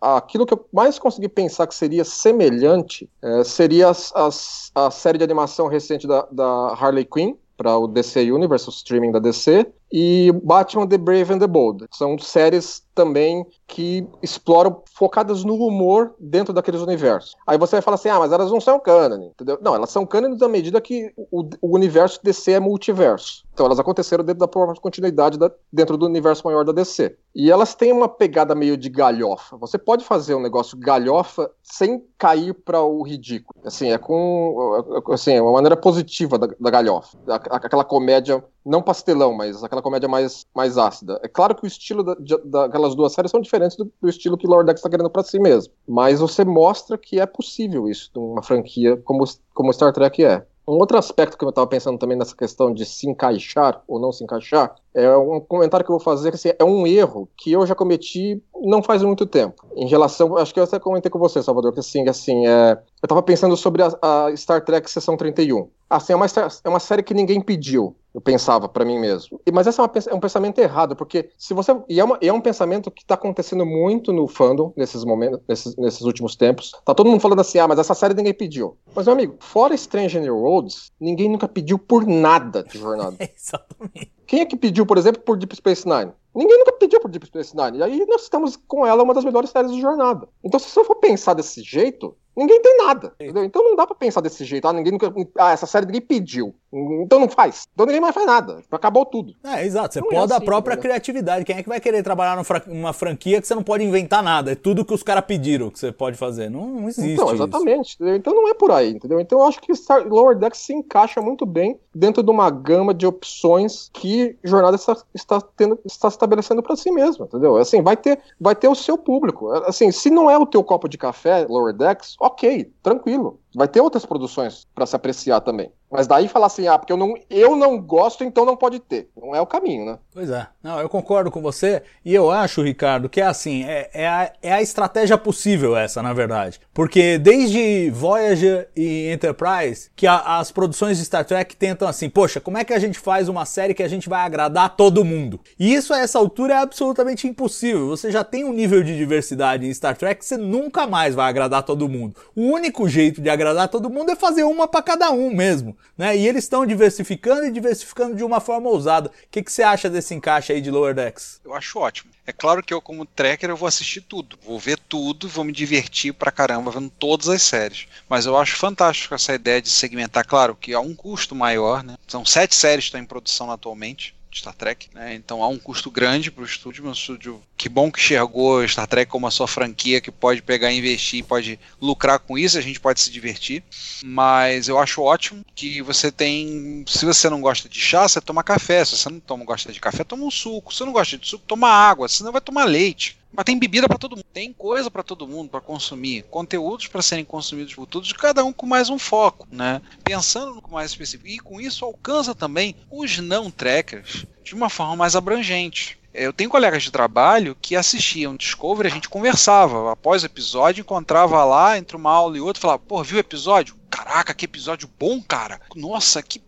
a, 0.00 0.16
aquilo 0.16 0.44
que 0.44 0.52
eu 0.52 0.66
mais 0.72 0.98
consegui 0.98 1.28
pensar 1.28 1.68
que 1.68 1.76
seria 1.76 2.04
semelhante 2.04 3.08
é, 3.22 3.44
seria 3.44 3.88
as, 3.88 4.12
as, 4.16 4.72
a 4.74 4.90
série 4.90 5.18
de 5.18 5.22
animação 5.22 5.68
recente 5.68 6.08
da, 6.08 6.26
da 6.32 6.74
Harley 6.74 7.04
Quinn, 7.04 7.36
para 7.56 7.76
o 7.76 7.86
DC 7.86 8.32
Universe, 8.32 8.68
o 8.68 8.70
streaming 8.70 9.12
da 9.12 9.18
DC, 9.18 9.70
e 9.92 10.32
Batman 10.42 10.86
The 10.86 10.98
Brave 10.98 11.32
and 11.32 11.38
the 11.38 11.46
Bold. 11.46 11.86
São 11.90 12.18
séries 12.18 12.82
também 12.94 13.46
que 13.66 14.06
exploram 14.22 14.82
focadas 14.94 15.44
no 15.44 15.54
humor 15.54 16.14
dentro 16.18 16.52
daqueles 16.52 16.80
universos. 16.80 17.34
Aí 17.46 17.56
você 17.56 17.76
vai 17.76 17.82
falar 17.82 17.94
assim: 17.94 18.08
"Ah, 18.08 18.18
mas 18.18 18.32
elas 18.32 18.50
não 18.50 18.60
são 18.60 18.78
canon", 18.78 19.22
entendeu? 19.24 19.58
Não, 19.60 19.74
elas 19.74 19.90
são 19.90 20.06
canon 20.06 20.36
na 20.36 20.48
medida 20.48 20.80
que 20.80 21.12
o, 21.16 21.48
o 21.60 21.74
universo 21.74 22.20
DC 22.22 22.52
é 22.52 22.60
multiverso. 22.60 23.44
Então 23.52 23.66
elas 23.66 23.78
aconteceram 23.78 24.24
dentro 24.24 24.40
da 24.40 24.48
própria 24.48 24.80
continuidade 24.80 25.38
da, 25.38 25.50
dentro 25.72 25.96
do 25.96 26.06
universo 26.06 26.46
maior 26.46 26.64
da 26.64 26.72
DC. 26.72 27.16
E 27.34 27.50
elas 27.50 27.74
têm 27.74 27.92
uma 27.92 28.08
pegada 28.08 28.54
meio 28.54 28.76
de 28.76 28.88
galhofa. 28.88 29.56
Você 29.58 29.78
pode 29.78 30.04
fazer 30.04 30.34
um 30.34 30.40
negócio 30.40 30.78
galhofa 30.78 31.50
sem 31.62 32.04
cair 32.18 32.54
para 32.54 32.82
o 32.82 33.02
ridículo. 33.02 33.60
Assim, 33.64 33.92
é 33.92 33.98
com 33.98 35.02
assim, 35.12 35.34
é 35.34 35.42
uma 35.42 35.52
maneira 35.52 35.76
positiva 35.76 36.38
da, 36.38 36.48
da 36.58 36.70
galhofa. 36.70 37.18
Aquela 37.50 37.84
comédia 37.84 38.42
não 38.64 38.82
pastelão, 38.82 39.32
mas 39.32 39.62
aquela 39.62 39.82
comédia 39.82 40.08
mais, 40.08 40.46
mais 40.54 40.76
ácida. 40.76 41.18
É 41.22 41.28
claro 41.28 41.54
que 41.54 41.64
o 41.64 41.66
estilo 41.66 42.02
da, 42.02 42.16
daquelas 42.44 42.94
duas 42.94 43.12
séries 43.12 43.30
são 43.30 43.40
diferentes 43.40 43.76
do, 43.76 43.90
do 44.00 44.08
estilo 44.08 44.36
que 44.36 44.46
Lord 44.46 44.70
X 44.70 44.80
está 44.80 44.90
querendo 44.90 45.10
para 45.10 45.22
si 45.22 45.38
mesmo, 45.38 45.72
mas 45.86 46.20
você 46.20 46.44
mostra 46.44 46.98
que 46.98 47.20
é 47.20 47.26
possível 47.26 47.88
isso 47.88 48.10
numa 48.14 48.42
franquia 48.42 48.96
como, 48.98 49.24
como 49.54 49.72
Star 49.72 49.92
Trek 49.92 50.24
é. 50.24 50.46
Um 50.68 50.74
outro 50.74 50.96
aspecto 50.96 51.36
que 51.36 51.44
eu 51.44 51.48
estava 51.48 51.66
pensando 51.66 51.98
também 51.98 52.16
nessa 52.16 52.36
questão 52.36 52.72
de 52.72 52.84
se 52.84 53.08
encaixar 53.08 53.82
ou 53.88 53.98
não 53.98 54.12
se 54.12 54.22
encaixar 54.22 54.76
é 54.94 55.10
um 55.16 55.40
comentário 55.40 55.84
que 55.84 55.90
eu 55.90 55.96
vou 55.96 56.04
fazer 56.04 56.30
que 56.30 56.36
assim, 56.36 56.52
é 56.56 56.64
um 56.64 56.86
erro 56.86 57.28
que 57.36 57.50
eu 57.50 57.66
já 57.66 57.74
cometi 57.74 58.40
não 58.62 58.80
faz 58.80 59.02
muito 59.02 59.26
tempo. 59.26 59.66
Em 59.74 59.88
relação, 59.88 60.36
acho 60.36 60.54
que 60.54 60.60
eu 60.60 60.64
até 60.64 60.78
comentei 60.78 61.10
com 61.10 61.18
você, 61.18 61.42
Salvador, 61.42 61.72
que 61.72 61.80
assim, 61.80 62.08
assim 62.08 62.46
é, 62.46 62.72
eu 62.72 63.06
estava 63.06 63.20
pensando 63.20 63.56
sobre 63.56 63.82
a, 63.82 63.88
a, 64.00 64.36
Star 64.36 64.64
Trek 64.64 64.88
Sessão 64.88 65.16
31. 65.16 65.68
Assim, 65.88 66.12
é 66.12 66.16
uma, 66.16 66.26
é 66.26 66.68
uma 66.68 66.78
série 66.78 67.02
que 67.02 67.14
ninguém 67.14 67.40
pediu 67.40 67.96
eu 68.14 68.20
pensava 68.20 68.68
para 68.68 68.84
mim 68.84 68.98
mesmo. 68.98 69.40
Mas 69.52 69.66
esse 69.66 69.80
é, 69.80 69.82
uma, 69.82 69.92
é, 70.08 70.14
um 70.14 70.20
pensamento 70.20 70.58
errado, 70.58 70.96
porque 70.96 71.30
se 71.38 71.54
você. 71.54 71.76
E 71.88 72.00
é, 72.00 72.04
uma, 72.04 72.18
e 72.20 72.28
é 72.28 72.32
um 72.32 72.40
pensamento 72.40 72.90
que 72.90 73.04
tá 73.04 73.14
acontecendo 73.14 73.64
muito 73.64 74.12
no 74.12 74.26
fandom 74.26 74.72
nesses 74.76 75.04
momentos, 75.04 75.40
nesses, 75.48 75.76
nesses 75.76 76.02
últimos 76.02 76.34
tempos. 76.34 76.72
Tá 76.84 76.94
todo 76.94 77.08
mundo 77.08 77.20
falando 77.20 77.40
assim, 77.40 77.58
ah, 77.58 77.68
mas 77.68 77.78
essa 77.78 77.94
série 77.94 78.14
ninguém 78.14 78.34
pediu. 78.34 78.76
Mas, 78.94 79.06
meu 79.06 79.14
amigo, 79.14 79.36
fora 79.38 79.76
Stranger 79.76 80.20
New 80.20 80.36
Worlds, 80.36 80.92
ninguém 81.00 81.28
nunca 81.28 81.48
pediu 81.48 81.78
por 81.78 82.06
nada 82.06 82.64
de 82.64 82.78
jornada. 82.78 83.16
Exatamente. 83.20 84.19
Quem 84.30 84.42
é 84.42 84.46
que 84.46 84.56
pediu, 84.56 84.86
por 84.86 84.96
exemplo, 84.96 85.20
por 85.22 85.36
Deep 85.36 85.56
Space 85.56 85.84
Nine? 85.84 86.12
Ninguém 86.32 86.56
nunca 86.56 86.70
pediu 86.70 87.00
por 87.00 87.10
Deep 87.10 87.26
Space 87.26 87.52
Nine. 87.56 87.78
E 87.78 87.82
aí 87.82 88.06
nós 88.06 88.22
estamos 88.22 88.56
com 88.56 88.86
ela 88.86 89.02
uma 89.02 89.12
das 89.12 89.24
melhores 89.24 89.50
séries 89.50 89.72
de 89.72 89.80
jornada. 89.80 90.28
Então, 90.44 90.60
se 90.60 90.68
você 90.68 90.84
for 90.84 90.94
pensar 90.94 91.34
desse 91.34 91.60
jeito, 91.64 92.14
ninguém 92.36 92.60
tem 92.62 92.78
nada. 92.78 93.12
Entendeu? 93.20 93.44
Então 93.44 93.64
não 93.64 93.76
dá 93.76 93.86
para 93.86 93.96
pensar 93.96 94.20
desse 94.20 94.44
jeito. 94.44 94.68
Ah, 94.68 94.72
ninguém 94.72 94.92
nunca. 94.92 95.12
Ah, 95.36 95.50
essa 95.50 95.66
série 95.66 95.86
ninguém 95.86 96.00
pediu. 96.00 96.54
Então 96.72 97.18
não 97.18 97.28
faz. 97.28 97.66
Então 97.74 97.84
ninguém 97.84 98.00
mais 98.00 98.14
faz 98.14 98.26
nada. 98.26 98.62
Acabou 98.70 99.04
tudo. 99.04 99.34
É, 99.44 99.64
exato. 99.64 99.94
Você 99.94 100.00
não 100.00 100.08
pode 100.08 100.32
é 100.32 100.36
assim, 100.36 100.44
a 100.44 100.46
própria 100.46 100.76
né? 100.76 100.82
criatividade. 100.82 101.44
Quem 101.44 101.56
é 101.56 101.62
que 101.62 101.68
vai 101.68 101.80
querer 101.80 102.02
trabalhar 102.02 102.40
numa 102.66 102.92
franquia 102.92 103.40
que 103.40 103.46
você 103.46 103.54
não 103.54 103.62
pode 103.62 103.82
inventar 103.82 104.22
nada? 104.22 104.52
É 104.52 104.54
tudo 104.54 104.84
que 104.84 104.94
os 104.94 105.02
caras 105.02 105.24
pediram 105.24 105.70
que 105.70 105.78
você 105.78 105.90
pode 105.90 106.16
fazer. 106.16 106.48
Não, 106.48 106.66
não 106.66 106.88
existe. 106.88 107.12
Então, 107.12 107.32
exatamente. 107.32 107.96
Então 108.00 108.34
não 108.34 108.48
é 108.48 108.54
por 108.54 108.70
aí, 108.70 108.90
entendeu? 108.90 109.20
Então 109.20 109.40
eu 109.40 109.46
acho 109.46 109.60
que 109.60 109.74
Star 109.74 110.06
Lower 110.06 110.36
Decks 110.38 110.60
se 110.60 110.72
encaixa 110.72 111.20
muito 111.20 111.44
bem 111.44 111.78
dentro 111.94 112.22
de 112.22 112.30
uma 112.30 112.48
gama 112.50 112.94
de 112.94 113.06
opções 113.06 113.90
que 113.92 114.19
Jornada 114.42 114.76
está, 114.76 114.96
está, 115.14 115.40
tendo, 115.40 115.78
está 115.84 116.08
estabelecendo 116.08 116.62
para 116.62 116.76
si 116.76 116.90
mesma, 116.90 117.26
entendeu? 117.26 117.56
Assim, 117.56 117.82
vai 117.82 117.96
ter, 117.96 118.20
vai 118.40 118.54
ter 118.54 118.68
o 118.68 118.74
seu 118.74 118.96
público. 118.96 119.50
Assim, 119.66 119.90
se 119.90 120.10
não 120.10 120.30
é 120.30 120.38
o 120.38 120.46
teu 120.46 120.62
copo 120.62 120.88
de 120.88 120.98
café, 120.98 121.46
Lower 121.48 121.74
Decks, 121.74 122.16
ok, 122.20 122.72
tranquilo. 122.82 123.40
Vai 123.54 123.68
ter 123.68 123.80
outras 123.80 124.06
produções 124.06 124.66
para 124.74 124.86
se 124.86 124.96
apreciar 124.96 125.40
também. 125.40 125.72
Mas 125.90 126.06
daí 126.06 126.28
falar 126.28 126.46
assim, 126.46 126.68
ah, 126.68 126.78
porque 126.78 126.92
eu 126.92 126.96
não, 126.96 127.14
eu 127.28 127.56
não 127.56 127.76
gosto, 127.80 128.22
então 128.22 128.44
não 128.44 128.56
pode 128.56 128.78
ter. 128.78 129.08
Não 129.20 129.34
é 129.34 129.40
o 129.40 129.46
caminho, 129.46 129.84
né? 129.84 129.98
Pois 130.12 130.30
é. 130.30 130.46
Não, 130.62 130.78
eu 130.78 130.88
concordo 130.88 131.30
com 131.30 131.42
você. 131.42 131.82
E 132.04 132.14
eu 132.14 132.30
acho, 132.30 132.62
Ricardo, 132.62 133.08
que 133.08 133.20
é 133.20 133.24
assim, 133.24 133.64
é, 133.64 133.90
é, 133.92 134.06
a, 134.06 134.32
é 134.40 134.52
a 134.52 134.62
estratégia 134.62 135.18
possível 135.18 135.76
essa, 135.76 136.00
na 136.00 136.12
verdade. 136.12 136.60
Porque 136.72 137.18
desde 137.18 137.90
Voyager 137.90 138.68
e 138.76 139.10
Enterprise, 139.10 139.90
que 139.96 140.06
a, 140.06 140.38
as 140.38 140.52
produções 140.52 140.98
de 140.98 141.04
Star 141.04 141.24
Trek 141.24 141.56
tentam 141.56 141.88
assim, 141.88 142.08
poxa, 142.08 142.40
como 142.40 142.58
é 142.58 142.64
que 142.64 142.72
a 142.72 142.78
gente 142.78 142.98
faz 142.98 143.28
uma 143.28 143.44
série 143.44 143.74
que 143.74 143.82
a 143.82 143.88
gente 143.88 144.08
vai 144.08 144.20
agradar 144.20 144.76
todo 144.76 145.04
mundo? 145.04 145.40
E 145.58 145.74
isso 145.74 145.92
a 145.92 145.98
essa 145.98 146.18
altura 146.18 146.54
é 146.54 146.58
absolutamente 146.58 147.26
impossível. 147.26 147.88
Você 147.88 148.12
já 148.12 148.22
tem 148.22 148.44
um 148.44 148.52
nível 148.52 148.82
de 148.84 148.96
diversidade 148.96 149.66
em 149.66 149.74
Star 149.74 149.96
Trek 149.96 150.20
que 150.20 150.26
você 150.26 150.36
nunca 150.36 150.86
mais 150.86 151.16
vai 151.16 151.28
agradar 151.28 151.64
todo 151.64 151.88
mundo. 151.88 152.14
O 152.36 152.42
único 152.42 152.88
jeito 152.88 153.20
de 153.20 153.28
agradar 153.28 153.68
todo 153.68 153.90
mundo 153.90 154.10
é 154.10 154.16
fazer 154.16 154.44
uma 154.44 154.68
para 154.68 154.82
cada 154.82 155.10
um 155.10 155.34
mesmo. 155.34 155.76
Né? 155.96 156.16
E 156.16 156.26
eles 156.26 156.44
estão 156.44 156.64
diversificando 156.64 157.44
e 157.44 157.50
diversificando 157.50 158.16
de 158.16 158.24
uma 158.24 158.40
forma 158.40 158.68
ousada. 158.68 159.08
O 159.10 159.12
que, 159.30 159.42
que 159.42 159.52
você 159.52 159.62
acha 159.62 159.90
desse 159.90 160.14
encaixe 160.14 160.52
aí 160.52 160.60
de 160.60 160.70
Lower 160.70 160.94
Decks? 160.94 161.40
Eu 161.44 161.54
acho 161.54 161.78
ótimo. 161.78 162.10
É 162.26 162.32
claro 162.32 162.62
que 162.62 162.72
eu, 162.72 162.80
como 162.80 163.04
tracker, 163.04 163.50
eu 163.50 163.56
vou 163.56 163.66
assistir 163.66 164.00
tudo. 164.02 164.38
Vou 164.42 164.58
ver 164.58 164.78
tudo, 164.78 165.28
vou 165.28 165.44
me 165.44 165.52
divertir 165.52 166.14
pra 166.14 166.30
caramba 166.30 166.70
vendo 166.70 166.90
todas 166.90 167.28
as 167.28 167.42
séries. 167.42 167.86
Mas 168.08 168.24
eu 168.24 168.36
acho 168.36 168.56
fantástico 168.56 169.14
essa 169.14 169.34
ideia 169.34 169.60
de 169.60 169.68
segmentar. 169.68 170.24
Claro 170.26 170.54
que 170.54 170.72
há 170.72 170.80
um 170.80 170.94
custo 170.94 171.34
maior, 171.34 171.82
né? 171.82 171.96
São 172.06 172.24
sete 172.24 172.54
séries 172.54 172.84
que 172.84 172.88
estão 172.88 173.00
em 173.00 173.06
produção 173.06 173.50
atualmente. 173.50 174.14
Star 174.32 174.54
Trek, 174.54 174.88
né? 174.94 175.14
Então 175.14 175.42
há 175.42 175.48
um 175.48 175.58
custo 175.58 175.90
grande 175.90 176.30
para 176.30 176.42
o 176.42 176.46
estúdio, 176.46 176.86
um 176.86 176.92
estúdio 176.92 177.42
que 177.56 177.68
bom 177.68 177.90
que 177.90 178.00
enxergou 178.00 178.66
Star 178.66 178.86
Trek 178.86 179.10
como 179.10 179.26
a 179.26 179.30
sua 179.30 179.46
franquia 179.46 180.00
que 180.00 180.10
pode 180.10 180.42
pegar 180.42 180.72
e 180.72 180.78
investir, 180.78 181.24
pode 181.24 181.58
lucrar 181.80 182.18
com 182.18 182.38
isso, 182.38 182.56
a 182.56 182.60
gente 182.60 182.80
pode 182.80 183.00
se 183.00 183.10
divertir. 183.10 183.62
Mas 184.02 184.68
eu 184.68 184.78
acho 184.78 185.02
ótimo 185.02 185.44
que 185.54 185.82
você 185.82 186.10
tem, 186.10 186.84
se 186.86 187.04
você 187.04 187.28
não 187.28 187.40
gosta 187.40 187.68
de 187.68 187.80
chá, 187.80 188.08
você 188.08 188.20
toma 188.20 188.42
café, 188.42 188.84
se 188.84 188.96
você 188.96 189.08
não 189.08 189.20
toma, 189.20 189.44
gosta 189.44 189.72
de 189.72 189.80
café, 189.80 190.04
toma 190.04 190.24
um 190.24 190.30
suco, 190.30 190.72
se 190.72 190.78
você 190.78 190.84
não 190.84 190.92
gosta 190.92 191.18
de 191.18 191.26
suco, 191.26 191.44
toma 191.46 191.68
água, 191.68 192.08
senão 192.08 192.32
vai 192.32 192.40
tomar 192.40 192.64
leite. 192.64 193.19
Mas 193.32 193.44
tem 193.44 193.58
bebida 193.58 193.88
para 193.88 193.98
todo 193.98 194.16
mundo, 194.16 194.26
tem 194.32 194.52
coisa 194.52 194.90
para 194.90 195.02
todo 195.02 195.26
mundo 195.26 195.50
para 195.50 195.60
consumir, 195.60 196.24
conteúdos 196.24 196.88
para 196.88 197.02
serem 197.02 197.24
consumidos 197.24 197.74
por 197.74 197.86
todos, 197.86 198.12
cada 198.12 198.44
um 198.44 198.52
com 198.52 198.66
mais 198.66 198.90
um 198.90 198.98
foco, 198.98 199.46
né? 199.50 199.80
Pensando 200.02 200.54
no 200.54 200.62
mais 200.70 200.90
específico. 200.90 201.28
E 201.28 201.38
com 201.38 201.60
isso 201.60 201.84
alcança 201.84 202.34
também 202.34 202.74
os 202.90 203.18
não 203.18 203.50
trackers 203.50 204.26
de 204.42 204.54
uma 204.54 204.68
forma 204.68 204.96
mais 204.96 205.14
abrangente. 205.14 206.00
Eu 206.12 206.32
tenho 206.32 206.50
colegas 206.50 206.82
de 206.82 206.90
trabalho 206.90 207.56
que 207.60 207.76
assistiam 207.76 208.34
Discovery, 208.34 208.88
a 208.88 208.92
gente 208.92 209.08
conversava. 209.08 209.92
Após 209.92 210.22
o 210.22 210.26
episódio, 210.26 210.82
encontrava 210.82 211.44
lá 211.44 211.78
entre 211.78 211.96
uma 211.96 212.10
aula 212.10 212.36
e 212.36 212.40
outra, 212.40 212.60
falava: 212.60 212.80
pô, 212.80 213.02
viu 213.04 213.16
o 213.16 213.20
episódio? 213.20 213.76
Caraca, 213.88 214.34
que 214.34 214.44
episódio 214.44 214.90
bom, 214.98 215.22
cara! 215.22 215.60
Nossa, 215.76 216.20
que 216.20 216.42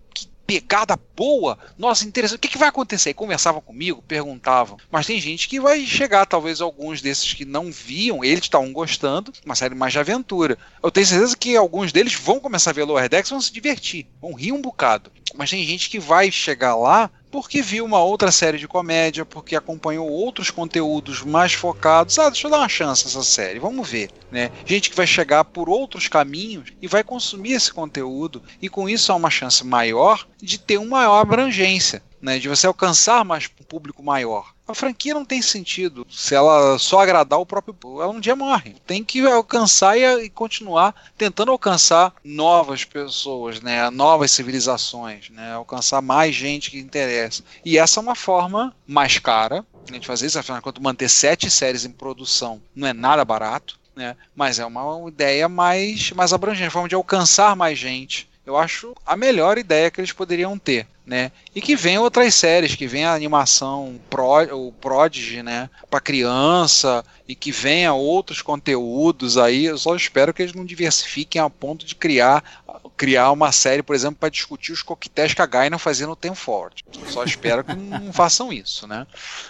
pegada 0.47 0.99
boa. 1.16 1.59
Nossa, 1.78 2.05
interessante. 2.05 2.36
O 2.36 2.40
que, 2.40 2.49
que 2.49 2.59
vai 2.59 2.68
acontecer? 2.68 3.11
E 3.11 3.14
conversavam 3.14 3.61
comigo, 3.61 4.03
perguntavam. 4.03 4.76
Mas 4.90 5.07
tem 5.07 5.20
gente 5.20 5.49
que 5.49 5.61
vai 5.61 5.84
chegar, 5.86 6.26
talvez 6.26 6.61
alguns 6.61 7.01
desses 7.01 7.32
que 7.32 7.45
não 7.45 7.70
viam, 7.70 8.24
eles 8.24 8.45
estavam 8.45 8.72
gostando, 8.72 9.32
uma 9.45 9.55
série 9.55 9.74
mais 9.74 9.93
de 9.93 9.99
aventura. 9.99 10.59
Eu 10.82 10.90
tenho 10.90 11.07
certeza 11.07 11.36
que 11.36 11.57
alguns 11.57 11.93
deles 11.93 12.14
vão 12.14 12.40
começar 12.40 12.70
a 12.70 12.74
ver 12.74 12.84
Lower 12.84 13.09
Decks 13.09 13.30
e 13.30 13.34
vão 13.34 13.40
se 13.40 13.53
divertir, 13.53 14.07
vão 14.20 14.32
rir 14.32 14.53
um 14.53 14.61
bocado. 14.61 15.11
Mas 15.34 15.51
tem 15.51 15.64
gente 15.64 15.88
que 15.88 15.99
vai 15.99 16.30
chegar 16.30 16.76
lá 16.76 17.11
porque 17.32 17.62
viu 17.62 17.86
uma 17.86 17.98
outra 18.04 18.30
série 18.30 18.58
de 18.58 18.68
comédia, 18.68 19.24
porque 19.24 19.56
acompanhou 19.56 20.06
outros 20.06 20.50
conteúdos 20.50 21.22
mais 21.22 21.54
focados. 21.54 22.18
Ah, 22.18 22.28
deixa 22.28 22.46
eu 22.46 22.50
dar 22.50 22.58
uma 22.58 22.68
chance 22.68 23.06
essa 23.06 23.24
série, 23.24 23.58
vamos 23.58 23.88
ver. 23.88 24.10
Né? 24.30 24.52
Gente 24.66 24.90
que 24.90 24.96
vai 24.96 25.06
chegar 25.06 25.42
por 25.44 25.68
outros 25.68 26.06
caminhos 26.06 26.72
e 26.80 26.86
vai 26.86 27.02
consumir 27.02 27.54
esse 27.54 27.72
conteúdo, 27.72 28.42
e 28.60 28.68
com 28.68 28.86
isso 28.86 29.10
há 29.10 29.14
uma 29.14 29.30
chance 29.30 29.64
maior 29.64 30.26
de 30.40 30.58
ter 30.58 30.76
uma 30.76 30.92
maior 30.92 31.20
abrangência. 31.20 32.02
Né, 32.20 32.38
de 32.38 32.48
você 32.48 32.68
alcançar 32.68 33.24
mais 33.24 33.50
um 33.60 33.64
público 33.64 34.00
maior. 34.00 34.54
A 34.72 34.74
franquia 34.74 35.12
não 35.12 35.22
tem 35.22 35.42
sentido 35.42 36.06
se 36.10 36.34
ela 36.34 36.78
só 36.78 37.00
agradar 37.00 37.38
o 37.38 37.44
próprio. 37.44 37.76
Ela 38.00 38.08
um 38.08 38.20
dia 38.20 38.34
morre. 38.34 38.74
Tem 38.86 39.04
que 39.04 39.20
alcançar 39.20 39.98
e, 39.98 40.24
e 40.24 40.30
continuar 40.30 40.94
tentando 41.16 41.52
alcançar 41.52 42.14
novas 42.24 42.82
pessoas, 42.82 43.60
né? 43.60 43.90
Novas 43.90 44.30
civilizações, 44.30 45.28
né? 45.28 45.52
Alcançar 45.52 46.00
mais 46.00 46.34
gente 46.34 46.70
que 46.70 46.78
interessa. 46.78 47.44
E 47.62 47.76
essa 47.76 48.00
é 48.00 48.02
uma 48.02 48.14
forma 48.14 48.74
mais 48.86 49.18
cara 49.18 49.62
a 49.90 49.92
gente 49.92 50.06
fazer 50.06 50.26
isso, 50.26 50.38
afinal 50.38 50.58
de 50.58 50.64
contas, 50.64 50.82
manter 50.82 51.08
sete 51.08 51.50
séries 51.50 51.84
em 51.84 51.90
produção 51.90 52.62
não 52.74 52.88
é 52.88 52.94
nada 52.94 53.24
barato, 53.26 53.78
né? 53.94 54.16
Mas 54.34 54.58
é 54.58 54.64
uma 54.64 55.06
ideia 55.06 55.50
mais, 55.50 56.12
mais 56.12 56.32
abrangente, 56.32 56.70
forma 56.70 56.88
de 56.88 56.94
alcançar 56.94 57.54
mais 57.54 57.78
gente 57.78 58.31
eu 58.45 58.57
acho 58.57 58.95
a 59.07 59.16
melhor 59.16 59.59
ideia 59.59 59.90
que 59.90 60.01
eles 60.01 60.12
poderiam 60.12 60.59
ter. 60.59 60.86
Né? 61.05 61.32
E 61.53 61.61
que 61.61 61.74
vem 61.74 61.99
outras 61.99 62.32
séries, 62.32 62.76
que 62.76 62.86
vem 62.86 63.05
a 63.05 63.12
animação 63.12 64.01
Pro, 64.09 64.68
o 64.68 64.70
Prodigy, 64.70 65.43
né, 65.43 65.68
para 65.90 66.01
criança 66.01 67.05
e 67.26 67.34
que 67.34 67.51
venha 67.51 67.93
outros 67.93 68.40
conteúdos 68.40 69.36
aí. 69.36 69.64
Eu 69.64 69.76
só 69.76 69.97
espero 69.97 70.32
que 70.32 70.43
eles 70.43 70.55
não 70.55 70.64
diversifiquem 70.64 71.43
a 71.43 71.51
ponto 71.51 71.84
de 71.84 71.97
criar 71.97 72.62
criar 72.97 73.32
uma 73.32 73.51
série, 73.51 73.82
por 73.82 73.97
exemplo, 73.97 74.18
para 74.20 74.28
discutir 74.28 74.70
os 74.70 74.80
coquetéis 74.80 75.34
que 75.34 75.43
a 75.43 75.47
Gaina 75.47 75.76
fazia 75.76 76.07
no 76.07 76.14
Tem 76.14 76.32
Forward. 76.36 76.84
Eu 76.97 77.11
só 77.11 77.24
espero 77.24 77.64
que 77.64 77.74
não 77.74 78.12
façam 78.14 78.53
isso, 78.53 78.86
né? 78.86 79.05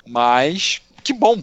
Mas 0.06 0.80
que 1.04 1.12
bom, 1.12 1.38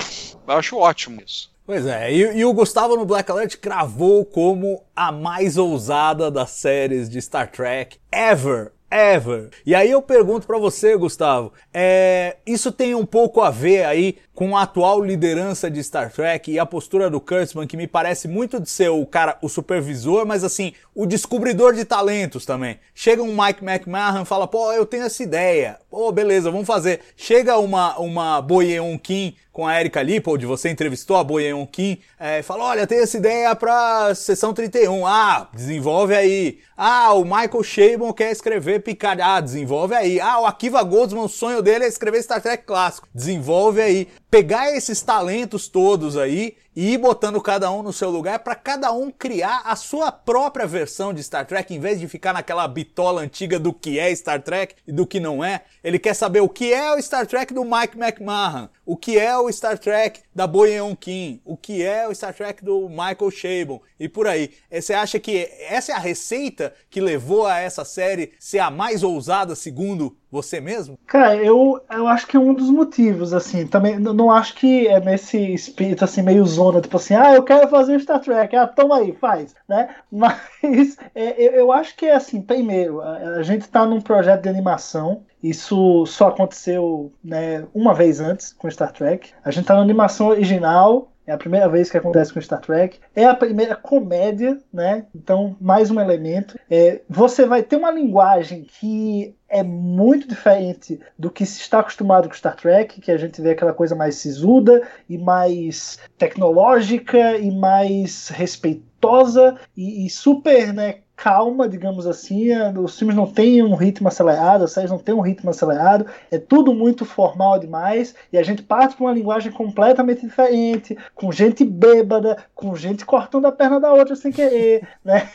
eu 0.47 0.54
acho 0.58 0.78
ótimo 0.78 1.22
isso. 1.22 1.52
Pois 1.70 1.86
é, 1.86 2.11
e, 2.11 2.39
e, 2.39 2.45
o 2.45 2.51
Gustavo 2.51 2.95
no 2.95 3.05
Black 3.05 3.30
Alert 3.30 3.57
cravou 3.57 4.26
como 4.26 4.84
a 4.95 5.11
mais 5.11 5.55
ousada 5.55 6.32
das 6.32 6.49
séries 6.49 7.07
de 7.07 7.22
Star 7.22 7.51
Trek 7.51 7.99
ever 8.11 8.72
ever. 8.91 9.49
E 9.65 9.76
aí 9.76 9.91
eu 9.91 10.01
pergunto 10.01 10.47
para 10.47 10.57
você, 10.57 10.97
Gustavo, 10.97 11.53
é, 11.74 12.38
isso 12.45 12.72
tem 12.72 12.95
um 12.95 13.05
pouco 13.05 13.41
a 13.41 13.51
ver 13.51 13.86
aí 13.86 14.17
com 14.34 14.57
a 14.57 14.63
atual 14.63 15.03
liderança 15.03 15.70
de 15.70 15.84
Star 15.84 16.11
Trek 16.11 16.49
e 16.49 16.57
a 16.57 16.65
postura 16.65 17.09
do 17.09 17.20
Kurtzman, 17.20 17.67
que 17.67 17.78
me 17.78 17.88
parece 17.88 18.28
muito 18.28 18.59
de 18.59 18.70
ser 18.70 18.89
o 18.89 19.05
cara, 19.05 19.38
o 19.41 19.49
supervisor, 19.49 20.26
mas 20.26 20.43
assim, 20.43 20.74
o 20.95 21.05
descobridor 21.05 21.74
de 21.74 21.86
talentos 21.86 22.45
também. 22.45 22.80
Chega 22.95 23.22
um 23.22 23.38
Mike 23.39 23.63
McMahon, 23.63 24.26
fala, 24.26 24.47
pô, 24.47 24.72
eu 24.72 24.86
tenho 24.86 25.03
essa 25.03 25.22
ideia, 25.22 25.78
pô, 25.89 26.11
beleza, 26.11 26.49
vamos 26.49 26.67
fazer. 26.67 27.01
Chega 27.15 27.57
uma, 27.57 27.97
uma 27.99 28.41
Boyeon 28.41 28.97
Kim 28.97 29.36
com 29.60 29.68
a 29.68 29.78
Erika 29.78 30.01
Lippold, 30.01 30.45
você 30.45 30.70
entrevistou 30.70 31.18
a 31.18 31.24
Boyeon 31.24 31.66
Kim, 31.66 31.97
é, 32.18 32.41
fala, 32.41 32.64
olha, 32.64 32.88
tem 32.88 32.99
essa 32.99 33.18
ideia 33.18 33.53
pra 33.53 34.16
sessão 34.16 34.53
31, 34.53 35.05
ah, 35.05 35.49
desenvolve 35.53 36.16
aí. 36.16 36.60
Ah, 36.78 37.12
o 37.12 37.26
Michael 37.26 37.62
Chabon 37.62 38.14
quer 38.14 38.32
escrever 38.32 38.82
Picard, 38.82 39.22
ah, 39.22 39.41
desenvolve 39.41 39.93
aí. 39.93 40.18
Ah, 40.22 40.39
o 40.39 40.45
Akiva 40.45 40.82
Goldsman, 40.82 41.26
o 41.26 41.28
sonho 41.28 41.62
dele 41.62 41.84
é 41.84 41.89
escrever 41.89 42.24
Star 42.24 42.41
Trek 42.41 42.64
clássico, 42.64 43.10
desenvolve 43.14 43.82
aí 43.82 44.07
pegar 44.30 44.71
esses 44.75 45.01
talentos 45.01 45.67
todos 45.67 46.15
aí 46.15 46.55
e 46.75 46.93
ir 46.93 46.97
botando 46.97 47.41
cada 47.41 47.69
um 47.71 47.82
no 47.82 47.91
seu 47.91 48.09
lugar 48.09 48.39
para 48.39 48.55
cada 48.55 48.91
um 48.91 49.11
criar 49.11 49.63
a 49.65 49.75
sua 49.75 50.11
própria 50.11 50.67
versão 50.67 51.13
de 51.13 51.21
Star 51.21 51.45
Trek, 51.45 51.73
em 51.73 51.80
vez 51.80 51.99
de 51.99 52.07
ficar 52.07 52.32
naquela 52.32 52.67
bitola 52.67 53.21
antiga 53.21 53.59
do 53.59 53.73
que 53.73 53.99
é 53.99 54.15
Star 54.15 54.41
Trek 54.41 54.75
e 54.88 54.91
do 54.91 55.05
que 55.05 55.19
não 55.19 55.43
é. 55.43 55.63
Ele 55.84 55.97
quer 55.97 56.13
saber 56.13 56.41
o 56.41 56.47
que 56.47 56.71
é 56.71 56.93
o 56.93 57.01
Star 57.01 57.25
Trek 57.25 57.53
do 57.53 57.65
Mike 57.65 57.97
McMahon, 57.99 58.69
o 58.86 58.95
que 58.95 59.17
é 59.17 59.36
o 59.38 59.51
Star 59.51 59.77
Trek 59.77 60.21
da 60.34 60.45
Boyeon 60.45 60.95
Kim, 60.95 61.41
o 61.43 61.57
que 61.57 61.84
é 61.84 62.07
o 62.07 62.13
Star 62.13 62.34
Trek 62.34 62.63
do 62.63 62.88
Michael 62.88 63.32
Chabon 63.32 63.82
e 63.99 64.07
por 64.07 64.27
aí. 64.27 64.51
Você 64.71 64.93
acha 64.93 65.19
que 65.19 65.49
essa 65.67 65.91
é 65.91 65.95
a 65.95 65.99
receita 65.99 66.73
que 66.89 67.01
levou 67.01 67.45
a 67.45 67.59
essa 67.59 67.84
série 67.84 68.32
ser 68.39 68.59
a 68.59 68.71
mais 68.71 69.03
ousada 69.03 69.55
segundo 69.55 70.15
você 70.32 70.61
mesmo? 70.61 70.97
Cara, 71.07 71.36
eu, 71.36 71.82
eu 71.89 72.07
acho 72.07 72.27
que 72.27 72.38
é 72.38 72.39
um 72.39 72.53
dos 72.53 72.69
motivos, 72.69 73.34
assim, 73.34 73.65
também 73.65 73.97
não 73.99 74.32
acho 74.32 74.55
que 74.55 74.88
é 74.88 74.99
nesse 74.99 75.38
espírito, 75.53 76.03
assim, 76.03 76.21
meio 76.21 76.45
zona, 76.45 76.82
tipo 76.82 76.97
assim, 76.97 77.15
ah, 77.15 77.34
eu 77.34 77.43
quero 77.43 77.67
fazer 77.67 77.95
um 77.95 77.99
Star 77.99 78.19
Trek, 78.19 78.55
ah, 78.55 78.67
toma 78.67 78.97
aí, 78.97 79.11
faz, 79.13 79.55
né? 79.67 79.95
Mas 80.11 80.97
é, 81.15 81.41
eu, 81.41 81.51
eu, 81.53 81.71
acho 81.71 81.95
que 81.95 82.05
é 82.05 82.15
assim, 82.15 82.41
primeiro, 82.41 83.01
a, 83.01 83.17
a 83.38 83.43
gente 83.43 83.67
tá 83.67 83.86
num 83.86 84.01
projeto 84.01 84.43
de 84.43 84.49
animação, 84.49 85.23
isso 85.41 86.05
só 86.05 86.27
aconteceu 86.27 87.11
né, 87.23 87.65
uma 87.73 87.93
vez 87.93 88.19
antes 88.19 88.53
com 88.53 88.69
Star 88.69 88.91
Trek. 88.91 89.32
A 89.43 89.51
gente 89.51 89.65
tá 89.65 89.73
na 89.73 89.82
animação 89.82 90.27
original, 90.27 91.11
é 91.30 91.32
a 91.32 91.38
primeira 91.38 91.69
vez 91.69 91.91
que 91.91 91.97
acontece 91.97 92.34
com 92.34 92.41
Star 92.41 92.59
Trek. 92.59 92.99
É 93.15 93.23
a 93.23 93.36
primeira 93.36 93.75
comédia, 93.75 94.57
né? 94.73 95.05
Então, 95.13 95.55
mais 95.61 95.91
um 95.91 95.99
elemento. 95.99 96.57
É, 96.69 97.01
você 97.07 97.45
vai 97.45 97.61
ter 97.61 97.75
uma 97.75 97.91
linguagem 97.91 98.63
que 98.63 99.36
é 99.47 99.61
muito 99.61 100.27
diferente 100.27 100.99
do 101.17 101.30
que 101.30 101.45
se 101.45 101.61
está 101.61 101.80
acostumado 101.80 102.27
com 102.27 102.34
Star 102.34 102.55
Trek, 102.55 102.99
que 102.99 103.11
a 103.11 103.17
gente 103.17 103.41
vê 103.41 103.51
aquela 103.51 103.73
coisa 103.73 103.95
mais 103.95 104.15
sisuda 104.15 104.88
e 105.07 105.19
mais 105.19 105.99
tecnológica 106.17 107.38
e 107.38 107.51
mais 107.51 108.30
respeitosa 108.30 109.55
e, 109.77 110.07
e 110.07 110.09
super, 110.09 110.73
né, 110.73 110.99
calma, 111.22 111.67
digamos 111.67 112.07
assim. 112.07 112.51
É, 112.51 112.70
os 112.70 112.97
filmes 112.97 113.15
não 113.15 113.28
têm 113.28 113.61
um 113.61 113.76
ritmo 113.76 114.07
acelerado, 114.07 114.63
as 114.63 114.72
séries 114.72 114.89
não 114.89 114.97
têm 114.97 115.13
um 115.13 115.20
ritmo 115.20 115.49
acelerado, 115.49 116.05
é 116.32 116.38
tudo 116.38 116.74
muito 116.74 117.03
formal 117.03 117.59
demais, 117.59 118.15
e 118.32 118.38
a 118.38 118.43
gente 118.43 118.63
parte 118.63 118.95
para 118.95 119.05
uma 119.05 119.13
linguagem 119.13 119.51
completamente 119.51 120.22
diferente, 120.22 120.97
com 121.13 121.32
gente 121.32 121.65
bêbada, 121.65 122.38
com 122.55 122.74
gente 122.76 123.05
cortando 123.05 123.45
a 123.45 123.51
perna 123.51 123.80
da 123.80 123.93
outra 123.93 124.15
sem 124.15 124.32
querer, 124.32 124.88
né? 125.03 125.30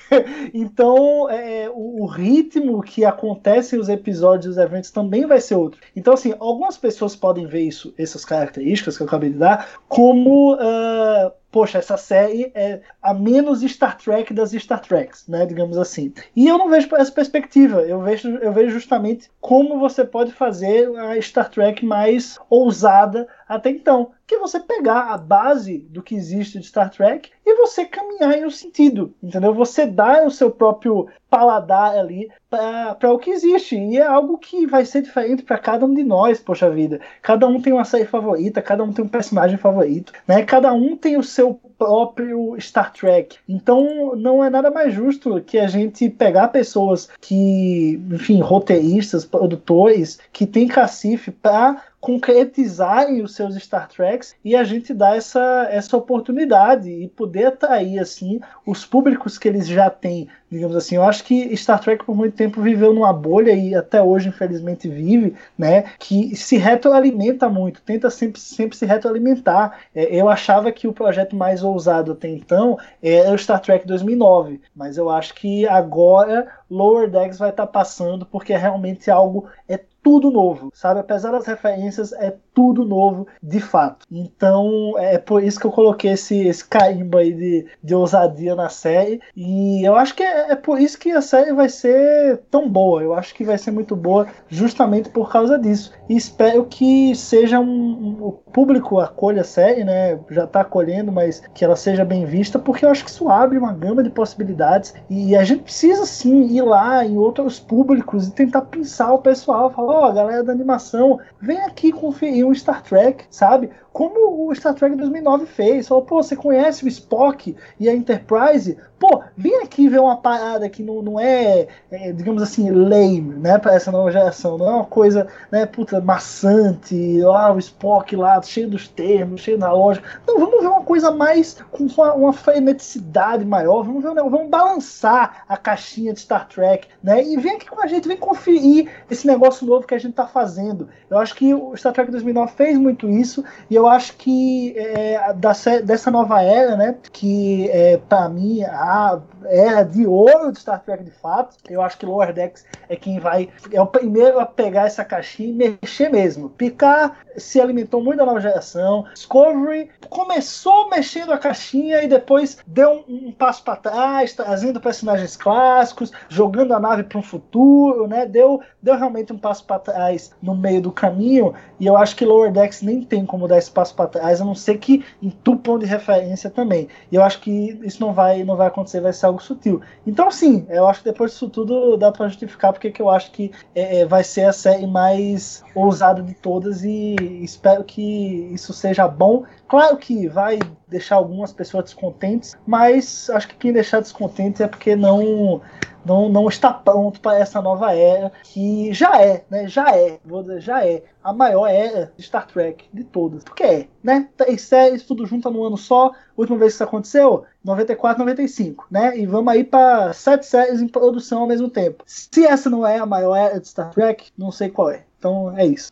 Então, 0.55 1.29
é, 1.29 1.69
o, 1.69 2.03
o, 2.03 2.07
ritmo 2.07 2.83
que 2.83 3.05
acontece 3.05 3.77
os 3.77 3.89
episódios, 3.89 4.57
os 4.57 4.63
eventos 4.63 4.91
também 4.91 5.27
vai 5.27 5.41
ser 5.41 5.57
outro. 5.57 5.81
Então, 5.95 6.15
assim, 6.15 6.35
algumas 6.39 6.79
pessoas 6.79 7.15
podem 7.15 7.47
ver 7.47 7.63
isso, 7.63 7.93
essas 7.99 8.25
características 8.25 8.97
que 8.97 9.03
eu 9.03 9.07
acabei 9.07 9.31
de 9.31 9.39
dar, 9.39 9.69
como 9.89 10.55
uh, 10.55 11.33
poxa, 11.55 11.79
essa 11.79 11.97
série 11.97 12.51
é 12.53 12.81
a 13.01 13.15
menos 13.15 13.61
Star 13.61 13.97
Trek 13.97 14.35
das 14.35 14.51
Star 14.51 14.81
Treks, 14.81 15.29
né, 15.29 15.47
digamos 15.47 15.79
assim. 15.79 16.13
E 16.35 16.49
eu 16.49 16.59
não 16.59 16.69
vejo 16.69 16.89
essa 16.97 17.13
perspectiva, 17.13 17.83
eu 17.83 18.03
vejo, 18.03 18.29
eu 18.39 18.53
vejo 18.53 18.73
justamente 18.73 19.31
como 19.41 19.79
você 19.79 20.05
pode 20.05 20.33
fazer 20.33 20.91
a 20.99 21.23
Star 21.23 21.49
Trek 21.49 21.87
mais 21.87 22.41
ousada 22.51 23.29
até 23.49 23.71
então, 23.71 24.11
que 24.27 24.35
é 24.35 24.39
você 24.41 24.59
pegar 24.59 25.13
a 25.13 25.17
base 25.17 25.79
do 25.91 26.03
que 26.03 26.17
existe 26.17 26.59
de 26.59 26.67
Star 26.67 26.91
Trek 26.91 27.31
e 27.47 27.55
você 27.55 27.85
caminhar 27.85 28.37
em 28.37 28.45
um 28.45 28.51
sentido, 28.51 29.15
entendeu? 29.23 29.55
Você 29.55 29.87
dá 29.87 30.25
o 30.25 30.33
seu 30.33 30.51
próprio 30.51 31.07
paladar 31.31 31.97
ali 31.97 32.31
para 32.55 33.13
o 33.13 33.19
que 33.19 33.31
existe. 33.31 33.77
E 33.77 33.99
é 33.99 34.07
algo 34.07 34.39
que 34.39 34.67
vai 34.67 34.85
ser 34.85 35.03
diferente 35.03 35.43
para 35.43 35.59
cada 35.59 35.85
um 35.85 35.95
de 35.95 36.05
nós, 36.05 36.41
poxa 36.41 36.71
vida. 36.71 37.01
Cada 37.21 37.47
um 37.47 37.61
tem 37.61 37.73
uma 37.73 37.85
série 37.85 38.05
favorita, 38.05 38.63
cada 38.63 38.85
um 38.85 38.93
tem 38.93 39.05
um 39.05 39.09
personagem 39.09 39.57
favorito, 39.57 40.13
né? 40.27 40.43
Cada 40.45 40.73
um 40.73 40.97
tem 40.97 41.17
o 41.17 41.23
seu 41.23 41.59
próprio 41.77 42.57
Star 42.61 42.93
Trek. 42.93 43.37
Então 43.49 44.15
não 44.17 44.45
é 44.45 44.49
nada 44.49 44.71
mais 44.71 44.95
justo 44.95 45.41
que 45.41 45.59
a 45.59 45.67
gente 45.67 46.09
pegar 46.09 46.49
pessoas 46.49 47.09
que, 47.21 48.01
enfim, 48.11 48.41
roteiristas, 48.41 49.25
produtores, 49.25 50.19
que 50.33 50.47
tem 50.47 50.69
cacife 50.69 51.31
para 51.31 51.83
concretizarem 52.05 53.23
os 53.23 53.35
seus 53.35 53.55
Star 53.57 53.89
Treks 53.89 54.37
e 54.45 54.55
a 54.55 54.63
gente 54.63 54.93
dar 54.93 55.17
essa, 55.17 55.67
essa 55.71 55.97
oportunidade 55.97 56.91
e 56.91 57.09
poder 57.09 57.47
atrair 57.47 57.99
assim 57.99 58.43
os 58.67 58.85
públicos 58.85 59.39
que 59.39 59.49
eles 59.49 59.67
já 59.67 59.89
têm, 59.89 60.29
digamos 60.51 60.77
assim. 60.77 60.97
Eu 60.97 61.03
acho 61.03 61.25
que 61.25 61.57
Star 61.57 61.81
Trek 61.81 62.05
por 62.05 62.15
muito 62.15 62.37
tempo 62.37 62.44
viveu 62.49 62.93
numa 62.93 63.13
bolha 63.13 63.53
e 63.53 63.75
até 63.75 64.03
hoje 64.03 64.29
infelizmente 64.29 64.89
vive, 64.89 65.35
né, 65.57 65.85
que 65.99 66.35
se 66.37 66.57
retroalimenta 66.57 67.49
muito, 67.49 67.83
tenta 67.83 68.11
sempre, 68.11 68.41
sempre 68.41 68.77
se 68.77 68.87
retroalimentar. 68.87 69.79
É, 69.95 70.15
eu 70.15 70.29
achava 70.29 70.71
que 70.73 70.87
o 70.87 70.93
projeto 70.93 71.37
mais 71.37 71.63
ousado 71.63 72.13
até 72.13 72.29
então 72.29 72.79
era 73.03 73.33
o 73.33 73.39
Star 73.39 73.61
Trek 73.61 73.87
2009, 73.87 74.61
mas 74.75 74.97
eu 74.97 75.11
acho 75.11 75.35
que 75.35 75.67
agora 75.67 76.49
Lower 76.71 77.11
Decks 77.11 77.39
vai 77.39 77.51
estar 77.51 77.67
tá 77.67 77.73
passando 77.73 78.27
porque 78.27 78.53
é 78.53 78.57
realmente 78.57 79.11
algo 79.11 79.47
é 79.69 79.79
tudo 80.05 80.31
novo, 80.31 80.71
sabe? 80.75 81.01
Apesar 81.01 81.33
das 81.33 81.47
referências, 81.47 82.13
é 82.13 82.37
tudo 82.53 82.85
novo 82.85 83.27
de 83.43 83.59
fato. 83.59 84.07
Então 84.13 84.95
é 84.99 85.17
por 85.17 85.43
isso 85.43 85.59
que 85.59 85.67
eu 85.67 85.73
coloquei 85.73 86.13
esse, 86.13 86.47
esse 86.47 86.65
carimbo 86.65 87.17
aí 87.17 87.33
de, 87.33 87.67
de 87.83 87.95
ousadia 87.95 88.55
na 88.55 88.69
série. 88.69 89.21
E 89.35 89.83
eu 89.83 89.97
acho 89.97 90.15
que 90.15 90.23
é, 90.23 90.53
é 90.53 90.57
por 90.57 90.79
isso 90.79 90.99
que 90.99 91.11
a 91.11 91.23
série 91.23 91.55
vai 91.55 91.71
ser 91.71 92.43
tão 92.51 92.69
boa. 92.69 93.03
Eu 93.03 93.15
acho 93.15 93.35
que 93.35 93.45
vai 93.45 93.57
ser 93.57 93.71
muito 93.71 93.97
boa 93.97 94.27
justamente 94.47 95.09
por 95.09 95.33
causa 95.33 95.59
disso. 95.59 95.93
E 96.07 96.15
espero 96.15 96.67
que 96.67 97.15
seja 97.15 97.59
um, 97.59 97.65
um 97.65 98.25
o 98.25 98.33
público 98.33 99.01
acolha 99.01 99.41
a 99.41 99.45
série, 99.45 99.85
né? 99.85 100.19
Já 100.31 100.45
está 100.45 100.61
acolhendo, 100.61 101.11
mas 101.11 101.43
que 101.55 101.65
ela 101.65 101.77
seja 101.77 102.05
bem 102.05 102.27
vista, 102.27 102.59
porque 102.59 102.85
eu 102.85 102.91
acho 102.91 103.05
que 103.05 103.11
isso 103.11 103.29
abre 103.31 103.57
uma 103.57 103.73
gama 103.73 104.03
de 104.03 104.11
possibilidades. 104.11 104.95
E 105.09 105.35
a 105.35 105.43
gente 105.45 105.63
precisa 105.63 106.05
sim 106.05 106.55
ir 106.55 106.63
lá 106.63 107.05
em 107.05 107.17
outros 107.17 107.59
públicos 107.59 108.29
e 108.29 108.33
tentar 108.33 108.63
pensar 108.63 109.13
o 109.13 109.19
pessoal, 109.19 109.71
falar 109.71 109.94
ó, 109.95 110.09
oh, 110.09 110.13
galera 110.13 110.43
da 110.43 110.53
animação, 110.53 111.21
vem 111.41 111.59
aqui 111.63 111.93
conferir 111.93 112.47
um 112.47 112.55
Star 112.55 112.83
Trek, 112.83 113.25
sabe? 113.31 113.71
Como 113.95 114.49
o 114.49 114.55
Star 114.55 114.75
Trek 114.75 114.97
2009 114.97 115.47
fez. 115.47 115.87
Falou, 115.87 116.05
pô, 116.05 116.21
você 116.21 116.35
conhece 116.35 116.85
o 116.85 116.89
Spock 116.89 117.55
e 117.79 117.89
a 117.89 117.95
Enterprise? 117.95 118.77
Pô, 118.99 119.23
vem 119.37 119.63
aqui 119.63 119.89
ver 119.89 120.01
uma 120.01 120.17
parada 120.17 120.69
que 120.69 120.83
não, 120.83 121.01
não 121.01 121.21
é, 121.21 121.69
é 121.91 122.11
digamos 122.11 122.43
assim, 122.43 122.71
lame, 122.71 123.35
né, 123.35 123.57
pra 123.57 123.75
essa 123.75 123.93
nova 123.93 124.11
geração. 124.11 124.59
Não 124.59 124.67
é 124.67 124.75
uma 124.75 124.85
coisa, 124.85 125.29
né, 125.53 125.65
puta, 125.65 126.01
maçante, 126.01 127.23
ó, 127.23 127.53
o 127.53 127.59
Spock 127.59 128.17
lá, 128.17 128.43
cheio 128.43 128.69
dos 128.69 128.89
termos, 128.89 129.43
cheio 129.43 129.59
da 129.59 129.73
lógica. 129.73 130.21
Não, 130.27 130.41
vamos 130.41 130.61
ver 130.61 130.69
uma 130.69 130.83
coisa 130.83 131.13
mais 131.13 131.59
com 131.71 131.85
uma, 131.85 132.15
uma 132.15 132.33
freneticidade 132.33 133.45
maior, 133.45 133.85
vamos 133.85 134.03
ver, 134.03 134.15
vamos 134.15 134.49
balançar 134.49 135.45
a 135.49 135.57
caixinha 135.57 136.13
de 136.13 136.21
Star 136.21 136.49
Trek, 136.49 136.89
né, 137.03 137.23
e 137.23 137.37
vem 137.37 137.57
aqui 137.57 137.69
com 137.69 137.81
a 137.81 137.87
gente, 137.87 138.09
vem 138.09 138.17
conferir 138.17 138.91
esse 139.09 139.27
negócio 139.27 139.67
novo 139.67 139.84
que 139.87 139.95
a 139.95 139.99
gente 139.99 140.15
tá 140.15 140.27
fazendo. 140.27 140.89
Eu 141.09 141.19
acho 141.19 141.35
que 141.35 141.53
o 141.55 141.77
Star 141.77 141.93
Trek 141.93 142.11
2009 142.11 142.53
fez 142.53 142.79
muito 142.79 143.09
isso, 143.09 143.45
e 143.71 143.75
eu 143.75 143.87
acho 143.87 144.17
que 144.17 144.75
é, 144.77 145.33
da, 145.35 145.53
dessa 145.85 146.11
nova 146.11 146.43
era, 146.43 146.77
né, 146.77 146.97
que 147.13 147.69
é, 147.71 147.97
para 147.97 148.29
mim 148.29 148.63
a 148.63 149.21
era 149.47 149.83
de 149.83 150.07
ouro 150.07 150.53
de 150.53 150.59
Star 150.59 150.83
Trek 150.83 151.05
de 151.05 151.11
fato, 151.11 151.57
eu 151.69 151.83
acho 151.83 151.99
que 151.99 152.07
Lower 152.07 152.33
Decks 152.33 152.65
é 152.89 152.97
quem 152.97 153.19
vai, 153.19 153.49
é 153.71 153.81
o 153.81 153.87
primeiro 153.87 154.41
a 154.41 154.47
pegar 154.47 154.87
essa 154.87 155.05
caixinha 155.05 155.49
e 155.49 155.79
mexer 155.81 156.09
mesmo. 156.09 156.49
Picard 156.51 157.15
se 157.37 157.61
alimentou 157.61 158.03
muito 158.03 158.19
da 158.19 158.27
nova 158.27 158.41
geração, 158.41 159.05
Discovery 159.13 159.91
começou 160.09 160.89
mexendo 160.89 161.33
a 161.33 161.39
caixinha 161.39 162.03
e 162.03 162.09
depois 162.09 162.59
deu 162.67 163.05
um, 163.09 163.29
um 163.29 163.33
passo 163.33 163.63
para 163.63 163.77
trás, 163.77 164.33
trazendo 164.33 164.81
personagens 164.81 165.37
clássicos, 165.37 166.13
jogando 166.29 166.73
a 166.73 166.81
nave 166.81 167.05
para 167.05 167.19
um 167.19 167.23
futuro, 167.23 168.07
né? 168.07 168.27
Deu, 168.27 168.61
deu 168.83 168.97
realmente 168.97 169.33
um 169.33 169.39
passo 169.39 169.65
para 169.67 169.74
trás 169.79 170.33
no 170.43 170.55
meio 170.55 170.81
do 170.81 170.93
caminho 170.93 171.55
e 171.79 171.87
eu 171.87 171.97
acho 171.97 172.17
que 172.17 172.25
Lower 172.25 172.53
Decks 172.53 172.83
nem 172.83 173.03
tem 173.03 173.27
como 173.27 173.49
dar 173.49 173.59
esse 173.59 173.71
passo 173.71 173.95
para 173.95 174.07
trás, 174.07 174.41
a 174.41 174.45
não 174.45 174.55
ser 174.55 174.79
que 174.79 175.05
entupam 175.21 175.79
de 175.79 175.87
referência 175.87 176.49
também. 176.49 176.89
E 177.11 177.17
eu 177.17 177.23
acho 177.23 177.41
que 177.41 177.79
isso 177.83 178.01
não 178.01 178.13
vai, 178.13 178.45
não 178.45 178.57
vai 178.57 178.69
acontecer, 178.69 179.01
vai 179.01 179.13
ser 179.13 179.27
algo 179.27 179.43
sutil. 179.43 179.81
Então, 180.07 180.31
sim, 180.31 180.67
eu 180.69 180.87
acho 180.87 181.01
que 181.01 181.11
depois 181.11 181.33
disso 181.33 181.49
tudo 181.49 181.97
dá 181.97 182.13
para 182.13 182.29
justificar 182.29 182.73
porque 182.73 182.91
que 182.91 183.03
eu 183.03 183.09
acho 183.09 183.31
que 183.33 183.51
é, 183.75 184.01
é, 184.01 184.07
vai 184.07 184.23
ser 184.23 184.45
a 184.45 184.53
série 184.53 184.87
mais 184.87 185.65
ousada 185.75 186.23
de 186.23 186.35
todas 186.35 186.85
e 186.85 187.17
espero 187.43 187.85
que 187.85 188.51
isso 188.53 188.73
seja 188.73 189.09
bom. 189.09 189.45
Claro 189.69 189.97
que 189.97 190.29
vai 190.29 190.59
deixar 190.89 191.17
algumas 191.17 191.53
pessoas 191.53 191.85
descontentes, 191.85 192.57
mas 192.67 193.29
acho 193.31 193.49
que 193.49 193.57
quem 193.57 193.73
deixar 193.73 194.01
descontente 194.01 194.63
é 194.63 194.69
porque 194.69 194.95
não 194.95 195.61
não, 196.05 196.29
não 196.29 196.49
está 196.49 196.73
pronto 196.73 197.21
para 197.21 197.39
essa 197.39 197.61
nova 197.63 197.95
era, 197.95 198.33
que 198.43 198.93
já 198.93 199.21
é, 199.21 199.45
né? 199.51 199.67
Já 199.69 199.97
é, 199.97 200.19
vou 200.25 200.43
dizer, 200.43 200.61
já 200.61 200.87
é 200.87 201.03
a 201.23 201.33
maior 201.33 201.67
era 201.67 202.13
de 202.17 202.23
Star 202.23 202.47
Trek 202.47 202.85
de 202.93 203.05
todas. 203.05 203.43
Porque 203.43 203.63
é, 203.63 203.89
né? 204.03 204.29
Três 204.37 204.63
séries, 204.63 205.05
tudo 205.05 205.27
junto 205.27 205.51
no 205.51 205.65
ano 205.65 205.77
só. 205.77 206.13
Última 206.37 206.59
vez 206.59 206.73
que 206.73 206.77
isso 206.77 206.85
aconteceu, 206.85 207.45
94, 207.65 208.19
95, 208.19 208.87
né? 208.91 209.17
E 209.19 209.27
vamos 209.27 209.53
aí 209.53 209.65
para 209.65 210.13
sete 210.13 210.45
séries 210.47 210.83
em 210.83 210.89
produção 210.89 211.41
ao 211.41 211.47
mesmo 211.47 211.71
tempo. 211.71 212.05
Se 212.07 212.45
essa 212.45 212.69
não 212.69 212.87
é 212.87 212.99
a 212.99 213.07
maior 213.07 213.35
era 213.35 213.59
de 213.59 213.69
Star 213.69 213.91
Trek, 213.91 214.31
não 214.37 214.51
sei 214.51 214.69
qual 214.69 214.91
é. 214.91 215.05
Então 215.19 215.57
é 215.57 215.65
isso. 215.65 215.91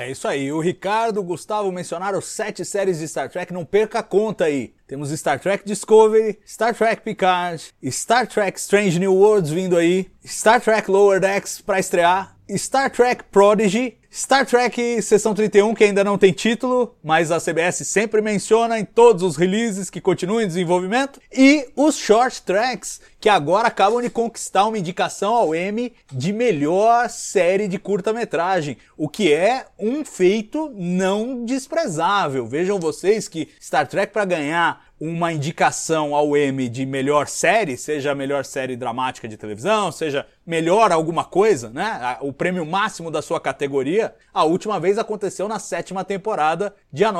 É 0.00 0.10
isso 0.10 0.26
aí. 0.26 0.50
O 0.50 0.60
Ricardo, 0.60 1.20
o 1.20 1.22
Gustavo 1.22 1.70
mencionaram 1.70 2.22
sete 2.22 2.64
séries 2.64 3.00
de 3.00 3.06
Star 3.06 3.28
Trek. 3.28 3.52
Não 3.52 3.66
perca 3.66 3.98
a 3.98 4.02
conta 4.02 4.44
aí. 4.44 4.72
Temos 4.86 5.10
Star 5.10 5.38
Trek 5.38 5.62
Discovery, 5.62 6.38
Star 6.46 6.74
Trek 6.74 7.02
Picard, 7.02 7.62
Star 7.90 8.26
Trek 8.26 8.58
Strange 8.58 8.98
New 8.98 9.14
Worlds 9.14 9.50
vindo 9.50 9.76
aí, 9.76 10.10
Star 10.26 10.58
Trek 10.58 10.90
Lower 10.90 11.20
Decks 11.20 11.60
para 11.60 11.78
estrear, 11.78 12.34
Star 12.56 12.90
Trek 12.90 13.24
Prodigy, 13.30 13.98
Star 14.12 14.44
Trek 14.44 15.00
Sessão 15.02 15.32
31, 15.32 15.72
que 15.72 15.84
ainda 15.84 16.02
não 16.02 16.18
tem 16.18 16.32
título, 16.32 16.96
mas 17.00 17.30
a 17.30 17.38
CBS 17.38 17.86
sempre 17.86 18.20
menciona 18.20 18.76
em 18.76 18.84
todos 18.84 19.22
os 19.22 19.36
releases 19.36 19.88
que 19.88 20.00
continuam 20.00 20.40
em 20.40 20.48
desenvolvimento, 20.48 21.20
e 21.32 21.68
os 21.76 21.96
Short 21.96 22.42
Tracks, 22.42 23.00
que 23.20 23.28
agora 23.28 23.68
acabam 23.68 24.02
de 24.02 24.10
conquistar 24.10 24.66
uma 24.66 24.76
indicação 24.76 25.32
ao 25.32 25.54
Emmy 25.54 25.92
de 26.10 26.32
melhor 26.32 27.08
série 27.08 27.68
de 27.68 27.78
curta-metragem, 27.78 28.78
o 28.96 29.08
que 29.08 29.32
é 29.32 29.66
um 29.78 30.04
feito 30.04 30.72
não 30.74 31.44
desprezável. 31.44 32.44
Vejam 32.48 32.80
vocês 32.80 33.28
que 33.28 33.48
Star 33.62 33.86
Trek 33.86 34.12
para 34.12 34.24
ganhar 34.24 34.89
uma 35.00 35.32
indicação 35.32 36.14
ao 36.14 36.36
Emmy 36.36 36.68
de 36.68 36.84
melhor 36.84 37.26
série, 37.26 37.74
seja 37.78 38.12
a 38.12 38.14
melhor 38.14 38.44
série 38.44 38.76
dramática 38.76 39.26
de 39.26 39.38
televisão, 39.38 39.90
seja 39.90 40.26
melhor 40.46 40.92
alguma 40.92 41.24
coisa, 41.24 41.70
né? 41.70 42.18
O 42.20 42.34
prêmio 42.34 42.66
máximo 42.66 43.10
da 43.10 43.22
sua 43.22 43.40
categoria, 43.40 44.14
a 44.34 44.44
última 44.44 44.78
vez 44.78 44.98
aconteceu 44.98 45.48
na 45.48 45.58
sétima 45.58 46.04
temporada 46.04 46.74
de 46.92 47.02
A 47.02 47.10